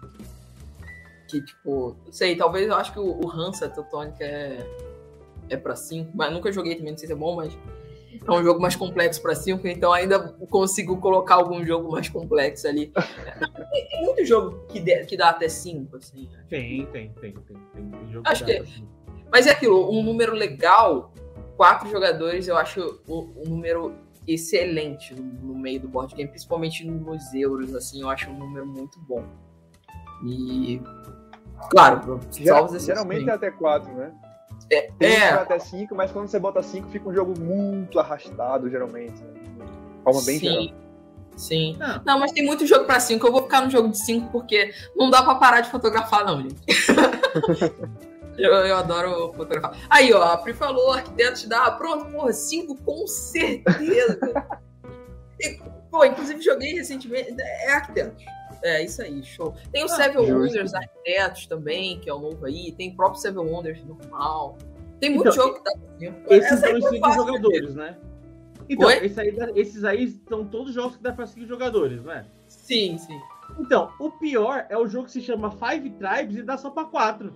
Que, 1.32 1.40
tipo, 1.40 1.96
não 2.04 2.12
sei, 2.12 2.36
talvez 2.36 2.68
eu 2.68 2.74
acho 2.74 2.92
que 2.92 2.98
o, 2.98 3.24
o 3.24 3.30
Hansa 3.30 3.66
Teutônica 3.70 4.22
é, 4.22 4.58
é 5.48 5.56
pra 5.56 5.74
cinco, 5.74 6.10
mas 6.14 6.30
nunca 6.30 6.52
joguei 6.52 6.74
também, 6.74 6.90
não 6.92 6.98
sei 6.98 7.06
se 7.06 7.12
é 7.14 7.16
bom, 7.16 7.34
mas 7.36 7.56
é 8.26 8.30
um 8.30 8.42
jogo 8.44 8.60
mais 8.60 8.76
complexo 8.76 9.22
pra 9.22 9.34
cinco, 9.34 9.66
então 9.66 9.90
ainda 9.94 10.18
consigo 10.50 10.98
colocar 10.98 11.36
algum 11.36 11.64
jogo 11.64 11.90
mais 11.90 12.06
complexo 12.10 12.68
ali. 12.68 12.92
Tem, 13.72 13.88
tem 13.88 14.02
muito 14.02 14.22
jogo 14.26 14.58
que, 14.68 14.78
dê- 14.78 15.06
que 15.06 15.16
dá 15.16 15.30
até 15.30 15.48
cinco, 15.48 15.96
assim. 15.96 16.28
Tem, 16.50 16.84
tem, 16.86 17.08
tem, 17.14 17.32
tem. 17.32 17.56
tem, 17.72 17.90
tem 17.90 18.12
jogo 18.12 18.28
Acho 18.28 18.44
dá 18.44 18.52
que- 18.52 18.58
assim. 18.58 18.86
Mas 19.32 19.46
é 19.46 19.52
aquilo, 19.52 19.90
um 19.90 20.02
número 20.02 20.34
legal, 20.34 21.10
quatro 21.56 21.88
jogadores, 21.90 22.46
eu 22.46 22.58
acho 22.58 23.00
um, 23.08 23.30
um 23.46 23.48
número 23.48 23.94
excelente 24.28 25.14
no, 25.14 25.22
no 25.22 25.54
meio 25.58 25.80
do 25.80 25.88
board 25.88 26.14
game, 26.14 26.28
principalmente 26.28 26.86
nos 26.86 27.32
euros, 27.32 27.74
assim, 27.74 28.02
eu 28.02 28.10
acho 28.10 28.28
um 28.28 28.38
número 28.38 28.66
muito 28.66 29.00
bom. 29.00 29.24
E, 30.24 30.80
claro, 31.70 32.20
Geral- 32.32 32.78
geralmente 32.78 33.28
é 33.28 33.32
até 33.32 33.50
4, 33.50 33.92
né? 33.94 34.12
É, 34.70 34.90
Tem 34.98 35.12
é, 35.16 35.30
até 35.32 35.58
5, 35.58 35.94
mas 35.94 36.10
quando 36.10 36.28
você 36.28 36.38
bota 36.38 36.62
5 36.62 36.88
fica 36.88 37.08
um 37.08 37.14
jogo 37.14 37.38
muito 37.38 37.98
arrastado, 37.98 38.70
geralmente. 38.70 39.20
Né? 39.22 39.64
De 39.98 40.02
forma 40.04 40.22
bem 40.24 40.38
geral. 40.38 40.62
sim, 40.62 40.74
sim. 41.36 41.78
Não. 42.06 42.18
Mas 42.18 42.32
tem 42.32 42.44
muito 42.46 42.66
jogo 42.66 42.84
pra 42.86 42.98
5, 43.00 43.26
eu 43.26 43.32
vou 43.32 43.42
ficar 43.42 43.60
no 43.62 43.70
jogo 43.70 43.88
de 43.88 43.98
5 43.98 44.30
porque 44.30 44.72
não 44.96 45.10
dá 45.10 45.22
pra 45.22 45.34
parar 45.34 45.60
de 45.60 45.70
fotografar 45.70 46.24
não, 46.24 46.40
gente. 46.42 46.56
Eu, 48.38 48.50
eu 48.50 48.76
adoro 48.78 49.30
fotografar. 49.34 49.76
Aí, 49.90 50.10
ó, 50.14 50.22
a 50.22 50.38
Pri 50.38 50.54
falou, 50.54 50.92
arquitetos 50.92 51.44
dá. 51.44 51.70
Pronto, 51.72 52.06
porra, 52.06 52.32
5 52.32 52.76
com 52.82 53.06
certeza. 53.06 54.18
E, 55.38 55.58
pô, 55.90 56.04
inclusive 56.04 56.40
joguei 56.40 56.72
recentemente. 56.72 57.34
É 57.38 57.72
arquitetos. 57.72 58.24
É 58.62 58.84
isso 58.84 59.02
aí, 59.02 59.22
show. 59.22 59.54
Tem 59.72 59.84
o 59.84 59.88
Seven 59.88 60.24
justo. 60.26 60.38
Wonders 60.38 60.74
Arquitetos 60.74 61.46
também, 61.46 61.98
que 61.98 62.08
é 62.08 62.14
o 62.14 62.20
novo 62.20 62.46
aí. 62.46 62.72
Tem 62.72 62.90
o 62.90 62.96
próprio 62.96 63.20
Seven 63.20 63.50
Wonders 63.50 63.84
normal. 63.84 64.56
Tem 65.00 65.10
muito 65.10 65.28
Então, 65.28 65.32
jogo 65.32 65.54
que 65.58 65.64
dá 65.64 65.72
pra 65.72 65.98
cinco. 65.98 66.32
Esses 66.32 66.60
são 66.60 66.78
os 66.78 66.88
cinco 66.88 67.12
jogadores, 67.12 67.74
né? 67.74 67.98
Então, 68.68 68.88
esse 68.90 69.20
aí 69.20 69.36
esses 69.56 69.84
aí 69.84 70.08
são 70.28 70.44
todos 70.46 70.72
jogos 70.72 70.96
que 70.96 71.02
dá 71.02 71.12
pra 71.12 71.26
cinco 71.26 71.46
jogadores, 71.46 72.02
né? 72.04 72.24
Sim, 72.48 72.96
sim. 72.98 73.20
Então, 73.58 73.92
o 73.98 74.10
pior 74.12 74.64
é 74.70 74.78
o 74.78 74.86
jogo 74.86 75.06
que 75.06 75.12
se 75.12 75.20
chama 75.20 75.50
Five 75.50 75.90
Tribes 75.90 76.36
e 76.36 76.42
dá 76.42 76.56
só 76.56 76.70
pra 76.70 76.84
quatro. 76.84 77.34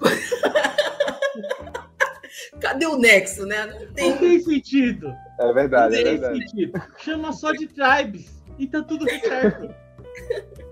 Cadê 2.60 2.86
o 2.86 2.96
Nexo, 2.98 3.46
né? 3.46 3.66
Não 3.66 3.92
tem. 3.92 4.10
Não 4.10 4.18
tem 4.18 4.40
sentido. 4.40 5.14
É 5.38 5.52
verdade, 5.52 5.94
não 5.94 6.00
é 6.00 6.04
tem 6.04 6.18
verdade. 6.18 6.50
sentido. 6.50 6.82
Chama 6.98 7.32
só 7.32 7.52
de 7.52 7.68
Tribes 7.68 8.42
e 8.58 8.66
tá 8.66 8.82
tudo 8.82 9.08
certo. 9.08 9.72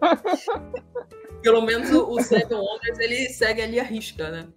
Pelo 1.42 1.62
menos 1.62 1.90
o, 1.92 2.20
Seven 2.20 2.58
Wonders 2.58 2.98
ele 2.98 3.28
segue 3.28 3.62
ali 3.62 3.78
a 3.78 3.84
risca, 3.84 4.30
né? 4.30 4.48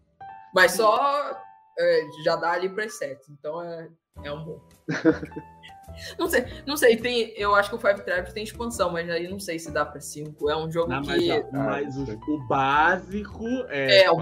Mas 0.54 0.74
só 0.74 1.40
é, 1.80 2.02
já 2.24 2.36
dá 2.36 2.52
ali 2.52 2.70
preset, 2.70 3.20
então 3.32 3.62
é, 3.62 3.88
é 4.24 4.32
um 4.32 4.44
bom. 4.44 4.60
não 6.18 6.28
sei, 6.28 6.46
não 6.66 6.76
sei, 6.76 6.98
tem, 6.98 7.34
eu 7.38 7.54
acho 7.56 7.70
que 7.70 7.76
o 7.76 7.80
Five 7.80 8.04
Tribes 8.04 8.34
tem 8.34 8.44
expansão, 8.44 8.92
mas 8.92 9.10
aí 9.10 9.28
não 9.28 9.40
sei 9.40 9.60
se 9.60 9.72
dá 9.72 9.86
pra 9.86 10.02
5. 10.02 10.50
É 10.50 10.58
um 10.58 10.70
jogo 10.72 10.90
Não, 10.90 11.02
mas, 11.04 11.20
que 11.22 11.44
mas 11.52 11.96
não 11.96 12.06
sei. 12.06 12.16
o, 12.16 12.32
o 12.34 12.48
básico 12.48 13.46
é. 13.70 14.04
É, 14.04 14.12
o 14.12 14.18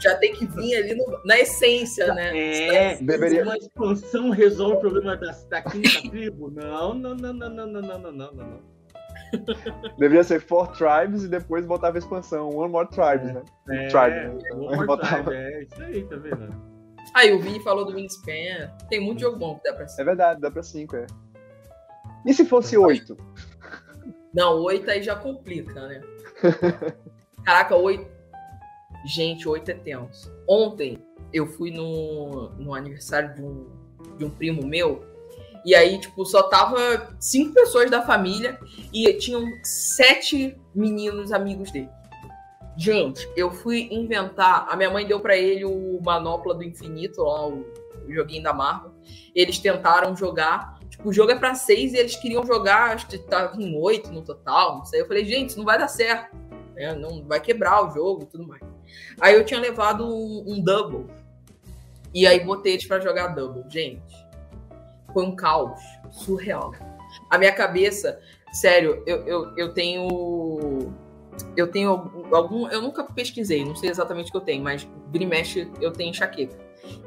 já 0.00 0.16
tem 0.16 0.32
que 0.32 0.46
vir 0.46 0.76
ali 0.76 0.94
no- 0.94 1.20
na 1.24 1.38
essência, 1.38 2.14
né? 2.14 2.36
É, 2.36 2.96
Deveria- 2.96 3.42
uma 3.42 3.56
expansão 3.56 4.30
resolve 4.30 4.76
o 4.76 4.80
problema 4.80 5.16
da, 5.16 5.32
da 5.32 5.62
quinta 5.62 6.08
tribo? 6.08 6.50
Não, 6.50 6.94
não, 6.94 7.14
não, 7.14 7.32
não, 7.32 7.50
não, 7.50 7.66
não, 7.66 7.82
não, 7.82 7.98
não, 7.98 8.12
não, 8.12 8.32
não. 8.32 8.73
Deveria 9.98 10.24
ser 10.24 10.40
Four 10.40 10.68
Tribes 10.72 11.24
e 11.24 11.28
depois 11.28 11.64
botava 11.66 11.96
a 11.96 11.98
expansão 11.98 12.48
One 12.50 12.70
More 12.72 12.88
Tribes, 12.88 13.32
né? 13.32 13.42
É, 13.70 13.88
Tribe, 13.88 14.16
né? 14.16 14.52
One 14.52 14.76
More 14.76 14.86
Botava- 14.86 15.22
Tribe, 15.30 15.36
é 15.36 15.62
isso 15.62 15.82
aí, 15.82 16.04
tá 16.04 16.16
vendo? 16.16 16.74
Aí 17.14 17.32
o 17.32 17.40
Vini 17.40 17.60
falou 17.60 17.84
do 17.84 17.94
Wingspan. 17.94 18.72
Tem 18.88 19.00
muito 19.00 19.20
jogo 19.20 19.36
bom 19.38 19.56
que 19.56 19.64
dá 19.64 19.74
pra 19.74 19.86
5. 19.86 20.00
É 20.00 20.04
verdade, 20.04 20.40
dá 20.40 20.50
pra 20.50 20.62
5, 20.62 20.96
é. 20.96 21.06
E 22.26 22.32
se 22.34 22.44
fosse 22.44 22.76
8? 22.76 23.16
Não, 24.34 24.60
8 24.62 24.90
aí 24.90 25.02
já 25.02 25.14
complica, 25.14 25.86
né? 25.86 26.00
Caraca, 27.44 27.76
8. 27.76 28.04
Gente, 29.04 29.46
8 29.48 29.70
é 29.70 29.74
tenso. 29.74 30.32
Ontem 30.48 30.98
eu 31.32 31.46
fui 31.46 31.70
no, 31.70 32.48
no 32.58 32.74
aniversário 32.74 33.34
de 33.34 33.42
um, 33.42 33.66
de 34.16 34.24
um 34.24 34.30
primo 34.30 34.66
meu. 34.66 35.04
E 35.64 35.74
aí, 35.74 35.98
tipo, 35.98 36.24
só 36.26 36.42
tava 36.42 37.16
cinco 37.18 37.54
pessoas 37.54 37.90
da 37.90 38.02
família 38.02 38.58
e 38.92 39.12
tinham 39.14 39.44
sete 39.62 40.56
meninos 40.74 41.32
amigos 41.32 41.70
dele. 41.70 41.88
Gente, 42.76 43.28
eu 43.36 43.50
fui 43.50 43.88
inventar. 43.90 44.66
A 44.68 44.76
minha 44.76 44.90
mãe 44.90 45.06
deu 45.06 45.20
para 45.20 45.36
ele 45.36 45.64
o 45.64 46.00
Manopla 46.02 46.54
do 46.54 46.64
Infinito, 46.64 47.22
lá, 47.22 47.46
o, 47.48 47.64
joguinho 48.08 48.42
da 48.42 48.52
Marvel. 48.52 48.92
Eles 49.34 49.58
tentaram 49.58 50.14
jogar. 50.16 50.78
Tipo, 50.90 51.08
o 51.08 51.12
jogo 51.12 51.32
é 51.32 51.36
pra 51.36 51.54
seis 51.54 51.94
e 51.94 51.96
eles 51.96 52.16
queriam 52.16 52.44
jogar, 52.44 52.92
acho 52.92 53.06
que 53.06 53.16
tava 53.16 53.60
em 53.60 53.76
oito 53.78 54.12
no 54.12 54.22
total. 54.22 54.78
Não 54.78 54.84
sei. 54.84 55.00
Eu 55.00 55.06
falei, 55.06 55.24
gente, 55.24 55.50
isso 55.50 55.58
não 55.58 55.64
vai 55.64 55.78
dar 55.78 55.88
certo. 55.88 56.36
Né? 56.74 56.94
Não 56.94 57.24
vai 57.24 57.40
quebrar 57.40 57.86
o 57.86 57.94
jogo 57.94 58.24
e 58.24 58.26
tudo 58.26 58.46
mais. 58.46 58.62
Aí 59.20 59.34
eu 59.34 59.44
tinha 59.44 59.60
levado 59.60 60.04
um, 60.04 60.44
um 60.46 60.62
double. 60.62 61.06
E 62.12 62.26
aí 62.26 62.44
botei 62.44 62.74
eles 62.74 62.86
pra 62.86 63.00
jogar 63.00 63.28
double. 63.28 63.64
Gente, 63.68 64.02
foi 65.14 65.24
um 65.24 65.34
caos 65.34 65.80
surreal. 66.10 66.72
A 67.30 67.38
minha 67.38 67.52
cabeça, 67.52 68.20
sério, 68.52 69.02
eu, 69.06 69.24
eu, 69.26 69.56
eu 69.56 69.72
tenho 69.72 70.92
eu 71.56 71.68
tenho 71.68 71.90
algum. 72.32 72.68
Eu 72.68 72.82
nunca 72.82 73.04
pesquisei, 73.04 73.64
não 73.64 73.74
sei 73.74 73.90
exatamente 73.90 74.28
o 74.28 74.30
que 74.32 74.36
eu 74.36 74.42
tenho, 74.42 74.62
mas 74.62 74.86
vira 75.10 75.24
eu 75.80 75.92
tenho 75.92 76.10
enxaqueca. 76.10 76.56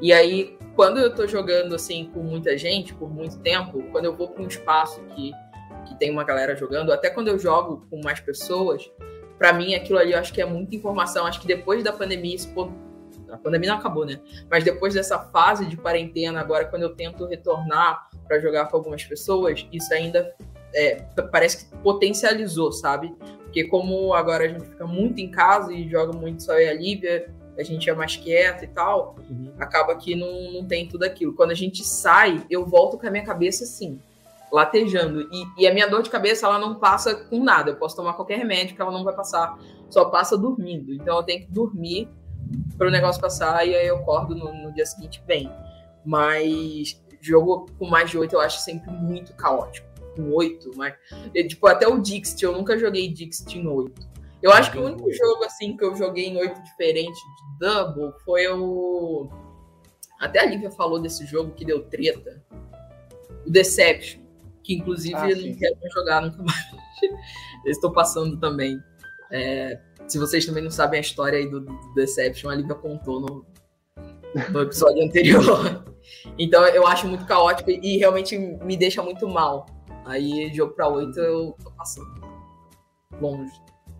E 0.00 0.12
aí, 0.12 0.58
quando 0.74 0.98
eu 0.98 1.14
tô 1.14 1.26
jogando 1.26 1.74
assim 1.74 2.10
com 2.12 2.20
muita 2.20 2.56
gente, 2.58 2.94
por 2.94 3.08
muito 3.08 3.38
tempo, 3.38 3.82
quando 3.92 4.06
eu 4.06 4.16
vou 4.16 4.28
para 4.28 4.42
um 4.42 4.46
espaço 4.46 5.00
que, 5.14 5.32
que 5.86 5.94
tem 5.98 6.10
uma 6.10 6.24
galera 6.24 6.56
jogando, 6.56 6.92
até 6.92 7.10
quando 7.10 7.28
eu 7.28 7.38
jogo 7.38 7.86
com 7.88 8.00
mais 8.02 8.20
pessoas, 8.20 8.90
para 9.38 9.52
mim 9.52 9.74
aquilo 9.74 9.98
ali 9.98 10.12
eu 10.12 10.18
acho 10.18 10.32
que 10.32 10.40
é 10.40 10.46
muita 10.46 10.74
informação. 10.74 11.26
Acho 11.26 11.40
que 11.40 11.46
depois 11.46 11.82
da 11.84 11.92
pandemia, 11.92 12.34
isso, 12.34 12.52
a 13.30 13.36
pandemia 13.36 13.70
não 13.70 13.78
acabou, 13.78 14.04
né? 14.04 14.20
Mas 14.50 14.64
depois 14.64 14.94
dessa 14.94 15.18
fase 15.18 15.66
de 15.66 15.76
quarentena, 15.76 16.40
agora 16.40 16.64
quando 16.66 16.82
eu 16.82 16.94
tento 16.94 17.26
retornar 17.26 18.08
para 18.26 18.38
jogar 18.38 18.66
com 18.66 18.76
algumas 18.76 19.04
pessoas, 19.04 19.66
isso 19.72 19.92
ainda 19.92 20.34
é, 20.74 20.96
parece 21.32 21.66
que 21.66 21.76
potencializou, 21.78 22.72
sabe? 22.72 23.14
Porque 23.44 23.64
como 23.64 24.12
agora 24.14 24.44
a 24.44 24.48
gente 24.48 24.66
fica 24.66 24.86
muito 24.86 25.20
em 25.20 25.30
casa 25.30 25.72
e 25.72 25.88
joga 25.88 26.12
muito 26.16 26.42
só 26.42 26.54
eu 26.54 26.66
e 26.66 26.68
a 26.68 26.74
Lívia, 26.74 27.30
a 27.58 27.62
gente 27.62 27.90
é 27.90 27.94
mais 27.94 28.16
quieta 28.16 28.64
e 28.64 28.68
tal, 28.68 29.16
uhum. 29.28 29.52
acaba 29.58 29.96
que 29.96 30.14
não, 30.14 30.52
não 30.52 30.64
tem 30.64 30.86
tudo 30.86 31.02
aquilo. 31.02 31.34
Quando 31.34 31.50
a 31.50 31.54
gente 31.54 31.82
sai, 31.84 32.44
eu 32.48 32.64
volto 32.64 32.96
com 32.96 33.06
a 33.06 33.10
minha 33.10 33.24
cabeça 33.24 33.64
assim, 33.64 33.98
latejando. 34.52 35.28
E, 35.32 35.62
e, 35.62 35.66
a 35.66 35.74
minha 35.74 35.88
dor 35.88 36.02
de 36.02 36.10
cabeça, 36.10 36.46
ela 36.46 36.58
não 36.58 36.76
passa 36.76 37.14
com 37.14 37.42
nada. 37.42 37.70
Eu 37.70 37.76
posso 37.76 37.96
tomar 37.96 38.12
qualquer 38.12 38.38
remédio 38.38 38.76
que 38.76 38.80
ela 38.80 38.92
não 38.92 39.02
vai 39.02 39.14
passar, 39.14 39.58
só 39.90 40.04
passa 40.04 40.38
dormindo. 40.38 40.92
Então 40.92 41.16
eu 41.16 41.22
tenho 41.22 41.40
que 41.40 41.50
dormir 41.50 42.08
para 42.78 42.88
o 42.88 42.90
negócio 42.90 43.20
passar 43.20 43.66
e 43.66 43.74
aí 43.74 43.86
eu 43.86 43.96
acordo 43.96 44.34
no, 44.34 44.52
no 44.52 44.72
dia 44.72 44.86
seguinte 44.86 45.22
bem. 45.26 45.52
Mas 46.06 47.02
jogo 47.20 47.66
com 47.78 47.86
mais 47.86 48.10
de 48.10 48.16
oito 48.16 48.34
eu 48.34 48.40
acho 48.40 48.60
sempre 48.60 48.90
muito 48.90 49.34
caótico 49.34 49.88
com 50.18 50.32
8, 50.34 50.72
mas. 50.74 50.94
Tipo, 51.46 51.68
até 51.68 51.86
o 51.86 52.00
Dixit, 52.00 52.44
eu 52.44 52.52
nunca 52.52 52.76
joguei 52.76 53.08
Dixit 53.08 53.56
em 53.56 53.66
8. 53.66 54.08
Eu 54.42 54.52
acho 54.52 54.70
que 54.72 54.78
o 54.78 54.84
único 54.84 55.10
jogo 55.12 55.44
assim 55.44 55.76
que 55.76 55.84
eu 55.84 55.94
joguei 55.94 56.26
em 56.26 56.36
8 56.36 56.60
diferente 56.62 57.14
de 57.14 57.58
Double 57.60 58.12
foi 58.24 58.48
o. 58.48 59.28
Até 60.20 60.40
a 60.40 60.46
Lívia 60.46 60.70
falou 60.72 61.00
desse 61.00 61.24
jogo 61.24 61.52
que 61.52 61.64
deu 61.64 61.84
treta. 61.84 62.42
O 63.46 63.50
Deception. 63.50 64.20
Que 64.62 64.74
inclusive 64.74 65.14
ah, 65.16 65.30
eu 65.30 65.46
não 65.46 65.54
quero 65.54 65.76
jogar 65.92 66.22
nunca 66.22 66.42
mais. 66.42 66.72
eu 67.64 67.70
estou 67.70 67.92
passando 67.92 68.38
também. 68.38 68.78
É, 69.30 69.80
se 70.08 70.18
vocês 70.18 70.44
também 70.46 70.62
não 70.62 70.70
sabem 70.70 70.98
a 70.98 71.00
história 71.00 71.38
aí 71.38 71.48
do, 71.48 71.60
do 71.60 71.94
Deception, 71.94 72.50
a 72.50 72.54
Lívia 72.54 72.74
contou 72.74 73.20
no, 73.20 73.46
no 74.50 74.62
episódio 74.62 75.04
anterior. 75.04 75.84
Então 76.38 76.64
eu 76.68 76.86
acho 76.86 77.06
muito 77.06 77.26
caótico 77.26 77.70
e 77.70 77.98
realmente 77.98 78.36
me 78.38 78.78
deixa 78.78 79.02
muito 79.02 79.28
mal. 79.28 79.66
Aí, 80.06 80.50
jogo 80.54 80.72
pra 80.72 80.88
8 80.88 81.20
eu 81.20 81.54
tô 81.62 81.70
passando. 81.72 82.08
Longe. 83.20 83.52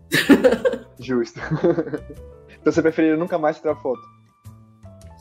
Justo. 0.99 1.39
então 2.59 2.73
você 2.73 2.81
preferiria 2.81 3.15
nunca 3.15 3.37
mais 3.37 3.59
tirar 3.59 3.75
foto? 3.75 4.01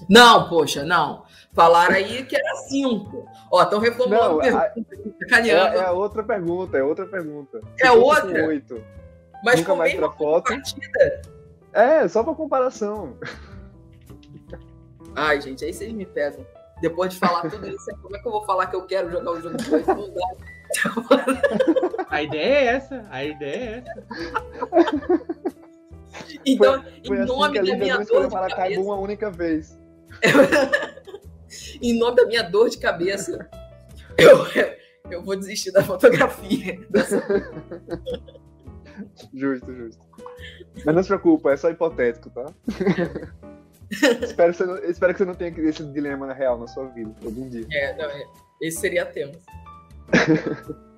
Não, 0.09 0.49
poxa, 0.49 0.83
não. 0.83 1.25
Falaram 1.53 1.95
aí 1.95 2.25
que 2.25 2.37
era 2.37 2.55
5. 2.55 3.27
Ó, 3.53 3.63
estão 3.63 3.81
reformulando 3.81 4.39
não, 4.39 4.59
a 4.59 4.71
pergunta. 4.71 4.95
É, 5.31 5.79
é, 5.79 5.91
outra 5.91 6.23
pergunta, 6.23 6.79
é 6.79 6.83
outra 6.83 7.07
pergunta. 7.07 7.61
Se 7.77 7.87
é 7.87 7.93
outra? 7.93 8.47
8, 8.47 8.85
Mas 9.45 9.61
nunca 9.61 9.75
mais 9.75 9.93
tirar 9.93 10.11
foto. 10.11 10.49
Partida. 10.49 11.23
É, 11.73 12.09
só 12.09 12.23
pra 12.23 12.35
comparação. 12.35 13.17
Ai, 15.15 15.41
gente, 15.41 15.65
aí 15.65 15.73
vocês 15.73 15.93
me 15.93 16.07
pegam. 16.07 16.47
Depois 16.81 17.13
de 17.13 17.19
falar 17.19 17.49
tudo 17.51 17.69
isso, 17.69 17.91
como 18.03 18.17
é 18.17 18.21
que 18.21 18.29
eu 18.29 18.33
vou 18.33 18.45
falar 18.45 18.67
que 18.67 18.77
eu 18.77 18.87
quero 18.87 19.11
jogar 19.11 19.33
o 19.33 19.41
jogo? 19.41 19.57
Não 19.87 20.15
dá. 20.15 20.29
a 22.09 22.23
ideia 22.23 22.55
é 22.55 22.65
essa, 22.67 23.07
a 23.11 23.25
ideia 23.25 23.85
é 23.85 23.85
essa. 23.85 25.49
Então, 26.45 26.83
foi, 26.83 27.05
foi 27.07 27.17
em 27.17 27.21
assim 27.21 27.33
nome 27.33 27.63
da 27.63 27.77
minha 27.77 27.99
dor 27.99 28.27
de 28.27 28.55
cabeça... 28.55 28.81
uma 28.81 28.97
única 28.97 29.31
vez. 29.31 29.79
em 31.81 31.99
nome 31.99 32.17
da 32.17 32.27
minha 32.27 32.43
dor 32.43 32.69
de 32.69 32.79
cabeça, 32.79 33.49
eu, 34.17 34.47
eu 35.11 35.23
vou 35.23 35.37
desistir 35.37 35.71
da 35.71 35.83
fotografia. 35.83 36.81
Justo, 39.35 39.75
justo. 39.75 40.07
Mas 40.85 40.95
não 40.95 41.03
se 41.03 41.09
preocupa, 41.09 41.53
é 41.53 41.57
só 41.57 41.71
hipotético, 41.71 42.31
tá? 42.31 42.47
espero, 44.23 44.53
que 44.53 44.59
você 44.59 44.67
não, 44.67 44.79
espero 44.79 45.13
que 45.13 45.19
você 45.19 45.25
não 45.25 45.35
tenha 45.35 45.51
esse 45.61 45.85
dilema 45.93 46.27
na 46.27 46.33
real 46.33 46.59
na 46.59 46.67
sua 46.67 46.87
vida, 46.89 47.13
algum 47.25 47.49
dia. 47.49 47.67
É, 47.73 47.97
não, 47.97 48.05
é, 48.05 48.25
esse 48.63 48.81
seria 48.81 49.07
tenso. 49.07 49.39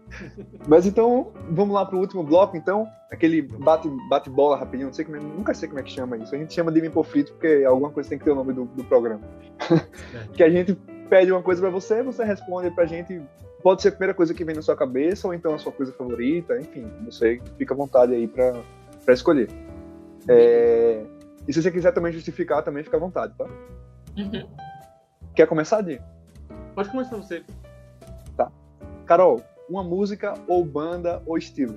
Mas 0.66 0.86
então, 0.86 1.32
vamos 1.50 1.74
lá 1.74 1.86
pro 1.86 1.98
último 1.98 2.22
bloco, 2.22 2.56
então. 2.56 2.86
Aquele 3.10 3.42
bate-bola 3.42 4.56
bate 4.56 4.64
rapidinho, 4.64 4.88
não 4.88 4.92
sei 4.92 5.04
como 5.04 5.16
é, 5.16 5.20
nunca 5.20 5.54
sei 5.54 5.68
como 5.68 5.80
é 5.80 5.82
que 5.82 5.90
chama 5.90 6.16
isso. 6.16 6.34
A 6.34 6.38
gente 6.38 6.52
chama 6.52 6.72
de 6.72 6.80
Mipo 6.80 7.02
Frito 7.02 7.32
porque 7.32 7.64
alguma 7.66 7.90
coisa 7.90 8.08
tem 8.08 8.18
que 8.18 8.24
ter 8.24 8.30
o 8.30 8.34
nome 8.34 8.52
do, 8.52 8.64
do 8.64 8.84
programa. 8.84 9.20
É. 9.60 10.26
que 10.34 10.42
a 10.42 10.50
gente 10.50 10.74
pede 11.08 11.32
uma 11.32 11.42
coisa 11.42 11.60
para 11.60 11.70
você, 11.70 12.02
você 12.02 12.24
responde 12.24 12.70
pra 12.70 12.86
gente. 12.86 13.20
Pode 13.62 13.82
ser 13.82 13.88
a 13.88 13.92
primeira 13.92 14.14
coisa 14.14 14.32
que 14.32 14.44
vem 14.44 14.54
na 14.54 14.62
sua 14.62 14.76
cabeça, 14.76 15.26
ou 15.26 15.34
então 15.34 15.54
a 15.54 15.58
sua 15.58 15.72
coisa 15.72 15.92
favorita, 15.92 16.58
enfim, 16.58 16.90
você 17.04 17.40
fica 17.58 17.74
à 17.74 17.76
vontade 17.76 18.14
aí 18.14 18.26
pra, 18.26 18.62
pra 19.04 19.14
escolher. 19.14 19.48
É... 20.28 21.04
E 21.46 21.52
se 21.52 21.62
você 21.62 21.70
quiser 21.70 21.92
também 21.92 22.12
justificar, 22.12 22.62
também 22.62 22.84
fica 22.84 22.96
à 22.96 23.00
vontade, 23.00 23.34
tá? 23.36 23.44
Uhum. 24.16 24.48
Quer 25.34 25.46
começar, 25.46 25.82
Di? 25.82 26.00
Pode 26.74 26.90
começar 26.90 27.16
você. 27.16 27.42
Carol, 29.10 29.42
uma 29.68 29.82
música 29.82 30.34
ou 30.46 30.64
banda 30.64 31.20
ou 31.26 31.36
estilo? 31.36 31.76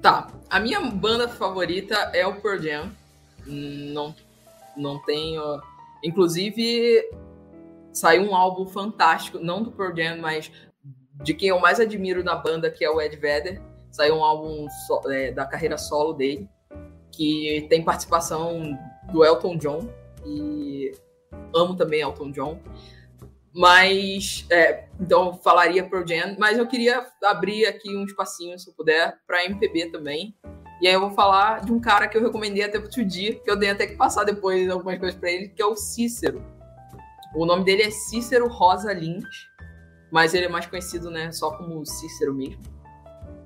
Tá. 0.00 0.28
A 0.48 0.60
minha 0.60 0.80
banda 0.80 1.28
favorita 1.28 1.96
é 2.14 2.24
o 2.24 2.40
Pearl 2.40 2.58
Jam. 2.62 2.92
Não, 3.44 4.14
não 4.76 5.02
tenho. 5.02 5.60
Inclusive, 6.02 7.10
saiu 7.92 8.22
um 8.22 8.34
álbum 8.34 8.66
fantástico, 8.66 9.38
não 9.38 9.62
do 9.62 9.70
Pearl 9.70 9.94
Jam, 9.94 10.18
mas 10.18 10.50
de 11.22 11.34
quem 11.34 11.48
eu 11.48 11.60
mais 11.60 11.78
admiro 11.78 12.24
na 12.24 12.34
banda, 12.34 12.70
que 12.70 12.84
é 12.84 12.90
o 12.90 13.00
Ed 13.00 13.16
Vedder. 13.16 13.60
Saiu 13.90 14.16
um 14.16 14.24
álbum 14.24 14.66
so, 14.86 15.00
é, 15.10 15.30
da 15.30 15.44
carreira 15.44 15.76
solo 15.76 16.14
dele, 16.14 16.48
que 17.10 17.66
tem 17.68 17.84
participação 17.84 18.78
do 19.12 19.24
Elton 19.24 19.56
John. 19.56 19.88
E 20.24 20.92
amo 21.54 21.76
também 21.76 22.00
Elton 22.00 22.30
John. 22.30 22.58
Mas, 23.54 24.46
é, 24.48 24.88
então 24.98 25.34
falaria 25.34 25.84
Pro 25.84 26.06
Jam, 26.06 26.36
mas 26.38 26.56
eu 26.56 26.66
queria 26.66 27.06
abrir 27.22 27.66
aqui 27.66 27.94
um 27.94 28.04
espacinho, 28.04 28.58
se 28.58 28.70
eu 28.70 28.74
puder, 28.74 29.18
para 29.26 29.44
MPB 29.44 29.90
também. 29.90 30.34
E 30.82 30.88
aí 30.88 30.94
eu 30.94 31.00
vou 31.00 31.12
falar 31.12 31.60
de 31.64 31.72
um 31.72 31.78
cara 31.78 32.08
que 32.08 32.16
eu 32.16 32.22
recomendei 32.24 32.64
até 32.64 32.80
pro 32.80 32.90
Tudi, 32.90 33.40
que 33.44 33.48
eu 33.48 33.54
dei 33.56 33.70
até 33.70 33.86
que 33.86 33.94
passar 33.94 34.24
depois 34.24 34.68
algumas 34.68 34.98
coisas 34.98 35.16
para 35.16 35.30
ele, 35.30 35.48
que 35.48 35.62
é 35.62 35.64
o 35.64 35.76
Cícero. 35.76 36.44
O 37.36 37.46
nome 37.46 37.64
dele 37.64 37.82
é 37.82 37.90
Cícero 37.92 38.48
Rosa 38.48 38.92
Lins, 38.92 39.24
mas 40.10 40.34
ele 40.34 40.46
é 40.46 40.48
mais 40.48 40.66
conhecido, 40.66 41.08
né, 41.08 41.30
só 41.30 41.52
como 41.52 41.86
Cícero 41.86 42.34
mesmo. 42.34 42.60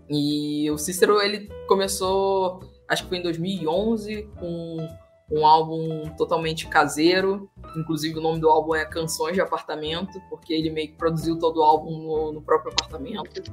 E 0.08 0.70
o 0.70 0.78
Cícero, 0.78 1.20
ele 1.20 1.50
começou, 1.68 2.60
acho 2.88 3.02
que 3.02 3.10
foi 3.10 3.18
em 3.18 3.22
2011, 3.22 4.30
com 4.40 4.88
um 5.30 5.46
álbum 5.46 6.08
totalmente 6.16 6.66
caseiro. 6.68 7.50
Inclusive, 7.76 8.18
o 8.18 8.22
nome 8.22 8.40
do 8.40 8.48
álbum 8.48 8.74
é 8.74 8.86
Canções 8.86 9.34
de 9.34 9.42
Apartamento, 9.42 10.18
porque 10.30 10.54
ele 10.54 10.70
meio 10.70 10.88
que 10.88 10.94
produziu 10.94 11.38
todo 11.38 11.58
o 11.58 11.62
álbum 11.62 11.98
no, 11.98 12.32
no 12.32 12.40
próprio 12.40 12.72
apartamento. 12.72 13.52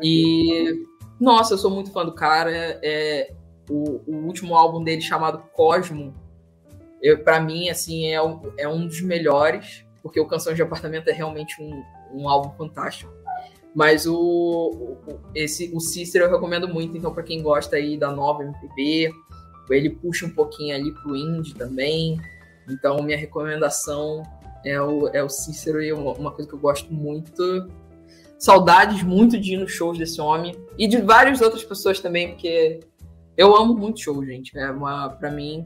E, 0.00 0.86
nossa, 1.20 1.54
eu 1.54 1.58
sou 1.58 1.70
muito 1.70 1.90
fã 1.90 2.04
do 2.04 2.12
cara. 2.12 2.50
É, 2.82 3.32
o, 3.68 4.00
o 4.06 4.16
último 4.26 4.54
álbum 4.54 4.82
dele 4.82 5.00
chamado 5.00 5.42
Cosmo, 5.52 6.14
para 7.24 7.40
mim, 7.40 7.68
assim, 7.68 8.06
é, 8.06 8.18
é 8.58 8.68
um 8.68 8.86
dos 8.86 9.00
melhores, 9.00 9.84
porque 10.02 10.20
o 10.20 10.26
Canção 10.26 10.54
de 10.54 10.62
Apartamento 10.62 11.08
é 11.08 11.12
realmente 11.12 11.60
um, 11.62 11.82
um 12.12 12.28
álbum 12.28 12.50
fantástico. 12.56 13.12
Mas 13.74 14.06
o, 14.06 14.16
o, 14.16 15.20
esse, 15.34 15.70
o 15.74 15.80
Cícero 15.80 16.24
eu 16.24 16.30
recomendo 16.30 16.66
muito, 16.66 16.96
então, 16.96 17.12
para 17.12 17.22
quem 17.22 17.42
gosta 17.42 17.76
aí 17.76 17.96
da 17.96 18.10
nova 18.10 18.42
MPB, 18.42 19.12
ele 19.70 19.90
puxa 19.90 20.26
um 20.26 20.30
pouquinho 20.30 20.74
ali 20.74 20.92
pro 20.92 21.14
indie 21.14 21.54
também. 21.54 22.18
Então, 22.68 23.02
minha 23.02 23.16
recomendação 23.16 24.22
é 24.64 24.80
o, 24.80 25.08
é 25.08 25.22
o 25.22 25.28
Cícero 25.28 25.82
e 25.82 25.92
uma, 25.92 26.12
uma 26.12 26.30
coisa 26.30 26.48
que 26.48 26.54
eu 26.54 26.58
gosto 26.58 26.92
muito. 26.92 27.68
Saudades 28.38 29.02
muito 29.02 29.38
de 29.38 29.54
ir 29.54 29.56
nos 29.56 29.72
shows 29.72 29.98
desse 29.98 30.20
homem 30.20 30.54
e 30.78 30.86
de 30.86 30.98
várias 30.98 31.40
outras 31.40 31.64
pessoas 31.64 31.98
também, 31.98 32.28
porque 32.28 32.80
eu 33.36 33.56
amo 33.56 33.74
muito 33.74 34.00
show, 34.00 34.24
gente. 34.24 34.56
É 34.56 34.70
uma, 34.70 35.10
pra 35.10 35.30
mim, 35.30 35.64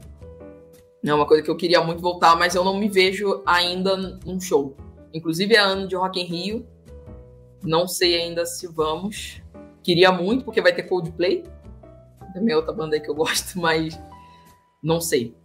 é 1.05 1.13
uma 1.13 1.27
coisa 1.27 1.43
que 1.43 1.51
eu 1.51 1.57
queria 1.57 1.83
muito 1.83 2.01
voltar, 2.01 2.35
mas 2.35 2.55
eu 2.55 2.63
não 2.63 2.77
me 2.77 2.87
vejo 2.87 3.43
ainda 3.45 3.97
num 3.97 4.39
show. 4.39 4.75
Inclusive 5.13 5.55
é 5.55 5.59
ano 5.59 5.87
de 5.87 5.95
Rock 5.95 6.19
in 6.19 6.25
Rio. 6.25 6.67
Não 7.63 7.87
sei 7.87 8.19
ainda 8.19 8.45
se 8.45 8.67
vamos. 8.67 9.41
Queria 9.83 10.11
muito, 10.11 10.43
porque 10.43 10.61
vai 10.61 10.73
ter 10.73 10.83
Coldplay. 10.83 11.43
Também 12.33 12.53
é 12.53 12.57
outra 12.57 12.73
banda 12.73 12.95
aí 12.95 13.01
que 13.01 13.09
eu 13.09 13.15
gosto, 13.15 13.57
mas 13.61 13.99
não 14.81 14.99
sei. 14.99 15.35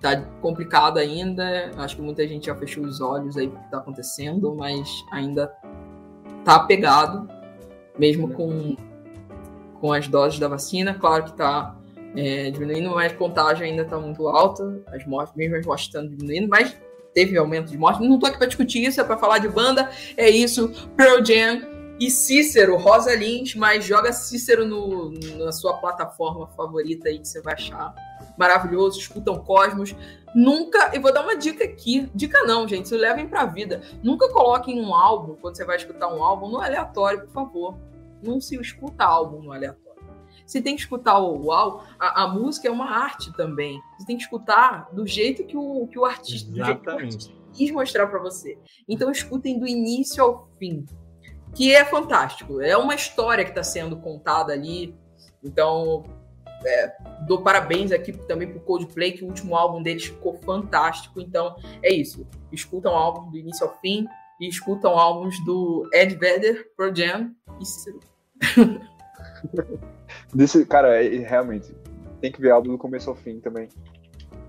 Tá 0.00 0.20
complicado 0.40 0.98
ainda. 0.98 1.70
Acho 1.76 1.96
que 1.96 2.02
muita 2.02 2.26
gente 2.26 2.46
já 2.46 2.54
fechou 2.54 2.84
os 2.84 3.00
olhos 3.00 3.36
aí 3.36 3.48
pro 3.48 3.60
que 3.60 3.70
tá 3.70 3.78
acontecendo, 3.78 4.54
mas 4.54 5.04
ainda 5.12 5.52
tá 6.44 6.60
pegado, 6.60 7.28
mesmo 7.98 8.28
com, 8.30 8.76
com 9.80 9.92
as 9.92 10.08
doses 10.08 10.38
da 10.38 10.48
vacina. 10.48 10.94
Claro 10.94 11.24
que 11.24 11.32
tá 11.32 11.76
é, 12.16 12.50
diminuindo, 12.50 12.90
mas 12.90 13.12
a 13.12 13.16
contagem 13.16 13.70
ainda 13.70 13.82
está 13.82 13.98
muito 13.98 14.26
alta, 14.28 14.82
as 14.88 15.06
mortes, 15.06 15.34
mesmo 15.34 15.56
as 15.56 15.66
mortes 15.66 15.86
estão 15.86 16.06
diminuindo, 16.06 16.48
mas 16.48 16.76
teve 17.14 17.36
aumento 17.36 17.70
de 17.70 17.78
mortes. 17.78 18.06
Não 18.06 18.14
estou 18.14 18.28
aqui 18.28 18.38
para 18.38 18.46
discutir 18.46 18.84
isso, 18.84 19.00
é 19.00 19.04
para 19.04 19.16
falar 19.16 19.38
de 19.38 19.48
banda, 19.48 19.90
é 20.16 20.28
isso. 20.28 20.70
Pearl 20.96 21.24
Jam 21.24 21.62
e 22.00 22.10
Cícero, 22.10 22.76
Rosa 22.76 23.14
Lins, 23.14 23.54
mas 23.54 23.84
joga 23.84 24.12
Cícero 24.12 24.66
no, 24.66 25.12
na 25.38 25.52
sua 25.52 25.74
plataforma 25.74 26.48
favorita 26.48 27.08
aí 27.08 27.18
que 27.18 27.28
você 27.28 27.40
vai 27.40 27.54
achar 27.54 27.94
maravilhoso, 28.36 28.98
escutam 28.98 29.38
Cosmos. 29.38 29.94
Nunca, 30.34 30.90
eu 30.94 31.00
vou 31.02 31.12
dar 31.12 31.22
uma 31.22 31.36
dica 31.36 31.62
aqui, 31.64 32.10
dica 32.14 32.42
não, 32.44 32.66
gente, 32.66 32.88
se 32.88 32.96
levem 32.96 33.28
pra 33.28 33.44
vida. 33.44 33.82
Nunca 34.02 34.30
coloquem 34.30 34.80
um 34.80 34.94
álbum, 34.94 35.36
quando 35.36 35.56
você 35.56 35.64
vai 35.64 35.76
escutar 35.76 36.08
um 36.08 36.22
álbum, 36.22 36.48
no 36.48 36.60
aleatório, 36.60 37.26
por 37.26 37.32
favor. 37.32 37.78
Não 38.22 38.40
se 38.40 38.56
escuta 38.56 39.04
álbum 39.04 39.42
no 39.42 39.52
aleatório. 39.52 39.82
Você 40.46 40.60
tem 40.60 40.74
que 40.74 40.82
escutar 40.82 41.18
o 41.18 41.46
uau, 41.46 41.84
a, 41.98 42.24
a, 42.24 42.28
música 42.28 42.68
é 42.68 42.70
uma 42.70 42.90
arte 42.90 43.32
também. 43.34 43.80
Você 43.98 44.06
tem 44.06 44.16
que 44.16 44.22
escutar 44.22 44.88
do 44.92 45.06
jeito 45.06 45.44
que 45.44 45.56
o, 45.56 45.86
que 45.86 45.98
o 45.98 46.04
artista, 46.04 46.50
Exatamente. 46.50 47.34
quis 47.52 47.70
mostrar 47.70 48.06
para 48.06 48.18
você. 48.18 48.58
Então 48.88 49.10
escutem 49.10 49.58
do 49.58 49.66
início 49.66 50.22
ao 50.22 50.48
fim, 50.58 50.84
que 51.54 51.74
é 51.74 51.84
fantástico. 51.84 52.60
É 52.60 52.76
uma 52.76 52.94
história 52.94 53.44
que 53.44 53.50
está 53.50 53.62
sendo 53.62 53.96
contada 53.96 54.52
ali. 54.52 54.94
Então 55.42 56.04
é, 56.64 56.96
dou 57.26 57.42
parabéns 57.42 57.92
aqui 57.92 58.12
também 58.12 58.48
pro 58.48 58.60
Coldplay, 58.60 59.12
que 59.12 59.24
o 59.24 59.28
último 59.28 59.56
álbum 59.56 59.82
deles 59.82 60.04
ficou 60.04 60.34
fantástico. 60.34 61.20
Então 61.20 61.56
é 61.82 61.92
isso. 61.92 62.26
Escutam 62.50 62.92
o 62.92 62.96
álbum 62.96 63.30
do 63.30 63.38
início 63.38 63.66
ao 63.66 63.78
fim 63.80 64.06
e 64.40 64.48
escutam 64.48 64.98
álbuns 64.98 65.38
do 65.44 65.88
Ed 65.92 66.14
Vedder, 66.16 66.70
Pro 66.76 66.94
Jam 66.94 67.32
e 67.60 67.66
Cícero. 67.66 68.00
Desse, 70.34 70.64
cara, 70.66 71.02
é, 71.02 71.08
realmente, 71.18 71.74
tem 72.20 72.30
que 72.30 72.40
ver 72.40 72.50
álbum 72.50 72.72
do 72.72 72.78
começo 72.78 73.08
ao 73.10 73.16
fim 73.16 73.40
também. 73.40 73.68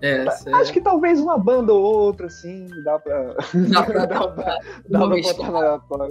É, 0.01 0.25
Acho 0.55 0.73
que 0.73 0.81
talvez 0.81 1.19
uma 1.21 1.37
banda 1.37 1.71
ou 1.73 1.81
outra, 1.81 2.27
assim, 2.27 2.67
dá 2.83 2.99
pra. 2.99 3.35
Dá 3.71 3.83
pra, 3.83 4.03
dá 4.05 4.27
pra, 4.27 4.59
dá 4.89 5.07
pra 5.07 5.21
botar 5.21 5.51
na. 5.51 6.09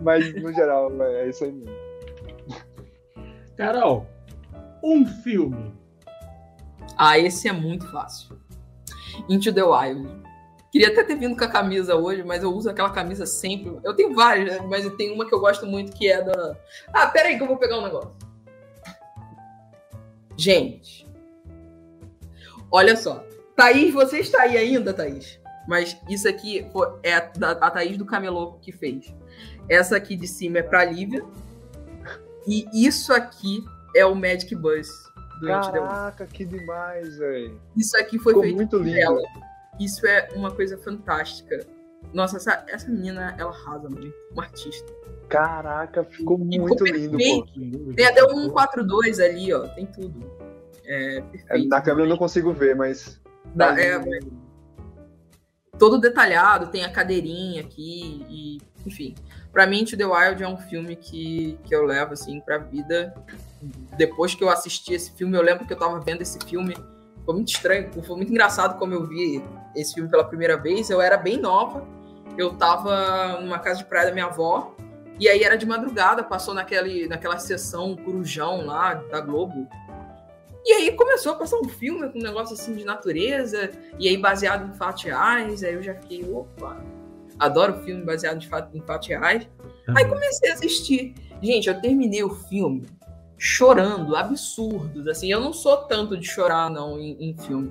Mas, 0.00 0.32
no 0.40 0.52
geral, 0.52 0.92
é 1.02 1.28
isso 1.28 1.42
aí 1.44 1.52
mesmo. 1.52 1.74
Carol, 3.56 4.06
um 4.86 5.04
filme. 5.04 5.74
Ah, 6.96 7.18
esse 7.18 7.48
é 7.48 7.52
muito 7.52 7.90
fácil. 7.90 8.40
Into 9.28 9.52
the 9.52 9.62
Wild. 9.64 10.08
Queria 10.70 10.88
até 10.88 11.02
ter 11.02 11.16
vindo 11.16 11.36
com 11.36 11.44
a 11.44 11.48
camisa 11.48 11.96
hoje, 11.96 12.22
mas 12.22 12.42
eu 12.42 12.52
uso 12.52 12.70
aquela 12.70 12.90
camisa 12.90 13.26
sempre. 13.26 13.78
Eu 13.82 13.94
tenho 13.94 14.14
várias, 14.14 14.60
né? 14.60 14.66
mas 14.68 14.84
eu 14.84 14.96
tenho 14.96 15.14
uma 15.14 15.26
que 15.26 15.34
eu 15.34 15.40
gosto 15.40 15.66
muito 15.66 15.92
que 15.92 16.08
é 16.08 16.22
da. 16.22 16.56
Ah, 16.92 17.06
pera 17.06 17.28
aí 17.28 17.36
que 17.36 17.42
eu 17.42 17.46
vou 17.46 17.56
pegar 17.56 17.78
um 17.78 17.84
negócio. 17.84 18.14
Gente, 20.36 21.06
olha 22.70 22.96
só. 22.96 23.24
Thaís, 23.56 23.92
você 23.92 24.18
está 24.18 24.42
aí 24.42 24.56
ainda, 24.56 24.92
Thaís? 24.92 25.40
Mas 25.66 25.96
isso 26.08 26.28
aqui 26.28 26.66
é 27.02 27.14
a 27.14 27.70
Thaís 27.70 27.96
do 27.96 28.04
Camelô 28.04 28.58
que 28.60 28.70
fez. 28.70 29.14
Essa 29.68 29.96
aqui 29.96 30.14
de 30.14 30.28
cima 30.28 30.58
é 30.58 30.62
para 30.62 30.84
Lívia. 30.84 31.24
E 32.46 32.68
isso 32.86 33.12
aqui 33.12 33.64
é 33.94 34.04
o 34.04 34.14
Magic 34.14 34.54
Bus 34.54 34.88
do 35.40 35.46
Caraca, 35.46 36.26
que 36.26 36.44
demais, 36.44 37.18
velho. 37.18 37.60
Isso 37.76 37.96
aqui 37.96 38.18
foi 38.18 38.32
Ficou 38.32 38.42
feito 38.42 38.56
muito 38.56 38.78
lindo. 38.78 38.96
Dela. 38.96 39.22
Isso 39.78 40.06
é 40.06 40.28
uma 40.34 40.50
coisa 40.50 40.78
fantástica. 40.78 41.66
Nossa, 42.12 42.36
essa, 42.36 42.64
essa 42.68 42.88
menina, 42.88 43.34
ela 43.38 43.50
arrasa 43.50 43.88
muito. 43.88 44.14
Uma 44.32 44.44
artista. 44.44 44.90
Caraca, 45.28 46.04
ficou 46.04 46.38
muito 46.38 46.84
lindo, 46.84 47.18
pô. 47.18 47.94
Tem 47.94 48.06
até 48.06 48.24
um 48.24 48.44
142 48.44 49.20
ali, 49.20 49.52
ó. 49.52 49.66
Tem 49.68 49.86
tudo. 49.86 50.30
É 50.84 51.20
perfeito. 51.20 51.68
Na 51.68 51.80
câmera 51.80 52.06
eu 52.06 52.10
não 52.10 52.16
consigo 52.16 52.52
ver, 52.52 52.76
mas. 52.76 53.20
Da, 53.54 53.74
tá 53.74 53.80
é, 53.80 53.98
todo 55.78 55.98
detalhado, 55.98 56.68
tem 56.68 56.84
a 56.84 56.90
cadeirinha 56.90 57.60
aqui 57.60 58.24
e, 58.28 58.58
enfim. 58.86 59.14
Pra 59.52 59.66
mim, 59.66 59.84
To 59.84 59.96
The 59.96 60.06
Wild 60.06 60.42
é 60.42 60.48
um 60.48 60.56
filme 60.56 60.96
que, 60.96 61.58
que 61.64 61.74
eu 61.74 61.84
levo, 61.84 62.12
assim, 62.12 62.40
pra 62.40 62.58
vida. 62.58 63.14
Depois 63.96 64.34
que 64.34 64.44
eu 64.44 64.48
assisti 64.48 64.94
esse 64.94 65.10
filme, 65.12 65.36
eu 65.36 65.42
lembro 65.42 65.66
que 65.66 65.72
eu 65.72 65.78
tava 65.78 65.98
vendo 66.00 66.22
esse 66.22 66.38
filme. 66.46 66.76
Foi 67.24 67.34
muito 67.34 67.48
estranho, 67.48 67.90
foi 68.04 68.16
muito 68.16 68.30
engraçado 68.30 68.78
como 68.78 68.94
eu 68.94 69.04
vi 69.04 69.42
esse 69.74 69.94
filme 69.94 70.08
pela 70.08 70.24
primeira 70.24 70.56
vez. 70.56 70.90
Eu 70.90 71.00
era 71.00 71.16
bem 71.16 71.38
nova, 71.38 71.84
eu 72.38 72.54
tava 72.54 73.40
numa 73.40 73.58
casa 73.58 73.78
de 73.78 73.84
praia 73.84 74.06
da 74.06 74.12
minha 74.12 74.26
avó, 74.26 74.74
e 75.18 75.28
aí 75.28 75.42
era 75.42 75.56
de 75.56 75.66
madrugada, 75.66 76.22
passou 76.22 76.54
naquele, 76.54 77.08
naquela 77.08 77.38
sessão 77.38 77.96
Corujão 77.96 78.64
lá 78.66 78.94
da 78.94 79.20
Globo. 79.20 79.66
E 80.64 80.72
aí 80.72 80.92
começou 80.92 81.32
a 81.32 81.36
passar 81.36 81.56
um 81.58 81.68
filme 81.68 82.08
com 82.10 82.18
um 82.18 82.22
negócio 82.22 82.54
assim 82.54 82.74
de 82.74 82.84
natureza, 82.84 83.70
e 83.98 84.08
aí 84.08 84.16
baseado 84.16 84.68
em 84.68 84.74
fatos 84.74 85.06
aí 85.06 85.74
eu 85.74 85.82
já 85.82 85.94
fiquei, 85.94 86.28
opa, 86.28 86.76
adoro 87.38 87.82
filme 87.84 88.04
baseado 88.04 88.42
em, 88.42 88.46
fato, 88.46 88.76
em 88.76 88.80
fatos 88.82 89.08
reais. 89.08 89.48
Aí 89.96 90.04
comecei 90.04 90.50
a 90.50 90.54
assistir. 90.54 91.14
Gente, 91.42 91.68
eu 91.68 91.80
terminei 91.80 92.22
o 92.22 92.30
filme 92.30 92.86
chorando, 93.38 94.16
absurdos, 94.16 95.06
assim, 95.06 95.30
eu 95.30 95.40
não 95.40 95.52
sou 95.52 95.76
tanto 95.84 96.16
de 96.16 96.26
chorar, 96.26 96.70
não, 96.70 96.98
em, 96.98 97.30
em 97.30 97.36
filme. 97.36 97.70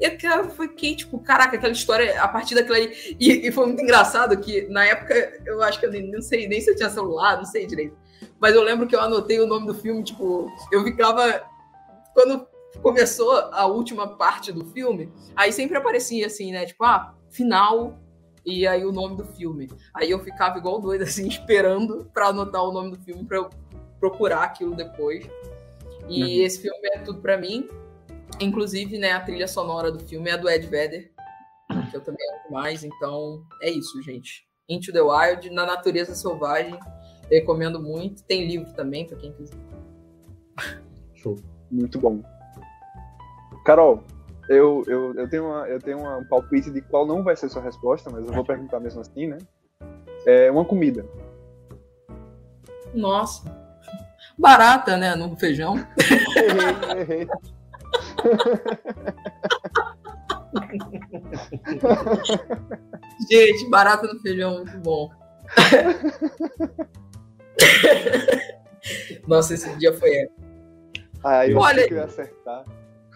E 0.00 0.06
aquela 0.06 0.48
foi 0.48 0.68
que, 0.68 0.96
tipo, 0.96 1.18
caraca, 1.18 1.56
aquela 1.56 1.72
história, 1.72 2.20
a 2.20 2.26
partir 2.26 2.54
daquela 2.54 2.76
aí. 2.76 3.16
E, 3.20 3.48
e, 3.48 3.52
foi 3.52 3.66
muito 3.66 3.82
engraçado 3.82 4.36
que, 4.36 4.62
na 4.68 4.84
época, 4.84 5.40
eu 5.46 5.62
acho 5.62 5.78
que 5.78 5.86
eu 5.86 5.90
nem, 5.90 6.10
não 6.10 6.20
sei 6.20 6.48
nem 6.48 6.60
se 6.60 6.70
eu 6.70 6.76
tinha 6.76 6.90
celular, 6.90 7.36
não 7.36 7.44
sei 7.44 7.66
direito. 7.66 7.96
Mas 8.40 8.54
eu 8.54 8.62
lembro 8.62 8.86
que 8.86 8.96
eu 8.96 9.00
anotei 9.00 9.40
o 9.40 9.46
nome 9.46 9.66
do 9.66 9.74
filme, 9.74 10.02
tipo, 10.02 10.50
eu 10.72 10.82
ficava. 10.82 11.44
Quando 12.14 12.46
começou 12.82 13.32
a 13.52 13.66
última 13.66 14.16
parte 14.16 14.50
do 14.50 14.64
filme, 14.66 15.12
aí 15.36 15.52
sempre 15.52 15.76
aparecia 15.76 16.26
assim, 16.26 16.50
né? 16.50 16.66
Tipo, 16.66 16.84
ah, 16.84 17.14
final 17.30 18.01
e 18.44 18.66
aí 18.66 18.84
o 18.84 18.92
nome 18.92 19.16
do 19.16 19.24
filme. 19.24 19.68
Aí 19.94 20.10
eu 20.10 20.18
ficava 20.20 20.58
igual 20.58 20.80
doido, 20.80 21.02
assim, 21.04 21.28
esperando 21.28 22.10
para 22.12 22.28
anotar 22.28 22.62
o 22.62 22.72
nome 22.72 22.92
do 22.92 22.98
filme 22.98 23.24
para 23.24 23.38
eu 23.38 23.50
procurar 24.00 24.42
aquilo 24.44 24.74
depois. 24.74 25.28
E 26.08 26.22
uhum. 26.22 26.44
esse 26.44 26.60
filme 26.60 26.88
é 26.94 26.98
tudo 26.98 27.20
para 27.20 27.38
mim. 27.38 27.68
Inclusive, 28.40 28.98
né, 28.98 29.12
a 29.12 29.20
trilha 29.20 29.46
sonora 29.46 29.92
do 29.92 30.00
filme 30.00 30.30
é 30.30 30.36
do 30.36 30.48
Ed 30.48 30.66
Vedder, 30.66 31.12
que 31.90 31.96
eu 31.96 32.00
também 32.00 32.26
amo 32.30 32.50
mais. 32.50 32.82
Então, 32.82 33.42
é 33.60 33.70
isso, 33.70 34.02
gente. 34.02 34.46
Into 34.68 34.92
the 34.92 35.02
Wild, 35.02 35.50
Na 35.50 35.66
Natureza 35.66 36.14
Selvagem, 36.14 36.78
recomendo 37.30 37.80
muito. 37.80 38.22
Tem 38.24 38.46
livro 38.46 38.72
também, 38.72 39.06
para 39.06 39.16
quem 39.18 39.32
quiser. 39.32 39.58
Show. 41.14 41.36
Muito 41.70 41.98
bom. 41.98 42.22
Carol, 43.64 44.02
eu, 44.48 44.82
eu, 44.86 45.14
eu 45.14 45.28
tenho, 45.28 45.46
uma, 45.46 45.68
eu 45.68 45.80
tenho 45.80 45.98
uma, 45.98 46.16
um 46.18 46.24
palpite 46.24 46.70
de 46.70 46.80
qual 46.80 47.06
não 47.06 47.22
vai 47.22 47.36
ser 47.36 47.48
sua 47.48 47.62
resposta, 47.62 48.10
mas 48.10 48.26
eu 48.26 48.32
vou 48.32 48.44
perguntar 48.44 48.80
mesmo 48.80 49.00
assim, 49.00 49.26
né? 49.26 49.38
É 50.26 50.50
uma 50.50 50.64
comida. 50.64 51.04
Nossa. 52.94 53.44
Barata, 54.38 54.96
né? 54.96 55.14
No 55.14 55.36
feijão. 55.36 55.76
errei, 56.36 57.26
errei. 57.26 57.28
Gente, 63.30 63.68
barata 63.70 64.06
no 64.12 64.18
feijão, 64.20 64.56
muito 64.58 64.78
bom. 64.78 65.10
Nossa, 69.26 69.54
esse 69.54 69.74
dia 69.76 69.92
foi 69.92 70.10
épico. 70.14 70.42
Ah, 71.24 71.46
eu 71.46 71.56
Olha- 71.58 72.04
acertar. 72.04 72.64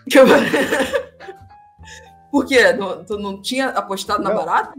Por 2.31 2.45
quê? 2.47 2.73
Não- 2.73 3.05
tu 3.05 3.19
não 3.19 3.41
tinha 3.41 3.69
apostado 3.69 4.23
na 4.23 4.31
Não. 4.31 4.37
barata? 4.45 4.75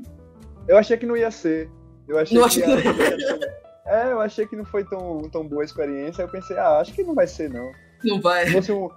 Eu 0.68 0.78
achei 0.78 0.98
que 0.98 1.06
não 1.06 1.18
ia 1.18 1.32
ser. 1.32 1.70
Eu 2.08 2.20
achei 2.20 2.38
Não 2.38 2.48
que, 2.48 2.64
achei 2.64 2.78
ia... 2.78 3.58
É, 3.88 4.12
eu 4.12 4.20
achei 4.20 4.46
que 4.46 4.56
não 4.56 4.66
foi 4.66 4.84
tão, 4.84 5.22
tão 5.32 5.48
boa 5.48 5.62
a 5.62 5.66
experiência. 5.66 6.22
Aí 6.22 6.28
eu 6.28 6.32
pensei, 6.32 6.58
ah, 6.58 6.80
acho 6.80 6.94
que 6.94 7.04
não 7.04 7.16
vai 7.16 7.26
ser, 7.26 7.50
não. 7.50 7.72
Não 8.04 8.22
vai. 8.22 8.46
Se 8.48 8.52
fosse 8.52 8.72
um, 8.74 8.90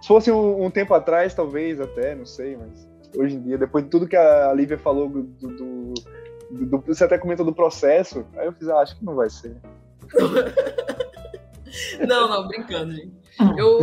se 0.00 0.08
fosse 0.08 0.32
um, 0.32 0.64
um 0.64 0.70
tempo 0.70 0.92
atrás, 0.94 1.32
talvez 1.32 1.80
até, 1.80 2.16
não 2.16 2.26
sei, 2.26 2.56
mas 2.56 2.88
hoje 3.16 3.36
em 3.36 3.40
dia, 3.42 3.56
depois 3.56 3.84
de 3.84 3.90
tudo 3.90 4.08
que 4.08 4.16
a 4.16 4.52
Lívia 4.52 4.76
falou 4.76 5.08
do. 5.08 5.22
do, 5.22 5.48
do- 5.48 5.94
do- 6.50 6.84
você 6.86 7.04
até 7.04 7.16
comentou 7.18 7.46
do 7.46 7.54
processo, 7.54 8.26
aí 8.36 8.46
eu 8.46 8.52
fiz, 8.52 8.68
ah, 8.68 8.78
acho 8.80 8.98
que 8.98 9.04
não 9.04 9.14
vai 9.14 9.30
ser. 9.30 9.56
Não, 12.06 12.28
não, 12.28 12.48
brincando, 12.48 12.92
gente. 12.92 13.12
Eu, 13.56 13.80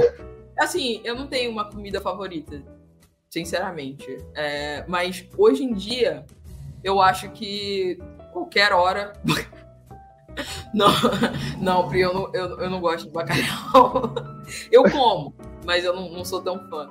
assim, 0.59 1.01
eu 1.03 1.15
não 1.15 1.27
tenho 1.27 1.51
uma 1.51 1.69
comida 1.69 2.01
favorita, 2.01 2.61
sinceramente. 3.29 4.17
É, 4.35 4.83
mas 4.87 5.25
hoje 5.37 5.63
em 5.63 5.73
dia, 5.73 6.25
eu 6.83 7.01
acho 7.01 7.29
que 7.31 7.97
qualquer 8.31 8.71
hora. 8.73 9.13
Não, 10.73 10.87
não, 11.59 11.89
Pri, 11.89 12.01
eu 12.01 12.13
não, 12.13 12.33
eu, 12.33 12.59
eu 12.61 12.69
não 12.69 12.79
gosto 12.79 13.07
de 13.07 13.11
bacalhau. 13.11 14.13
Eu 14.71 14.83
como, 14.89 15.33
mas 15.65 15.83
eu 15.83 15.93
não, 15.93 16.09
não 16.09 16.23
sou 16.23 16.41
tão 16.41 16.69
fã. 16.69 16.87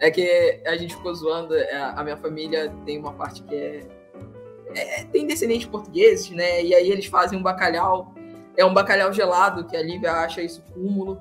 É 0.00 0.10
que 0.10 0.62
a 0.64 0.76
gente 0.76 0.94
ficou 0.94 1.14
zoando, 1.14 1.54
é, 1.54 1.76
a 1.76 2.02
minha 2.02 2.16
família 2.16 2.72
tem 2.86 2.98
uma 2.98 3.12
parte 3.12 3.42
que 3.42 3.54
é, 3.54 5.00
é- 5.00 5.04
Tem 5.04 5.26
descendentes 5.26 5.66
portugueses, 5.66 6.30
né? 6.30 6.64
E 6.64 6.74
aí 6.74 6.90
eles 6.90 7.06
fazem 7.06 7.38
um 7.38 7.42
bacalhau. 7.42 8.14
É 8.56 8.64
um 8.64 8.72
bacalhau 8.72 9.12
gelado, 9.12 9.64
que 9.66 9.76
a 9.76 9.82
Lívia 9.82 10.12
acha 10.12 10.40
isso 10.40 10.62
cúmulo. 10.72 11.20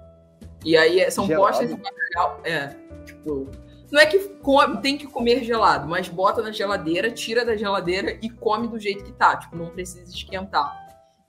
E 0.68 0.76
aí 0.76 1.00
é- 1.00 1.10
são 1.10 1.26
Gelado? 1.26 1.46
postas 1.48 1.70
de 1.70 1.76
bacalhau. 1.76 2.42
É, 2.44 2.76
tipo. 3.06 3.50
Não 3.90 4.02
é 4.02 4.06
que 4.06 4.20
co- 4.42 4.76
tem 4.82 4.98
que 4.98 5.08
comer 5.08 5.46
gelado, 5.46 5.88
mas 5.88 6.10
bota 6.10 6.42
na 6.42 6.52
geladeira, 6.52 7.10
tira 7.10 7.46
da 7.46 7.56
geladeira 7.56 8.18
e 8.22 8.30
come 8.30 8.68
do 8.68 8.78
jeito 8.78 9.06
que 9.06 9.14
tá. 9.14 9.38
Tipo, 9.38 9.56
não 9.56 9.68
precisa 9.70 10.14
esquentar. 10.14 10.76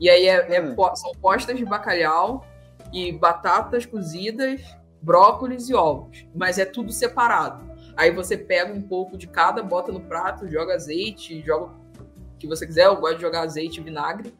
E 0.00 0.10
aí 0.10 0.26
é- 0.26 0.56
é 0.56 0.60
Hum. 0.60 0.74
são 0.96 1.12
postas 1.22 1.56
de 1.56 1.64
bacalhau 1.64 2.44
e 2.92 3.12
batatas 3.12 3.86
cozidas, 3.86 4.60
brócolis 5.00 5.68
e 5.70 5.74
ovos. 5.74 6.26
Mas 6.34 6.58
é 6.58 6.64
tudo 6.64 6.90
separado. 6.90 7.64
Aí 7.96 8.10
você 8.10 8.36
pega 8.36 8.72
um 8.72 8.82
pouco 8.82 9.16
de 9.16 9.28
cada, 9.28 9.62
bota 9.62 9.92
no 9.92 10.00
prato, 10.00 10.48
joga 10.48 10.74
azeite, 10.74 11.40
joga 11.42 11.66
o 11.66 12.38
que 12.40 12.46
você 12.48 12.66
quiser. 12.66 12.86
Eu 12.86 12.96
gosto 12.96 13.16
de 13.16 13.22
jogar 13.22 13.42
azeite 13.42 13.80
e 13.80 13.84
vinagre. 13.84 14.34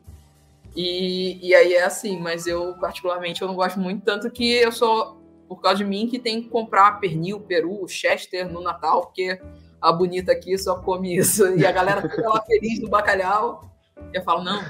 E, 0.80 1.40
e 1.42 1.52
aí 1.56 1.74
é 1.74 1.82
assim, 1.82 2.20
mas 2.20 2.46
eu 2.46 2.72
particularmente 2.74 3.42
eu 3.42 3.48
não 3.48 3.56
gosto 3.56 3.80
muito, 3.80 4.04
tanto 4.04 4.30
que 4.30 4.48
eu 4.48 4.70
sou, 4.70 5.20
por 5.48 5.60
causa 5.60 5.78
de 5.78 5.84
mim, 5.84 6.06
que 6.06 6.20
tem 6.20 6.40
que 6.40 6.48
comprar 6.48 7.00
pernil, 7.00 7.40
peru, 7.40 7.88
chester 7.88 8.48
no 8.48 8.60
Natal, 8.60 9.00
porque 9.00 9.40
a 9.80 9.90
bonita 9.90 10.30
aqui 10.30 10.56
só 10.56 10.80
come 10.80 11.16
isso. 11.16 11.52
E 11.58 11.66
a 11.66 11.72
galera 11.72 12.02
fica 12.02 12.28
lá 12.28 12.40
feliz 12.42 12.78
do 12.78 12.88
bacalhau. 12.88 13.68
Eu 14.14 14.22
falo, 14.22 14.44
não. 14.44 14.62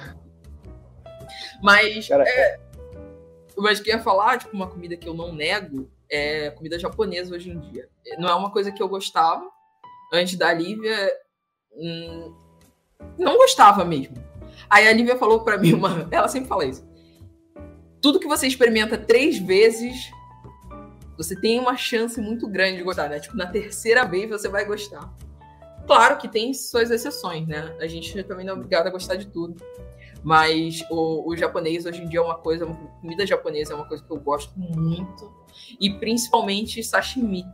Mas 1.62 2.08
Cara, 2.08 2.24
mas 3.58 3.78
que 3.78 3.90
eu 3.90 3.96
ia 3.96 4.02
falar, 4.02 4.38
tipo, 4.38 4.56
uma 4.56 4.66
comida 4.66 4.96
que 4.96 5.06
eu 5.06 5.12
não 5.12 5.30
nego 5.30 5.90
é 6.10 6.48
comida 6.52 6.78
japonesa 6.78 7.34
hoje 7.34 7.50
em 7.50 7.60
dia. 7.60 7.86
Não 8.18 8.30
é 8.30 8.34
uma 8.34 8.50
coisa 8.50 8.72
que 8.72 8.82
eu 8.82 8.88
gostava. 8.88 9.46
Antes 10.10 10.36
da 10.36 10.54
Lívia, 10.54 11.12
hum, 11.76 12.34
não 13.18 13.36
gostava 13.36 13.84
mesmo. 13.84 14.16
Aí 14.70 14.86
a 14.86 14.92
Lívia 14.92 15.16
falou 15.16 15.40
pra 15.40 15.56
mim, 15.56 15.72
uma, 15.72 16.06
ela 16.10 16.28
sempre 16.28 16.48
fala 16.48 16.64
isso. 16.64 16.86
Tudo 18.00 18.20
que 18.20 18.28
você 18.28 18.46
experimenta 18.46 18.96
três 18.96 19.38
vezes, 19.38 20.10
você 21.16 21.34
tem 21.34 21.58
uma 21.58 21.76
chance 21.76 22.20
muito 22.20 22.46
grande 22.46 22.78
de 22.78 22.84
gostar, 22.84 23.08
né? 23.08 23.18
Tipo, 23.18 23.36
na 23.36 23.46
terceira 23.46 24.04
vez 24.04 24.28
você 24.28 24.48
vai 24.48 24.64
gostar. 24.64 25.12
Claro 25.86 26.18
que 26.18 26.28
tem 26.28 26.52
suas 26.52 26.90
exceções, 26.90 27.46
né? 27.48 27.74
A 27.80 27.86
gente 27.86 28.22
também 28.24 28.44
não 28.44 28.52
é 28.52 28.56
obrigado 28.56 28.86
a 28.86 28.90
gostar 28.90 29.16
de 29.16 29.26
tudo. 29.26 29.56
Mas 30.22 30.84
o, 30.90 31.30
o 31.30 31.36
japonês 31.36 31.86
hoje 31.86 32.02
em 32.02 32.08
dia 32.08 32.20
é 32.20 32.22
uma 32.22 32.36
coisa, 32.36 32.66
comida 33.00 33.26
japonesa 33.26 33.72
é 33.72 33.76
uma 33.76 33.86
coisa 33.86 34.04
que 34.04 34.10
eu 34.10 34.18
gosto 34.18 34.52
muito. 34.58 35.32
E 35.80 35.90
principalmente 35.94 36.82
sashimi, 36.82 37.44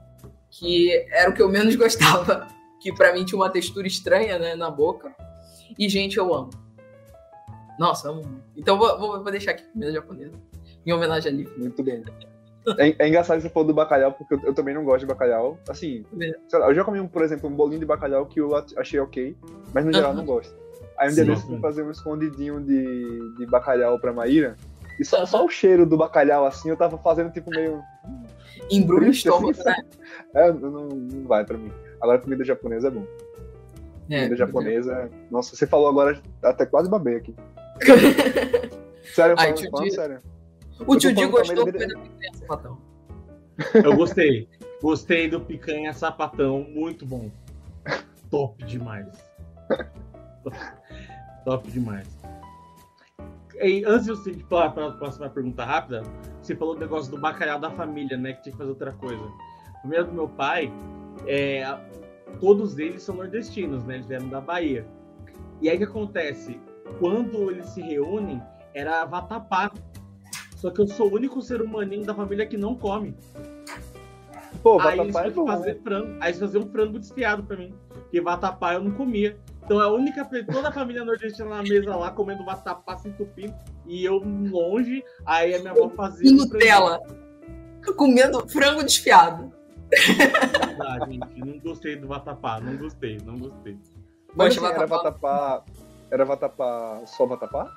que 0.50 0.90
era 1.10 1.30
o 1.30 1.34
que 1.34 1.42
eu 1.42 1.48
menos 1.48 1.76
gostava. 1.76 2.48
Que 2.80 2.92
pra 2.92 3.12
mim 3.14 3.24
tinha 3.24 3.38
uma 3.38 3.50
textura 3.50 3.86
estranha 3.86 4.38
né, 4.38 4.54
na 4.54 4.70
boca. 4.70 5.14
E, 5.78 5.88
gente, 5.88 6.18
eu 6.18 6.34
amo. 6.34 6.50
Nossa, 7.78 8.08
amo 8.08 8.22
muito. 8.22 8.42
Então 8.56 8.78
vou, 8.78 8.98
vou, 8.98 9.22
vou 9.22 9.30
deixar 9.30 9.52
aqui 9.52 9.64
comida 9.72 9.92
japonesa. 9.92 10.32
Em 10.86 10.92
homenagem 10.92 11.32
a 11.32 11.34
Lívia. 11.34 11.52
Muito 11.56 11.82
bem. 11.82 12.04
É, 12.78 13.04
é 13.04 13.08
engraçado 13.08 13.40
você 13.40 13.48
falou 13.50 13.66
do 13.68 13.74
bacalhau, 13.74 14.12
porque 14.12 14.34
eu, 14.34 14.40
eu 14.44 14.54
também 14.54 14.74
não 14.74 14.84
gosto 14.84 15.00
de 15.00 15.06
bacalhau. 15.06 15.58
Assim, 15.68 16.04
É. 16.20 16.32
sei 16.48 16.58
lá, 16.58 16.68
eu 16.68 16.74
já 16.74 16.84
comi, 16.84 16.98
um, 17.00 17.06
por 17.08 17.22
exemplo, 17.22 17.48
um 17.48 17.52
bolinho 17.54 17.80
de 17.80 17.86
bacalhau 17.86 18.24
que 18.26 18.40
eu 18.40 18.54
ach- 18.56 18.72
achei 18.76 18.98
ok, 19.00 19.36
mas 19.74 19.84
no 19.84 19.92
geral 19.92 20.12
eu 20.12 20.16
não 20.16 20.24
gosto. 20.24 20.54
Aí 20.98 21.10
um 21.10 21.14
dia 21.14 21.24
eu 21.26 21.36
fui 21.36 21.58
fazer 21.58 21.82
um 21.82 21.90
escondidinho 21.90 22.60
de, 22.60 23.34
de 23.36 23.46
bacalhau 23.46 23.98
pra 23.98 24.12
Maíra, 24.12 24.56
e 24.98 25.04
só, 25.04 25.26
só 25.26 25.44
o 25.44 25.48
cheiro 25.48 25.84
do 25.84 25.96
bacalhau, 25.96 26.46
assim, 26.46 26.70
eu 26.70 26.76
tava 26.76 26.96
fazendo 26.98 27.30
tipo 27.32 27.50
meio. 27.50 27.82
Embrulho 28.70 29.08
o 29.08 29.10
estômago, 29.10 29.50
assim, 29.50 29.64
né? 29.64 29.76
É, 30.34 30.52
não, 30.52 30.88
não 30.88 31.24
vai 31.26 31.44
pra 31.44 31.58
mim. 31.58 31.70
Agora 32.00 32.18
comida 32.20 32.44
japonesa 32.44 32.88
é 32.88 32.90
bom. 32.90 33.04
É, 34.08 34.18
Comida 34.18 34.36
japonesa. 34.36 35.10
Nossa, 35.30 35.54
você 35.56 35.66
falou 35.66 35.88
agora, 35.88 36.18
até 36.42 36.64
quase 36.64 36.88
babei 36.88 37.16
aqui. 37.16 37.34
Sério, 39.04 39.34
Ai, 39.38 39.46
falando, 39.46 39.54
tio 39.56 39.70
falando 39.70 39.88
Di- 39.88 39.94
sério. 39.94 40.18
O 40.86 40.96
tio 40.96 41.14
Di 41.14 41.26
gostou 41.26 41.64
também 41.66 41.88
da 41.88 41.98
picanha, 41.98 42.34
sapatão. 42.34 42.78
Eu 43.74 43.96
gostei. 43.96 44.48
Gostei 44.82 45.28
do 45.28 45.40
picanha 45.40 45.92
sapatão, 45.92 46.66
muito 46.68 47.06
bom. 47.06 47.30
Top 48.30 48.62
demais. 48.64 49.06
Top 51.44 51.70
demais. 51.70 52.08
E 53.60 53.84
antes 53.86 54.06
de 54.06 54.10
você 54.10 54.30
ir 54.32 54.44
para 54.44 54.66
a 54.66 54.90
próxima 54.92 55.30
pergunta 55.30 55.64
rápida, 55.64 56.02
você 56.42 56.56
falou 56.56 56.74
do 56.74 56.80
negócio 56.80 57.10
do 57.10 57.18
bacalhau 57.18 57.60
da 57.60 57.70
família, 57.70 58.16
né? 58.16 58.32
Que 58.32 58.42
tinha 58.42 58.52
que 58.52 58.58
fazer 58.58 58.70
outra 58.70 58.92
coisa. 58.92 59.22
A 59.76 59.82
família 59.82 60.04
do 60.04 60.12
meu 60.12 60.28
pai, 60.28 60.72
é, 61.26 61.64
todos 62.40 62.78
eles 62.78 63.02
são 63.02 63.14
nordestinos, 63.14 63.84
né? 63.84 63.94
Eles 63.94 64.06
vieram 64.06 64.28
da 64.28 64.40
Bahia. 64.40 64.86
E 65.62 65.68
aí 65.68 65.76
o 65.76 65.78
que 65.78 65.84
acontece? 65.84 66.60
Quando 66.98 67.50
eles 67.50 67.66
se 67.70 67.80
reúnem, 67.80 68.40
era 68.72 69.04
vatapá. 69.04 69.72
Só 70.56 70.70
que 70.70 70.80
eu 70.80 70.86
sou 70.86 71.10
o 71.10 71.14
único 71.14 71.42
ser 71.42 71.60
humaninho 71.60 72.04
da 72.04 72.14
família 72.14 72.46
que 72.46 72.56
não 72.56 72.74
come. 72.74 73.14
Pô, 74.62 74.80
Aí 74.80 74.98
eles 74.98 75.12
vatapá 75.12 75.28
é 75.28 75.34
bom. 75.34 75.46
fazer 75.46 75.82
frango. 75.82 76.16
Aí 76.20 76.30
eles 76.30 76.40
faziam 76.40 76.62
um 76.62 76.70
frango 76.70 76.98
desfiado 76.98 77.42
pra 77.42 77.56
mim. 77.56 77.74
Porque 77.88 78.20
vatapá 78.20 78.74
eu 78.74 78.82
não 78.82 78.92
comia. 78.92 79.36
Então 79.62 79.80
é 79.80 79.84
a 79.84 79.88
única 79.90 80.24
toda 80.50 80.68
a 80.68 80.72
família 80.72 81.04
nordestina 81.04 81.48
na 81.48 81.62
mesa 81.62 81.94
lá 81.96 82.10
comendo 82.10 82.44
vatapá 82.44 82.96
se 82.96 83.08
entupindo. 83.08 83.54
E 83.86 84.04
eu 84.04 84.18
longe. 84.50 85.02
Aí 85.26 85.54
a 85.54 85.58
minha 85.58 85.72
avó 85.72 85.90
fazia. 85.90 86.30
Um 86.30 86.36
Nutella. 86.36 87.00
Comendo 87.96 88.48
frango 88.48 88.82
desfiado. 88.82 89.52
frango. 89.92 90.82
Ah, 90.82 91.06
gente, 91.06 91.38
não 91.40 91.58
gostei 91.58 91.96
do 91.96 92.08
vatapá. 92.08 92.60
Não 92.60 92.76
gostei, 92.76 93.18
não 93.24 93.38
gostei. 93.38 93.78
Mas 94.34 94.54
Poxa, 94.56 94.66
assim, 94.66 94.76
era 94.76 94.86
vatapá. 94.86 95.64
Era 96.14 96.24
vatapá. 96.24 97.02
Só 97.06 97.26
vatapá? 97.26 97.68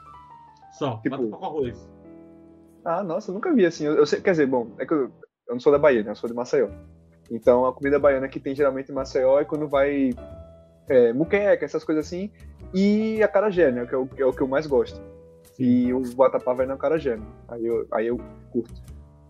Só, 0.77 0.97
Tipo- 0.97 1.17
vatapá 1.17 1.37
com 1.37 1.45
arroz. 1.45 1.89
Ah, 2.85 3.01
nossa, 3.03 3.31
eu 3.31 3.33
nunca 3.35 3.51
vi 3.51 3.65
assim. 3.65 3.85
Eu, 3.85 3.95
eu 3.95 4.05
sei, 4.05 4.21
quer 4.21 4.31
dizer, 4.31 4.45
bom, 4.45 4.67
é 4.77 4.85
que 4.85 4.93
eu, 4.93 5.05
eu 5.47 5.53
não 5.53 5.59
sou 5.59 5.71
da 5.71 5.79
Bahia, 5.79 6.03
né? 6.03 6.11
Eu 6.11 6.15
sou 6.15 6.29
de 6.29 6.35
Maceió. 6.35 6.69
Então 7.31 7.65
a 7.65 7.73
comida 7.73 7.97
baiana 7.97 8.29
que 8.29 8.39
tem 8.39 8.53
geralmente 8.55 8.91
em 8.91 8.95
Maceió 8.95 9.39
é 9.39 9.43
quando 9.43 9.67
vai 9.67 10.11
é, 10.87 11.11
muqueca, 11.13 11.65
essas 11.65 11.83
coisas 11.83 12.05
assim, 12.05 12.31
e 12.73 13.21
a 13.23 13.27
carajé, 13.27 13.71
né? 13.71 13.85
Que 13.87 13.95
é 13.95 13.97
o, 13.97 14.05
que 14.07 14.21
é 14.21 14.25
o 14.25 14.31
que 14.31 14.41
eu 14.41 14.47
mais 14.47 14.67
gosto. 14.67 15.01
E 15.57 15.91
o 15.91 16.03
vatapá 16.15 16.53
vai 16.53 16.67
na 16.67 16.77
carajé, 16.77 17.17
né? 17.17 17.25
Aí 17.47 17.65
eu, 17.65 17.87
aí 17.91 18.07
eu 18.07 18.17
curto. 18.51 18.81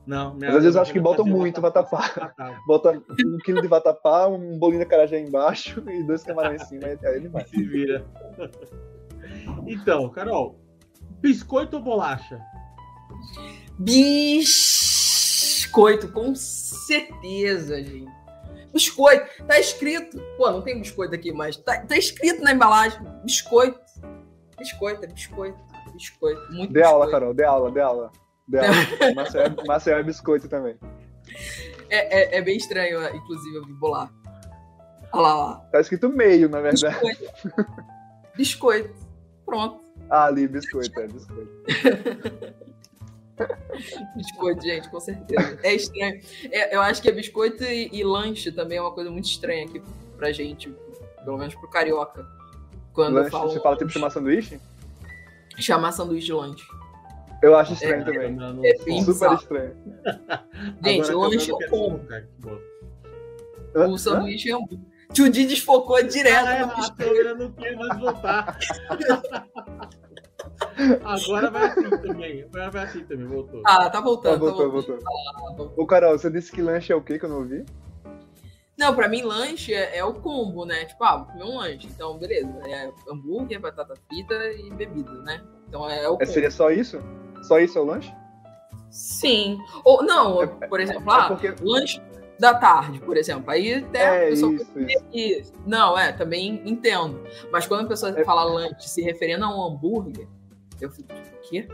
Não, 0.05 0.35
Mas 0.39 0.55
às 0.55 0.61
vezes 0.63 0.75
eu 0.75 0.81
acho 0.81 0.93
que 0.93 0.99
botam 0.99 1.25
muito 1.25 1.59
vatapá. 1.59 1.97
vatapá. 1.97 2.59
Bota 2.67 2.91
um 3.25 3.38
quilo 3.39 3.61
de 3.61 3.67
vatapá, 3.67 4.27
um 4.27 4.57
bolinho 4.57 4.79
de 4.81 4.85
carajé 4.85 5.19
embaixo 5.19 5.81
e 5.89 6.03
dois 6.03 6.23
camarões 6.23 6.61
em 6.61 6.65
cima, 6.65 6.88
aí 6.88 7.15
ele 7.15 7.29
vai. 7.29 7.45
Se 7.45 7.61
vira. 7.63 8.05
Então, 9.65 10.10
Carol, 10.10 10.60
biscoito 11.22 11.78
ou 11.78 11.84
bolacha? 11.84 12.41
Biscoito, 14.78 16.11
com 16.11 16.34
certeza, 16.36 17.84
gente. 17.84 18.11
Biscoito, 18.74 19.44
tá 19.45 19.60
escrito. 19.60 20.19
Pô, 20.38 20.52
não 20.52 20.61
tem 20.61 20.80
biscoito 20.80 21.14
aqui, 21.15 21.32
mas 21.32 21.57
tá, 21.57 21.80
tá 21.82 21.98
escrito 21.98 22.44
na 22.44 22.53
embalagem. 22.53 22.99
Biscoito. 23.24 23.80
Biscoito, 24.57 25.03
é 25.03 25.07
biscoito. 25.07 25.57
Biscoito. 25.94 26.52
Muito 26.52 26.74
Dê 26.74 26.84
aula, 26.84 27.06
biscoito. 27.06 27.22
Carol, 27.22 27.34
dê 27.34 27.44
aula, 27.44 27.72
dê 27.72 27.82
aula. 27.82 28.11
Dê 28.48 28.60
aula. 28.60 28.72
Maceió, 29.68 29.98
é- 29.98 29.99
é 29.99 30.03
biscoito 30.03 30.48
também. 30.48 30.78
É, 31.90 32.36
é, 32.36 32.38
é 32.38 32.41
bem 32.41 32.57
estranho, 32.57 33.02
inclusive, 33.15 33.56
eu 33.56 33.65
vi 33.65 33.74
bolar. 33.74 34.11
Olha 35.14 35.22
lá, 35.22 35.36
olha 35.36 35.45
lá. 35.45 35.56
Tá 35.72 35.80
escrito 35.82 36.10
meio, 36.10 36.49
na 36.49 36.60
verdade. 36.61 36.99
Biscoito. 36.99 37.34
Biscoito. 38.36 39.06
Pronto. 39.48 39.80
Ah, 40.10 40.26
ali, 40.26 40.48
biscoito, 40.48 40.99
é 40.99 41.07
biscoito. 41.07 41.52
Biscoito, 44.15 44.64
gente, 44.64 44.90
com 44.90 44.99
certeza. 44.99 45.60
É 45.64 45.76
estranho. 45.76 46.19
É, 46.52 46.76
eu 46.76 46.82
acho 46.82 47.02
que 47.02 47.07
é 47.07 47.11
biscoito 47.11 47.64
e, 47.64 47.90
e, 47.94 48.03
lanche 48.03 48.52
também 48.52 48.80
é 48.80 48.82
uma 48.82 48.91
coisa 48.91 49.11
muito 49.11 49.26
estranha 49.26 49.65
aqui 49.65 49.82
pra 50.18 50.32
gente, 50.32 50.76
pelo 51.24 51.38
menos 51.38 51.53
pro 51.53 51.69
carioca. 51.69 52.28
Quando 52.94 53.14
lanche, 53.14 53.30
falo 53.30 53.52
você 53.52 53.60
fala 53.60 53.78
tipo 53.78 53.91
chamar 53.91 54.10
sanduíche? 54.10 54.60
Chamar 55.60 55.91
sanduíche 55.91 56.26
de 56.26 56.34
lanche. 56.34 56.65
Eu 57.44 57.56
acho 57.56 57.74
estranho 57.74 58.02
é, 58.02 58.06
também. 58.06 58.34
Não, 58.34 58.53
não, 58.53 58.65
é 58.65 58.74
bem 58.84 59.03
super 59.03 59.34
estranho. 59.34 59.76
Gente, 60.84 61.11
o 61.11 61.19
lanche 61.19 61.52
eu 61.52 61.60
como. 61.69 62.02
O 63.76 63.98
sanduíche 63.99 64.49
é 64.49 64.57
um. 64.57 64.68
Tio 65.13 65.29
Di 65.29 65.45
desfocou 65.45 66.01
direto. 66.03 66.45
Ah, 66.45 66.55
é, 66.55 66.61
a 66.61 66.91
câmera 66.95 67.35
não 67.35 67.51
quer 67.51 67.75
mais 67.75 67.99
voltar. 67.99 68.57
Agora 71.03 71.49
vai 71.49 71.67
assim 71.67 71.89
também. 71.89 72.43
Agora 72.43 72.71
vai 72.71 72.84
assim 72.84 73.03
também, 73.03 73.25
voltou. 73.25 73.61
Ah, 73.65 73.89
tá 73.89 74.01
voltando. 74.01 74.35
Ah, 74.35 74.38
voltou, 74.38 74.65
tá 74.65 74.71
voltou. 74.71 74.99
voltou. 75.57 75.73
Ô, 75.77 75.88
Carol, 75.88 76.17
você 76.17 76.29
disse 76.29 76.51
que 76.51 76.61
lanche 76.61 76.91
é 76.91 76.95
o 76.95 77.01
quê 77.01 77.17
que 77.17 77.25
eu 77.25 77.29
não 77.29 77.38
ouvi? 77.38 77.65
Não, 78.77 78.93
pra 78.93 79.07
mim, 79.07 79.23
lanche 79.23 79.73
é, 79.73 79.97
é, 79.97 80.03
o 80.03 80.13
combo, 80.13 80.63
né? 80.65 80.85
Tipo, 80.85 81.03
ah, 81.03 81.17
vou 81.17 81.25
comer 81.27 81.43
um 81.45 81.57
lanche. 81.57 81.88
Então, 81.88 82.17
beleza. 82.17 82.53
É 82.67 82.91
hambúrguer, 83.09 83.59
batata 83.59 83.95
frita 84.07 84.35
e 84.53 84.69
bebida, 84.71 85.11
né? 85.23 85.41
Então 85.67 85.89
é 85.89 86.07
o 86.07 86.15
é, 86.15 86.19
combo. 86.19 86.25
Seria 86.27 86.51
só 86.51 86.69
isso? 86.69 87.01
Só 87.43 87.59
isso 87.59 87.77
é 87.77 87.81
o 87.81 87.85
lanche? 87.85 88.13
Sim. 88.91 89.57
Ou 89.84 90.03
não, 90.03 90.43
é, 90.43 90.47
por 90.47 90.79
exemplo, 90.79 91.11
é 91.11 91.15
ah, 91.15 91.27
porque... 91.27 91.55
lanche 91.61 92.01
da 92.39 92.53
tarde, 92.53 92.99
por 92.99 93.18
exemplo. 93.18 93.49
Aí 93.49 93.76
até 93.76 93.99
é, 93.99 94.26
a 94.26 94.30
pessoa 94.30 94.53
isso, 94.53 94.72
isso. 95.14 95.53
Não, 95.65 95.97
é, 95.97 96.11
também 96.11 96.61
entendo. 96.65 97.23
Mas 97.51 97.68
quando 97.68 97.85
a 97.85 97.88
pessoa 97.88 98.18
é... 98.18 98.23
fala 98.23 98.43
lanche 98.43 98.88
se 98.88 99.01
referindo 99.01 99.43
a 99.45 99.49
um 99.49 99.64
hambúrguer, 99.64 100.27
eu 100.80 100.89
fico, 100.91 101.14
tipo, 101.14 101.35
o 101.35 101.41
quê? 101.41 101.68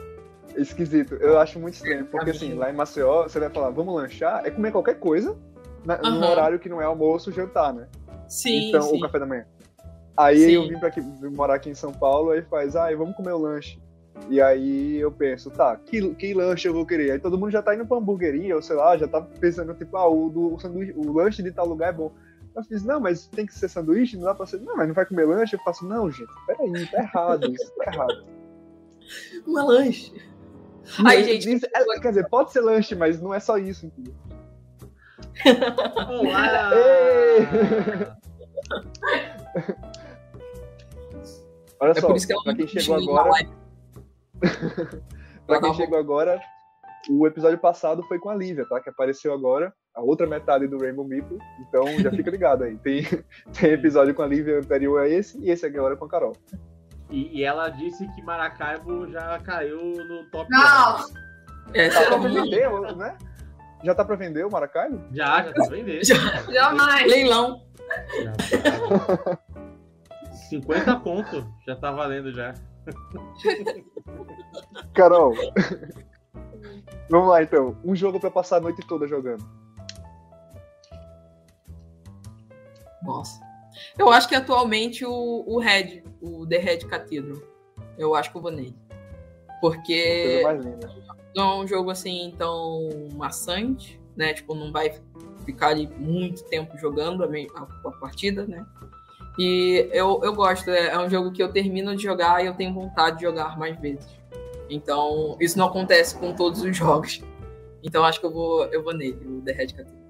Esquisito. 0.55 1.15
Eu 1.15 1.39
acho 1.39 1.59
muito 1.59 1.75
estranho. 1.75 2.05
Porque 2.05 2.31
assim, 2.31 2.53
lá 2.53 2.69
em 2.69 2.73
Maceió, 2.73 3.23
você 3.23 3.39
vai 3.39 3.49
falar, 3.49 3.71
vamos 3.71 3.93
lanchar, 3.95 4.45
é 4.45 4.51
comer 4.51 4.71
qualquer 4.71 4.99
coisa 4.99 5.35
na, 5.85 5.99
uhum. 6.01 6.19
no 6.19 6.27
horário 6.27 6.59
que 6.59 6.69
não 6.69 6.81
é 6.81 6.85
almoço 6.85 7.29
ou 7.29 7.35
jantar, 7.35 7.73
né? 7.73 7.87
Sim. 8.27 8.69
Então, 8.69 8.81
sim. 8.83 8.97
o 8.97 9.01
café 9.01 9.19
da 9.19 9.25
manhã. 9.25 9.45
Aí 10.15 10.37
sim. 10.37 10.51
eu 10.51 10.67
vim 10.67 10.79
vim 11.21 11.35
morar 11.35 11.55
aqui 11.55 11.69
em 11.69 11.75
São 11.75 11.91
Paulo, 11.91 12.31
aí 12.31 12.41
faz, 12.43 12.75
ah, 12.75 12.95
vamos 12.95 13.15
comer 13.15 13.33
o 13.33 13.37
lanche. 13.37 13.81
E 14.29 14.41
aí 14.41 14.97
eu 14.97 15.11
penso, 15.11 15.49
tá, 15.49 15.75
que, 15.75 16.13
que 16.15 16.33
lanche 16.33 16.67
eu 16.67 16.73
vou 16.73 16.85
querer? 16.85 17.11
Aí 17.11 17.19
todo 17.19 17.37
mundo 17.37 17.51
já 17.51 17.61
tá 17.61 17.75
indo 17.75 17.85
pra 17.85 17.97
hamburgueria, 17.97 18.55
ou 18.55 18.61
sei 18.61 18.75
lá, 18.75 18.95
já 18.97 19.07
tá 19.07 19.21
pensando, 19.21 19.73
tipo, 19.73 19.97
ah, 19.97 20.07
o, 20.07 20.29
do, 20.29 20.53
o, 20.53 20.59
sanduíche, 20.59 20.93
o 20.95 21.11
lanche 21.11 21.43
de 21.43 21.51
tal 21.51 21.67
lugar 21.67 21.89
é 21.89 21.93
bom. 21.93 22.11
Eu 22.55 22.63
fiz, 22.63 22.83
não, 22.83 22.99
mas 22.99 23.27
tem 23.27 23.45
que 23.45 23.53
ser 23.53 23.67
sanduíche, 23.67 24.15
não 24.15 24.25
dá 24.25 24.35
pra 24.35 24.45
ser. 24.45 24.61
Não, 24.61 24.77
mas 24.77 24.87
não 24.87 24.93
vai 24.93 25.05
comer 25.05 25.25
lanche? 25.25 25.55
Eu 25.55 25.59
faço, 25.61 25.85
não, 25.87 26.09
gente, 26.11 26.31
peraí, 26.45 26.87
tá 26.87 26.99
errado, 26.99 27.51
isso 27.51 27.73
tá 27.77 27.91
errado. 27.91 28.25
Não 29.45 29.59
é 29.59 29.63
lanche. 29.63 30.13
Aí, 31.05 31.23
gente. 31.25 31.53
Isso, 31.53 31.65
é, 31.65 31.99
quer 31.99 32.09
dizer, 32.09 32.29
pode 32.29 32.53
ser 32.53 32.61
lanche, 32.61 32.95
mas 32.95 33.21
não 33.21 33.33
é 33.33 33.39
só 33.41 33.57
isso, 33.57 33.85
entendeu? 33.85 34.13
Olá! 36.07 36.71
Olha 41.79 41.91
é 41.91 41.95
só, 41.99 42.07
pra 42.43 42.55
quem 42.55 42.67
chegou 42.67 42.95
agora. 42.95 43.45
pra 45.45 45.61
quem 45.61 45.73
chegou 45.73 45.97
agora, 45.97 46.39
o 47.09 47.27
episódio 47.27 47.57
passado 47.57 48.03
foi 48.03 48.19
com 48.19 48.29
a 48.29 48.35
Lívia, 48.35 48.65
tá? 48.67 48.79
Que 48.79 48.89
apareceu 48.89 49.33
agora, 49.33 49.73
a 49.93 50.01
outra 50.01 50.27
metade 50.27 50.67
do 50.67 50.77
Rainbow 50.77 51.05
Meeple. 51.05 51.37
Então 51.61 51.87
já 51.99 52.09
fica 52.11 52.29
ligado 52.31 52.63
aí. 52.63 52.77
Tem, 52.77 53.03
tem 53.59 53.71
episódio 53.71 54.13
com 54.13 54.21
a 54.21 54.27
Lívia 54.27 54.59
anterior 54.59 55.01
a 55.01 55.07
esse 55.07 55.39
e 55.39 55.49
esse 55.49 55.65
agora 55.65 55.95
com 55.95 56.05
a 56.05 56.09
Carol. 56.09 56.33
E, 57.09 57.39
e 57.39 57.43
ela 57.43 57.69
disse 57.69 58.07
que 58.13 58.21
Maracaibo 58.23 59.07
já 59.11 59.37
caiu 59.39 59.79
no 59.79 60.29
top 60.31 60.49
Não! 60.49 61.23
É, 61.73 61.89
tá 61.89 62.07
pra 62.07 62.17
vender, 62.17 62.69
né? 62.95 63.17
Já 63.83 63.93
tá 63.93 64.05
pra 64.05 64.15
vender 64.15 64.45
o 64.45 64.51
Maracaibo? 64.51 65.01
Já, 65.11 65.43
já 65.43 65.53
tá 65.53 65.65
pra 65.65 65.75
vender. 65.75 66.03
Já, 66.03 66.15
jamais. 66.51 67.11
Leilão. 67.11 67.61
Já 68.23 68.31
tá. 68.31 69.39
50 70.49 70.95
conto, 70.99 71.45
já 71.67 71.75
tá 71.75 71.91
valendo 71.91 72.31
já. 72.31 72.53
Carol, 74.93 75.33
vamos 77.09 77.29
lá 77.29 77.43
então. 77.43 77.77
Um 77.83 77.95
jogo 77.95 78.19
pra 78.19 78.31
passar 78.31 78.57
a 78.57 78.61
noite 78.61 78.85
toda 78.87 79.07
jogando. 79.07 79.43
Nossa. 83.01 83.41
Eu 83.97 84.09
acho 84.09 84.29
que 84.29 84.35
atualmente 84.35 85.05
o, 85.05 85.43
o 85.45 85.59
Red, 85.59 86.03
o 86.21 86.47
The 86.47 86.57
Red 86.57 86.79
Cathedral. 86.79 87.41
Eu 87.97 88.15
acho 88.15 88.31
que 88.31 88.37
eu 88.37 88.41
vou 88.41 88.51
nele. 88.51 88.75
Porque 89.61 90.41
não 91.35 91.51
é 91.51 91.55
um 91.63 91.67
jogo 91.67 91.89
assim 91.89 92.33
tão 92.37 92.89
maçante, 93.15 93.99
né? 94.15 94.33
Tipo, 94.33 94.53
não 94.53 94.71
vai 94.71 95.01
ficar 95.45 95.69
ali 95.69 95.87
muito 95.97 96.43
tempo 96.45 96.77
jogando 96.77 97.23
a, 97.23 97.27
a, 97.27 97.89
a 97.89 97.91
partida, 97.93 98.45
né? 98.45 98.65
E 99.37 99.89
eu, 99.91 100.19
eu 100.23 100.33
gosto, 100.33 100.69
é, 100.69 100.89
é 100.89 100.99
um 100.99 101.09
jogo 101.09 101.31
que 101.31 101.41
eu 101.41 101.51
termino 101.51 101.95
de 101.95 102.03
jogar 102.03 102.43
e 102.43 102.47
eu 102.47 102.53
tenho 102.53 102.73
vontade 102.73 103.17
de 103.17 103.23
jogar 103.23 103.57
mais 103.57 103.79
vezes. 103.79 104.07
Então, 104.69 105.35
isso 105.39 105.57
não 105.57 105.67
acontece 105.67 106.17
com 106.17 106.33
todos 106.33 106.61
os 106.61 106.75
jogos. 106.75 107.21
Então, 107.83 108.03
acho 108.03 108.19
que 108.19 108.25
eu 108.25 108.31
vou, 108.31 108.65
eu 108.65 108.83
vou 108.83 108.93
nele, 108.93 109.19
o 109.25 109.41
The 109.41 109.51
Red 109.51 109.67
Cathedral. 109.67 110.03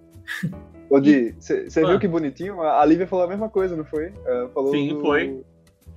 Ô, 0.90 1.00
Di, 1.00 1.36
você 1.40 1.68
viu 1.68 2.00
que 2.00 2.08
bonitinho? 2.08 2.62
A 2.62 2.86
Lívia 2.86 3.08
falou 3.08 3.26
a 3.26 3.28
mesma 3.28 3.50
coisa, 3.50 3.76
não 3.76 3.86
foi? 3.86 4.14
Ela 4.26 4.50
falou 4.50 4.72
Sim, 4.72 4.90
do... 4.90 5.02
foi. 5.02 5.44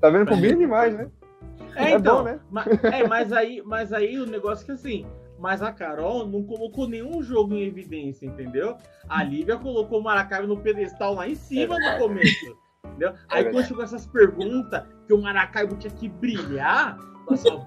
Tá 0.00 0.08
vendo? 0.08 0.28
Combina 0.28 0.56
demais, 0.56 0.94
né? 0.96 1.10
É, 1.74 1.92
é 1.92 1.94
então, 1.96 2.18
bom, 2.18 2.22
né? 2.22 2.40
Mas, 2.50 2.66
é, 2.84 3.06
mas 3.06 3.32
aí, 3.32 3.62
mas 3.64 3.92
aí 3.92 4.18
o 4.18 4.26
negócio 4.26 4.62
é 4.62 4.66
que 4.66 4.72
assim, 4.72 5.06
mas 5.38 5.62
a 5.62 5.72
Carol 5.72 6.26
não 6.26 6.42
colocou 6.42 6.88
nenhum 6.88 7.22
jogo 7.22 7.54
em 7.54 7.66
evidência, 7.66 8.26
entendeu? 8.26 8.76
A 9.08 9.22
Lívia 9.22 9.58
colocou 9.58 10.00
o 10.00 10.02
Maracaibo 10.02 10.46
no 10.46 10.56
pedestal 10.56 11.14
lá 11.14 11.28
em 11.28 11.34
cima 11.34 11.76
é 11.76 11.92
no 11.92 11.98
começo. 11.98 12.56
Entendeu? 12.88 13.14
Aí 13.28 13.44
é 13.44 13.50
quando 13.50 13.66
chegou 13.66 13.84
essas 13.84 14.06
perguntas 14.06 14.82
que 15.06 15.12
o 15.12 15.20
Maracaibo 15.20 15.76
tinha 15.76 15.92
que 15.92 16.08
brilhar, 16.08 16.98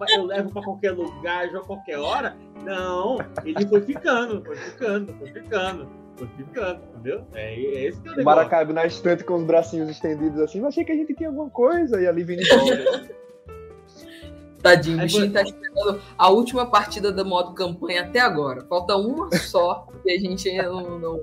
eu 0.09 0.23
levo 0.25 0.51
para 0.51 0.63
qualquer 0.63 0.91
lugar, 0.91 1.47
jogo 1.47 1.57
a 1.59 1.67
qualquer 1.67 1.99
hora. 1.99 2.35
Não, 2.63 3.17
ele 3.43 3.65
foi 3.67 3.81
ficando, 3.81 4.43
foi 4.43 4.55
ficando, 4.55 5.13
foi 5.13 5.31
ficando, 5.31 5.87
foi 6.15 6.27
ficando, 6.37 6.81
entendeu? 6.93 7.25
É, 7.33 7.53
é 7.53 7.85
esse 7.85 8.01
que 8.01 8.07
é 8.07 8.11
o 8.11 8.15
negócio. 8.15 8.23
Maracaibo 8.25 8.73
na 8.73 8.85
estante 8.85 9.23
com 9.23 9.35
os 9.35 9.43
bracinhos 9.43 9.89
estendidos 9.89 10.39
assim, 10.41 10.59
mas 10.59 10.69
achei 10.69 10.83
que 10.83 10.91
a 10.91 10.95
gente 10.95 11.13
tinha 11.13 11.29
alguma 11.29 11.49
coisa 11.49 12.01
e 12.01 12.07
ali 12.07 12.23
vindo 12.23 12.41
embora. 12.41 13.19
Tadinho, 14.61 14.97
o 14.97 15.01
bichinho 15.01 15.31
tá 15.31 15.41
esperando 15.41 16.01
a 16.17 16.29
última 16.29 16.65
partida 16.65 17.11
do 17.11 17.25
modo 17.25 17.53
campanha 17.53 18.01
até 18.01 18.19
agora. 18.19 18.65
Falta 18.65 18.95
uma 18.95 19.31
só 19.37 19.87
e 20.05 20.11
a 20.11 20.19
gente 20.19 20.49
ainda 20.49 20.69
não, 20.69 21.21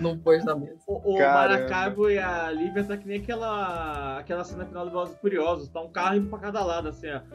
não, 0.00 0.18
pôs 0.18 0.44
na 0.44 0.54
mesa. 0.54 0.78
O, 0.86 1.14
o 1.14 1.18
Maracaibo 1.18 2.10
e 2.10 2.18
a 2.18 2.50
Lívia 2.50 2.84
tá 2.84 2.96
que 2.96 3.06
nem 3.06 3.20
aquela, 3.20 4.18
aquela 4.18 4.44
cena 4.44 4.64
final 4.64 4.84
do 4.84 4.90
Velozes 4.90 5.16
Furiosos. 5.18 5.68
Tá 5.68 5.80
um 5.80 5.90
carro 5.90 6.16
indo 6.16 6.28
pra 6.28 6.38
cada 6.38 6.64
lado, 6.64 6.88
assim, 6.88 7.08
ó. 7.10 7.20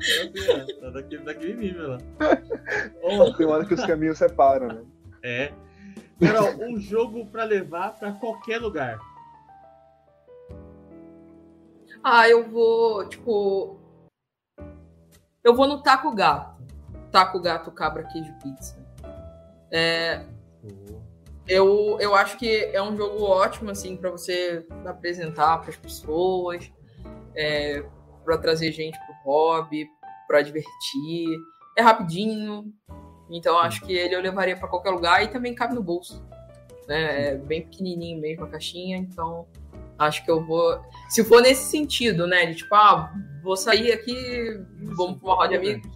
assim, 0.00 0.50
ó 0.50 0.80
tá 0.80 0.90
daquele, 0.90 1.22
daquele 1.24 1.54
nível 1.54 1.88
lá. 1.88 1.98
Oh. 3.02 3.32
Tem 3.34 3.46
hora 3.46 3.64
que 3.64 3.74
os 3.74 3.84
caminhos 3.84 4.18
separam, 4.18 4.68
né? 4.68 4.82
É. 5.22 5.52
Carol, 6.20 6.54
um 6.60 6.78
jogo 6.78 7.26
pra 7.26 7.44
levar 7.44 7.94
pra 7.98 8.12
qualquer 8.12 8.58
lugar. 8.58 8.98
Ah, 12.02 12.28
eu 12.28 12.48
vou, 12.48 13.06
tipo. 13.08 13.78
Eu 15.42 15.54
vou 15.54 15.66
no 15.66 15.82
taco 15.82 16.14
gato. 16.14 16.62
Taco 17.10 17.40
gato 17.40 17.70
cabra 17.72 18.04
queijo 18.04 18.32
pizza. 18.42 18.78
É, 19.70 20.24
eu, 21.46 21.96
eu 22.00 22.14
acho 22.14 22.38
que 22.38 22.64
é 22.72 22.80
um 22.80 22.96
jogo 22.96 23.24
ótimo, 23.24 23.70
assim, 23.70 23.96
para 23.96 24.10
você 24.10 24.64
apresentar 24.86 25.58
para 25.58 25.70
as 25.70 25.76
pessoas, 25.76 26.70
é, 27.34 27.84
para 28.24 28.38
trazer 28.38 28.72
gente 28.72 28.98
pro 28.98 29.14
hobby, 29.24 29.86
para 30.28 30.42
divertir. 30.42 31.38
É 31.76 31.82
rapidinho, 31.82 32.72
então 33.28 33.58
acho 33.58 33.80
que 33.82 33.92
ele 33.92 34.14
eu 34.14 34.20
levaria 34.20 34.56
para 34.56 34.68
qualquer 34.68 34.90
lugar 34.90 35.24
e 35.24 35.28
também 35.28 35.54
cabe 35.54 35.74
no 35.74 35.82
bolso. 35.82 36.24
Né? 36.86 37.30
É 37.30 37.34
bem 37.36 37.62
pequenininho 37.62 38.20
mesmo 38.20 38.44
a 38.44 38.48
caixinha, 38.48 38.96
então 38.96 39.46
acho 39.98 40.24
que 40.24 40.30
eu 40.30 40.44
vou. 40.44 40.80
Se 41.08 41.24
for 41.24 41.42
nesse 41.42 41.70
sentido, 41.70 42.26
né? 42.26 42.46
De 42.46 42.54
tipo, 42.54 42.74
ah, 42.74 43.12
vou 43.42 43.56
sair 43.56 43.92
aqui, 43.92 44.14
vamos 44.82 45.18
para 45.18 45.28
uma 45.28 45.34
roda 45.34 45.48
de 45.48 45.56
amigos, 45.56 45.90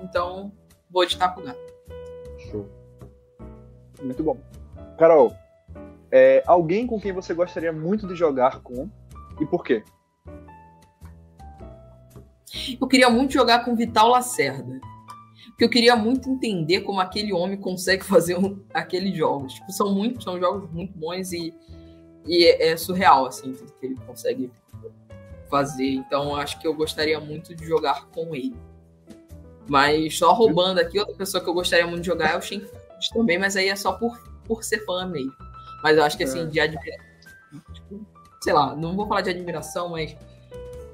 então 0.00 0.52
vou 0.90 1.06
de 1.06 1.16
taco 1.16 1.42
gato. 1.42 1.65
Muito 4.02 4.22
bom. 4.22 4.38
Carol, 4.98 5.32
é, 6.10 6.42
alguém 6.46 6.86
com 6.86 7.00
quem 7.00 7.12
você 7.12 7.34
gostaria 7.34 7.72
muito 7.72 8.06
de 8.06 8.14
jogar 8.14 8.60
com 8.60 8.88
e 9.40 9.46
por 9.46 9.62
quê? 9.62 9.82
Eu 12.80 12.86
queria 12.86 13.10
muito 13.10 13.32
jogar 13.32 13.64
com 13.64 13.76
Vital 13.76 14.08
Lacerda. 14.08 14.80
Porque 15.48 15.64
eu 15.64 15.70
queria 15.70 15.96
muito 15.96 16.28
entender 16.28 16.82
como 16.82 17.00
aquele 17.00 17.32
homem 17.32 17.56
consegue 17.56 18.04
fazer 18.06 18.38
um, 18.38 18.62
aqueles 18.72 19.16
jogos. 19.16 19.54
Tipo, 19.54 19.72
são, 19.72 19.94
muito, 19.94 20.22
são 20.22 20.38
jogos 20.38 20.70
muito 20.70 20.96
bons 20.96 21.32
e, 21.32 21.54
e 22.26 22.44
é, 22.44 22.68
é 22.68 22.76
surreal, 22.76 23.26
assim, 23.26 23.52
que 23.52 23.86
ele 23.86 23.96
consegue 24.06 24.50
fazer. 25.48 25.86
Então, 25.86 26.36
acho 26.36 26.58
que 26.60 26.66
eu 26.66 26.74
gostaria 26.74 27.18
muito 27.20 27.54
de 27.54 27.66
jogar 27.66 28.06
com 28.06 28.34
ele. 28.34 28.56
Mas 29.68 30.16
só 30.16 30.32
roubando 30.32 30.78
aqui, 30.78 30.98
outra 30.98 31.14
pessoa 31.14 31.42
que 31.42 31.48
eu 31.48 31.54
gostaria 31.54 31.86
muito 31.86 32.02
de 32.02 32.06
jogar 32.06 32.34
é 32.34 32.36
o 32.36 32.42
Também, 33.12 33.38
mas 33.38 33.56
aí 33.56 33.68
é 33.68 33.76
só 33.76 33.92
por, 33.92 34.18
por 34.44 34.64
ser 34.64 34.84
fã 34.84 35.06
mesmo. 35.06 35.32
Mas 35.82 35.96
eu 35.96 36.04
acho 36.04 36.16
que 36.16 36.24
assim, 36.24 36.42
é. 36.42 36.46
de 36.46 36.60
admiração. 36.60 37.06
Tipo, 37.72 38.06
sei 38.42 38.52
lá, 38.52 38.74
não 38.74 38.96
vou 38.96 39.06
falar 39.06 39.20
de 39.20 39.30
admiração, 39.30 39.90
mas 39.90 40.16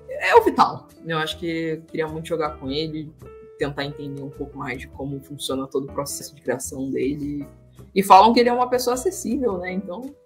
é 0.09 0.35
o 0.37 0.43
Vital. 0.43 0.89
Eu 1.07 1.19
acho 1.19 1.39
que 1.39 1.47
eu 1.47 1.83
queria 1.83 2.07
muito 2.07 2.29
jogar 2.29 2.59
com 2.59 2.71
ele, 2.71 3.13
tentar 3.59 3.85
entender 3.85 4.23
um 4.23 4.31
pouco 4.31 4.57
mais 4.59 4.79
de 4.79 4.89
como 4.89 5.21
funciona 5.21 5.67
todo 5.67 5.85
o 5.85 5.93
processo 5.93 6.35
de 6.35 6.43
criação 6.43 6.91
dele. 6.91 7.47
E 7.95 8.03
falam 8.03 8.33
que 8.33 8.41
ele 8.41 8.49
é 8.49 8.53
uma 8.53 8.69
pessoa 8.69 8.95
acessível, 8.95 9.59
né? 9.59 9.73
Então. 9.73 10.03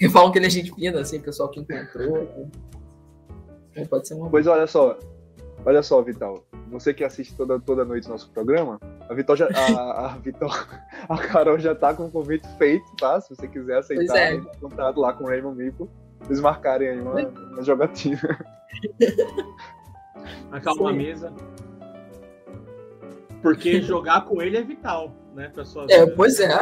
E 0.00 0.08
falam 0.08 0.30
que 0.30 0.38
ele 0.38 0.46
é 0.46 0.50
gente 0.50 0.72
fina, 0.72 1.00
assim, 1.00 1.18
pessoal 1.18 1.50
que 1.50 1.58
encontrou. 1.58 2.48
Né? 3.74 3.84
Pode 3.86 4.06
ser 4.06 4.14
uma. 4.14 4.30
Pois 4.30 4.46
olha 4.46 4.68
só, 4.68 4.96
olha 5.64 5.82
só, 5.82 6.02
Vital. 6.02 6.44
Você 6.70 6.94
que 6.94 7.04
assiste 7.04 7.36
toda, 7.36 7.60
toda 7.60 7.84
noite 7.84 8.08
nosso 8.08 8.30
programa, 8.30 8.80
a 9.08 9.14
Vital 9.14 9.36
já. 9.36 9.48
A, 9.48 10.06
a, 10.06 10.08
Vital, 10.18 10.50
a 11.08 11.18
Carol 11.18 11.58
já 11.58 11.74
tá 11.74 11.94
com 11.94 12.06
o 12.06 12.10
convite 12.10 12.46
feito, 12.56 12.84
tá? 12.96 13.20
Se 13.20 13.34
você 13.34 13.48
quiser 13.48 13.78
aceitar, 13.78 14.16
é. 14.16 14.40
contato 14.60 15.00
lá 15.00 15.12
com 15.12 15.24
o 15.24 15.26
Raymond 15.26 15.56
Mico, 15.56 15.90
eles 16.26 16.40
marcarem 16.40 16.88
aí 16.88 17.00
uma, 17.00 17.20
uma 17.20 17.62
jogatina. 17.62 18.20
Marcar 20.50 20.72
uma 20.72 20.92
mesa. 20.92 21.32
Porque 23.42 23.82
jogar 23.82 24.24
com 24.24 24.40
ele 24.40 24.56
é 24.56 24.62
vital, 24.62 25.12
né? 25.34 25.50
Pra 25.52 25.66
sua 25.66 25.84
é, 25.84 25.86
vida. 25.86 26.12
É, 26.12 26.16
pois 26.16 26.40
é. 26.40 26.48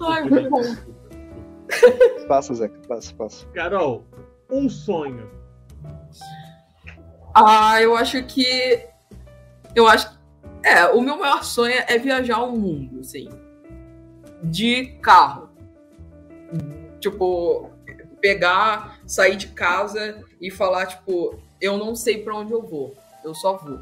Ai, 0.00 0.24
muito 0.24 0.50
bom. 0.50 0.62
Passa, 2.28 2.54
Zeca, 2.54 2.78
passa, 2.88 3.14
passa. 3.14 3.46
Carol, 3.48 4.04
um 4.50 4.68
sonho. 4.68 5.30
Ah, 7.34 7.80
eu 7.80 7.96
acho 7.96 8.22
que. 8.24 8.86
Eu 9.74 9.86
acho 9.86 10.10
que. 10.10 10.16
É, 10.62 10.86
o 10.86 11.00
meu 11.00 11.18
maior 11.18 11.44
sonho 11.44 11.74
é 11.86 11.98
viajar 11.98 12.42
o 12.42 12.56
mundo, 12.56 13.00
assim. 13.00 13.28
De 14.42 14.86
carro. 15.00 15.50
Tipo, 16.98 17.70
pegar, 18.20 19.00
sair 19.06 19.36
de 19.36 19.48
casa 19.48 20.24
e 20.40 20.50
falar, 20.50 20.86
tipo, 20.86 21.38
eu 21.60 21.78
não 21.78 21.94
sei 21.94 22.22
para 22.22 22.34
onde 22.34 22.52
eu 22.52 22.62
vou, 22.62 22.96
eu 23.24 23.34
só 23.34 23.56
vou, 23.56 23.80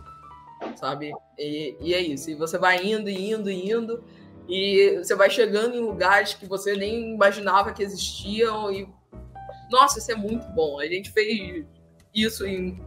sabe? 0.77 1.13
E, 1.39 1.77
e 1.81 1.95
é 1.95 2.01
isso. 2.01 2.31
E 2.31 2.35
você 2.35 2.59
vai 2.59 2.85
indo, 2.85 3.09
e 3.09 3.31
indo, 3.33 3.51
e 3.51 3.71
indo, 3.71 4.05
e 4.49 4.99
você 4.99 5.15
vai 5.15 5.31
chegando 5.31 5.75
em 5.75 5.81
lugares 5.81 6.35
que 6.35 6.47
você 6.47 6.77
nem 6.77 7.15
imaginava 7.15 7.73
que 7.73 7.83
existiam. 7.83 8.73
E 8.73 8.89
nossa, 9.71 9.99
isso 9.99 10.13
é 10.13 10.15
muito 10.15 10.47
bom. 10.53 10.81
A 10.81 10.87
gente 10.87 11.11
fez 11.11 11.65
isso 12.15 12.47
em 12.47 12.81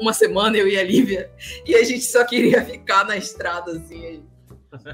uma 0.00 0.12
semana, 0.12 0.56
eu 0.56 0.66
e 0.66 0.78
a 0.78 0.82
Lívia, 0.82 1.30
e 1.64 1.74
a 1.74 1.84
gente 1.84 2.04
só 2.04 2.24
queria 2.24 2.64
ficar 2.64 3.04
na 3.04 3.16
estrada 3.16 3.72
assim. 3.72 4.26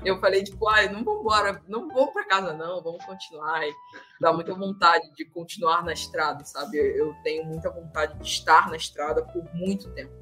Eu 0.05 0.21
falei, 0.21 0.45
tipo, 0.45 0.69
ai, 0.69 0.91
não 0.91 1.03
vamos 1.03 1.21
embora, 1.21 1.63
não 1.67 1.89
vamos 1.89 2.13
para 2.13 2.27
casa, 2.27 2.53
não, 2.53 2.83
vamos 2.83 3.03
continuar. 3.05 3.67
E 3.67 3.73
dá 4.21 4.31
muita 4.31 4.53
vontade 4.53 5.11
de 5.15 5.25
continuar 5.25 5.83
na 5.83 5.95
estrada, 5.95 6.45
sabe? 6.45 6.77
Eu 6.77 7.15
tenho 7.23 7.47
muita 7.47 7.71
vontade 7.71 8.19
de 8.19 8.29
estar 8.29 8.69
na 8.69 8.77
estrada 8.77 9.23
por 9.23 9.43
muito 9.55 9.89
tempo. 9.93 10.13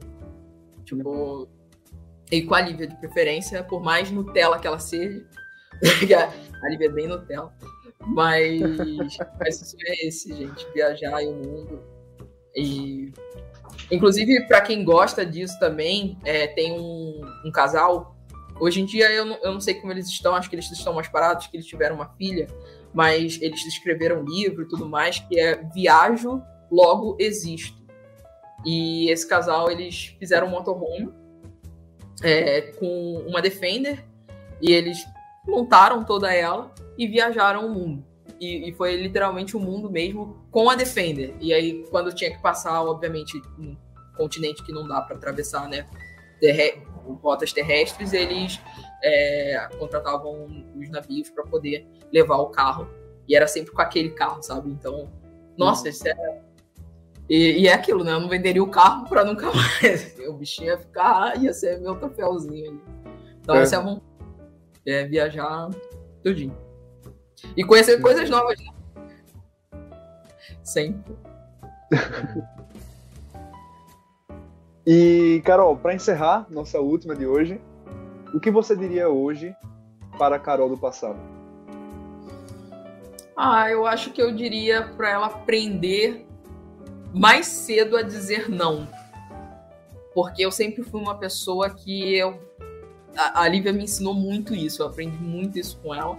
Tipo, 0.85 1.49
e 2.31 2.43
com 2.43 2.55
a 2.55 2.61
Lívia 2.61 2.87
de 2.87 2.97
preferência, 2.97 3.65
por 3.65 3.83
mais 3.83 4.11
Nutella 4.11 4.61
que 4.61 4.67
ela 4.67 4.79
seja, 4.79 5.27
a 6.63 6.69
Lívia 6.69 6.87
é 6.87 6.91
bem 6.91 7.07
Nutella. 7.07 7.53
Mas, 8.07 8.61
mas 9.39 9.61
isso 9.61 9.77
é 9.87 10.07
esse, 10.07 10.35
gente. 10.35 10.67
Viajar 10.73 11.21
o 11.23 11.33
mundo. 11.33 11.83
E. 12.55 13.13
Inclusive, 13.91 14.47
para 14.47 14.61
quem 14.61 14.85
gosta 14.85 15.25
disso 15.25 15.59
também, 15.59 16.19
é, 16.25 16.47
tem 16.47 16.73
um, 16.73 17.21
um, 17.45 17.51
casal. 17.51 18.17
Hoje 18.61 18.81
em 18.81 18.85
dia 18.85 19.11
eu 19.11 19.25
não, 19.25 19.39
eu 19.43 19.53
não 19.53 19.61
sei 19.61 19.75
como 19.75 19.93
eles 19.93 20.09
estão, 20.09 20.35
acho 20.35 20.51
que 20.51 20.57
eles 20.57 20.71
estão 20.71 20.93
mais 20.93 21.09
parados, 21.09 21.47
que 21.47 21.57
eles 21.57 21.67
tiveram 21.67 21.95
uma 21.95 22.09
filha, 22.17 22.49
mas 22.93 23.41
eles 23.41 23.65
escreveram 23.65 24.21
um 24.21 24.25
livro 24.25 24.63
e 24.63 24.69
tudo 24.69 24.87
mais, 24.87 25.21
que 25.21 25.39
é 25.39 25.63
Viajo, 25.73 26.43
Logo 26.71 27.17
Existo. 27.21 27.79
E 28.67 29.09
esse 29.11 29.27
casal, 29.27 29.71
eles 29.71 30.17
fizeram 30.19 30.49
um 30.49 30.51
motorhome 30.51 31.13
é, 32.23 32.63
com 32.73 33.25
uma 33.27 33.41
Defender 33.41 34.05
e 34.61 34.73
eles 34.73 34.99
montaram 35.49 36.05
toda 36.05 36.33
ela 36.33 36.73
e 36.97 37.07
viajaram 37.07 37.67
o 37.67 37.71
mundo. 37.71 38.05
E, 38.39 38.69
e, 38.69 38.73
foi 38.73 38.97
literalmente 38.97 39.57
o 39.57 39.61
mundo 39.61 39.91
mesmo 39.91 40.47
com 40.51 40.71
a 40.71 40.77
Defender. 40.77 41.35
E 41.41 41.53
aí, 41.53 41.85
quando 41.91 42.15
tinha 42.15 42.31
que 42.31 42.41
passar, 42.41 42.81
obviamente, 42.83 43.41
um 43.59 43.77
continente 44.17 44.63
que 44.63 44.71
não 44.71 44.87
dá 44.87 45.01
para 45.01 45.17
atravessar, 45.17 45.69
né? 45.69 45.89
Terre 46.41 46.83
rotas 47.23 47.53
terrestres, 47.53 48.13
eles 48.13 48.61
é, 49.03 49.69
contratavam 49.79 50.65
os 50.77 50.89
navios 50.91 51.31
para 51.31 51.43
poder 51.45 51.89
levar 52.13 52.37
o 52.37 52.49
carro. 52.49 52.87
E 53.27 53.35
era 53.35 53.49
sempre 53.49 53.73
com 53.73 53.81
aquele 53.81 54.11
carro, 54.11 54.43
sabe? 54.43 54.71
Então, 54.71 55.11
nossa, 55.57 55.85
uhum. 55.85 55.89
isso 55.89 56.07
é. 56.07 56.41
E, 57.29 57.63
e, 57.63 57.69
é 57.69 57.73
aquilo, 57.73 58.05
né? 58.05 58.13
Eu 58.13 58.21
não 58.21 58.29
venderia 58.29 58.63
o 58.63 58.71
carro 58.71 59.09
para 59.09 59.25
nunca 59.25 59.51
mais. 59.53 60.17
O 60.29 60.35
bichinho 60.35 60.69
ia 60.69 60.79
ficar, 60.79 61.43
ia 61.43 61.53
ser 61.53 61.81
meu 61.81 61.97
troféuzinho 61.97 62.71
ali. 62.71 62.81
Então, 63.41 63.57
é. 63.57 63.63
essa 63.63 63.77
é 63.77 63.79
a 63.79 63.83
vontade 63.83 64.08
é 64.89 65.05
viajar 65.05 65.71
tudinho. 66.23 66.57
E 67.57 67.65
conhecer 67.65 68.01
coisas 68.01 68.29
novas, 68.29 68.59
né? 68.59 68.73
Sempre. 70.63 71.17
e, 74.87 75.43
Carol, 75.45 75.77
para 75.77 75.95
encerrar 75.95 76.47
nossa 76.51 76.81
última 76.81 77.15
de 77.15 77.27
hoje, 77.27 77.61
o 78.35 78.41
que 78.41 78.51
você 78.51 78.77
diria 78.77 79.09
hoje 79.09 79.55
para 80.19 80.37
a 80.37 80.39
Carol 80.39 80.69
do 80.69 80.77
passado? 80.77 81.19
Ah, 83.37 83.71
eu 83.71 83.87
acho 83.87 84.13
que 84.13 84.21
eu 84.21 84.35
diria 84.35 84.83
para 84.97 85.11
ela 85.11 85.27
aprender 85.27 86.27
mais 87.15 87.47
cedo 87.47 87.97
a 87.97 88.03
dizer 88.03 88.49
não. 88.49 88.89
Porque 90.13 90.45
eu 90.45 90.51
sempre 90.51 90.83
fui 90.83 91.01
uma 91.01 91.17
pessoa 91.17 91.71
que 91.71 92.15
eu 92.17 92.39
a, 93.19 93.49
Lívia 93.49 93.73
me 93.73 93.85
ensinou 93.85 94.15
muito 94.15 94.55
isso, 94.55 94.83
eu 94.83 94.87
aprendi 94.87 95.19
muito 95.19 95.59
isso 95.59 95.79
com 95.83 95.95
ela. 95.95 96.19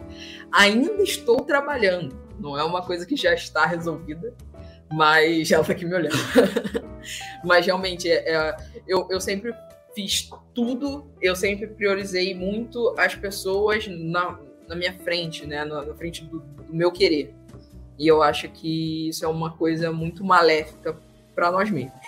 Ainda 0.52 1.02
estou 1.02 1.42
trabalhando, 1.44 2.16
não 2.40 2.58
é 2.58 2.64
uma 2.64 2.82
coisa 2.82 3.06
que 3.06 3.16
já 3.16 3.34
está 3.34 3.66
resolvida, 3.66 4.34
mas 4.92 5.52
ela 5.52 5.64
tá 5.64 5.72
aqui 5.72 5.86
me 5.86 5.96
olhando. 5.96 6.18
mas 7.44 7.66
realmente, 7.66 8.10
é, 8.10 8.36
é, 8.36 8.58
eu, 8.88 9.08
eu 9.10 9.22
sempre 9.22 9.54
fiz 9.96 10.30
tudo, 10.54 11.10
eu 11.22 11.36
sempre 11.36 11.68
priorizei 11.68 12.34
muito 12.34 12.94
as 12.98 13.16
pessoas 13.16 13.88
na, 13.88 14.40
na 14.68 14.76
minha 14.76 14.94
frente, 15.00 15.46
né? 15.46 15.66
Na, 15.66 15.86
na 15.86 15.96
frente 15.96 16.24
do, 16.26 16.40
do, 16.40 16.74
meu 16.74 16.92
querer. 16.92 17.34
E 17.98 18.08
eu 18.08 18.22
acho 18.22 18.50
que 18.50 19.10
isso 19.10 19.26
é 19.26 19.28
uma 19.28 19.52
coisa 19.52 19.92
muito 19.92 20.24
maléfica 20.24 20.98
para 21.36 21.52
nós 21.52 21.70
mesmos. 21.70 21.99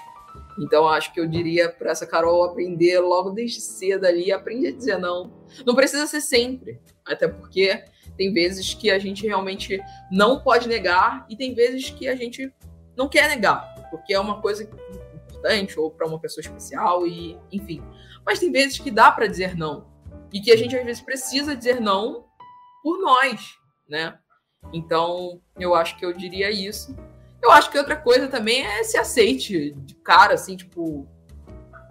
Então 0.61 0.87
acho 0.87 1.11
que 1.11 1.19
eu 1.19 1.27
diria 1.27 1.69
para 1.69 1.91
essa 1.91 2.05
Carol 2.05 2.43
aprender 2.43 2.99
logo 2.99 3.31
desde 3.31 3.59
cedo 3.59 4.05
ali, 4.05 4.31
aprende 4.31 4.67
a 4.67 4.71
dizer 4.71 4.97
não. 4.99 5.33
Não 5.65 5.73
precisa 5.73 6.05
ser 6.05 6.21
sempre, 6.21 6.79
até 7.03 7.27
porque 7.27 7.83
tem 8.15 8.31
vezes 8.31 8.73
que 8.73 8.91
a 8.91 8.99
gente 8.99 9.25
realmente 9.25 9.81
não 10.11 10.39
pode 10.39 10.67
negar 10.67 11.25
e 11.27 11.35
tem 11.35 11.55
vezes 11.55 11.89
que 11.89 12.07
a 12.07 12.15
gente 12.15 12.53
não 12.95 13.09
quer 13.09 13.27
negar, 13.27 13.73
porque 13.89 14.13
é 14.13 14.19
uma 14.19 14.39
coisa 14.39 14.63
importante 14.63 15.79
ou 15.79 15.89
para 15.89 16.07
uma 16.07 16.19
pessoa 16.19 16.41
especial 16.41 17.07
e 17.07 17.35
enfim. 17.51 17.81
Mas 18.23 18.37
tem 18.37 18.51
vezes 18.51 18.77
que 18.77 18.91
dá 18.91 19.11
para 19.11 19.25
dizer 19.25 19.57
não 19.57 19.89
e 20.31 20.39
que 20.39 20.51
a 20.51 20.57
gente 20.57 20.77
às 20.77 20.85
vezes 20.85 21.01
precisa 21.01 21.55
dizer 21.55 21.81
não 21.81 22.25
por 22.83 22.99
nós, 22.99 23.55
né? 23.89 24.17
Então, 24.71 25.41
eu 25.59 25.73
acho 25.73 25.97
que 25.97 26.05
eu 26.05 26.13
diria 26.13 26.51
isso. 26.51 26.95
Eu 27.41 27.51
acho 27.51 27.71
que 27.71 27.77
outra 27.77 27.95
coisa 27.95 28.27
também 28.27 28.65
é 28.65 28.83
se 28.83 28.97
aceite 28.97 29.71
de 29.71 29.95
cara, 29.95 30.35
assim, 30.35 30.55
tipo, 30.55 31.07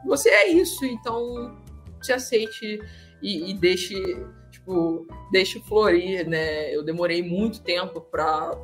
você 0.04 0.28
é 0.28 0.48
isso, 0.48 0.84
então 0.84 1.58
se 2.00 2.12
aceite 2.12 2.80
e, 3.20 3.50
e 3.50 3.54
deixe, 3.54 3.94
tipo, 4.50 5.06
deixe 5.32 5.60
florir, 5.60 6.28
né? 6.28 6.74
Eu 6.74 6.84
demorei 6.84 7.22
muito 7.22 7.62
tempo 7.62 8.00
pra, 8.00 8.56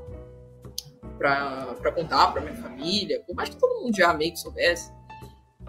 pra, 1.19 1.75
pra 1.75 1.93
contar 1.93 2.29
pra 2.33 2.41
minha 2.41 2.57
família, 2.57 3.23
por 3.27 3.35
mais 3.35 3.49
que 3.49 3.57
todo 3.57 3.83
mundo 3.83 3.97
já 3.97 4.13
meio 4.15 4.33
que 4.33 4.39
soubesse. 4.39 4.93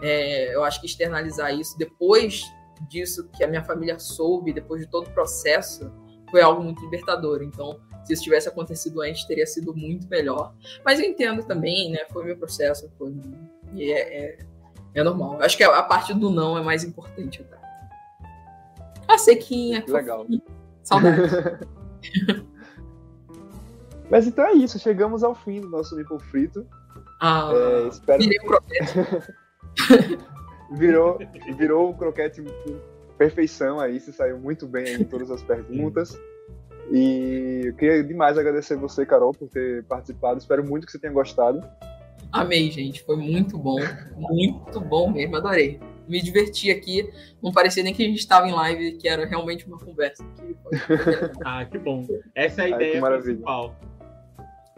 É, 0.02 0.54
eu 0.54 0.64
acho 0.64 0.80
que 0.80 0.86
externalizar 0.86 1.54
isso 1.54 1.76
depois 1.78 2.44
disso 2.88 3.28
que 3.30 3.44
a 3.44 3.48
minha 3.48 3.64
família 3.64 3.98
soube, 3.98 4.54
depois 4.54 4.82
de 4.82 4.88
todo 4.88 5.08
o 5.08 5.12
processo, 5.12 5.92
foi 6.30 6.42
algo 6.42 6.64
muito 6.64 6.82
libertador. 6.84 7.42
Então, 7.42 7.80
se 8.08 8.14
isso 8.14 8.24
tivesse 8.24 8.48
acontecido 8.48 9.02
antes, 9.02 9.26
teria 9.26 9.46
sido 9.46 9.76
muito 9.76 10.08
melhor. 10.08 10.54
Mas 10.84 11.00
eu 11.00 11.06
entendo 11.06 11.44
também, 11.44 11.92
né? 11.92 12.00
Foi 12.12 12.24
meu 12.24 12.38
processo, 12.38 12.90
foi... 12.98 13.14
e 13.74 13.92
é, 13.92 14.00
é, 14.26 14.38
é 14.96 15.04
normal. 15.04 15.42
Acho 15.42 15.58
que 15.58 15.64
a 15.64 15.84
parte 15.84 16.14
do 16.14 16.30
não 16.30 16.58
é 16.58 16.64
mais 16.64 16.84
importante. 16.84 17.44
Tá? 17.44 17.58
A 19.08 19.18
sequinha. 19.18 19.84
Legal. 19.88 20.26
Saudade. 20.84 21.22
Mas 24.10 24.26
então 24.26 24.46
é 24.46 24.54
isso, 24.54 24.80
chegamos 24.80 25.24
ao 25.24 25.36
fim 25.36 25.60
do 25.62 25.70
nosso 25.70 25.96
Maple 25.98 26.20
Frito. 26.32 26.66
Ah, 27.20 27.52
É, 27.54 27.88
espero- 27.88 28.20
virei 28.20 28.40
um 28.40 28.48
croquete. 28.48 28.94
virou, 30.72 31.20
virou 31.58 31.90
o 31.90 31.94
croquete 31.94 32.42
com 32.42 32.80
perfeição 33.18 33.80
aí, 33.80 34.00
se 34.00 34.14
saiu 34.14 34.40
muito 34.40 34.68
bem 34.68 34.86
aí 34.86 35.02
em 35.02 35.04
todas 35.04 35.30
as 35.32 35.42
perguntas. 35.42 36.18
E 36.92 37.64
eu 37.66 37.74
queria 37.74 38.04
demais 38.04 38.38
agradecer 38.38 38.78
você, 38.78 39.06
Carol, 39.06 39.34
por 39.34 39.50
ter 39.50 39.84
participado. 39.86 40.40
Espero 40.40 40.66
muito 40.66 40.86
que 40.86 40.92
você 40.92 41.00
tenha 41.00 41.14
gostado. 41.14 41.62
Amei, 42.32 42.72
gente. 42.72 43.04
Foi 43.04 43.18
muito 43.18 43.58
bom. 43.58 43.78
Muito 44.16 44.80
bom 44.80 45.12
mesmo. 45.12 45.36
Adorei. 45.36 45.80
Me 46.08 46.22
diverti 46.22 46.72
aqui. 46.72 47.10
Não 47.42 47.52
parecia 47.52 47.84
nem 47.84 47.94
que 47.94 48.04
a 48.04 48.08
gente 48.08 48.20
estava 48.20 48.48
em 48.48 48.54
live, 48.54 48.94
que 48.98 49.08
era 49.08 49.26
realmente 49.26 49.66
uma 49.68 49.78
conversa. 49.78 50.24
Ah, 51.44 51.66
que 51.66 51.78
bom. 51.78 52.06
Essa 52.36 52.62
é 52.62 52.66
a 52.66 52.70
ideia 52.70 53.02
maravilha. 53.02 53.36
principal. 53.36 53.76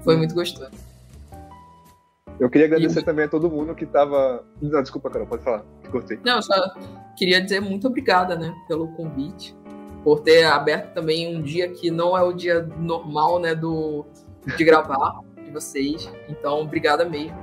foi 0.04 0.18
muito 0.18 0.34
gostoso. 0.34 0.72
Eu 2.40 2.50
queria 2.50 2.68
agradecer 2.68 3.04
também 3.04 3.26
a 3.26 3.28
todo 3.28 3.50
mundo 3.50 3.76
que 3.76 3.84
estava. 3.84 4.46
Não, 4.62 4.82
desculpa, 4.82 5.10
Carol, 5.10 5.28
pode 5.28 5.44
falar. 5.44 5.64
Cortei. 5.92 6.20
Não, 6.24 6.38
eu 6.38 6.42
só 6.42 6.74
queria 7.18 7.42
dizer 7.42 7.60
muito 7.60 7.88
obrigada, 7.88 8.36
né, 8.36 8.56
pelo 8.68 8.88
convite, 8.94 9.54
por 10.10 10.22
ter 10.22 10.44
aberto 10.44 10.92
também 10.96 11.38
um 11.38 11.40
dia 11.40 11.70
que 11.70 11.92
não 11.92 12.18
é 12.18 12.24
o 12.24 12.34
dia 12.34 12.64
normal, 12.80 13.40
né, 13.40 13.54
do 13.54 14.08
de 14.58 14.64
gravar 14.64 15.20
de 15.46 15.52
vocês. 15.52 16.12
Então, 16.28 16.62
obrigada 16.62 17.06
mesmo 17.06 17.38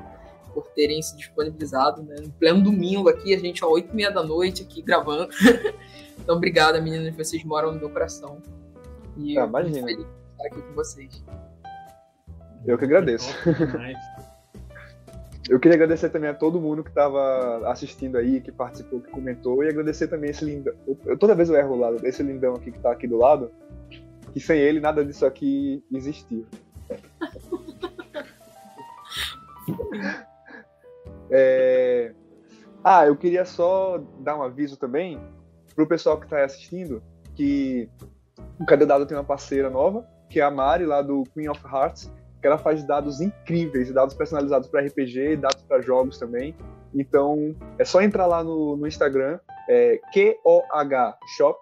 por 0.53 0.67
terem 0.71 1.01
se 1.01 1.17
disponibilizado, 1.17 2.03
né, 2.03 2.17
no 2.21 2.33
pleno 2.33 2.61
domingo 2.61 3.09
aqui, 3.09 3.33
a 3.33 3.39
gente 3.39 3.65
às 3.65 3.71
oito 3.71 3.93
e 3.93 3.95
meia 3.95 4.11
da 4.11 4.25
noite 4.25 4.65
aqui 4.65 4.83
gravando. 4.83 5.29
então, 6.19 6.35
obrigada, 6.35 6.81
meninas, 6.81 7.15
vocês 7.15 7.45
moram 7.45 7.71
no 7.71 7.79
meu 7.79 7.89
coração. 7.89 8.43
E 9.17 9.39
Ah, 9.39 9.43
eu 9.43 9.47
imagina. 9.47 9.87
feliz 9.87 9.99
de 9.99 10.03
estar 10.33 10.47
aqui 10.49 10.61
com 10.61 10.75
vocês. 10.75 11.25
Eu 12.67 12.77
que 12.77 12.85
agradeço. 12.85 13.33
Eu 15.49 15.61
queria 15.61 15.77
agradecer 15.77 16.11
também 16.11 16.31
a 16.31 16.35
todo 16.35 16.61
mundo 16.61 16.83
que 16.83 16.91
estava 16.91 17.71
assistindo 17.71 18.17
aí, 18.17 18.41
que 18.41 18.51
participou, 18.51 19.01
que 19.01 19.11
comentou, 19.11 19.63
e 19.63 19.69
agradecer 19.69 20.09
também 20.09 20.31
esse 20.31 20.45
lindão. 20.45 20.75
Eu, 21.05 21.17
toda 21.17 21.35
vez 21.35 21.49
eu 21.49 21.57
erro 21.57 21.75
o 21.75 21.79
lado, 21.79 22.07
esse 22.07 22.23
lindão 22.23 22.55
aqui 22.55 22.73
que 22.73 22.81
tá 22.81 22.91
aqui 22.91 23.07
do 23.07 23.17
lado, 23.17 23.51
que 24.33 24.41
sem 24.41 24.59
ele 24.59 24.81
nada 24.81 25.05
disso 25.05 25.25
aqui 25.25 25.85
existia. 25.93 26.45
É, 31.31 32.13
Ah, 32.89 33.05
eu 33.05 33.17
queria 33.17 33.45
só 33.45 33.99
dar 34.21 34.39
um 34.39 34.43
aviso 34.43 34.77
também 34.77 35.21
pro 35.75 35.89
pessoal 35.89 36.21
que 36.21 36.29
tá 36.29 36.37
aí 36.37 36.45
assistindo 36.45 37.03
que 37.35 37.91
o 38.61 38.65
Cadê 38.65 38.87
Dado 38.87 39.05
tem 39.05 39.17
uma 39.17 39.25
parceira 39.25 39.69
nova, 39.69 40.07
que 40.31 40.39
é 40.39 40.45
a 40.45 40.53
Mari, 40.53 40.87
lá 40.87 41.03
do 41.03 41.25
Queen 41.35 41.49
of 41.49 41.61
Hearts, 41.67 42.13
que 42.41 42.47
ela 42.47 42.59
faz 42.59 42.85
dados 42.85 43.21
incríveis, 43.21 43.93
dados 43.93 44.15
personalizados 44.15 44.69
para 44.69 44.83
RPG, 44.83 45.37
dados 45.37 45.63
para 45.63 45.81
jogos 45.81 46.19
também. 46.19 46.55
Então, 46.95 47.55
é 47.79 47.85
só 47.85 48.01
entrar 48.01 48.27
lá 48.27 48.43
no, 48.43 48.77
no 48.77 48.87
Instagram, 48.87 49.39
é 49.69 50.01
QOH 50.13 51.17
Shop, 51.37 51.59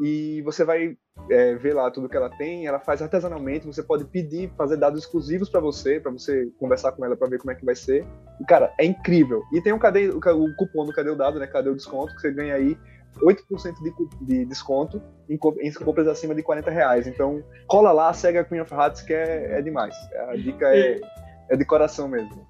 e 0.00 0.42
você 0.42 0.64
vai 0.64 0.96
é, 1.30 1.54
ver 1.56 1.74
lá 1.74 1.90
tudo 1.90 2.08
que 2.08 2.16
ela 2.16 2.30
tem. 2.30 2.66
Ela 2.66 2.78
faz 2.78 3.02
artesanalmente, 3.02 3.66
você 3.66 3.82
pode 3.82 4.04
pedir, 4.04 4.52
fazer 4.56 4.76
dados 4.76 5.02
exclusivos 5.02 5.48
para 5.48 5.60
você, 5.60 5.98
para 5.98 6.12
você 6.12 6.50
conversar 6.58 6.92
com 6.92 7.04
ela 7.04 7.16
para 7.16 7.28
ver 7.28 7.38
como 7.38 7.50
é 7.50 7.54
que 7.54 7.64
vai 7.64 7.74
ser. 7.74 8.06
E, 8.40 8.44
cara, 8.44 8.72
é 8.78 8.84
incrível. 8.84 9.42
E 9.52 9.60
tem 9.60 9.72
um 9.72 9.78
cadê, 9.78 10.08
o, 10.08 10.18
o 10.18 10.56
cupom 10.56 10.84
do 10.84 10.92
Cadê 10.92 11.10
o 11.10 11.16
Dado, 11.16 11.38
né? 11.38 11.46
Cadê 11.46 11.68
o 11.68 11.74
desconto, 11.74 12.14
que 12.14 12.20
você 12.20 12.32
ganha 12.32 12.54
aí 12.54 12.76
8% 13.16 13.74
de, 13.82 13.92
de 14.24 14.44
desconto 14.44 15.02
em, 15.28 15.38
em 15.60 15.72
compras 15.72 16.06
acima 16.06 16.34
de 16.34 16.42
40 16.42 16.70
reais. 16.70 17.06
Então, 17.06 17.42
cola 17.66 17.92
lá, 17.92 18.12
segue 18.12 18.38
a 18.38 18.44
Queen 18.44 18.60
of 18.60 18.72
Hearts, 18.72 19.02
que 19.02 19.12
é, 19.12 19.58
é 19.58 19.62
demais. 19.62 19.94
A 20.28 20.36
dica 20.36 20.66
é, 20.74 21.00
é 21.48 21.56
de 21.56 21.64
coração 21.64 22.08
mesmo. 22.08 22.46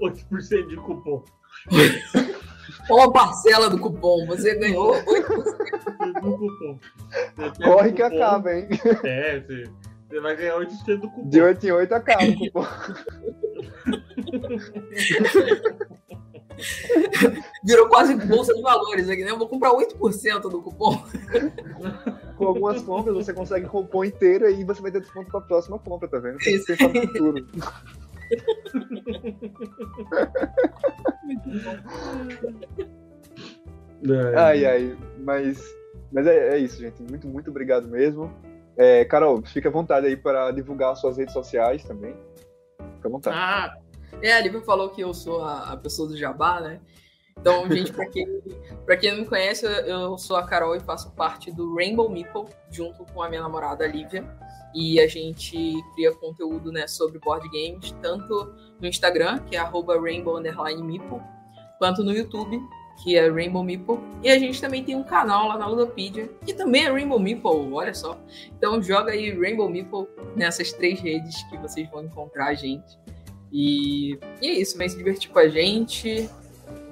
8% 0.00 0.68
de 0.68 0.76
cupom. 0.76 1.22
Qual 2.86 3.00
a 3.00 3.12
parcela 3.12 3.70
do 3.70 3.78
cupom? 3.78 4.26
Você 4.26 4.54
ganhou 4.56 4.94
8%. 4.94 6.22
Do 6.22 6.38
cupom. 6.38 6.78
Corre 7.64 7.92
que 7.92 8.02
cupom, 8.02 8.16
acaba, 8.16 8.54
hein? 8.54 8.68
É, 9.04 9.40
você, 9.40 9.64
você 10.08 10.20
vai 10.20 10.36
ganhar 10.36 10.56
8% 10.56 11.00
do 11.00 11.10
cupom. 11.10 11.28
De 11.28 11.40
8 11.40 11.66
em 11.66 11.72
8 11.72 11.94
acaba 11.94 12.24
o 12.24 12.38
cupom. 12.38 12.66
Virou 17.64 17.88
quase 17.88 18.14
bolsa 18.14 18.54
de 18.54 18.62
valores 18.62 19.08
aqui, 19.08 19.24
né? 19.24 19.30
Eu 19.30 19.38
vou 19.38 19.48
comprar 19.48 19.70
8% 19.72 20.42
do 20.42 20.62
cupom. 20.62 21.02
Com 22.36 22.46
algumas 22.46 22.82
compras, 22.82 23.14
você 23.14 23.32
consegue 23.32 23.66
cupom 23.66 24.04
inteiro 24.04 24.48
e 24.48 24.64
você 24.64 24.80
vai 24.82 24.90
ter 24.90 25.00
desconto 25.00 25.30
para 25.30 25.40
a 25.40 25.42
próxima 25.42 25.78
compra, 25.78 26.08
tá 26.08 26.18
vendo? 26.18 26.38
Tem 26.38 26.58
que 26.58 26.66
pensar 26.66 26.88
no 26.88 27.00
futuro. 27.02 27.46
Ai, 34.36 34.64
ai, 34.64 34.96
mas, 35.18 35.74
mas 36.12 36.26
é, 36.26 36.56
é 36.56 36.58
isso, 36.58 36.80
gente. 36.80 37.02
Muito, 37.02 37.26
muito 37.26 37.50
obrigado 37.50 37.88
mesmo. 37.88 38.32
É, 38.76 39.04
Carol, 39.06 39.42
fica 39.42 39.68
à 39.68 39.72
vontade 39.72 40.06
aí 40.06 40.16
para 40.16 40.50
divulgar 40.50 40.94
suas 40.96 41.16
redes 41.16 41.32
sociais 41.32 41.82
também. 41.84 42.14
Fica 42.96 43.08
à 43.08 43.10
vontade. 43.10 43.36
Ah, 43.38 43.74
é, 44.22 44.32
a 44.32 44.40
Lívia 44.40 44.60
falou 44.62 44.90
que 44.90 45.00
eu 45.00 45.12
sou 45.14 45.42
a, 45.42 45.72
a 45.72 45.76
pessoa 45.76 46.08
do 46.08 46.16
Jabá, 46.16 46.60
né? 46.60 46.80
Então, 47.38 47.70
gente, 47.70 47.92
pra 47.92 48.06
quem, 48.06 48.26
quem 49.00 49.10
não 49.12 49.18
me 49.20 49.26
conhece, 49.26 49.66
eu 49.66 50.16
sou 50.16 50.36
a 50.36 50.46
Carol 50.46 50.74
e 50.74 50.80
faço 50.80 51.10
parte 51.12 51.52
do 51.52 51.74
Rainbow 51.74 52.08
Meeple, 52.10 52.46
junto 52.70 53.04
com 53.12 53.22
a 53.22 53.28
minha 53.28 53.42
namorada 53.42 53.86
Lívia. 53.86 54.24
E 54.74 54.98
a 55.00 55.06
gente 55.06 55.74
cria 55.94 56.12
conteúdo 56.12 56.72
né, 56.72 56.86
sobre 56.86 57.18
board 57.18 57.48
games, 57.48 57.94
tanto 58.02 58.54
no 58.80 58.86
Instagram, 58.86 59.38
que 59.40 59.56
é 59.56 59.58
arroba 59.58 60.00
Rainbow 60.00 60.38
underline 60.38 60.82
Meeple, 60.82 61.20
quanto 61.78 62.02
no 62.02 62.12
YouTube, 62.12 62.60
que 63.02 63.16
é 63.16 63.30
Rainbow 63.30 63.62
Meeple. 63.62 63.98
E 64.22 64.28
a 64.28 64.38
gente 64.38 64.60
também 64.60 64.82
tem 64.82 64.96
um 64.96 65.04
canal 65.04 65.48
lá 65.48 65.58
na 65.58 65.66
Ludopedia, 65.66 66.28
que 66.44 66.52
também 66.52 66.84
é 66.84 66.90
Rainbow 66.90 67.18
Meeple, 67.18 67.72
olha 67.72 67.94
só. 67.94 68.18
Então 68.56 68.82
joga 68.82 69.12
aí 69.12 69.30
Rainbow 69.38 69.68
Meeple 69.68 70.06
nessas 70.34 70.72
três 70.72 71.00
redes 71.00 71.42
que 71.44 71.56
vocês 71.58 71.88
vão 71.90 72.04
encontrar 72.04 72.48
a 72.48 72.54
gente. 72.54 72.98
E, 73.52 74.18
e 74.40 74.46
é 74.48 74.60
isso, 74.60 74.76
vem 74.76 74.88
se 74.88 74.96
divertir 74.96 75.30
com 75.30 75.38
a 75.38 75.48
gente, 75.48 76.28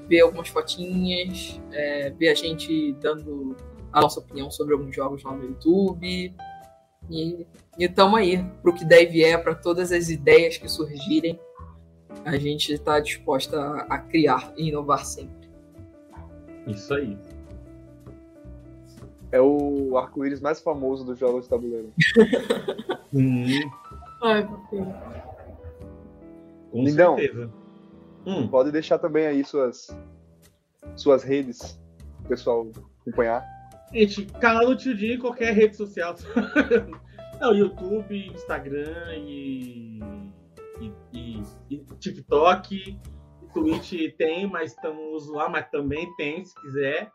ver 0.09 0.21
algumas 0.21 0.49
fotinhas, 0.49 1.61
é, 1.73 2.11
ver 2.11 2.29
a 2.29 2.35
gente 2.35 2.93
dando 3.01 3.57
a 3.93 4.01
nossa 4.01 4.21
opinião 4.21 4.51
sobre 4.51 4.75
alguns 4.75 4.95
jogos 4.95 5.23
lá 5.23 5.33
no 5.33 5.45
YouTube. 5.45 6.35
E, 7.11 7.47
e 7.79 7.89
tamo 7.89 8.17
aí 8.17 8.45
pro 8.63 8.75
que 8.75 8.85
der 8.85 9.03
e 9.03 9.07
vier, 9.07 9.43
para 9.43 9.55
todas 9.55 9.93
as 9.93 10.09
ideias 10.09 10.57
que 10.57 10.69
surgirem. 10.69 11.39
A 12.25 12.37
gente 12.39 12.73
está 12.73 13.01
disposta 13.01 13.61
a, 13.61 13.81
a 13.95 13.99
criar 13.99 14.53
e 14.57 14.69
inovar 14.69 15.05
sempre. 15.05 15.49
Isso 16.67 16.95
aí. 16.95 17.19
É 19.31 19.41
o 19.41 19.99
arco-íris 19.99 20.41
mais 20.41 20.61
famoso 20.61 21.05
dos 21.05 21.19
jogos 21.19 21.45
de 21.45 21.51
tabuleiro. 21.51 21.93
Hum, 23.17 23.71
Ai, 24.25 24.45
porque... 24.45 24.77
com 26.75 26.85
Lindão. 26.85 27.17
certeza. 27.17 27.53
Hum, 28.27 28.49
Pode 28.49 28.71
deixar 28.73 28.99
também 28.99 29.27
aí 29.27 29.45
suas, 29.45 29.89
suas 30.97 31.23
redes, 31.23 31.79
pro 32.21 32.29
pessoal 32.31 32.71
acompanhar. 33.03 33.45
gente, 33.93 34.25
canal 34.27 34.67
do 34.67 34.77
Tio 34.77 34.95
Di 34.97 35.13
em 35.15 35.19
qualquer 35.19 35.53
rede 35.55 35.77
social. 35.77 36.15
Não, 37.41 37.53
YouTube, 37.55 38.29
Instagram 38.35 39.15
e, 39.17 39.99
e, 40.81 40.93
e- 41.13 41.43
e 41.71 41.79
TikTok. 41.99 42.99
Twitch 43.53 43.93
tem, 44.17 44.49
mas 44.49 44.73
estamos 44.73 45.29
lá, 45.31 45.49
mas 45.49 45.69
também 45.71 46.13
tem, 46.17 46.45
se 46.45 46.55
quiser. 46.61 47.11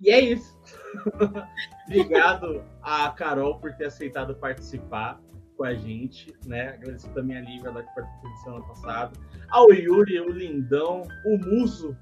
E 0.00 0.10
é 0.10 0.18
isso. 0.20 0.58
Obrigado 1.86 2.64
a 2.82 3.08
Carol 3.10 3.58
por 3.60 3.72
ter 3.74 3.86
aceitado 3.86 4.34
participar 4.34 5.20
com 5.64 5.68
a 5.68 5.74
gente, 5.74 6.34
né? 6.44 6.74
Agradecer 6.74 7.08
também 7.14 7.38
a 7.38 7.40
Lívia 7.40 7.70
lá 7.70 7.82
que 7.82 7.94
participou 7.94 8.30
da 8.30 8.36
semana 8.36 8.64
passada. 8.66 9.12
Ao 9.48 9.72
Yuri, 9.72 10.20
o 10.20 10.30
Lindão, 10.30 11.08
o 11.24 11.38
Muso, 11.38 11.96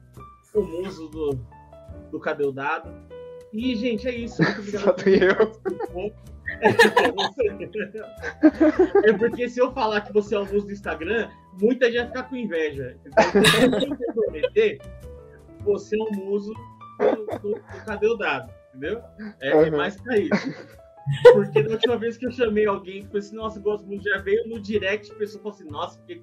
o 0.53 0.63
Muso 0.63 1.09
do, 1.11 1.39
do 2.11 2.19
Cadê 2.19 2.45
o 2.45 2.51
Dado. 2.51 2.93
E, 3.53 3.77
gente, 3.77 4.09
é 4.09 4.15
isso. 4.17 4.43
Muito 4.43 4.59
obrigado 4.61 4.83
Só 4.87 4.93
tem 4.95 5.21
eu. 5.23 5.53
É 9.05 9.13
porque 9.17 9.49
se 9.49 9.61
eu 9.61 9.71
falar 9.73 10.01
que 10.01 10.13
você 10.13 10.35
é 10.35 10.39
o 10.39 10.45
muso 10.45 10.67
do 10.67 10.73
Instagram, 10.73 11.29
muita 11.61 11.87
gente 11.87 11.99
vai 11.99 12.07
ficar 12.09 12.23
com 12.25 12.35
inveja. 12.37 12.97
Então, 13.07 13.23
se 13.23 13.39
eu 14.57 14.79
você 15.65 15.97
é 15.97 16.03
um 16.03 16.11
muso 16.25 16.53
do, 16.99 17.27
do, 17.39 17.55
do 17.55 17.61
Cadê 17.87 18.09
o 18.09 18.17
Dado, 18.17 18.53
entendeu? 18.71 19.01
É, 19.41 19.51
é 19.51 19.55
Uhum. 19.57 19.77
mais 19.77 20.01
pra 20.01 20.19
isso. 20.19 20.53
Porque 21.33 21.63
da 21.63 21.73
última 21.73 21.97
vez 21.97 22.17
que 22.17 22.27
eu 22.27 22.33
chamei 22.33 22.67
alguém 22.67 23.03
que 23.03 23.07
falou 23.09 23.19
assim, 23.19 23.37
nossa, 23.37 23.59
eu 23.59 23.63
gosto 23.63 23.87
muito, 23.87 24.05
já 24.05 24.19
veio 24.19 24.49
no 24.49 24.61
direct, 24.61 25.11
a 25.13 25.15
pessoa 25.17 25.43
falou 25.43 25.57
assim, 25.57 25.69
nossa, 25.69 25.99
por 25.99 26.07
que? 26.07 26.23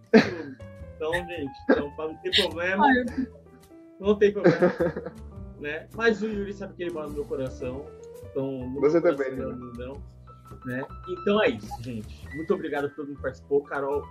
Então, 0.95 1.13
gente, 1.13 1.51
então, 1.69 1.91
pra 1.95 2.07
não 2.07 2.15
ter 2.15 2.41
problema, 2.41 2.85
não 3.99 4.15
tem 4.15 4.33
problema. 4.33 4.73
Né? 5.59 5.87
Mas 5.93 6.21
o 6.21 6.27
Yuri 6.27 6.53
sabe 6.53 6.73
que 6.73 6.83
ele 6.83 6.91
mora 6.91 7.07
no 7.07 7.15
meu 7.15 7.25
coração. 7.25 7.85
Então, 8.31 8.69
no 8.69 8.79
Você 8.79 8.99
meu 8.99 9.11
também, 9.11 9.35
coração, 9.35 9.73
Não, 9.77 10.01
né? 10.65 10.85
Então 11.09 11.43
é 11.43 11.49
isso, 11.49 11.83
gente. 11.83 12.27
Muito 12.35 12.53
obrigado 12.53 12.89
por 12.89 12.95
todo 12.95 13.07
mundo 13.07 13.17
que 13.17 13.21
participou. 13.21 13.63
Carol, 13.63 14.03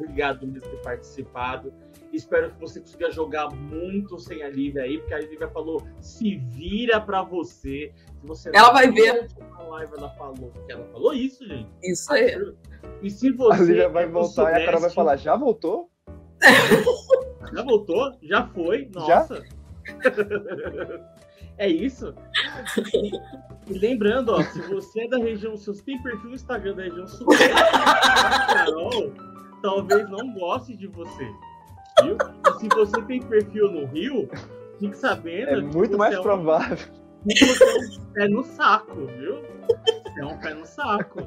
Obrigado 0.00 0.46
mesmo 0.46 0.62
por 0.62 0.70
ter 0.70 0.82
participado. 0.82 1.72
Espero 2.12 2.50
que 2.50 2.60
você 2.60 2.80
consiga 2.80 3.10
jogar 3.10 3.50
muito 3.50 4.18
sem 4.18 4.42
a 4.42 4.48
Lívia 4.48 4.82
aí, 4.82 4.98
porque 4.98 5.14
a 5.14 5.20
Lívia 5.20 5.48
falou: 5.48 5.82
se 6.00 6.36
vira 6.36 7.00
pra 7.00 7.22
você. 7.22 7.92
Se 8.20 8.26
você 8.26 8.50
ela 8.52 8.72
vai 8.72 8.90
ver. 8.90 9.28
Na 9.38 9.62
live 9.62 9.92
ela 9.96 10.10
falou, 10.10 10.50
porque 10.50 10.72
ela 10.72 10.84
falou 10.86 11.14
isso, 11.14 11.46
gente. 11.46 11.70
Isso 11.82 12.12
aí. 12.12 12.54
E 13.02 13.10
se 13.10 13.30
você. 13.30 13.62
A 13.62 13.64
Lívia 13.64 13.88
vai 13.88 14.06
voltar 14.06 14.52
e 14.52 14.62
a 14.62 14.66
Carol 14.66 14.80
vai 14.80 14.90
falar: 14.90 15.16
já 15.16 15.36
voltou? 15.36 15.90
Já 17.52 17.62
voltou? 17.62 18.12
Já 18.22 18.46
foi? 18.46 18.88
Nossa. 18.94 19.42
Já? 19.42 19.44
é 21.58 21.68
isso? 21.68 22.14
E 23.66 23.78
lembrando, 23.78 24.32
ó, 24.32 24.42
se 24.42 24.60
você 24.62 25.02
é 25.02 25.08
da 25.08 25.18
região, 25.18 25.56
se 25.56 25.66
você 25.66 25.82
tem 25.82 26.02
perfil 26.02 26.30
no 26.30 26.34
Instagram 26.34 26.74
da 26.74 26.82
região 26.82 27.06
sudeste, 27.06 27.48
Carol, 28.46 29.12
talvez 29.62 30.08
não 30.08 30.32
goste 30.32 30.76
de 30.76 30.86
você. 30.86 31.28
E 32.06 32.60
se 32.60 32.68
você 32.68 33.02
tem 33.02 33.22
perfil 33.22 33.70
no 33.70 33.86
Rio, 33.86 34.28
fique 34.78 34.96
sabendo. 34.96 35.50
É 35.50 35.60
muito 35.60 35.96
mais 35.98 36.14
é 36.14 36.20
um, 36.20 36.22
provável. 36.22 36.78
Você 37.24 37.64
é 37.64 38.00
um 38.00 38.12
pé 38.12 38.28
no 38.28 38.42
saco, 38.42 39.06
viu? 39.06 39.42
Você 40.04 40.20
é 40.20 40.24
um 40.24 40.38
pé 40.38 40.54
no 40.54 40.66
saco. 40.66 41.20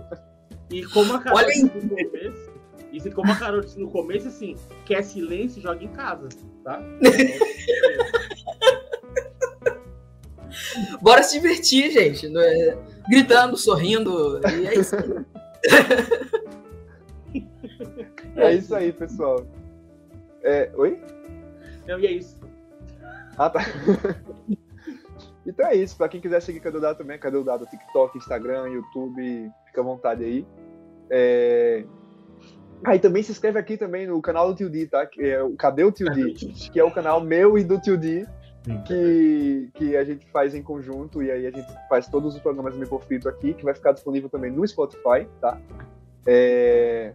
E 0.72 0.84
como 0.86 1.14
a 1.14 1.20
Carol 1.20 1.46
disse 1.46 1.64
no 1.66 1.90
começo, 1.90 2.52
e 2.92 3.12
como 3.12 3.32
a 3.32 3.36
Carol 3.36 3.62
disse 3.62 3.80
no 3.80 3.90
começo, 3.90 4.28
assim, 4.28 4.56
quer 4.86 5.04
silêncio, 5.04 5.62
joga 5.62 5.84
em 5.84 5.90
casa, 5.90 6.30
tá? 6.64 6.82
Bora 11.02 11.24
se 11.24 11.40
divertir, 11.40 11.92
gente. 11.92 12.32
É? 12.38 12.78
Gritando, 13.10 13.58
sorrindo. 13.58 14.40
E 14.48 14.68
é 14.68 14.76
isso 14.80 14.96
aí. 14.96 15.04
É 18.36 18.54
isso 18.54 18.74
aí, 18.74 18.92
pessoal. 18.92 19.46
É... 20.44 20.72
Oi? 20.76 21.02
Não, 21.88 22.00
e 22.00 22.08
é 22.08 22.12
isso. 22.12 22.38
Ah, 23.38 23.50
tá. 23.50 23.62
então 25.46 25.68
é 25.68 25.76
isso. 25.76 25.98
Pra 25.98 26.10
quem 26.10 26.22
quiser 26.22 26.42
seguir 26.42 26.60
Cadê 26.60 26.78
o 26.78 26.82
Dado 26.82 26.98
também, 26.98 27.18
Cadê 27.18 27.38
o 27.38 27.44
Dado? 27.44 27.66
TikTok, 27.66 28.18
Instagram, 28.18 28.70
YouTube, 28.70 29.52
fica 29.66 29.82
à 29.82 29.84
vontade 29.84 30.24
aí. 30.24 30.46
É... 31.10 31.86
Ah, 32.86 32.96
e 32.96 33.00
também 33.00 33.24
se 33.24 33.32
inscreve 33.32 33.58
aqui 33.58 33.78
também 33.78 34.06
no 34.06 34.22
canal 34.22 34.50
do 34.50 34.56
Tio 34.56 34.70
D, 34.70 34.88
tá? 34.88 35.06
Que 35.06 35.30
é 35.30 35.42
o 35.42 35.56
Cadê 35.56 35.84
o 35.84 35.92
Tio 35.92 36.12
D? 36.12 36.34
Que 36.34 36.80
é 36.80 36.84
o 36.84 36.92
canal 36.92 37.22
meu 37.22 37.58
e 37.58 37.64
do 37.64 37.80
Tio 37.80 37.98
D. 37.98 38.26
Que, 38.86 39.70
que 39.74 39.98
a 39.98 40.06
gente 40.06 40.26
faz 40.32 40.56
em 40.56 40.64
conjunto 40.64 41.22
e 41.22 41.30
aí 41.30 41.46
a 41.46 41.52
gente 41.52 41.68
faz 41.90 42.08
todos 42.08 42.34
os 42.34 42.42
programas 42.42 42.74
do 42.74 42.80
Me 42.80 42.88
Frito 43.06 43.28
aqui, 43.28 43.54
que 43.54 43.64
vai 43.64 43.74
ficar 43.74 43.92
disponível 43.92 44.30
também 44.30 44.50
no 44.50 44.66
Spotify, 44.66 45.28
tá? 45.42 45.60
É... 46.26 47.14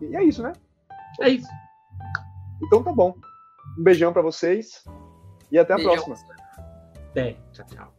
E 0.00 0.14
é 0.14 0.22
isso, 0.22 0.40
né? 0.40 0.52
É 1.20 1.30
isso. 1.30 1.48
Então 2.62 2.82
tá 2.82 2.92
bom. 2.92 3.14
Um 3.78 3.82
beijão 3.82 4.12
para 4.12 4.22
vocês 4.22 4.84
e 5.50 5.58
até 5.58 5.74
a 5.74 5.76
Beijão. 5.76 6.04
próxima. 6.04 6.34
Até. 7.10 7.36
Tchau, 7.52 7.66
tchau. 7.66 7.93